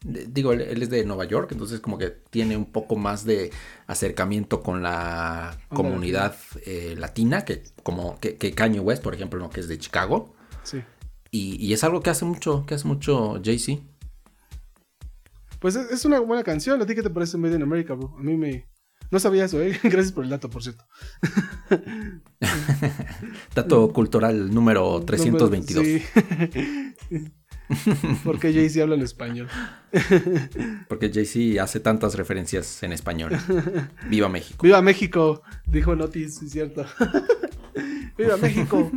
digo, 0.03 0.53
él, 0.53 0.81
es 0.81 0.89
de 0.89 1.05
Nueva 1.05 1.26
York, 1.26 1.51
entonces 1.51 1.80
como 1.80 1.97
que 1.97 2.09
tiene 2.09 2.57
un 2.57 2.65
poco 2.65 2.95
más 2.95 3.26
de 3.26 3.51
acercamiento 3.88 4.61
con 4.61 4.81
la 4.81 5.57
comunidad 5.69 6.35
eh, 6.65 6.95
latina 6.97 7.43
que 7.45 7.63
como 7.84 8.19
que, 8.19 8.38
que, 8.38 8.53
Kanye 8.53 8.80
West, 8.80 9.03
por 9.03 9.13
ejemplo, 9.13 9.39
¿no? 9.39 9.49
que 9.49 9.59
es 9.59 9.68
de 9.68 9.77
Chicago. 9.77 10.34
Sí. 10.63 10.81
Y, 11.31 11.55
y 11.65 11.73
es 11.73 11.84
algo 11.84 12.01
que 12.01 12.09
hace 12.09 12.26
mucho, 12.26 12.65
que 12.65 12.76
hace 12.76 12.88
mucho 12.88 13.39
Jay-Z. 13.43 13.81
Pues 15.61 15.75
es, 15.75 16.05
una 16.05 16.19
buena 16.19 16.43
canción. 16.43 16.81
¿A 16.81 16.88
ti 16.88 16.95
qué 16.95 17.03
te 17.03 17.11
parece 17.11 17.38
Made 17.38 17.55
in 17.55 17.61
America, 17.61 17.93
bro? 17.93 18.15
A 18.17 18.23
mí 18.23 18.35
me. 18.35 18.67
No 19.11 19.19
sabía 19.19 19.45
eso, 19.45 19.61
¿eh? 19.61 19.79
Gracias 19.83 20.11
por 20.11 20.23
el 20.23 20.31
dato, 20.31 20.49
por 20.49 20.63
cierto. 20.63 20.83
dato 23.55 23.93
cultural 23.93 24.51
número 24.51 25.01
322. 25.05 25.85
Sí. 25.85 26.03
Porque 28.23 28.51
Jay-Z 28.51 28.81
habla 28.81 28.95
en 28.95 29.03
español. 29.03 29.47
Porque 30.89 31.11
Jay-Z 31.13 31.63
hace 31.63 31.79
tantas 31.79 32.15
referencias 32.15 32.81
en 32.81 32.91
español. 32.91 33.38
Viva 34.09 34.29
México. 34.29 34.63
Viva 34.63 34.81
México, 34.81 35.43
dijo 35.67 35.95
Notis, 35.95 36.41
es 36.41 36.51
cierto. 36.51 36.85
Viva 38.17 38.35
México. 38.38 38.91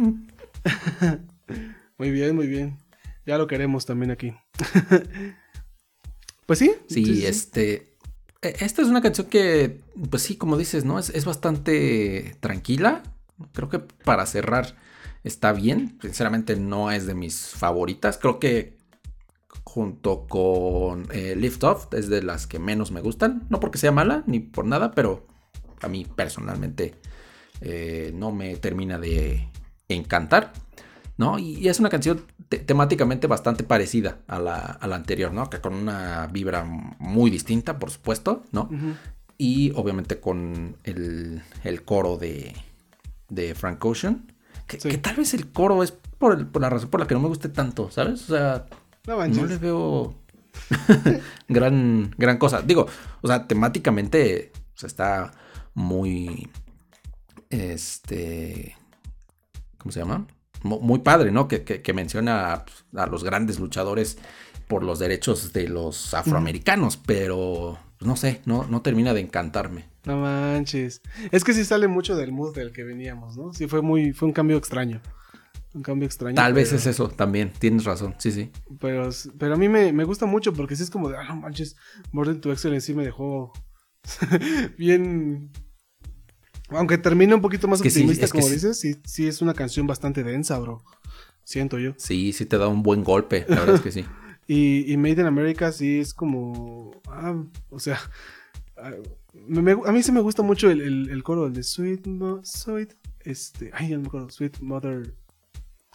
muy 1.98 2.10
bien, 2.10 2.34
muy 2.34 2.46
bien. 2.46 2.78
Ya 3.26 3.38
lo 3.38 3.46
queremos 3.46 3.86
también 3.86 4.10
aquí. 4.10 4.34
Pues 6.46 6.58
sí. 6.58 6.72
Sí, 6.88 7.24
este. 7.26 7.96
E, 8.42 8.56
esta 8.60 8.82
es 8.82 8.88
una 8.88 9.02
canción 9.02 9.28
que, 9.28 9.80
pues 10.10 10.22
sí, 10.22 10.36
como 10.36 10.56
dices, 10.56 10.84
¿no? 10.84 10.98
Es, 10.98 11.10
es 11.10 11.24
bastante 11.24 12.36
tranquila. 12.40 13.02
Creo 13.52 13.68
que 13.68 13.78
para 13.78 14.26
cerrar 14.26 14.76
está 15.24 15.52
bien. 15.52 15.98
Sinceramente 16.00 16.56
no 16.56 16.90
es 16.90 17.06
de 17.06 17.14
mis 17.14 17.48
favoritas. 17.48 18.18
Creo 18.18 18.38
que 18.38 18.76
junto 19.64 20.26
con 20.28 21.08
eh, 21.10 21.34
Lift 21.36 21.64
Off 21.64 21.92
es 21.94 22.08
de 22.08 22.22
las 22.22 22.46
que 22.46 22.58
menos 22.58 22.92
me 22.92 23.00
gustan. 23.00 23.46
No 23.48 23.60
porque 23.60 23.78
sea 23.78 23.92
mala 23.92 24.22
ni 24.26 24.40
por 24.40 24.64
nada, 24.64 24.92
pero 24.92 25.26
a 25.80 25.88
mí 25.88 26.04
personalmente 26.04 26.94
eh, 27.60 28.12
no 28.14 28.30
me 28.30 28.56
termina 28.56 28.98
de 28.98 29.48
encantar. 29.88 30.52
¿No? 31.16 31.38
Y, 31.38 31.68
es 31.68 31.80
una 31.80 31.88
canción 31.88 32.22
temáticamente 32.48 33.26
bastante 33.26 33.64
parecida 33.64 34.18
a 34.26 34.38
la, 34.38 34.78
anterior, 34.80 35.32
¿no? 35.32 35.48
Que 35.50 35.60
con 35.60 35.74
una 35.74 36.26
vibra 36.28 36.64
muy 36.64 37.30
distinta, 37.30 37.78
por 37.78 37.90
supuesto, 37.90 38.44
¿no? 38.52 38.68
Y 39.38 39.72
obviamente 39.74 40.20
con 40.20 40.76
el, 40.84 41.42
coro 41.84 42.16
de, 42.16 42.54
de 43.28 43.54
Frank 43.54 43.84
Ocean. 43.84 44.32
Que, 44.66 44.98
tal 44.98 45.16
vez 45.16 45.34
el 45.34 45.50
coro 45.52 45.82
es 45.82 45.92
por, 45.92 46.60
la 46.60 46.70
razón 46.70 46.88
por 46.88 47.00
la 47.00 47.06
que 47.06 47.14
no 47.14 47.20
me 47.20 47.28
guste 47.28 47.48
tanto, 47.48 47.90
¿sabes? 47.90 48.22
O 48.30 48.34
sea, 48.34 48.66
no, 49.06 49.26
no 49.28 49.46
le 49.46 49.58
veo 49.58 50.14
gran, 51.48 52.14
gran 52.16 52.38
cosa. 52.38 52.62
Digo, 52.62 52.86
o 53.20 53.28
sea, 53.28 53.46
temáticamente 53.46 54.52
está 54.82 55.32
muy. 55.74 56.48
Este. 57.50 58.76
¿Cómo 59.78 59.92
se 59.92 60.00
llama? 60.00 60.26
Muy 60.64 61.00
padre, 61.00 61.30
¿no? 61.30 61.46
Que, 61.46 61.92
menciona 61.94 62.64
pues, 62.64 62.84
a, 62.96 63.06
los 63.06 63.22
grandes 63.22 63.60
luchadores 63.60 64.18
por 64.66 64.82
los 64.82 64.98
derechos 64.98 65.52
de 65.52 65.68
los 65.68 66.14
afroamericanos, 66.14 66.96
pero 66.96 67.78
pues, 67.98 68.08
no 68.08 68.16
sé, 68.16 68.40
no, 68.46 68.64
no 68.64 68.82
termina 68.82 69.12
de 69.12 69.20
encantarme. 69.20 69.84
No 70.04 70.18
manches. 70.18 71.02
Es 71.30 71.44
que 71.44 71.52
sí 71.52 71.64
sale 71.64 71.86
mucho 71.86 72.16
del 72.16 72.32
mood 72.32 72.54
del 72.54 72.72
que 72.72 72.82
veníamos, 72.82 73.36
¿no? 73.36 73.52
Sí 73.52 73.68
fue 73.68 73.82
muy, 73.82 74.12
fue 74.12 74.26
un 74.26 74.32
cambio 74.32 74.56
extraño. 74.56 75.00
Un 75.74 75.82
cambio 75.82 76.06
extraño. 76.06 76.36
Tal 76.36 76.54
vez 76.54 76.72
es 76.72 76.86
eso 76.86 77.08
también, 77.08 77.52
tienes 77.58 77.84
razón, 77.84 78.14
sí, 78.18 78.30
sí. 78.30 78.50
Pero, 78.80 79.10
pero 79.38 79.54
a 79.54 79.56
mí 79.56 79.68
me, 79.68 80.04
gusta 80.04 80.24
mucho 80.24 80.52
porque 80.52 80.76
sí 80.76 80.82
es 80.82 80.90
como 80.90 81.08
de, 81.08 81.16
ah, 81.16 81.24
no 81.24 81.36
manches, 81.36 81.76
Morden 82.12 82.40
to 82.40 82.52
Excellence 82.52 82.86
sí 82.86 82.94
me 82.94 83.04
dejó 83.04 83.52
bien... 84.78 85.50
Aunque 86.70 86.98
termine 86.98 87.34
un 87.34 87.40
poquito 87.40 87.68
más 87.68 87.80
optimista, 87.80 88.28
como 88.28 88.48
dices, 88.48 88.78
sí, 88.78 88.96
sí 89.04 89.26
es 89.26 89.42
una 89.42 89.54
canción 89.54 89.86
bastante 89.86 90.22
densa, 90.24 90.58
bro. 90.58 90.82
Siento 91.44 91.78
yo. 91.78 91.92
Sí, 91.98 92.32
sí 92.32 92.46
te 92.46 92.56
da 92.56 92.68
un 92.68 92.82
buen 92.82 93.04
golpe, 93.04 93.44
la 93.48 93.60
verdad 93.60 93.74
es 93.76 93.80
que 93.82 93.92
sí. 93.92 94.04
y, 94.48 94.90
y 94.90 94.96
Made 94.96 95.20
in 95.20 95.26
America 95.26 95.70
sí 95.72 96.00
es 96.00 96.14
como... 96.14 96.90
Ah, 97.06 97.34
o 97.70 97.78
sea... 97.78 97.98
Ah, 98.76 98.92
a 99.86 99.92
mí 99.92 100.02
sí 100.02 100.12
me 100.12 100.20
gusta 100.20 100.42
mucho 100.42 100.70
el, 100.70 101.22
coro, 101.22 101.46
el 101.46 101.54
de 101.54 101.62
Sweet, 101.62 102.06
Sweet, 102.42 102.94
este, 103.20 103.70
ay, 103.74 103.90
ya 103.90 103.96
no 103.96 104.02
me 104.02 104.08
acuerdo, 104.08 104.30
Sweet 104.30 104.60
Mother 104.60 105.14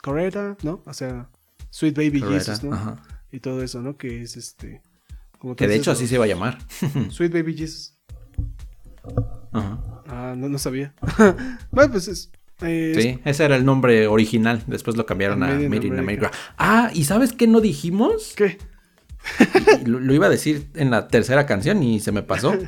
Coretta, 0.02 0.58
¿no? 0.62 0.82
O 0.86 0.94
sea, 0.94 1.30
Sweet 1.70 1.96
Baby 1.96 2.22
Jesus, 2.22 2.64
¿no? 2.64 2.98
Y 3.32 3.40
todo 3.40 3.64
eso, 3.64 3.82
¿no? 3.82 3.98
Que 3.98 4.22
es 4.22 4.36
este, 4.36 4.82
como 5.40 5.56
que 5.56 5.68
de 5.68 5.76
hecho 5.76 5.92
así 5.92 6.08
se 6.08 6.18
va 6.18 6.26
a 6.26 6.28
llamar. 6.28 6.60
Sweet 7.10 7.34
Baby 7.34 7.56
Jesus. 7.56 7.96
Ajá. 9.52 9.80
Ah, 10.08 10.34
no, 10.36 10.50
no 10.50 10.58
sabía. 10.58 10.94
bueno, 11.72 11.92
pues 11.92 12.08
es, 12.08 12.32
sí, 12.60 13.20
ese 13.24 13.46
era 13.46 13.56
el 13.56 13.66
nombre 13.66 14.08
original. 14.08 14.64
Después 14.68 14.98
lo 14.98 15.06
cambiaron 15.06 15.44
a 15.44 15.48
Made 15.48 15.88
in 15.88 16.00
America. 16.00 16.32
Ah, 16.58 16.92
¿y 16.94 17.06
sabes 17.06 17.34
qué 17.34 17.48
no 17.48 17.62
dijimos? 17.62 18.34
¿Qué? 18.36 18.58
lo, 19.86 20.00
lo, 20.00 20.14
iba 20.14 20.28
a 20.28 20.30
decir 20.30 20.68
en 20.76 20.92
la 20.92 21.08
tercera 21.08 21.46
canción 21.46 21.84
y 21.84 22.00
se 22.00 22.12
me 22.12 22.24
pasó. 22.24 22.54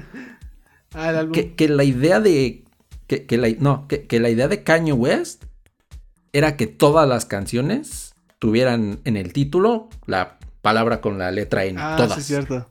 Ah, 0.93 1.25
que, 1.31 1.69
la 1.69 1.85
idea 1.85 2.19
de. 2.19 2.65
Que, 3.07 3.37
la, 3.37 3.47
no, 3.59 3.87
que, 3.87 4.19
la 4.19 4.29
idea 4.29 4.49
de 4.49 4.63
Kanye 4.63 4.91
West 4.91 5.45
era 6.33 6.57
que 6.57 6.67
todas 6.67 7.07
las 7.07 7.25
canciones 7.25 8.13
tuvieran 8.39 8.99
en 9.05 9.15
el 9.15 9.31
título 9.31 9.87
la 10.05 10.37
palabra 10.61 10.99
con 10.99 11.17
la 11.17 11.31
letra 11.31 11.63
N. 11.63 11.79
Ah, 11.81 11.95
todas. 11.95 12.15
Sí, 12.15 12.23
cierto. 12.23 12.69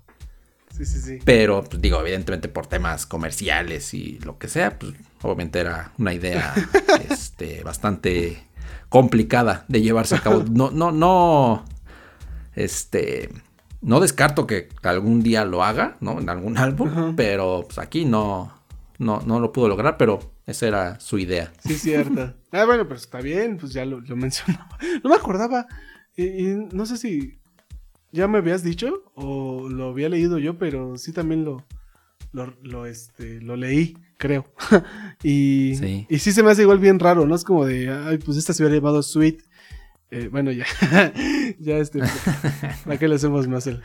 Sí, 0.80 0.86
sí, 0.86 1.00
sí. 1.00 1.18
Pero, 1.24 1.62
pues, 1.62 1.80
digo, 1.82 2.00
evidentemente 2.00 2.48
por 2.48 2.66
temas 2.66 3.04
comerciales 3.06 3.92
y 3.92 4.18
lo 4.20 4.38
que 4.38 4.48
sea, 4.48 4.78
pues 4.78 4.94
obviamente 5.22 5.60
era 5.60 5.92
una 5.98 6.14
idea 6.14 6.54
este, 7.10 7.62
bastante 7.62 8.44
complicada 8.88 9.64
de 9.68 9.82
llevarse 9.82 10.16
a 10.16 10.20
cabo. 10.20 10.44
No, 10.50 10.70
no, 10.70 10.90
no. 10.90 11.64
Este 12.54 13.30
no 13.82 14.00
descarto 14.00 14.46
que 14.46 14.68
algún 14.82 15.22
día 15.22 15.44
lo 15.44 15.64
haga, 15.64 15.96
¿no? 16.00 16.18
En 16.20 16.28
algún 16.28 16.58
álbum, 16.58 17.16
pero 17.16 17.62
pues 17.66 17.78
aquí 17.78 18.04
no, 18.04 18.52
no, 18.98 19.20
no 19.24 19.40
lo 19.40 19.52
pudo 19.52 19.68
lograr, 19.68 19.96
pero 19.96 20.20
esa 20.46 20.68
era 20.68 21.00
su 21.00 21.18
idea. 21.18 21.52
Sí, 21.60 21.74
cierto. 21.74 22.34
ah, 22.52 22.64
bueno, 22.66 22.84
pero 22.84 22.96
está 22.96 23.20
bien, 23.20 23.56
pues 23.56 23.72
ya 23.72 23.84
lo, 23.84 24.00
mencionaba. 24.16 24.78
No 25.02 25.10
me 25.10 25.16
acordaba. 25.16 25.66
Y, 26.16 26.48
no 26.72 26.84
sé 26.84 26.98
si 26.98 27.39
ya 28.12 28.28
me 28.28 28.38
habías 28.38 28.62
dicho 28.62 29.04
o 29.14 29.68
lo 29.68 29.90
había 29.90 30.08
leído 30.08 30.38
yo, 30.38 30.58
pero 30.58 30.96
sí 30.96 31.12
también 31.12 31.44
lo, 31.44 31.64
lo, 32.32 32.86
este, 32.86 33.40
lo 33.40 33.56
leí, 33.56 33.96
creo. 34.16 34.46
y, 35.22 35.74
sí. 35.76 36.06
y 36.08 36.18
sí 36.18 36.32
se 36.32 36.42
me 36.42 36.50
hace 36.50 36.62
igual 36.62 36.78
bien 36.78 36.98
raro, 36.98 37.26
¿no? 37.26 37.34
Es 37.34 37.44
como 37.44 37.66
de, 37.66 37.88
ay, 37.88 38.18
pues 38.18 38.36
esta 38.36 38.52
se 38.52 38.62
hubiera 38.62 38.76
llamado 38.76 39.02
Sweet 39.02 39.42
eh, 40.10 40.28
bueno, 40.30 40.50
ya. 40.50 40.66
ya 41.58 41.76
este. 41.78 42.00
¿Para 42.84 42.98
qué 42.98 43.08
le 43.08 43.14
hacemos 43.14 43.46
más 43.46 43.66
el? 43.66 43.80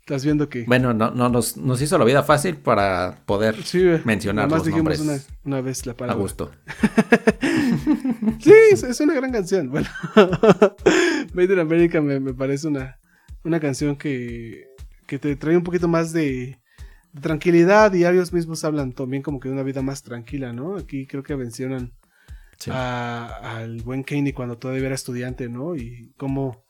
Estás 0.00 0.24
viendo 0.24 0.48
que. 0.48 0.64
Bueno, 0.64 0.94
no, 0.94 1.10
no 1.10 1.28
nos, 1.28 1.58
nos 1.58 1.82
hizo 1.82 1.98
la 1.98 2.04
vida 2.06 2.22
fácil 2.22 2.56
para 2.56 3.18
poder 3.26 3.62
sí, 3.62 3.84
mencionar 4.04 4.50
los 4.50 4.64
dijimos 4.64 4.98
Una, 5.00 5.18
una, 5.44 5.60
vez 5.60 5.84
la 5.84 5.94
palabra. 5.94 6.18
A 6.18 6.22
gusto. 6.22 6.50
sí, 8.40 8.52
es, 8.72 9.00
una 9.00 9.12
gran 9.12 9.30
canción. 9.30 9.68
Bueno, 9.68 9.88
Made 11.34 11.52
in 11.52 11.58
America 11.58 12.00
me, 12.00 12.18
me 12.20 12.32
parece 12.32 12.68
una, 12.68 12.98
una 13.44 13.60
canción 13.60 13.96
que, 13.96 14.68
que 15.06 15.18
te 15.18 15.36
trae 15.36 15.56
un 15.56 15.64
poquito 15.64 15.88
más 15.88 16.12
de, 16.12 16.58
tranquilidad 17.20 17.92
y 17.94 18.04
ellos 18.04 18.32
mismos 18.32 18.64
hablan 18.64 18.92
también 18.92 19.22
como 19.22 19.40
que 19.40 19.48
de 19.48 19.54
una 19.54 19.62
vida 19.62 19.82
más 19.82 20.02
tranquila, 20.02 20.52
¿no? 20.52 20.76
Aquí 20.76 21.06
creo 21.06 21.22
que 21.22 21.36
mencionan 21.36 21.92
al 22.66 23.82
buen 23.82 24.02
Kanye 24.02 24.34
cuando 24.34 24.58
todavía 24.58 24.86
era 24.86 24.94
estudiante, 24.94 25.48
¿no? 25.48 25.76
Y 25.76 26.12
cómo, 26.16 26.64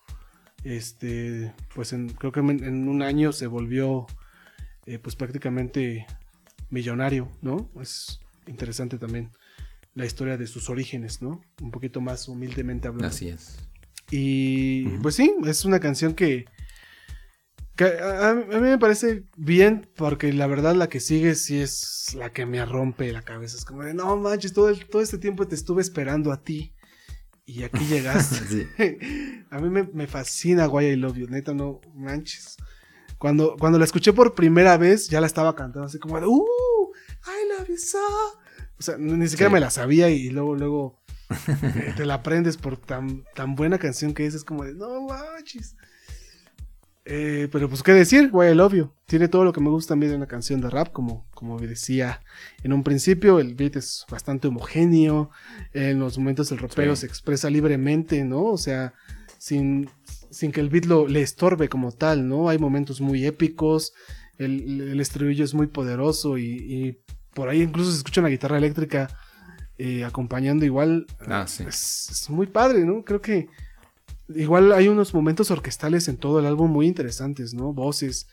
este, 0.64 1.54
pues 1.74 1.94
creo 2.18 2.32
que 2.32 2.40
en, 2.40 2.88
un 2.88 3.02
año 3.02 3.32
se 3.32 3.46
volvió, 3.46 4.06
eh, 4.86 4.98
pues 4.98 5.16
prácticamente 5.16 6.06
millonario, 6.70 7.30
¿no? 7.42 7.70
Es 7.80 8.20
interesante 8.46 8.98
también 8.98 9.30
la 9.94 10.06
historia 10.06 10.36
de 10.36 10.46
sus 10.46 10.70
orígenes, 10.70 11.22
¿no? 11.22 11.40
Un 11.60 11.70
poquito 11.70 12.00
más 12.00 12.28
humildemente 12.28 12.88
hablando. 12.88 13.08
Así 13.08 13.28
es. 13.28 13.67
Y 14.10 14.85
pues 14.98 15.14
sí, 15.14 15.35
es 15.44 15.64
una 15.64 15.80
canción 15.80 16.14
que 16.14 16.47
a, 17.85 18.35
mí 18.35 18.60
me 18.60 18.78
parece 18.78 19.24
bien 19.36 19.89
porque 19.94 20.32
la 20.32 20.47
verdad 20.47 20.74
la 20.74 20.89
que 20.89 21.01
sigue 21.01 21.35
sí 21.35 21.60
es 21.60 22.14
la 22.14 22.32
que 22.32 22.47
me 22.47 22.64
rompe 22.64 23.12
la 23.12 23.22
cabeza. 23.22 23.56
Es 23.56 23.64
como 23.64 23.85
de, 23.85 23.94
no 23.94 24.16
manches, 24.16 24.52
todo, 24.52 24.72
todo 24.90 25.02
este 25.02 25.18
tiempo 25.18 25.47
te 25.47 25.55
estuve 25.55 25.82
esperando 25.82 26.32
a 26.32 26.43
ti 26.43 26.74
y 27.44 27.62
aquí 27.62 27.85
llegaste. 27.86 28.68
a 29.51 29.59
mí 29.59 29.85
me, 29.93 30.06
fascina 30.06 30.68
Why 30.68 30.86
I 30.86 30.97
Love 30.97 31.18
You, 31.18 31.26
neta, 31.28 31.55
no 31.55 31.80
manches. 31.94 32.56
Cuando, 33.18 33.56
cuando 33.59 33.78
la 33.78 33.85
escuché 33.85 34.12
por 34.12 34.35
primera 34.35 34.76
vez 34.76 35.09
ya 35.09 35.20
la 35.20 35.26
estaba 35.26 35.55
cantando 35.55 35.86
así 35.86 35.98
como 35.98 36.20
de, 36.20 36.26
uh, 36.26 36.93
I 37.26 37.59
love 37.59 37.68
you 37.68 37.76
so. 37.76 37.98
O 38.78 38.82
sea, 38.82 38.97
ni 38.97 39.28
siquiera 39.28 39.51
me 39.51 39.60
la 39.60 39.70
sabía 39.70 40.09
y 40.09 40.30
luego, 40.30 40.55
luego 40.55 40.97
te 41.96 42.06
la 42.06 42.14
aprendes 42.14 42.56
por 42.56 42.76
tan, 42.76 43.24
tan 43.34 43.55
buena 43.55 43.78
canción 43.78 44.14
que 44.14 44.26
es. 44.26 44.34
Es 44.34 44.44
como 44.44 44.64
de, 44.64 44.74
no 44.74 45.06
manches. 45.06 45.76
Eh, 47.10 47.48
pero 47.50 47.70
pues 47.70 47.82
qué 47.82 47.92
decir, 47.92 48.28
Why 48.32 48.48
I 48.48 48.55
Love 48.55 48.74
You. 48.74 48.92
Tiene 49.06 49.28
todo 49.28 49.42
lo 49.42 49.55
que 49.55 49.62
me 49.62 49.70
gusta 49.70 49.92
también 49.92 50.10
de 50.10 50.16
una 50.16 50.26
canción 50.26 50.60
de 50.60 50.68
rap, 50.68 50.92
como, 50.92 51.26
como 51.30 51.59
decía 51.59 52.20
en 52.62 52.74
un 52.74 52.84
principio, 52.84 53.40
el 53.40 53.55
beat 53.55 53.76
es 53.76 54.05
bastante 54.10 54.48
homogéneo, 54.48 55.30
en 55.72 56.00
los 56.00 56.18
momentos 56.18 56.52
el 56.52 56.59
rapero 56.59 56.94
se 56.96 57.06
expresa 57.06 57.48
libremente, 57.48 58.22
¿no? 58.24 58.44
O 58.44 58.59
sea, 58.59 58.92
sin, 59.38 59.88
sin 60.30 60.52
que 60.52 60.60
el 60.60 60.68
beat 60.68 60.84
lo, 60.84 61.09
le 61.09 61.22
estorbe 61.22 61.70
como 61.70 61.92
tal, 61.92 62.28
¿no? 62.28 62.50
Hay 62.50 62.59
momentos 62.59 63.00
muy 63.00 63.24
épicos, 63.24 63.94
el, 64.36 64.82
el 64.82 65.00
estribillo 65.00 65.46
es 65.46 65.55
muy 65.55 65.66
poderoso 65.66 66.36
y, 66.36 66.98
por 67.32 67.48
ahí 67.48 67.62
incluso 67.62 67.90
se 67.90 67.98
escucha 67.98 68.20
una 68.20 68.30
guitarra 68.30 68.59
eléctrica 68.59 69.09
eh, 69.78 70.05
acompañando 70.05 70.64
igual. 70.64 71.06
Ah, 71.26 71.46
sí. 71.46 71.64
Es, 71.66 72.09
es 72.10 72.30
muy 72.30 72.46
padre, 72.46 72.84
¿no? 72.84 73.05
Creo 73.05 73.20
que 73.20 73.48
igual 74.34 74.72
hay 74.72 74.88
unos 74.88 75.14
momentos 75.14 75.50
orquestales 75.50 76.09
en 76.09 76.16
todo 76.18 76.38
el 76.40 76.46
álbum 76.46 76.70
muy 76.70 76.86
interesantes, 76.86 77.55
¿no? 77.55 77.72
Voces, 77.72 78.28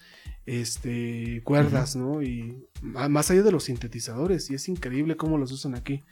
este, 0.46 1.42
cuerdas, 1.44 1.96
¿no? 1.96 2.22
Y 2.22 2.66
más 2.82 3.32
allá 3.32 3.44
de 3.44 3.52
los 3.52 3.64
sintetizadores, 3.66 4.50
y 4.50 4.56
es 4.56 4.68
increíble 4.70 5.16
cómo 5.18 5.38
los 5.38 5.52
usan 5.52 5.76
aquí. 5.76 6.04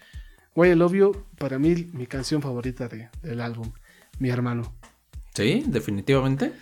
Why 0.55 0.69
I 0.69 0.75
Love 0.75 0.93
You, 0.93 1.25
para 1.37 1.57
mí, 1.59 1.89
mi 1.93 2.05
canción 2.07 2.41
favorita 2.41 2.87
de- 2.87 3.09
del 3.21 3.41
álbum, 3.41 3.71
mi 4.19 4.29
hermano. 4.29 4.73
Sí, 5.33 5.63
definitivamente. 5.67 6.53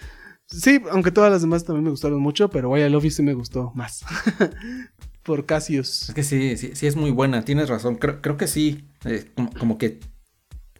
Sí, 0.48 0.81
aunque 0.91 1.11
todas 1.11 1.31
las 1.31 1.41
demás 1.41 1.64
también 1.64 1.84
me 1.85 1.89
gustaron 1.91 2.19
mucho, 2.22 2.49
pero 2.49 2.69
Why 2.69 2.84
I 2.84 2.89
Love 2.89 3.03
You 3.06 3.11
sí 3.11 3.22
me 3.23 3.34
gustó 3.34 3.72
más. 3.76 4.03
Por 5.23 5.45
Cassius. 5.45 6.10
Es 6.10 6.15
que 6.15 6.23
sí, 6.23 6.57
sí, 6.57 6.72
sí 6.73 6.88
es 6.88 6.95
muy 6.95 7.11
buena, 7.11 7.43
tienes 7.45 7.69
razón. 7.69 7.95
Creo, 7.95 8.22
creo 8.22 8.38
que 8.38 8.48
sí. 8.48 8.85
eh, 9.06 9.30
como, 9.35 9.52
como 9.53 9.77
que 9.77 9.99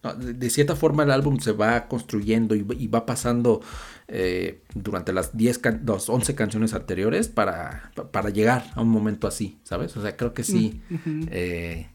ah, 0.04 0.14
de, 0.16 0.50
cierta 0.50 0.76
forma 0.76 1.04
el 1.04 1.12
álbum 1.12 1.40
se 1.40 1.52
va 1.52 1.88
construyendo 1.88 2.56
y, 2.56 2.64
va- 2.64 2.74
y 2.76 2.88
va 2.88 3.06
pasando 3.06 3.62
eh, 4.08 4.64
durante 4.74 5.14
las 5.14 5.38
10, 5.38 5.60
can- 5.60 5.84
los 5.86 6.10
11 6.10 6.34
canciones 6.36 6.74
anteriores 6.74 7.28
para, 7.28 7.92
pa- 7.96 8.12
para 8.12 8.30
llegar 8.32 8.66
a 8.76 8.82
un 8.82 8.90
momento 8.90 9.28
así, 9.28 9.60
¿sabes? 9.64 9.96
O 9.96 10.02
sea, 10.02 10.18
creo 10.18 10.34
que 10.34 10.44
sí. 10.44 10.82
Ujú. 10.90 11.28
eh, 11.30 11.88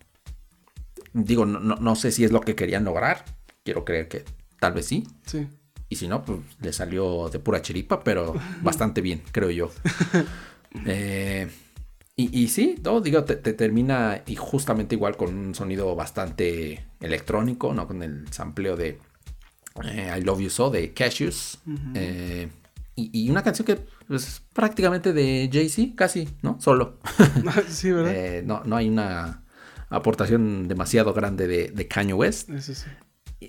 digo, 1.12 1.46
no, 1.46 1.58
no, 1.60 1.76
no 1.76 1.96
sé 1.96 2.12
si 2.12 2.24
es 2.24 2.30
lo 2.32 2.40
que 2.40 2.54
querían 2.54 2.84
lograr. 2.84 3.24
Quiero 3.64 3.84
creer 3.84 4.06
que 4.08 4.24
tal 4.60 4.72
vez 4.74 4.86
sí. 4.86 5.04
Sí. 5.26 5.48
Y 5.88 5.96
si 5.96 6.08
no, 6.08 6.24
pues 6.24 6.38
le 6.60 6.72
salió 6.72 7.28
de 7.28 7.38
pura 7.38 7.62
chiripa, 7.62 8.00
pero 8.04 8.34
bastante 8.62 9.00
bien, 9.00 9.22
creo 9.32 9.50
yo. 9.50 9.70
Eh, 10.84 11.48
y, 12.16 12.36
y 12.44 12.48
sí, 12.48 12.76
no, 12.82 13.00
digo, 13.00 13.24
te, 13.24 13.36
te 13.36 13.52
termina 13.52 14.22
y 14.26 14.36
justamente 14.36 14.94
igual 14.94 15.16
con 15.16 15.34
un 15.36 15.54
sonido 15.54 15.94
bastante 15.94 16.84
electrónico, 17.00 17.74
¿no? 17.74 17.86
Con 17.86 18.02
el 18.02 18.26
sampleo 18.32 18.76
de 18.76 18.98
eh, 19.84 20.14
I 20.18 20.22
Love 20.22 20.40
You 20.40 20.50
So 20.50 20.70
de 20.70 20.94
Cashews. 20.94 21.58
Eh, 21.94 22.48
y, 22.94 23.10
y 23.26 23.30
una 23.30 23.42
canción 23.42 23.66
que 23.66 23.76
pues, 24.08 24.26
es 24.26 24.42
prácticamente 24.54 25.12
de 25.12 25.50
Jay-Z, 25.52 25.92
casi, 25.94 26.26
¿no? 26.40 26.58
Solo. 26.60 26.98
sí, 27.68 27.92
¿verdad? 27.92 28.14
Eh, 28.14 28.42
no, 28.46 28.62
no 28.64 28.76
hay 28.76 28.88
una 28.88 29.42
aportación 29.90 30.66
demasiado 30.68 31.12
grande 31.12 31.46
de, 31.46 31.68
de 31.68 31.86
Kanye 31.86 32.14
West 32.14 32.48
Eso 32.50 32.74
sí. 32.74 32.86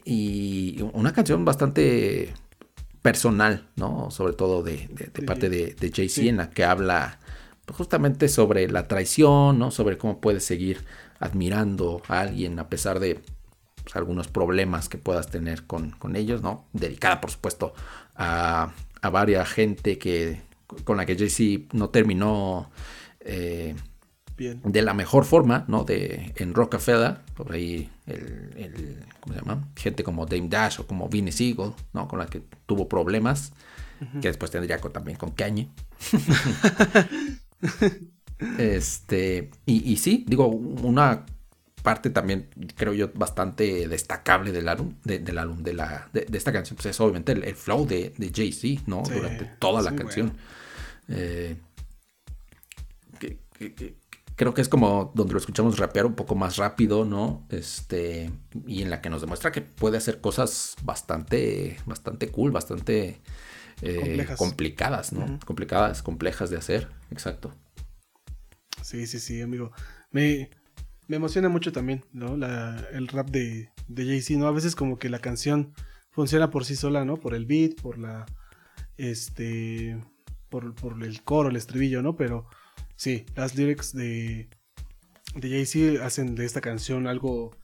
y 0.03 0.81
una 0.93 1.13
canción 1.13 1.45
bastante 1.45 2.33
personal, 3.01 3.69
¿no? 3.77 4.11
Sobre 4.11 4.33
todo 4.33 4.61
de, 4.63 4.87
de- 4.91 5.05
de 5.05 5.11
De 5.13 5.21
parte 5.23 5.49
de, 5.49 5.75
Jay-Z, 5.79 6.09
sí. 6.21 6.27
en 6.27 6.37
la 6.37 6.49
que 6.49 6.65
habla 6.65 7.19
justamente 7.73 8.29
sobre 8.29 8.69
la 8.69 8.87
traición, 8.87 9.59
¿no? 9.59 9.71
Sobre 9.71 9.97
cómo 9.97 10.19
puedes 10.21 10.43
seguir 10.45 10.85
admirando 11.19 12.01
a 12.07 12.21
alguien 12.21 12.59
a 12.59 12.69
pesar 12.69 12.99
de 12.99 13.19
pues, 13.83 13.95
algunos 13.95 14.27
problemas 14.27 14.89
que 14.89 14.97
puedas 14.97 15.29
tener 15.29 15.63
con, 15.65 15.91
con 15.91 16.15
ellos, 16.15 16.41
¿no? 16.41 16.65
Dedicada, 16.73 17.19
por 17.21 17.31
supuesto, 17.31 17.73
a, 18.15 18.71
a 19.01 19.09
varias 19.09 19.49
gente 19.49 19.97
que 19.97 20.41
con 20.83 20.97
la 20.97 21.05
que 21.05 21.15
Jay-Z 21.17 21.67
no 21.73 21.89
terminó 21.89 22.69
eh, 23.21 23.73
Bien. 24.37 24.61
de 24.63 24.81
la 24.81 24.93
mejor 24.93 25.23
forma, 25.25 25.65
¿no? 25.67 25.83
De, 25.85 26.33
en 26.35 26.53
Rockefeller, 26.53 27.17
por 27.35 27.51
ahí 27.53 27.89
el, 28.05 28.53
el- 28.55 28.99
¿cómo 29.21 29.33
se 29.33 29.39
llama? 29.41 29.67
Gente 29.75 30.03
como 30.03 30.25
Dame 30.25 30.49
Dash 30.49 30.79
o 30.81 30.85
como 30.87 31.07
Vinnie 31.09 31.31
Siegel, 31.31 31.71
¿no? 31.93 32.07
Con 32.07 32.19
la 32.19 32.25
que 32.27 32.41
tuvo 32.65 32.87
problemas, 32.87 33.51
que 34.21 34.27
después 34.27 34.51
tendría 34.51 34.79
con- 34.79 34.93
también 34.93 35.17
con 35.17 35.31
Kanye. 35.31 35.69
este, 38.57 39.49
y, 39.65 39.91
y 39.91 39.97
sí, 39.97 40.25
digo, 40.27 40.47
una 40.47 41.25
parte 41.83 42.09
también, 42.09 42.49
creo 42.75 42.93
yo, 42.93 43.09
bastante 43.13 43.87
destacable 43.87 44.51
del 44.51 44.67
álbum, 44.67 44.95
de- 45.03 45.19
del 45.19 45.37
álbum, 45.37 45.63
de, 45.63 45.73
la, 45.73 46.09
de, 46.13 46.25
de 46.25 46.37
esta 46.37 46.51
canción, 46.51 46.75
pues 46.75 46.87
es 46.87 46.99
obviamente 46.99 47.31
el, 47.31 47.43
el 47.43 47.55
flow 47.55 47.85
de, 47.87 48.13
de 48.17 48.31
Jay-Z, 48.33 48.83
¿no? 48.87 49.03
Sí, 49.05 49.13
Durante 49.13 49.45
toda 49.59 49.81
la 49.81 49.95
canción. 49.95 50.33
Eh, 51.09 51.55
que- 53.19 53.39
que- 53.57 53.73
que- 53.73 53.95
creo 54.35 54.53
que 54.53 54.61
es 54.61 54.69
como 54.69 55.11
donde 55.15 55.33
lo 55.33 55.39
escuchamos 55.39 55.77
rapear 55.79 56.05
un 56.05 56.13
poco 56.15 56.35
más 56.35 56.57
rápido, 56.57 57.05
¿no? 57.05 57.45
Este, 57.49 58.31
y 58.67 58.81
en 58.83 58.89
la 58.89 59.01
que 59.01 59.09
nos 59.09 59.21
demuestra 59.21 59.51
que 59.51 59.61
puede 59.61 59.97
hacer 59.97 60.21
cosas 60.21 60.75
bastante, 60.83 61.77
bastante 61.85 62.29
cool, 62.29 62.51
bastante 62.51 63.19
eh, 63.81 64.25
complicadas, 64.37 65.13
¿no? 65.13 65.39
Complicadas, 65.45 66.01
complejas 66.01 66.49
de 66.49 66.57
hacer, 66.57 66.87
exacto. 67.11 67.53
Sí, 68.81 69.05
sí, 69.05 69.19
sí, 69.19 69.41
amigo. 69.41 69.71
Me, 70.11 70.49
me 71.07 71.17
emociona 71.17 71.49
mucho 71.49 71.71
también, 71.71 72.05
¿no? 72.13 72.37
La, 72.37 72.87
el 72.91 73.07
rap 73.07 73.29
de, 73.29 73.69
de 73.87 74.05
Jay-Z, 74.05 74.39
¿no? 74.39 74.47
A 74.47 74.51
veces 74.51 74.75
como 74.75 74.97
que 74.97 75.09
la 75.09 75.19
canción 75.19 75.73
funciona 76.09 76.49
por 76.49 76.65
sí 76.65 76.75
sola, 76.75 77.05
¿no? 77.05 77.17
Por 77.17 77.35
el 77.35 77.45
beat, 77.45 77.81
por 77.81 77.97
la. 77.97 78.25
Este. 78.97 80.01
Por, 80.49 80.73
por 80.75 81.03
el 81.03 81.23
coro, 81.23 81.49
el 81.49 81.57
estribillo, 81.57 82.01
¿no? 82.01 82.15
Pero 82.15 82.47
sí, 82.95 83.25
las 83.35 83.55
lyrics 83.55 83.93
de, 83.93 84.49
de 85.35 85.49
Jay-Z 85.49 86.05
hacen 86.05 86.35
de 86.35 86.45
esta 86.45 86.61
canción 86.61 87.07
algo. 87.07 87.55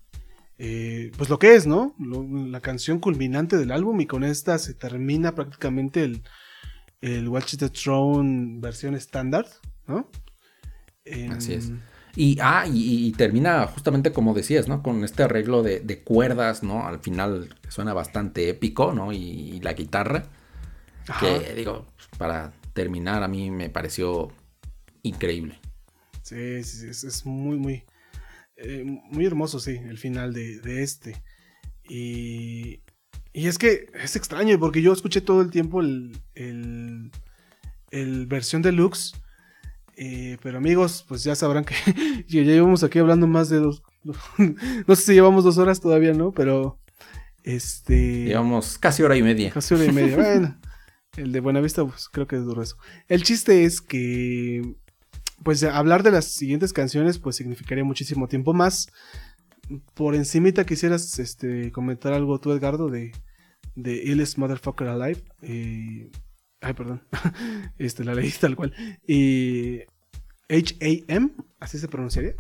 Eh, 0.58 1.12
pues 1.18 1.30
lo 1.30 1.40
que 1.40 1.56
es, 1.56 1.68
¿no? 1.68 1.96
Lo- 2.00 2.24
la 2.48 2.62
canción 2.62 3.00
culminante 3.00 3.58
del 3.58 3.72
álbum 3.72 4.00
y 4.02 4.08
con 4.08 4.24
esta 4.24 4.58
se 4.60 4.74
termina 4.74 5.36
prácticamente 5.36 6.04
el, 6.04 6.24
el 7.02 7.30
Watch 7.30 7.58
the 7.58 7.70
Throne 7.70 8.60
versión 8.62 8.96
estándar, 8.96 9.48
¿no? 9.88 10.10
Así 11.30 11.54
es. 11.54 11.72
Y, 12.16 12.38
ah, 12.42 12.66
y, 12.68 13.08
y 13.08 13.12
termina 13.14 13.66
justamente 13.68 14.14
como 14.14 14.34
decías, 14.34 14.68
¿no? 14.68 14.84
Con 14.84 15.04
este 15.04 15.24
arreglo 15.24 15.64
de, 15.64 15.80
de 15.80 16.04
cuerdas, 16.04 16.62
¿no? 16.64 16.86
Al 16.88 17.00
final 17.00 17.56
suena 17.70 17.94
bastante 17.94 18.50
épico, 18.50 18.94
¿no? 18.94 19.12
Y, 19.12 19.18
y 19.18 19.60
la 19.62 19.74
guitarra, 19.74 20.26
Ajá. 21.08 21.44
que 21.44 21.54
digo, 21.56 21.88
para 22.18 22.54
terminar 22.74 23.24
a 23.24 23.28
mí 23.28 23.50
me 23.52 23.70
pareció 23.70 24.32
increíble. 25.02 25.60
Sí, 26.22 26.64
sí, 26.64 26.78
sí, 26.80 26.88
es, 26.88 27.04
es 27.04 27.26
muy, 27.26 27.58
muy, 27.58 27.84
eh, 28.58 28.84
muy 28.86 29.26
hermoso, 29.26 29.60
sí, 29.60 29.72
el 29.90 29.98
final 29.98 30.34
de, 30.34 30.60
de 30.60 30.84
este. 30.84 31.22
Y, 31.90 32.82
y 33.34 33.48
es 33.48 33.58
que 33.58 33.88
es 34.02 34.16
extraño, 34.16 34.60
porque 34.60 34.82
yo 34.82 34.94
escuché 34.94 35.22
todo 35.22 35.42
el 35.42 35.52
tiempo 35.52 35.82
el, 35.82 36.22
el, 36.36 37.12
el 37.92 38.28
versión 38.28 38.62
deluxe. 38.62 39.14
eh, 39.98 40.38
pero 40.42 40.58
amigos, 40.58 41.06
pues 41.08 41.24
ya 41.24 41.36
sabrán 41.36 41.66
que, 41.66 41.76
ya 42.28 42.42
llevamos 42.42 42.84
aquí 42.84 43.00
hablando 43.00 43.28
más 43.28 43.50
de 43.50 43.58
dos. 43.60 43.84
No 44.88 44.96
sé 44.96 45.02
si 45.04 45.14
llevamos 45.14 45.44
dos 45.44 45.58
horas 45.58 45.80
todavía, 45.82 46.14
¿no? 46.14 46.32
Pero. 46.34 46.80
Este. 47.44 48.26
Llevamos 48.26 48.78
casi 48.78 49.04
hora 49.04 49.18
y 49.18 49.24
media. 49.24 49.52
Casi 49.52 49.74
hora 49.76 49.86
y 49.86 49.92
media. 49.92 50.16
Bueno, 50.18 50.60
el 51.18 51.32
de 51.32 51.40
Buenavista, 51.42 51.86
pues 51.86 52.10
creo 52.10 52.28
que 52.28 52.38
es 52.38 52.44
duro 52.46 52.62
eso. 52.64 52.78
El 53.08 53.24
chiste 53.24 53.66
es 53.66 53.82
que, 53.82 54.76
pues 55.44 55.64
hablar 55.64 56.04
de 56.04 56.12
las 56.12 56.26
siguientes 56.26 56.74
canciones, 56.74 57.20
pues 57.20 57.36
significaría 57.36 57.84
muchísimo 57.84 58.28
tiempo 58.28 58.54
más. 58.54 58.88
Por 59.94 60.16
encimita 60.16 60.66
quisieras 60.66 61.20
este, 61.20 61.72
comentar 61.72 62.14
algo 62.14 62.40
tú, 62.40 62.52
Edgardo, 62.52 62.90
de, 62.90 63.12
de 63.76 63.94
Illest 64.04 64.38
Motherfucker 64.38 64.88
Alive. 64.88 65.24
Eh, 65.42 66.12
ay, 66.62 66.74
perdón. 66.74 67.02
este, 67.78 68.04
la 68.04 68.14
leí 68.16 68.32
tal 68.32 68.56
cual. 68.56 68.74
Y 69.08 69.80
H.A.M., 70.50 71.32
así 71.60 71.78
se 71.80 71.88
pronunciaría. 71.88 72.34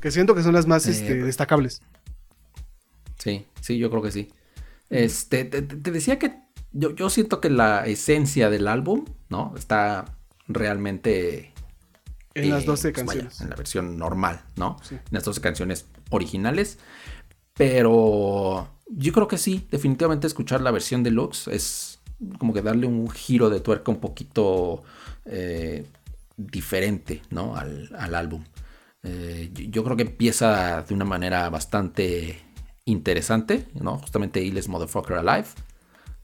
Que 0.00 0.10
siento 0.10 0.34
que 0.34 0.42
son 0.42 0.54
las 0.54 0.66
más 0.66 0.86
Eh, 0.86 0.90
este, 0.92 1.14
pues- 1.14 1.26
destacables. 1.26 1.82
Sí, 3.18 3.46
sí, 3.60 3.78
yo 3.78 3.90
creo 3.90 4.02
que 4.02 4.12
sí. 4.12 4.28
Este, 4.90 5.44
te, 5.44 5.62
te- 5.62 5.76
te 5.76 5.90
decía 5.90 6.18
que 6.18 6.32
yo, 6.72 6.94
yo 6.94 7.10
siento 7.10 7.40
que 7.40 7.50
la 7.50 7.86
esencia 7.86 8.50
del 8.50 8.68
álbum, 8.68 9.04
¿no? 9.28 9.52
Está 9.56 10.04
realmente 10.46 11.52
En 12.36 12.50
las 12.50 12.64
eh, 12.64 12.66
12 12.66 12.92
pues, 12.92 13.06
vaya, 13.06 13.20
canciones. 13.20 13.40
en 13.40 13.50
la 13.50 13.56
versión 13.56 13.98
normal, 13.98 14.42
¿no? 14.56 14.76
Sí. 14.82 14.94
En 14.94 15.02
las 15.10 15.24
12 15.24 15.40
canciones 15.40 15.86
originales. 16.10 16.78
Pero 17.54 18.68
yo 18.88 19.12
creo 19.12 19.28
que 19.28 19.38
sí, 19.38 19.66
definitivamente 19.70 20.26
escuchar 20.26 20.60
la 20.60 20.70
versión 20.70 21.02
deluxe 21.02 21.48
es 21.48 22.00
como 22.38 22.52
que 22.52 22.62
darle 22.62 22.86
un 22.86 23.08
giro 23.10 23.50
de 23.50 23.60
tuerca 23.60 23.90
un 23.90 24.00
poquito 24.00 24.82
eh, 25.24 25.86
diferente, 26.36 27.22
¿no? 27.30 27.56
Al, 27.56 27.90
al 27.98 28.14
álbum. 28.14 28.44
Eh, 29.02 29.50
yo, 29.52 29.84
creo 29.84 29.96
que 29.96 30.02
empieza 30.02 30.82
de 30.82 30.94
una 30.94 31.04
manera 31.04 31.48
bastante 31.48 32.40
interesante, 32.84 33.68
¿no? 33.74 33.98
Justamente 33.98 34.42
Illest 34.42 34.68
Motherfucker 34.68 35.16
Alive, 35.18 35.48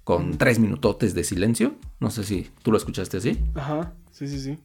con 0.03 0.37
tres 0.37 0.59
minutotes 0.59 1.15
de 1.15 1.23
silencio. 1.23 1.77
No 2.01 2.11
sé 2.11 2.25
si 2.25 2.51
tú 2.63 2.73
lo 2.73 2.79
escuchaste 2.79 3.19
así. 3.19 3.39
Ajá, 3.55 3.93
sí, 4.11 4.27
sí, 4.27 4.41
sí. 4.41 4.59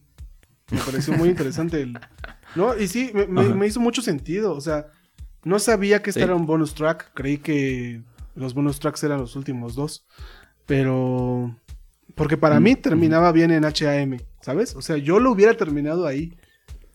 Me 0.70 0.78
pareció 0.80 1.14
muy 1.14 1.28
interesante 1.30 1.80
el... 1.82 1.98
No, 2.54 2.76
y 2.76 2.88
sí, 2.88 3.10
me, 3.14 3.26
me- 3.26 3.40
Ajá. 3.42 3.54
me 3.54 3.66
hizo 3.66 3.80
mucho 3.80 4.02
sentido. 4.02 4.52
O 4.54 4.60
sea, 4.60 4.86
no 5.44 5.58
sabía 5.58 6.02
que 6.02 6.10
este 6.10 6.20
Sí. 6.20 6.24
era 6.24 6.34
un 6.34 6.46
bonus 6.46 6.74
track. 6.74 7.12
Creí 7.14 7.38
que 7.38 8.02
los 8.34 8.54
bonus 8.54 8.78
tracks 8.80 9.02
eran 9.04 9.18
los 9.20 9.36
últimos 9.36 9.74
dos. 9.74 10.06
Pero... 10.66 11.54
Porque 12.14 12.36
para 12.36 12.58
Mm, 12.58 12.62
mí 12.62 12.74
terminaba 12.76 13.30
bien 13.32 13.50
en 13.50 13.64
HAM, 13.64 14.18
¿sabes? 14.42 14.74
O 14.74 14.82
sea, 14.82 14.96
yo 14.96 15.20
lo 15.20 15.30
hubiera 15.30 15.54
terminado 15.56 16.06
ahí. 16.06 16.36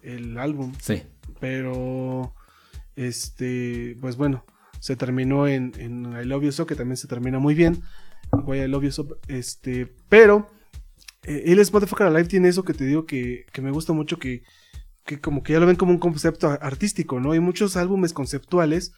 el 0.01 0.37
álbum. 0.37 0.73
Sí. 0.81 1.03
Pero, 1.39 2.33
este, 2.97 3.97
pues 4.01 4.17
bueno, 4.17 4.45
se 4.79 4.95
terminó 4.97 5.47
en, 5.47 5.71
en 5.77 6.11
I 6.21 6.25
Love 6.25 6.43
You 6.43 6.51
So, 6.51 6.65
que 6.65 6.75
también 6.75 6.97
se 6.97 7.07
termina 7.07 7.39
muy 7.39 7.53
bien. 7.55 7.81
Guay, 8.31 8.61
I 8.63 8.67
Love 8.67 8.83
You 8.83 8.91
So, 8.91 9.17
este, 9.27 9.93
pero 10.09 10.49
eh, 11.25 11.43
es 11.45 11.71
Motherfucker 11.73 12.07
Alive 12.07 12.25
tiene 12.27 12.49
eso 12.49 12.63
que 12.63 12.73
te 12.73 12.85
digo 12.85 13.05
que, 13.05 13.45
que 13.51 13.61
me 13.61 13.71
gusta 13.71 13.93
mucho, 13.93 14.17
que, 14.19 14.43
que 15.05 15.19
como 15.19 15.43
que 15.43 15.53
ya 15.53 15.59
lo 15.59 15.65
ven 15.65 15.75
como 15.75 15.91
un 15.91 15.99
concepto 15.99 16.49
artístico, 16.49 17.19
¿no? 17.19 17.31
Hay 17.31 17.39
muchos 17.39 17.75
álbumes 17.77 18.13
conceptuales, 18.13 18.93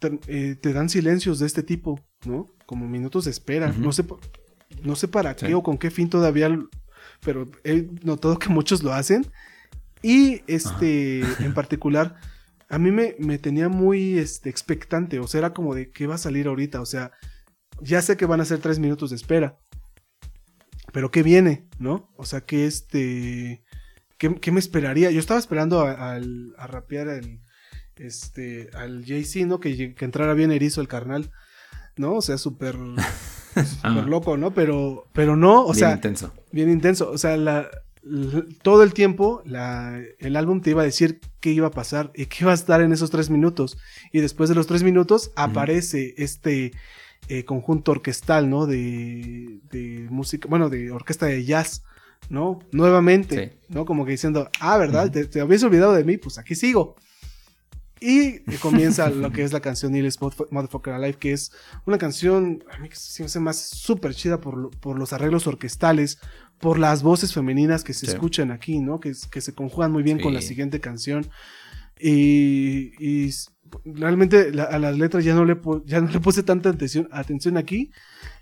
te, 0.00 0.18
eh, 0.26 0.56
te 0.56 0.72
dan 0.72 0.88
silencios 0.88 1.38
de 1.38 1.46
este 1.46 1.62
tipo, 1.62 2.00
¿no? 2.24 2.48
Como 2.66 2.88
minutos 2.88 3.24
de 3.24 3.30
espera. 3.30 3.72
No 3.78 3.92
sé, 3.92 4.04
no 4.82 4.96
sé 4.96 5.08
para 5.08 5.36
Sí. 5.36 5.46
qué 5.46 5.54
o 5.54 5.62
con 5.62 5.78
qué 5.78 5.90
fin 5.90 6.08
todavía, 6.08 6.48
pero 7.24 7.50
he 7.64 7.88
notado 8.02 8.38
que 8.38 8.48
muchos 8.50 8.82
lo 8.82 8.92
hacen. 8.92 9.26
Y 10.02 10.42
este, 10.48 11.20
en 11.44 11.54
particular, 11.54 12.16
a 12.68 12.78
mí 12.78 12.90
me, 12.90 13.14
me 13.18 13.38
tenía 13.38 13.68
muy 13.68 14.18
este, 14.18 14.50
expectante, 14.50 15.20
o 15.20 15.28
sea, 15.28 15.38
era 15.38 15.52
como 15.54 15.74
de 15.74 15.90
qué 15.92 16.06
va 16.08 16.16
a 16.16 16.18
salir 16.18 16.48
ahorita, 16.48 16.80
o 16.80 16.86
sea, 16.86 17.12
ya 17.80 18.02
sé 18.02 18.16
que 18.16 18.26
van 18.26 18.40
a 18.40 18.44
ser 18.44 18.58
tres 18.58 18.78
minutos 18.80 19.10
de 19.10 19.16
espera, 19.16 19.58
pero 20.92 21.10
qué 21.10 21.22
viene, 21.22 21.66
¿no? 21.78 22.10
O 22.16 22.24
sea, 22.24 22.42
que 22.42 22.66
este, 22.66 23.62
¿qué, 24.18 24.34
qué 24.36 24.52
me 24.52 24.60
esperaría? 24.60 25.10
Yo 25.10 25.18
estaba 25.20 25.40
esperando 25.40 25.80
a, 25.80 26.14
a 26.14 26.66
rapear 26.66 27.08
al, 27.08 27.40
este, 27.96 28.70
al 28.74 29.04
Jay-Z, 29.06 29.46
¿no? 29.46 29.60
Que, 29.60 29.94
entrara 30.00 30.34
bien 30.34 30.52
erizo 30.52 30.80
el 30.80 30.88
carnal, 30.88 31.30
¿no? 31.96 32.14
O 32.14 32.22
sea, 32.22 32.38
súper, 32.38 32.74
súper 33.54 33.78
Ah. 33.84 34.04
loco, 34.06 34.36
¿no? 34.36 34.52
Pero, 34.54 35.06
pero 35.12 35.36
no, 35.36 35.62
o 35.62 35.72
Bien 35.72 35.76
sea, 35.76 35.92
intenso. 35.94 36.32
bien 36.52 36.70
intenso. 36.70 37.10
O 37.10 37.18
sea, 37.18 37.36
la, 37.36 37.68
todo 38.62 38.82
el 38.82 38.94
tiempo 38.94 39.42
la, 39.44 40.00
el 40.18 40.36
álbum 40.36 40.60
te 40.60 40.70
iba 40.70 40.82
a 40.82 40.86
decir 40.86 41.20
qué 41.40 41.50
iba 41.52 41.68
a 41.68 41.72
pasar 41.72 42.10
y 42.16 42.26
qué 42.26 42.38
iba 42.40 42.50
a 42.50 42.54
estar 42.54 42.80
en 42.82 42.92
esos 42.92 43.10
tres 43.10 43.30
minutos. 43.30 43.78
Y 44.12 44.20
después 44.20 44.48
de 44.48 44.54
los 44.56 44.66
tres 44.66 44.82
minutos 44.82 45.32
aparece 45.36 46.14
este 46.16 46.72
eh, 47.28 47.44
conjunto 47.44 47.92
orquestal, 47.92 48.48
¿no? 48.50 48.66
De, 48.66 49.60
de 49.70 50.06
música, 50.10 50.48
bueno, 50.48 50.68
de 50.68 50.90
orquesta 50.90 51.26
de 51.26 51.44
jazz, 51.44 51.82
¿no? 52.28 52.58
Nuevamente, 52.72 53.50
Sí. 53.50 53.58
¿no? 53.68 53.84
Como 53.84 54.04
que 54.04 54.12
diciendo, 54.12 54.48
ah, 54.60 54.76
¿verdad? 54.78 55.04
Ujú. 55.04 55.12
te, 55.12 55.24
te 55.26 55.40
habías 55.40 55.62
olvidado 55.62 55.92
de 55.94 56.04
mí, 56.04 56.16
pues 56.18 56.38
aquí 56.38 56.54
sigo. 56.54 56.96
Y 58.00 58.40
comienza 58.60 59.08
lo 59.10 59.30
que 59.30 59.44
es 59.44 59.52
la 59.52 59.60
canción 59.60 59.92
Neil 59.92 60.12
Motherfucker 60.50 60.92
Alive, 60.94 61.18
que 61.18 61.32
es 61.32 61.52
una 61.86 61.98
canción, 61.98 62.64
a 62.72 62.78
mí 62.78 62.88
que 62.88 62.96
se 62.96 63.22
me 63.22 63.26
hace 63.26 63.38
más 63.40 63.58
súper 63.60 64.14
chida 64.14 64.40
por, 64.40 64.70
por 64.80 64.98
los 64.98 65.12
arreglos 65.12 65.46
orquestales, 65.46 66.18
por 66.58 66.78
las 66.78 67.02
voces 67.04 67.32
femeninas 67.32 67.84
que 67.84 67.92
se 67.92 68.06
Sí. 68.06 68.12
escuchan 68.12 68.50
aquí, 68.50 68.80
¿no? 68.80 68.98
Que, 69.00 69.12
que 69.30 69.40
se 69.40 69.54
conjugan 69.54 69.92
muy 69.92 70.02
bien 70.02 70.20
con 70.20 70.34
la 70.34 70.40
Sí. 70.40 70.48
siguiente 70.48 70.80
canción. 70.80 71.28
Y, 72.00 72.92
y 72.98 73.30
realmente 73.84 74.52
la- 74.52 74.64
a 74.64 74.78
las 74.78 74.96
letras 74.98 75.24
ya 75.24 75.34
no 75.34 75.44
le, 75.44 75.58
ya 75.86 76.00
no 76.00 76.10
le 76.10 76.20
puse 76.20 76.42
tanta 76.42 76.70
atención, 76.70 77.08
atención 77.12 77.56
aquí. 77.56 77.90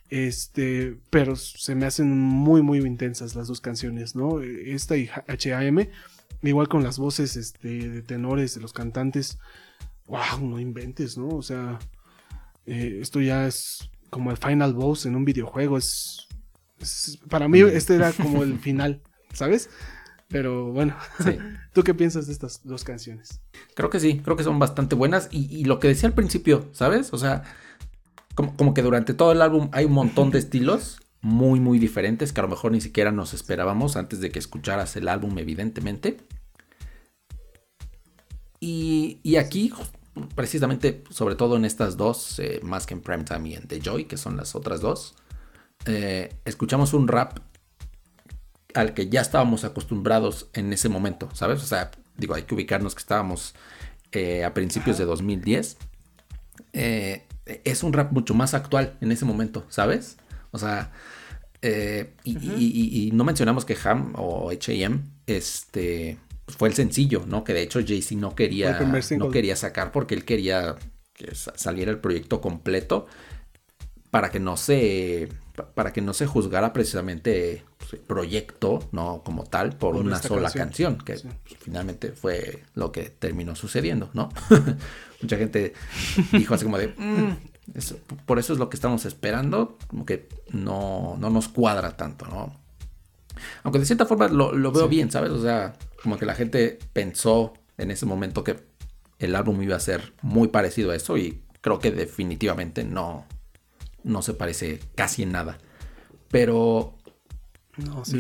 Este, 0.09 0.98
pero 1.11 1.36
se 1.36 1.74
me 1.77 1.86
hacen 1.86 2.11
muy, 2.19 2.62
muy 2.62 2.78
intensas 2.78 3.36
las 3.36 3.47
dos 3.47 3.61
canciones, 3.61 4.16
¿no? 4.16 4.40
Esta 4.43 4.97
y 4.97 5.09
HAM, 5.09 5.86
igual 6.43 6.69
con 6.69 6.82
las 6.82 6.98
voces 6.98 7.36
este, 7.36 7.89
de 7.89 8.02
tenores 8.02 8.55
de 8.55 8.61
los 8.61 8.73
cantantes. 8.73 9.39
¡Wow! 10.07 10.40
No 10.43 10.59
inventes, 10.59 11.16
¿no? 11.16 11.28
O 11.28 11.43
sea, 11.43 11.78
eh, 12.66 12.98
esto 13.01 13.20
ya 13.20 13.47
es 13.47 13.89
como 14.11 14.32
el 14.32 14.36
final 14.36 14.74
boss 14.74 15.07
en 15.07 15.15
un 15.15 15.24
videojuego. 15.24 15.78
Es, 15.78 16.27
es- 16.81 17.19
para 17.28 17.47
mí, 17.47 17.61
este 17.61 17.94
era 17.94 18.12
como 18.12 18.43
el 18.43 18.59
final, 18.59 19.01
¿sabes? 19.32 19.70
Pero 20.31 20.73
bueno, 20.73 20.97
Sí. 21.23 21.36
¿tú 21.74 21.82
qué 21.82 21.93
piensas 21.93 22.27
de 22.27 22.32
estas 22.32 22.61
dos 22.65 22.85
canciones? 22.85 23.40
Creo 23.74 23.90
que 23.90 24.01
sí, 24.01 24.20
creo 24.24 24.36
que 24.36 24.44
son 24.44 24.59
bastante 24.59 24.94
buenas. 24.94 25.28
Y, 25.31 25.55
y 25.55 25.65
lo 25.65 25.81
que 25.81 25.89
decía 25.89 26.09
al 26.09 26.15
principio, 26.15 26.69
¿sabes? 26.73 27.12
O 27.12 27.19
sea, 27.19 27.43
como, 28.35 28.57
como 28.57 28.73
que 28.73 28.82
durante 28.82 29.12
todo 29.12 29.32
el 29.32 29.43
álbum 29.43 29.69
hay 29.73 29.85
un 29.85 29.93
montón 29.93 30.31
de 30.31 30.39
estilos 30.44 31.01
muy, 31.20 31.61
muy 31.61 31.78
diferentes 31.78 32.32
que 32.32 32.40
a 32.40 32.44
lo 32.44 32.48
mejor 32.48 32.73
ni 32.73 32.81
siquiera 32.81 33.12
nos 33.12 33.35
esperábamos 33.35 33.97
antes 33.97 34.20
de 34.20 34.31
que 34.31 34.39
escucharas 34.39 34.97
el 34.97 35.09
álbum, 35.09 35.36
evidentemente. 35.39 36.16
Y, 38.61 39.20
y 39.23 39.36
aquí, 39.36 39.73
precisamente, 40.35 41.02
sobre 41.11 41.35
todo 41.35 41.57
en 41.57 41.65
estas 41.65 41.97
dos, 41.97 42.39
eh, 42.39 42.61
más 42.62 42.86
que 42.86 42.94
en 42.94 43.01
Primetime 43.01 43.48
y 43.48 43.55
en 43.55 43.66
The 43.66 43.81
Joy, 43.81 44.05
que 44.05 44.16
son 44.16 44.36
las 44.36 44.55
otras 44.55 44.81
dos, 44.81 45.15
eh, 45.86 46.35
escuchamos 46.44 46.94
un 46.94 47.09
rap 47.09 47.39
al 48.74 48.94
que 48.94 49.09
ya 49.09 49.20
estábamos 49.20 49.64
acostumbrados 49.64 50.48
en 50.55 50.72
ese 50.72 50.88
momento, 50.88 51.28
¿sabes? 51.34 51.62
O 51.62 51.66
sea, 51.66 51.90
digo, 52.16 52.34
hay 52.34 52.42
que 52.44 52.55
ubicarnos 52.55 52.94
que 52.94 53.01
estábamos 53.01 53.55
eh, 54.12 54.44
a 54.44 54.55
principios 54.55 54.98
de 54.98 55.05
2010. 55.05 55.76
Eh, 56.72 57.26
es 57.64 57.82
un 57.82 57.92
rap 57.92 58.12
mucho 58.12 58.34
más 58.34 58.55
actual 58.55 58.97
en 59.01 59.10
ese 59.12 59.24
momento, 59.24 59.66
¿sabes? 59.70 60.16
O 60.52 60.59
sea, 60.59 60.92
eh, 61.62 62.14
y, 62.24 62.34
y- 62.38 62.70
y- 62.72 63.09
y 63.09 63.10
no 63.12 63.24
mencionamos 63.24 63.64
que 63.64 63.76
Ham 63.84 64.12
o 64.16 64.51
HM 64.52 65.02
este, 65.26 66.18
pues, 66.44 66.56
fue 66.56 66.68
el 66.68 66.74
sencillo, 66.74 67.24
¿no? 67.26 67.44
Que 67.44 67.52
de 67.55 67.62
hecho 67.62 67.80
Jay-Z 67.86 68.20
no 68.20 68.34
quería, 68.34 68.70
no 69.18 69.30
quería 69.30 69.56
sacar 69.56 69.92
porque 69.92 70.14
él 70.14 70.24
quería 70.24 70.76
que 71.12 71.34
sa- 71.34 71.52
saliera 71.56 71.90
el 71.90 71.98
proyecto 71.98 72.40
completo 72.40 73.06
para 74.10 74.30
que 74.30 74.40
no 74.40 74.56
se 74.56 75.28
para 75.66 75.93
que 75.93 76.01
no 76.01 76.12
se 76.12 76.27
juzgara 76.27 76.73
precisamente 76.73 77.65
pues, 77.78 77.95
el 77.95 78.01
proyecto 78.01 78.81
no 78.93 79.23
como 79.24 79.45
tal 79.45 79.70
por, 79.77 79.95
Por 79.95 80.05
una 80.05 80.20
sola 80.20 80.51
canción. 80.51 80.97
canción, 80.97 80.99
que 81.05 81.16
Sí. 81.16 81.28
pues, 81.49 81.61
finalmente 81.62 82.12
fue 82.12 82.62
lo 82.74 82.93
que 82.93 83.11
terminó 83.11 83.55
sucediendo 83.57 84.11
no 84.15 84.28
mucha 85.23 85.37
gente 85.37 85.73
dijo 86.32 86.55
así 86.55 86.65
como 86.65 86.78
de 86.78 86.89
"Mm, 86.89 87.37
eso- 87.77 87.99
por 88.27 88.39
eso 88.39 88.53
es 88.53 88.59
lo 88.59 88.69
que 88.70 88.77
estamos 88.77 89.05
esperando 89.05 89.78
como 89.87 90.05
que 90.07 90.28
no 90.51 91.16
no 91.19 91.31
nos 91.31 91.49
cuadra 91.49 91.97
tanto 91.97 92.27
no 92.27 92.55
aunque 93.62 93.78
de 93.78 93.87
cierta 93.87 94.07
forma 94.07 94.28
lo, 94.28 94.53
lo 94.53 94.73
veo 94.73 94.85
Sí. 94.85 94.91
bien 94.91 95.11
sabes 95.11 95.31
o 95.31 95.41
sea 95.43 95.74
como 96.03 96.19
que 96.19 96.27
la 96.27 96.35
gente 96.35 96.78
pensó 96.93 97.55
en 97.78 97.91
ese 97.91 98.07
momento 98.07 98.45
que 98.45 98.57
el 99.19 99.35
álbum 99.35 99.61
iba 99.62 99.77
a 99.77 99.81
ser 99.81 100.12
muy 100.23 100.49
parecido 100.49 100.91
a 100.93 100.97
eso 100.97 101.16
y 101.19 101.43
creo 101.61 101.78
que 101.78 101.91
definitivamente 101.91 102.85
no 102.85 103.27
no 104.05 104.22
se 104.22 104.35
parece 104.35 104.81
casi 104.94 105.22
en 105.22 105.32
nada. 105.32 105.59
Pero 106.31 106.97
No, 107.77 108.05
sí. 108.05 108.18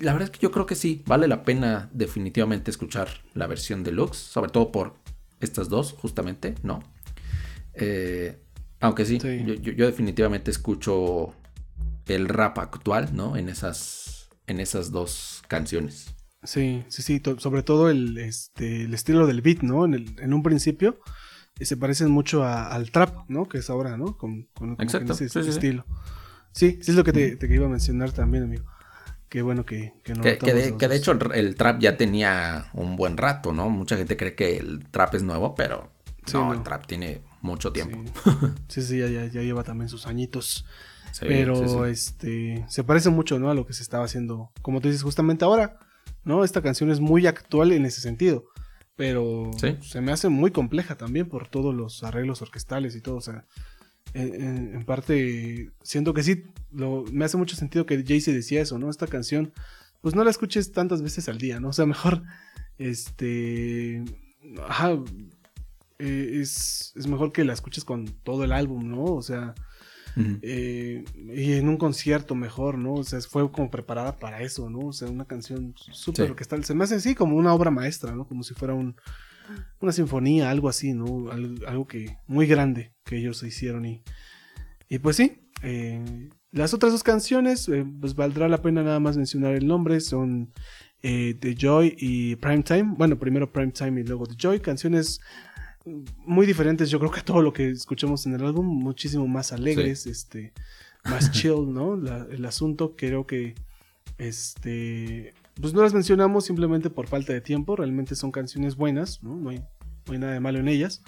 la 0.00 0.12
verdad 0.12 0.30
es 0.30 0.38
que 0.38 0.40
yo 0.42 0.50
creo 0.50 0.66
que 0.66 0.74
sí, 0.74 1.02
vale 1.06 1.28
la 1.28 1.44
pena 1.44 1.88
definitivamente 1.92 2.70
escuchar 2.70 3.08
la 3.34 3.46
versión 3.46 3.84
deluxe, 3.84 4.16
sobre 4.18 4.50
todo 4.50 4.72
por 4.72 4.94
estas 5.40 5.68
dos, 5.68 5.92
justamente, 5.92 6.54
¿no? 6.62 6.82
Eh, 7.74 8.38
aunque 8.80 9.04
sí, 9.04 9.18
Sí. 9.20 9.42
Yo, 9.44 9.54
yo- 9.54 9.72
yo 9.72 9.86
definitivamente 9.86 10.50
escucho 10.50 11.34
el 12.06 12.28
rap 12.28 12.58
actual, 12.58 13.10
¿no? 13.14 13.36
En 13.36 13.48
esas, 13.48 14.28
en 14.46 14.60
esas 14.60 14.90
dos 14.92 15.42
canciones. 15.48 16.14
Sí, 16.42 16.84
sí, 16.88 17.02
sí, 17.02 17.20
sobre 17.38 17.62
todo 17.62 17.90
el, 17.90 18.16
este, 18.18 18.84
el 18.84 18.94
estilo 18.94 19.26
del 19.26 19.40
beat, 19.42 19.62
¿no? 19.62 19.84
En, 19.84 19.94
el- 19.94 20.16
en 20.20 20.32
un 20.32 20.42
principio 20.42 21.00
se 21.64 21.76
parecen 21.76 22.10
mucho 22.10 22.44
a- 22.44 22.66
al 22.68 22.90
trap, 22.90 23.28
¿no? 23.28 23.48
Que 23.48 23.58
es 23.58 23.70
ahora, 23.70 23.96
¿no? 23.96 24.16
Con, 24.18 24.48
con- 24.54 24.76
ese 24.78 25.00
sí, 25.14 25.28
sí, 25.28 25.42
sí. 25.42 25.48
estilo. 25.50 25.84
Sí, 26.52 26.78
sí 26.82 26.90
es 26.90 26.96
lo 26.96 27.04
que 27.04 27.12
te, 27.12 27.36
te 27.36 27.54
iba 27.54 27.66
a 27.66 27.68
mencionar 27.70 28.12
también, 28.12 28.44
amigo. 28.44 28.64
Qué 29.28 29.42
bueno 29.42 29.64
que, 29.66 29.94
que 30.04 30.14
no 30.14 30.22
Que, 30.22 30.38
que 30.38 30.54
de, 30.54 30.76
que 30.76 30.88
de 30.88 30.96
hecho 30.96 31.12
el, 31.12 31.18
el 31.34 31.56
trap 31.56 31.80
ya 31.80 31.96
tenía 31.96 32.66
un 32.74 32.96
buen 32.96 33.16
rato, 33.16 33.52
¿no? 33.52 33.68
Mucha 33.70 33.96
gente 33.96 34.16
cree 34.16 34.34
que 34.34 34.56
el 34.56 34.86
trap 34.90 35.14
es 35.14 35.22
nuevo, 35.22 35.54
pero 35.54 35.90
Sí, 36.26 36.34
no, 36.34 36.46
no. 36.46 36.52
el 36.54 36.62
trap 36.62 36.86
tiene 36.86 37.22
mucho 37.42 37.72
tiempo. 37.72 37.98
Sí, 38.68 38.82
sí, 38.82 38.98
ya, 38.98 39.08
ya- 39.08 39.26
ya 39.26 39.42
lleva 39.42 39.64
también 39.64 39.88
sus 39.88 40.06
añitos. 40.06 40.64
Pero 41.20 41.86
este 41.86 42.64
se 42.68 42.84
parece 42.84 43.08
mucho, 43.10 43.38
¿no? 43.38 43.48
A 43.50 43.54
lo 43.54 43.66
que 43.66 43.72
se 43.72 43.82
estaba 43.82 44.04
haciendo, 44.04 44.50
como 44.60 44.80
tú 44.80 44.88
dices, 44.88 45.02
justamente 45.02 45.44
ahora, 45.46 45.78
¿no? 46.24 46.44
Esta 46.44 46.60
canción 46.62 46.90
es 46.90 47.00
muy 47.00 47.26
actual 47.26 47.72
en 47.72 47.86
ese 47.86 48.00
sentido. 48.02 48.44
Pero 48.96 49.50
Sí. 49.60 49.76
se 49.82 50.00
me 50.00 50.10
hace 50.12 50.28
muy 50.30 50.50
compleja 50.50 50.96
también 50.96 51.28
por 51.28 51.48
todos 51.48 51.74
los 51.74 52.02
arreglos 52.02 52.40
orquestales 52.42 52.96
y 52.96 53.00
todo. 53.02 53.16
O 53.16 53.20
sea, 53.20 53.44
en, 54.14 54.34
en- 54.34 54.74
en 54.74 54.84
parte, 54.84 55.70
siento 55.82 56.14
que 56.14 56.22
sí, 56.22 56.44
lo, 56.72 57.04
me 57.12 57.24
hace 57.24 57.36
mucho 57.36 57.56
sentido 57.56 57.84
que 57.86 58.02
Jay-Z 58.06 58.32
decía 58.32 58.62
eso, 58.62 58.78
¿no? 58.78 58.88
Esta 58.88 59.06
canción, 59.06 59.52
pues 60.00 60.14
no 60.14 60.24
la 60.24 60.30
escuches 60.30 60.72
tantas 60.72 61.02
veces 61.02 61.28
al 61.28 61.38
día, 61.38 61.60
¿no? 61.60 61.68
O 61.68 61.72
sea, 61.74 61.84
mejor, 61.86 62.22
este, 62.78 64.02
ajá, 64.66 64.98
eh, 65.98 66.38
es, 66.40 66.92
es 66.96 67.06
mejor 67.06 67.32
que 67.32 67.44
la 67.44 67.52
escuches 67.52 67.84
con 67.84 68.06
todo 68.22 68.44
el 68.44 68.52
álbum, 68.52 68.88
¿no? 68.90 69.04
O 69.04 69.22
sea, 69.22 69.54
Eh, 70.42 71.04
y 71.34 71.52
en 71.52 71.68
un 71.68 71.76
concierto 71.76 72.34
mejor, 72.34 72.78
¿no? 72.78 72.94
O 72.94 73.04
sea, 73.04 73.20
fue 73.20 73.50
como 73.52 73.70
preparada 73.70 74.16
para 74.18 74.40
eso, 74.42 74.70
¿no? 74.70 74.78
O 74.78 74.92
sea, 74.92 75.08
una 75.08 75.26
canción 75.26 75.74
súper 75.76 76.24
Sí. 76.26 76.30
orquestal. 76.30 76.64
Se 76.64 76.74
me 76.74 76.84
hace 76.84 76.94
así 76.94 77.14
como 77.14 77.36
una 77.36 77.52
obra 77.52 77.70
maestra, 77.70 78.12
¿no? 78.14 78.26
Como 78.26 78.42
si 78.42 78.54
fuera 78.54 78.72
un, 78.74 78.96
una 79.80 79.92
sinfonía, 79.92 80.50
algo 80.50 80.68
así, 80.68 80.94
¿no? 80.94 81.30
Al- 81.30 81.60
Algo, 81.66 81.86
que 81.86 82.16
muy 82.26 82.46
grande 82.46 82.94
que 83.04 83.18
ellos 83.18 83.42
hicieron 83.42 83.84
y, 83.84 84.02
y 84.88 84.98
pues 84.98 85.16
sí. 85.16 85.42
eh, 85.62 86.02
las 86.50 86.72
otras 86.72 86.92
dos 86.92 87.02
canciones, 87.02 87.68
eh, 87.68 87.84
pues 88.00 88.14
valdrá 88.14 88.48
la 88.48 88.62
pena 88.62 88.82
nada 88.82 89.00
más 89.00 89.16
mencionar 89.18 89.54
el 89.54 89.66
nombre, 89.66 90.00
son 90.00 90.52
eh, 91.02 91.34
The 91.38 91.54
Joy 91.54 91.94
y 91.98 92.36
Primetime. 92.36 92.94
Bueno, 92.96 93.18
primero 93.18 93.52
Primetime 93.52 94.00
y 94.00 94.04
luego 94.04 94.26
The 94.26 94.36
Joy. 94.38 94.60
Canciones 94.60 95.20
muy 96.24 96.46
diferentes, 96.46 96.90
yo 96.90 96.98
creo 96.98 97.10
que 97.10 97.22
todo 97.22 97.42
lo 97.42 97.52
que 97.52 97.70
escuchamos 97.70 98.26
en 98.26 98.34
el 98.34 98.44
álbum, 98.44 98.66
muchísimo 98.66 99.26
más 99.26 99.52
alegres, 99.52 100.06
este, 100.06 100.52
más 101.04 101.30
chill, 101.32 101.72
¿no? 101.72 101.94
el 101.94 102.44
asunto 102.44 102.94
creo 102.96 103.26
que, 103.26 103.54
este, 104.18 105.34
pues 105.60 105.72
no 105.72 105.82
las 105.82 105.94
mencionamos 105.94 106.44
simplemente 106.44 106.90
por 106.90 107.06
falta 107.06 107.32
de 107.32 107.40
tiempo, 107.40 107.76
realmente 107.76 108.14
son 108.14 108.30
canciones 108.32 108.76
buenas, 108.76 109.22
¿no? 109.22 109.36
No 109.36 109.50
hay, 109.50 109.58
no 109.58 110.12
hay 110.12 110.18
nada 110.18 110.32
de 110.32 110.40
malo 110.40 110.58
en 110.58 110.68
ellas. 110.68 111.02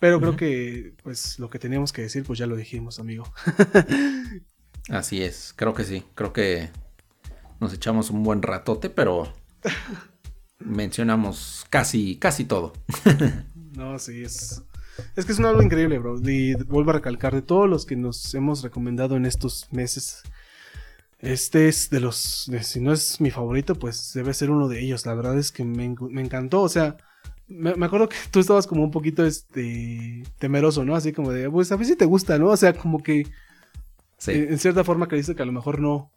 Pero 0.00 0.20
creo 0.20 0.36
que, 0.36 0.94
pues, 1.02 1.38
lo 1.38 1.48
que 1.48 1.58
teníamos 1.58 1.92
que 1.92 2.02
decir, 2.02 2.24
pues 2.24 2.38
ya 2.38 2.46
lo 2.46 2.56
dijimos, 2.56 2.98
amigo. 2.98 3.24
Así 4.90 5.22
es, 5.22 5.54
creo 5.56 5.72
que 5.72 5.84
sí. 5.84 6.04
Creo 6.14 6.32
que 6.32 6.68
nos 7.58 7.72
echamos 7.72 8.10
un 8.10 8.22
buen 8.22 8.42
ratote, 8.42 8.90
pero 8.90 9.32
mencionamos 10.58 11.64
casi, 11.70 12.16
casi 12.16 12.44
todo. 12.44 12.74
No, 13.76 13.98
sí, 13.98 14.22
es. 14.22 14.62
Es 15.16 15.24
que 15.24 15.32
es 15.32 15.38
un 15.38 15.46
álbum 15.46 15.64
increíble, 15.64 15.98
bro. 15.98 16.18
Y 16.22 16.54
vuelvo 16.54 16.90
a 16.90 16.94
recalcar, 16.94 17.34
de 17.34 17.42
todos 17.42 17.68
los 17.68 17.84
que 17.84 17.96
nos 17.96 18.34
hemos 18.34 18.62
recomendado 18.62 19.16
en 19.16 19.26
estos 19.26 19.68
meses, 19.72 20.22
este 21.18 21.68
es 21.68 21.90
de 21.90 22.00
los. 22.00 22.50
si 22.62 22.80
no 22.80 22.92
es 22.92 23.20
mi 23.20 23.30
favorito, 23.30 23.74
pues 23.74 24.12
debe 24.14 24.34
ser 24.34 24.50
uno 24.50 24.68
de 24.68 24.80
ellos. 24.80 25.06
La 25.06 25.14
verdad 25.14 25.38
es 25.38 25.50
que 25.50 25.64
me, 25.64 25.94
me 26.10 26.20
encantó. 26.20 26.62
O 26.62 26.68
sea, 26.68 26.96
me, 27.48 27.70
acuerdo 27.84 28.08
que 28.08 28.16
tú 28.30 28.40
estabas 28.40 28.66
como 28.66 28.84
un 28.84 28.90
poquito 28.90 29.24
este 29.24 30.22
temeroso, 30.38 30.84
¿no? 30.84 30.96
Así 30.96 31.12
como 31.12 31.32
de, 31.32 31.50
pues 31.50 31.70
a 31.72 31.76
ver 31.76 31.86
si 31.86 31.96
te 31.96 32.04
gusta, 32.04 32.38
¿no? 32.38 32.48
O 32.48 32.56
sea, 32.56 32.72
como 32.74 33.02
que 33.02 33.26
en, 34.26 34.58
cierta 34.58 34.84
forma 34.84 35.08
creíste 35.08 35.34
que 35.34 35.42
a 35.42 35.46
lo 35.46 35.52
mejor 35.52 35.80
no, 35.80 36.12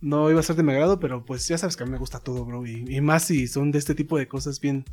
no 0.00 0.30
iba 0.30 0.40
a 0.40 0.42
ser 0.42 0.56
de 0.56 0.62
mi 0.62 0.72
agrado, 0.72 0.98
pero 0.98 1.24
pues 1.24 1.46
ya 1.48 1.58
sabes 1.58 1.76
que 1.76 1.82
a 1.82 1.86
mí 1.86 1.92
me 1.92 1.98
gusta 1.98 2.20
todo, 2.20 2.44
bro. 2.44 2.66
Y, 2.66 3.00
más 3.00 3.24
si 3.24 3.46
son 3.46 3.70
de 3.70 3.78
este 3.78 3.94
tipo 3.94 4.18
de 4.18 4.28
cosas 4.28 4.60
bien, 4.60 4.84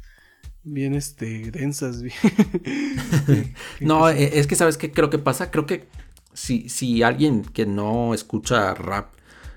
bien, 0.63 0.93
este, 0.95 1.51
densas. 1.51 2.01
no, 3.79 4.09
e, 4.09 4.39
es 4.39 4.47
que 4.47 4.55
sabes 4.55 4.77
qué 4.77 4.91
creo 4.91 5.09
que 5.09 5.19
pasa. 5.19 5.51
Creo 5.51 5.65
que 5.65 5.87
si, 6.33 6.69
si 6.69 7.03
alguien 7.03 7.43
que 7.43 7.65
no 7.65 8.13
escucha 8.13 8.73
rap 8.73 9.13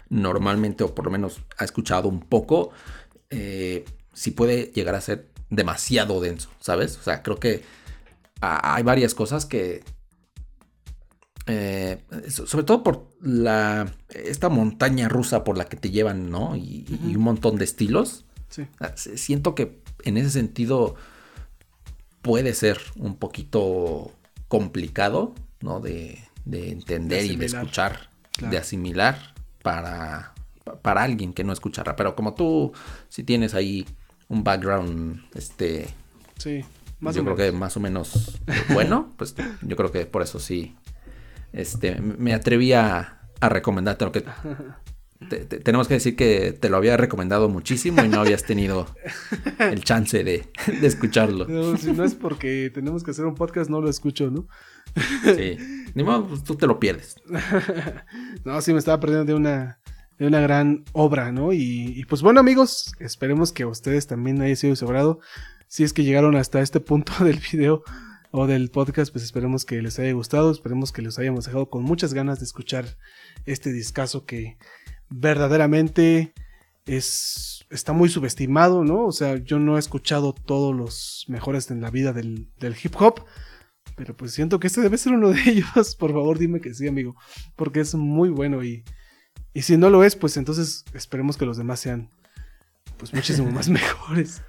normalmente, 0.09 0.85
o 0.85 0.95
por 0.95 1.07
lo 1.07 1.11
menos 1.11 1.43
ha 1.59 1.65
escuchado 1.65 2.09
un 2.09 2.21
poco, 2.21 2.71
eh, 3.31 3.85
si 4.13 4.31
puede 4.31 4.73
llegar 4.75 4.95
a 4.95 5.01
ser 5.01 5.31
demasiado 5.51 6.21
denso, 6.21 6.51
¿sabes? 6.61 6.97
O 6.99 7.03
sea, 7.03 7.23
creo 7.23 7.39
que 7.39 7.63
hay 8.41 8.83
varias 8.83 9.15
cosas 9.15 9.47
que, 9.47 9.83
eh, 11.47 12.03
sobre 12.29 12.65
todo 12.65 12.83
por 12.83 13.11
la 13.21 13.93
esta 14.09 14.49
montaña 14.49 15.09
rusa 15.09 15.45
por 15.45 15.57
la 15.57 15.67
que 15.67 15.77
te 15.77 15.91
llevan, 15.91 16.31
¿no? 16.31 16.57
Y, 16.57 16.87
un 17.17 17.23
montón 17.23 17.57
de 17.57 17.65
estilos. 17.65 18.25
Sí. 18.49 18.67
Ah, 18.81 18.93
siento 18.97 19.55
que 19.55 19.81
en 20.05 20.17
ese 20.17 20.31
sentido 20.31 20.97
puede 22.23 22.55
ser 22.55 22.79
un 22.97 23.17
poquito 23.17 24.13
complicado, 24.49 25.35
¿no? 25.61 25.81
De, 25.81 26.23
entender 26.45 27.25
y 27.25 27.37
de 27.37 27.47
escuchar, 27.47 28.11
de 28.41 28.59
asimilar 28.59 29.35
para, 29.63 30.35
para 30.83 31.03
alguien 31.03 31.33
que 31.33 31.43
no 31.43 31.53
escucha 31.53 31.83
Pero 31.97 32.15
como 32.15 32.35
tú, 32.35 32.73
si 33.09 33.25
tienes 33.25 33.55
ahí 33.55 33.87
un 34.29 34.45
background, 34.45 35.25
este... 35.35 35.89
Sí, 36.39 36.65
más 37.01 37.15
yo 37.15 37.25
creo 37.25 37.37
que 37.37 37.53
más 37.53 37.77
o 37.77 37.81
menos 37.81 38.41
bueno, 38.73 39.13
pues 39.17 39.35
yo 39.63 39.77
creo 39.77 39.91
que 39.93 40.07
por 40.07 40.23
eso 40.23 40.39
sí, 40.39 40.77
este, 41.53 42.01
me 42.01 42.35
atreví 42.35 42.73
a, 42.73 43.21
a 43.41 43.49
recomendarte 43.49 44.05
lo 44.05 44.13
que... 44.13 44.25
tenemos 45.19 45.89
que 45.89 45.95
decir 45.95 46.17
que 46.17 46.53
te 46.53 46.69
lo 46.69 46.77
había 46.77 46.97
recomendado 46.97 47.49
muchísimo 47.49 48.05
y 48.05 48.09
no 48.09 48.21
habías 48.21 48.45
tenido 48.45 48.87
el 49.59 49.83
chance 49.83 50.23
de, 50.23 50.49
de 50.81 50.87
escucharlo. 50.87 51.47
No, 51.49 51.77
si 51.77 51.93
no 51.93 52.05
es 52.05 52.15
porque 52.15 52.71
tenemos 52.73 53.03
que 53.03 53.13
hacer 53.13 53.25
un 53.25 53.35
podcast, 53.35 53.71
no 53.71 53.81
lo 53.81 53.89
escucho, 53.89 54.31
¿no? 54.31 54.47
Sí, 55.25 55.59
ni 55.95 56.03
modo, 56.03 56.27
pues, 56.29 56.45
tú 56.45 56.55
te 56.57 56.67
lo 56.67 56.79
pierdes. 56.79 57.17
no, 58.45 58.61
sí, 58.61 58.73
me 58.73 58.79
estaba 58.79 59.01
perdiendo 59.01 59.25
de 59.25 59.35
una, 59.35 59.79
de 60.19 60.27
una 60.27 60.41
gran 60.41 60.85
obra, 60.93 61.33
¿no? 61.33 61.53
Y, 61.53 62.05
pues 62.09 62.23
bueno 62.23 62.41
amigos, 62.41 62.95
esperemos 62.99 63.53
que 63.53 63.65
a 63.65 63.69
ustedes 63.69 64.07
también 64.07 64.41
haya 64.41 64.57
sido 64.57 64.77
sobrado. 64.77 65.21
Si 65.69 65.85
es 65.85 65.93
que 65.93 66.05
llegaron 66.05 66.37
hasta 66.37 66.61
este 66.61 66.81
punto 66.81 67.13
del 67.25 67.41
video 67.53 67.83
o 68.31 68.47
del 68.47 68.71
podcast, 68.71 69.13
pues 69.13 69.25
esperemos 69.25 69.65
que 69.65 69.81
les 69.83 69.99
haya 69.99 70.13
gustado, 70.13 70.51
esperemos 70.51 70.93
que 70.93 71.03
los 71.03 71.19
hayamos 71.19 71.47
dejado 71.47 71.71
con 71.71 71.83
muchas 71.83 72.13
ganas 72.13 72.39
de 72.39 72.45
escuchar 72.45 72.97
este 73.47 73.73
discazo 73.73 74.25
que 74.25 74.59
verdaderamente 75.11 76.33
es, 76.87 77.65
está 77.71 77.93
muy 77.93 78.09
subestimado, 78.09 78.85
¿no? 78.85 79.05
O 79.07 79.13
sea, 79.13 79.37
yo 79.37 79.59
no 79.59 79.77
he 79.77 79.79
escuchado 79.79 80.33
todos 80.33 80.75
los 80.75 81.25
mejores 81.29 81.71
en 81.71 81.81
la 81.81 81.91
vida 81.91 82.13
del, 82.13 82.49
del 82.59 82.77
hip 82.83 82.95
hop. 82.99 83.25
Pero 83.97 84.17
pues 84.17 84.33
siento 84.33 84.61
que 84.61 84.67
este 84.67 84.83
debe 84.83 84.99
ser 84.99 85.13
uno 85.13 85.31
de 85.31 85.41
ellos. 85.47 85.97
Por 85.97 86.13
favor, 86.13 86.39
dime 86.39 86.61
que 86.61 86.75
sí, 86.75 86.87
amigo. 86.87 87.17
Porque 87.57 87.81
es 87.81 87.95
muy 87.95 88.29
bueno 88.29 88.63
y, 88.63 88.85
y 89.55 89.63
si 89.63 89.77
no 89.77 89.91
lo 89.91 90.05
es, 90.05 90.17
pues 90.17 90.37
entonces 90.37 90.85
esperemos 90.95 91.37
que 91.37 91.47
los 91.47 91.57
demás 91.57 91.81
sean 91.81 92.11
pues 92.99 93.13
muchísimo 93.15 93.51
más 93.51 93.69
mejores. 93.71 94.43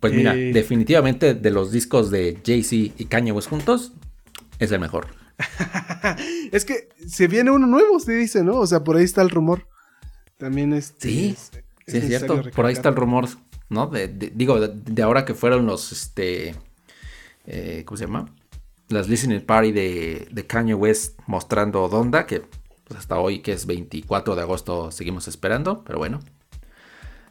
Pues 0.00 0.14
mira, 0.14 0.34
eh, 0.34 0.52
definitivamente 0.52 1.34
de 1.34 1.50
los 1.50 1.70
discos 1.70 2.10
de 2.10 2.38
Jay-Z 2.44 2.94
y 2.98 3.04
Kanye 3.06 3.32
West 3.32 3.48
juntos, 3.48 3.92
es 4.58 4.72
el 4.72 4.80
mejor. 4.80 5.21
es 6.52 6.64
que 6.64 6.88
se 7.06 7.26
viene 7.28 7.50
uno 7.50 7.66
nuevo, 7.66 7.98
se 8.00 8.12
dice, 8.12 8.42
¿no? 8.42 8.56
O 8.58 8.66
sea, 8.66 8.84
por 8.84 8.96
ahí 8.96 9.04
está 9.04 9.22
el 9.22 9.30
rumor. 9.30 9.66
También 10.36 10.72
es. 10.72 10.94
Sí, 10.98 11.36
sí, 11.86 11.98
es 11.98 12.06
cierto. 12.06 12.42
Por 12.54 12.66
ahí 12.66 12.72
está 12.72 12.88
el 12.88 12.96
rumor, 12.96 13.28
¿no? 13.68 13.86
digo, 13.88 14.60
de, 14.60 15.02
ahora 15.02 15.24
que 15.24 15.34
fueron 15.34 15.66
los, 15.66 15.92
este, 15.92 16.54
eh, 17.46 17.82
¿cómo 17.84 17.96
se 17.96 18.06
llama? 18.06 18.26
Las 18.88 19.08
listening 19.08 19.40
party 19.40 19.72
de, 19.72 20.28
de 20.30 20.46
Kanye 20.46 20.74
West 20.74 21.18
mostrando 21.26 21.88
Donda, 21.88 22.26
que 22.26 22.42
pues, 22.84 22.98
hasta 22.98 23.18
hoy, 23.18 23.40
que 23.40 23.52
es 23.52 23.66
24 23.66 24.36
de 24.36 24.42
agosto, 24.42 24.90
seguimos 24.90 25.28
esperando, 25.28 25.82
pero 25.84 25.98
bueno. 25.98 26.20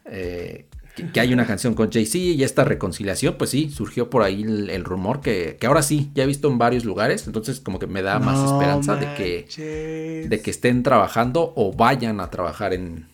Eh, 0.06 0.66
que, 0.94 1.20
hay 1.20 1.32
una 1.32 1.46
canción 1.46 1.74
con 1.74 1.90
Jay-Z 1.90 2.18
y 2.18 2.42
esta 2.42 2.64
reconciliación, 2.64 3.36
pues 3.38 3.50
sí, 3.50 3.70
surgió 3.70 4.10
por 4.10 4.22
ahí 4.22 4.42
el, 4.42 4.84
rumor 4.84 5.20
que, 5.20 5.58
ahora 5.66 5.82
sí, 5.82 6.10
ya 6.14 6.24
he 6.24 6.26
visto 6.26 6.48
en 6.48 6.58
varios 6.58 6.84
lugares, 6.84 7.26
entonces 7.26 7.60
como 7.60 7.78
que 7.78 7.86
me 7.86 8.02
da 8.02 8.18
más 8.18 8.44
esperanza 8.44 8.96
de 8.96 9.14
que, 9.14 10.26
de 10.28 10.40
que 10.40 10.50
estén 10.50 10.82
trabajando 10.82 11.52
o 11.56 11.72
vayan 11.72 12.20
a 12.20 12.30
trabajar 12.30 12.74
en, 12.74 13.06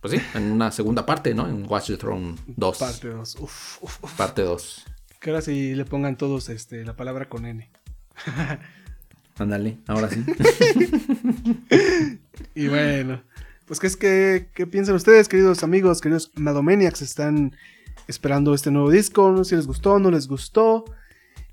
pues 0.00 0.14
sí, 0.14 0.20
en 0.34 0.52
una 0.52 0.70
segunda 0.70 1.06
parte, 1.06 1.34
¿no? 1.34 1.48
En 1.48 1.64
Watch 1.68 1.88
the 1.88 1.96
Throne 1.96 2.36
2. 2.46 2.78
Parte 2.78 3.08
2, 3.08 3.38
Parte 4.16 4.42
2. 4.42 4.84
Que 5.20 5.30
ahora 5.30 5.42
sí 5.42 5.74
le 5.74 5.84
pongan 5.84 6.16
todos 6.16 6.48
este, 6.48 6.84
la 6.84 6.94
palabra 6.94 7.28
con 7.28 7.46
N. 7.46 7.68
Ándale, 9.38 9.78
ahora 9.86 10.08
sí. 10.08 10.24
y 12.54 12.68
bueno, 12.68 13.22
pues 13.66 13.80
¿qué, 13.80 13.86
es 13.86 13.96
que, 13.96 14.48
¿qué 14.54 14.66
piensan 14.66 14.94
ustedes, 14.94 15.28
queridos 15.28 15.62
amigos, 15.62 16.00
queridos 16.00 16.30
Madomaniacs? 16.34 17.02
¿Están 17.02 17.56
esperando 18.08 18.54
este 18.54 18.70
nuevo 18.70 18.90
disco? 18.90 19.30
¿No? 19.32 19.44
Si 19.44 19.56
les 19.56 19.66
gustó, 19.66 19.98
no 19.98 20.10
les 20.10 20.28
gustó. 20.28 20.84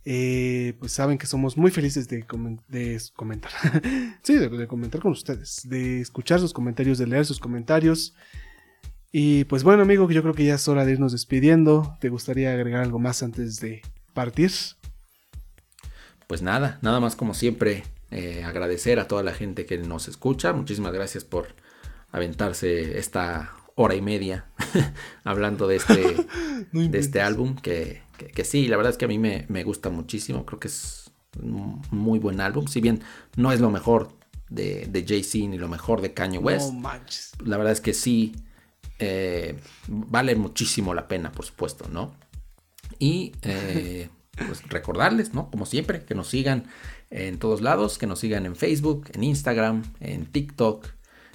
Eh, 0.05 0.75
pues 0.79 0.91
saben 0.91 1.17
que 1.17 1.25
somos 1.25 1.57
muy 1.57 1.71
felices 1.71 2.07
de, 2.07 2.25
de 2.67 3.01
comentar. 3.15 3.51
sí, 4.21 4.35
de, 4.35 4.67
comentar 4.67 5.01
con 5.01 5.11
ustedes, 5.11 5.61
de 5.65 6.01
escuchar 6.01 6.39
sus 6.39 6.53
comentarios, 6.53 6.97
de 6.97 7.07
leer 7.07 7.25
sus 7.25 7.39
comentarios. 7.39 8.13
Y 9.11 9.45
pues 9.45 9.63
bueno, 9.63 9.83
amigo, 9.83 10.09
yo 10.09 10.21
creo 10.21 10.33
que 10.33 10.45
ya 10.45 10.55
es 10.55 10.67
hora 10.67 10.85
de 10.85 10.93
irnos 10.93 11.11
despidiendo. 11.11 11.97
¿Te 11.99 12.09
gustaría 12.09 12.51
agregar 12.53 12.83
algo 12.83 12.99
más 12.99 13.23
antes 13.23 13.59
de 13.59 13.81
partir? 14.13 14.51
pues 16.33 16.41
nada, 16.41 16.79
nada 16.81 16.99
más 16.99 17.15
como 17.15 17.35
siempre, 17.35 17.83
eh, 18.09 18.43
agradecer 18.43 18.99
a 18.99 19.07
toda 19.07 19.21
la 19.21 19.33
gente 19.33 19.67
que 19.67 19.77
nos 19.77 20.07
escucha. 20.07 20.51
Muchísimas 20.51 20.91
gracias 20.91 21.23
por 21.23 21.55
aventarse 22.13 22.97
esta 22.97 23.53
hora 23.75 23.95
y 23.95 24.01
media 24.01 24.45
hablando 25.25 25.67
de 25.67 25.75
este, 25.75 26.15
de 26.71 26.99
este 26.99 27.21
álbum. 27.21 27.55
Que, 27.55 28.01
que, 28.33 28.45
sí, 28.45 28.67
la 28.67 28.77
verdad 28.77 28.91
es 28.91 28.97
que 28.97 29.05
a 29.05 29.09
mí 29.09 29.19
me, 29.19 29.63
gusta 29.63 29.89
muchísimo. 29.89 30.45
Creo 30.45 30.59
que 30.59 30.69
es 30.69 31.11
un 31.41 31.81
muy 31.91 32.19
buen 32.19 32.39
álbum. 32.39 32.67
Si 32.67 32.79
bien 32.79 33.01
no 33.35 33.51
es 33.51 33.59
lo 33.59 33.69
mejor 33.69 34.09
de, 34.49 34.87
de 34.89 35.05
Jay-Z 35.05 35.49
ni 35.49 35.57
lo 35.57 35.67
mejor 35.67 36.01
de 36.01 36.13
Kanye 36.13 36.37
West. 36.37 36.71
la 37.43 37.57
verdad 37.57 37.73
es 37.73 37.81
que 37.81 37.93
sí. 37.93 38.33
Eh, 38.99 39.59
vale 39.87 40.35
muchísimo 40.35 40.93
la 40.93 41.07
pena, 41.07 41.31
por 41.31 41.45
supuesto, 41.45 41.89
¿no? 41.89 42.13
Y 42.99 43.33
eh, 43.41 44.07
pues 44.47 44.61
recordarles, 44.69 45.33
¿no? 45.33 45.49
Como 45.49 45.65
siempre, 45.65 46.05
que 46.05 46.13
nos 46.13 46.29
sigan 46.29 46.65
en 47.09 47.39
todos 47.39 47.61
lados, 47.61 47.97
que 47.97 48.07
nos 48.07 48.19
sigan 48.19 48.45
en 48.45 48.55
Facebook, 48.55 49.09
en 49.13 49.23
Instagram, 49.23 49.83
en 49.99 50.25
TikTok. 50.27 50.87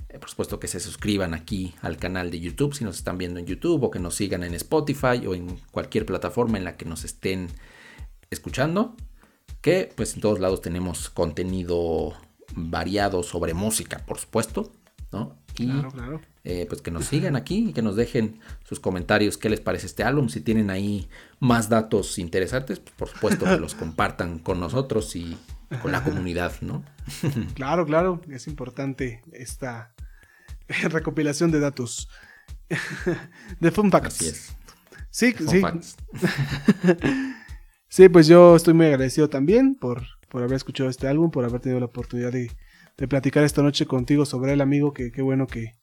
Eh, 0.08 0.18
por 0.18 0.30
supuesto 0.30 0.58
que 0.58 0.68
se 0.68 0.80
suscriban 0.80 1.34
aquí 1.34 1.74
al 1.82 1.98
canal 1.98 2.30
de 2.30 2.40
YouTube 2.40 2.74
si 2.74 2.84
nos 2.84 2.96
están 2.96 3.18
viendo 3.18 3.38
en 3.38 3.46
YouTube 3.46 3.82
o 3.82 3.90
que 3.90 3.98
nos 3.98 4.14
sigan 4.14 4.42
en 4.42 4.54
Spotify 4.54 5.26
o 5.26 5.34
en 5.34 5.58
cualquier 5.70 6.06
plataforma 6.06 6.58
en 6.58 6.64
la 6.64 6.76
que 6.76 6.84
nos 6.84 7.04
estén 7.04 7.48
escuchando. 8.30 8.96
Que 9.60 9.92
pues 9.94 10.14
en 10.14 10.20
todos 10.20 10.40
lados 10.40 10.62
tenemos 10.62 11.10
contenido 11.10 12.14
variado 12.54 13.22
sobre 13.22 13.54
música, 13.54 14.04
por 14.06 14.18
supuesto. 14.18 14.72
¿no? 15.12 15.36
Y 15.56 15.66
claro, 15.66 15.90
claro. 15.90 16.20
Eh, 16.44 16.66
pues 16.68 16.80
que 16.80 16.90
nos 16.90 17.06
sigan 17.06 17.36
aquí 17.36 17.70
y 17.70 17.72
que 17.72 17.82
nos 17.82 17.96
dejen 17.96 18.40
sus 18.64 18.80
comentarios, 18.80 19.36
qué 19.36 19.50
les 19.50 19.60
parece 19.60 19.86
este 19.86 20.04
álbum, 20.04 20.28
si 20.28 20.40
tienen 20.40 20.70
ahí 20.70 21.08
más 21.40 21.68
datos 21.68 22.18
interesantes, 22.18 22.78
pues 22.78 22.94
por 22.94 23.08
supuesto 23.08 23.44
que 23.44 23.58
los 23.58 23.74
compartan 23.74 24.38
con 24.38 24.60
nosotros 24.60 25.14
y 25.16 25.36
con 25.82 25.92
la 25.92 26.02
comunidad, 26.02 26.52
¿no? 26.60 26.84
claro, 27.54 27.86
claro, 27.86 28.20
es 28.30 28.46
importante 28.46 29.22
esta 29.32 29.94
recopilación 30.90 31.50
de 31.50 31.60
datos. 31.60 32.08
de 33.60 33.70
Fun 33.70 33.90
Facts. 33.90 34.16
Así 34.16 34.28
es. 34.28 34.56
Sí, 35.10 35.34
sí. 35.48 35.62
sí, 37.88 38.08
pues 38.08 38.26
yo 38.26 38.56
estoy 38.56 38.74
muy 38.74 38.86
agradecido 38.86 39.28
también 39.28 39.74
por, 39.74 40.02
por 40.28 40.42
haber 40.42 40.56
escuchado 40.56 40.90
este 40.90 41.08
álbum, 41.08 41.30
por 41.30 41.44
haber 41.44 41.60
tenido 41.60 41.80
la 41.80 41.86
oportunidad 41.86 42.32
de, 42.32 42.50
platicar 43.08 43.44
esta 43.44 43.62
noche 43.62 43.86
contigo 43.86 44.26
sobre 44.26 44.52
el 44.52 44.60
amigo, 44.60 44.92
que 44.92 45.10
qué 45.12 45.22
bueno 45.22 45.46
que, 45.46 45.77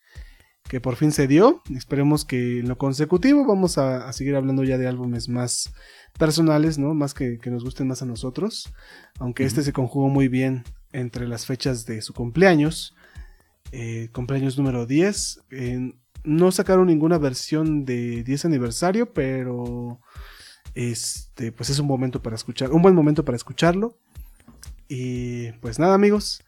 que 0.68 0.82
por 0.82 0.96
fin 0.96 1.12
se 1.12 1.28
dio. 1.28 1.62
Esperemos 1.76 2.26
que 2.26 2.60
en 2.60 2.68
lo 2.68 2.78
consecutivo 2.78 3.46
vamos 3.46 3.78
a, 3.78 4.12
seguir 4.14 4.36
hablando 4.36 4.64
ya 4.64 4.78
de 4.78 4.88
álbumes 4.88 5.30
más 5.30 5.74
personales, 6.18 6.78
¿no? 6.78 6.94
Más 6.94 7.14
que, 7.14 7.40
nos 7.46 7.64
gusten 7.64 7.88
más 7.88 8.02
a 8.02 8.06
nosotros. 8.06 8.74
Aunque 9.20 9.46
este 9.46 9.64
se 9.64 9.74
conjugó 9.74 10.10
muy 10.10 10.28
bien 10.28 10.64
entre 10.92 11.28
las 11.28 11.46
fechas 11.46 11.86
de 11.86 12.02
su 12.02 12.14
cumpleaños. 12.14 12.96
Eh, 13.72 14.10
cumpleaños 14.14 14.58
número 14.58 14.86
10. 14.86 15.42
no 16.24 16.52
sacaron 16.52 16.88
ninguna 16.88 17.18
versión 17.18 17.86
de 17.86 18.24
10 18.24 18.46
aniversario, 18.46 19.14
pero 19.14 20.00
este, 20.74 21.52
pues 21.52 21.70
es 21.70 21.80
un 21.80 21.88
momento 21.88 22.22
para 22.22 22.36
escuchar, 22.36 22.72
un 22.72 22.82
buen 22.82 22.96
momento 22.96 23.24
para 23.24 23.36
escucharlo. 23.36 23.98
Y 24.88 25.52
pues 25.54 25.80
nada, 25.80 25.94
amigos, 25.96 26.44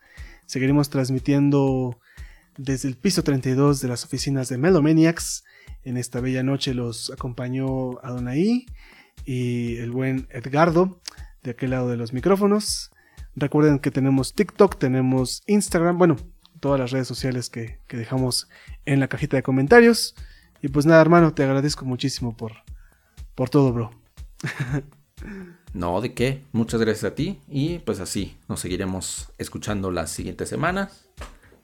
seguiremos 0.45 0.89
transmitiendo 0.89 1.99
desde 2.57 2.89
el 2.89 2.97
piso 2.97 3.23
32 3.23 3.81
de 3.81 3.87
las 3.87 4.03
oficinas 4.03 4.49
de 4.49 4.57
Melomaniacs. 4.57 5.43
En 5.83 5.97
esta 5.97 6.19
bella 6.19 6.43
noche 6.43 6.73
los 6.73 7.11
acompañó 7.11 7.99
Adonai 8.03 8.65
y 9.25 9.77
el 9.77 9.91
buen 9.91 10.27
Edgardo 10.31 11.01
de 11.43 11.51
aquel 11.51 11.71
lado 11.71 11.89
de 11.89 11.97
los 11.97 12.13
micrófonos. 12.13 12.91
Recuerden 13.35 13.79
que 13.79 13.91
tenemos 13.91 14.33
TikTok, 14.33 14.77
tenemos 14.77 15.43
Instagram, 15.45 15.97
bueno, 15.97 16.17
todas 16.59 16.79
las 16.79 16.91
redes 16.91 17.07
sociales 17.07 17.49
que, 17.49 17.79
dejamos 17.87 18.49
en 18.85 18.99
la 18.99 19.07
cajita 19.07 19.37
de 19.37 19.43
comentarios. 19.43 20.15
Y 20.61 20.69
pues 20.69 20.85
nada, 20.85 21.01
hermano, 21.01 21.33
te 21.33 21.43
agradezco 21.43 21.85
muchísimo 21.85 22.35
por, 22.35 22.53
por 23.35 23.49
todo, 23.49 23.71
bro. 23.71 23.91
no, 25.73 26.01
de 26.01 26.13
qué. 26.13 26.43
Muchas 26.51 26.81
gracias 26.81 27.11
a 27.11 27.15
ti. 27.15 27.39
Y 27.47 27.79
pues 27.79 27.99
así 27.99 28.37
nos 28.49 28.59
seguiremos 28.59 29.31
escuchando 29.37 29.91
las 29.91 30.09
siguientes 30.09 30.49
semanas. 30.49 31.07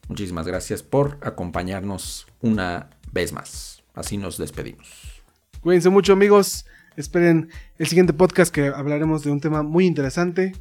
Muchísimas 0.08 0.48
gracias 0.48 0.84
por 0.84 1.18
acompañarnos 1.22 2.28
una 2.42 2.90
vez 3.12 3.34
más. 3.34 3.84
Así 3.94 4.18
nos 4.18 4.38
despedimos. 4.38 5.24
Cuídense 5.62 5.90
mucho 5.90 6.14
amigos. 6.14 6.66
Esperen 6.96 7.50
el 7.78 7.88
siguiente 7.88 8.14
podcast 8.14 8.54
que 8.54 8.68
hablaremos 8.68 9.24
de 9.24 9.32
un 9.32 9.40
tema 9.40 9.64
muy 9.64 9.86
interesante 9.86 10.54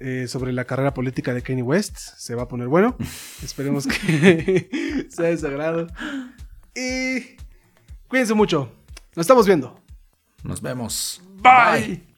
eh, 0.00 0.26
sobre 0.28 0.52
la 0.52 0.64
carrera 0.64 0.94
política 0.94 1.34
de 1.34 1.42
Kanye 1.42 1.62
West. 1.62 1.96
Se 1.96 2.34
va 2.34 2.44
a 2.44 2.48
poner 2.48 2.68
bueno. 2.68 2.96
Esperemos 3.42 3.86
que 3.86 5.06
sea 5.10 5.26
de 5.26 5.36
sagrado. 5.36 5.86
Y 6.74 7.36
cuídense 8.08 8.34
mucho. 8.34 8.72
Nos 9.14 9.24
estamos 9.24 9.46
viendo. 9.46 9.80
Nos 10.44 10.62
vemos. 10.62 11.20
Bye. 11.42 12.17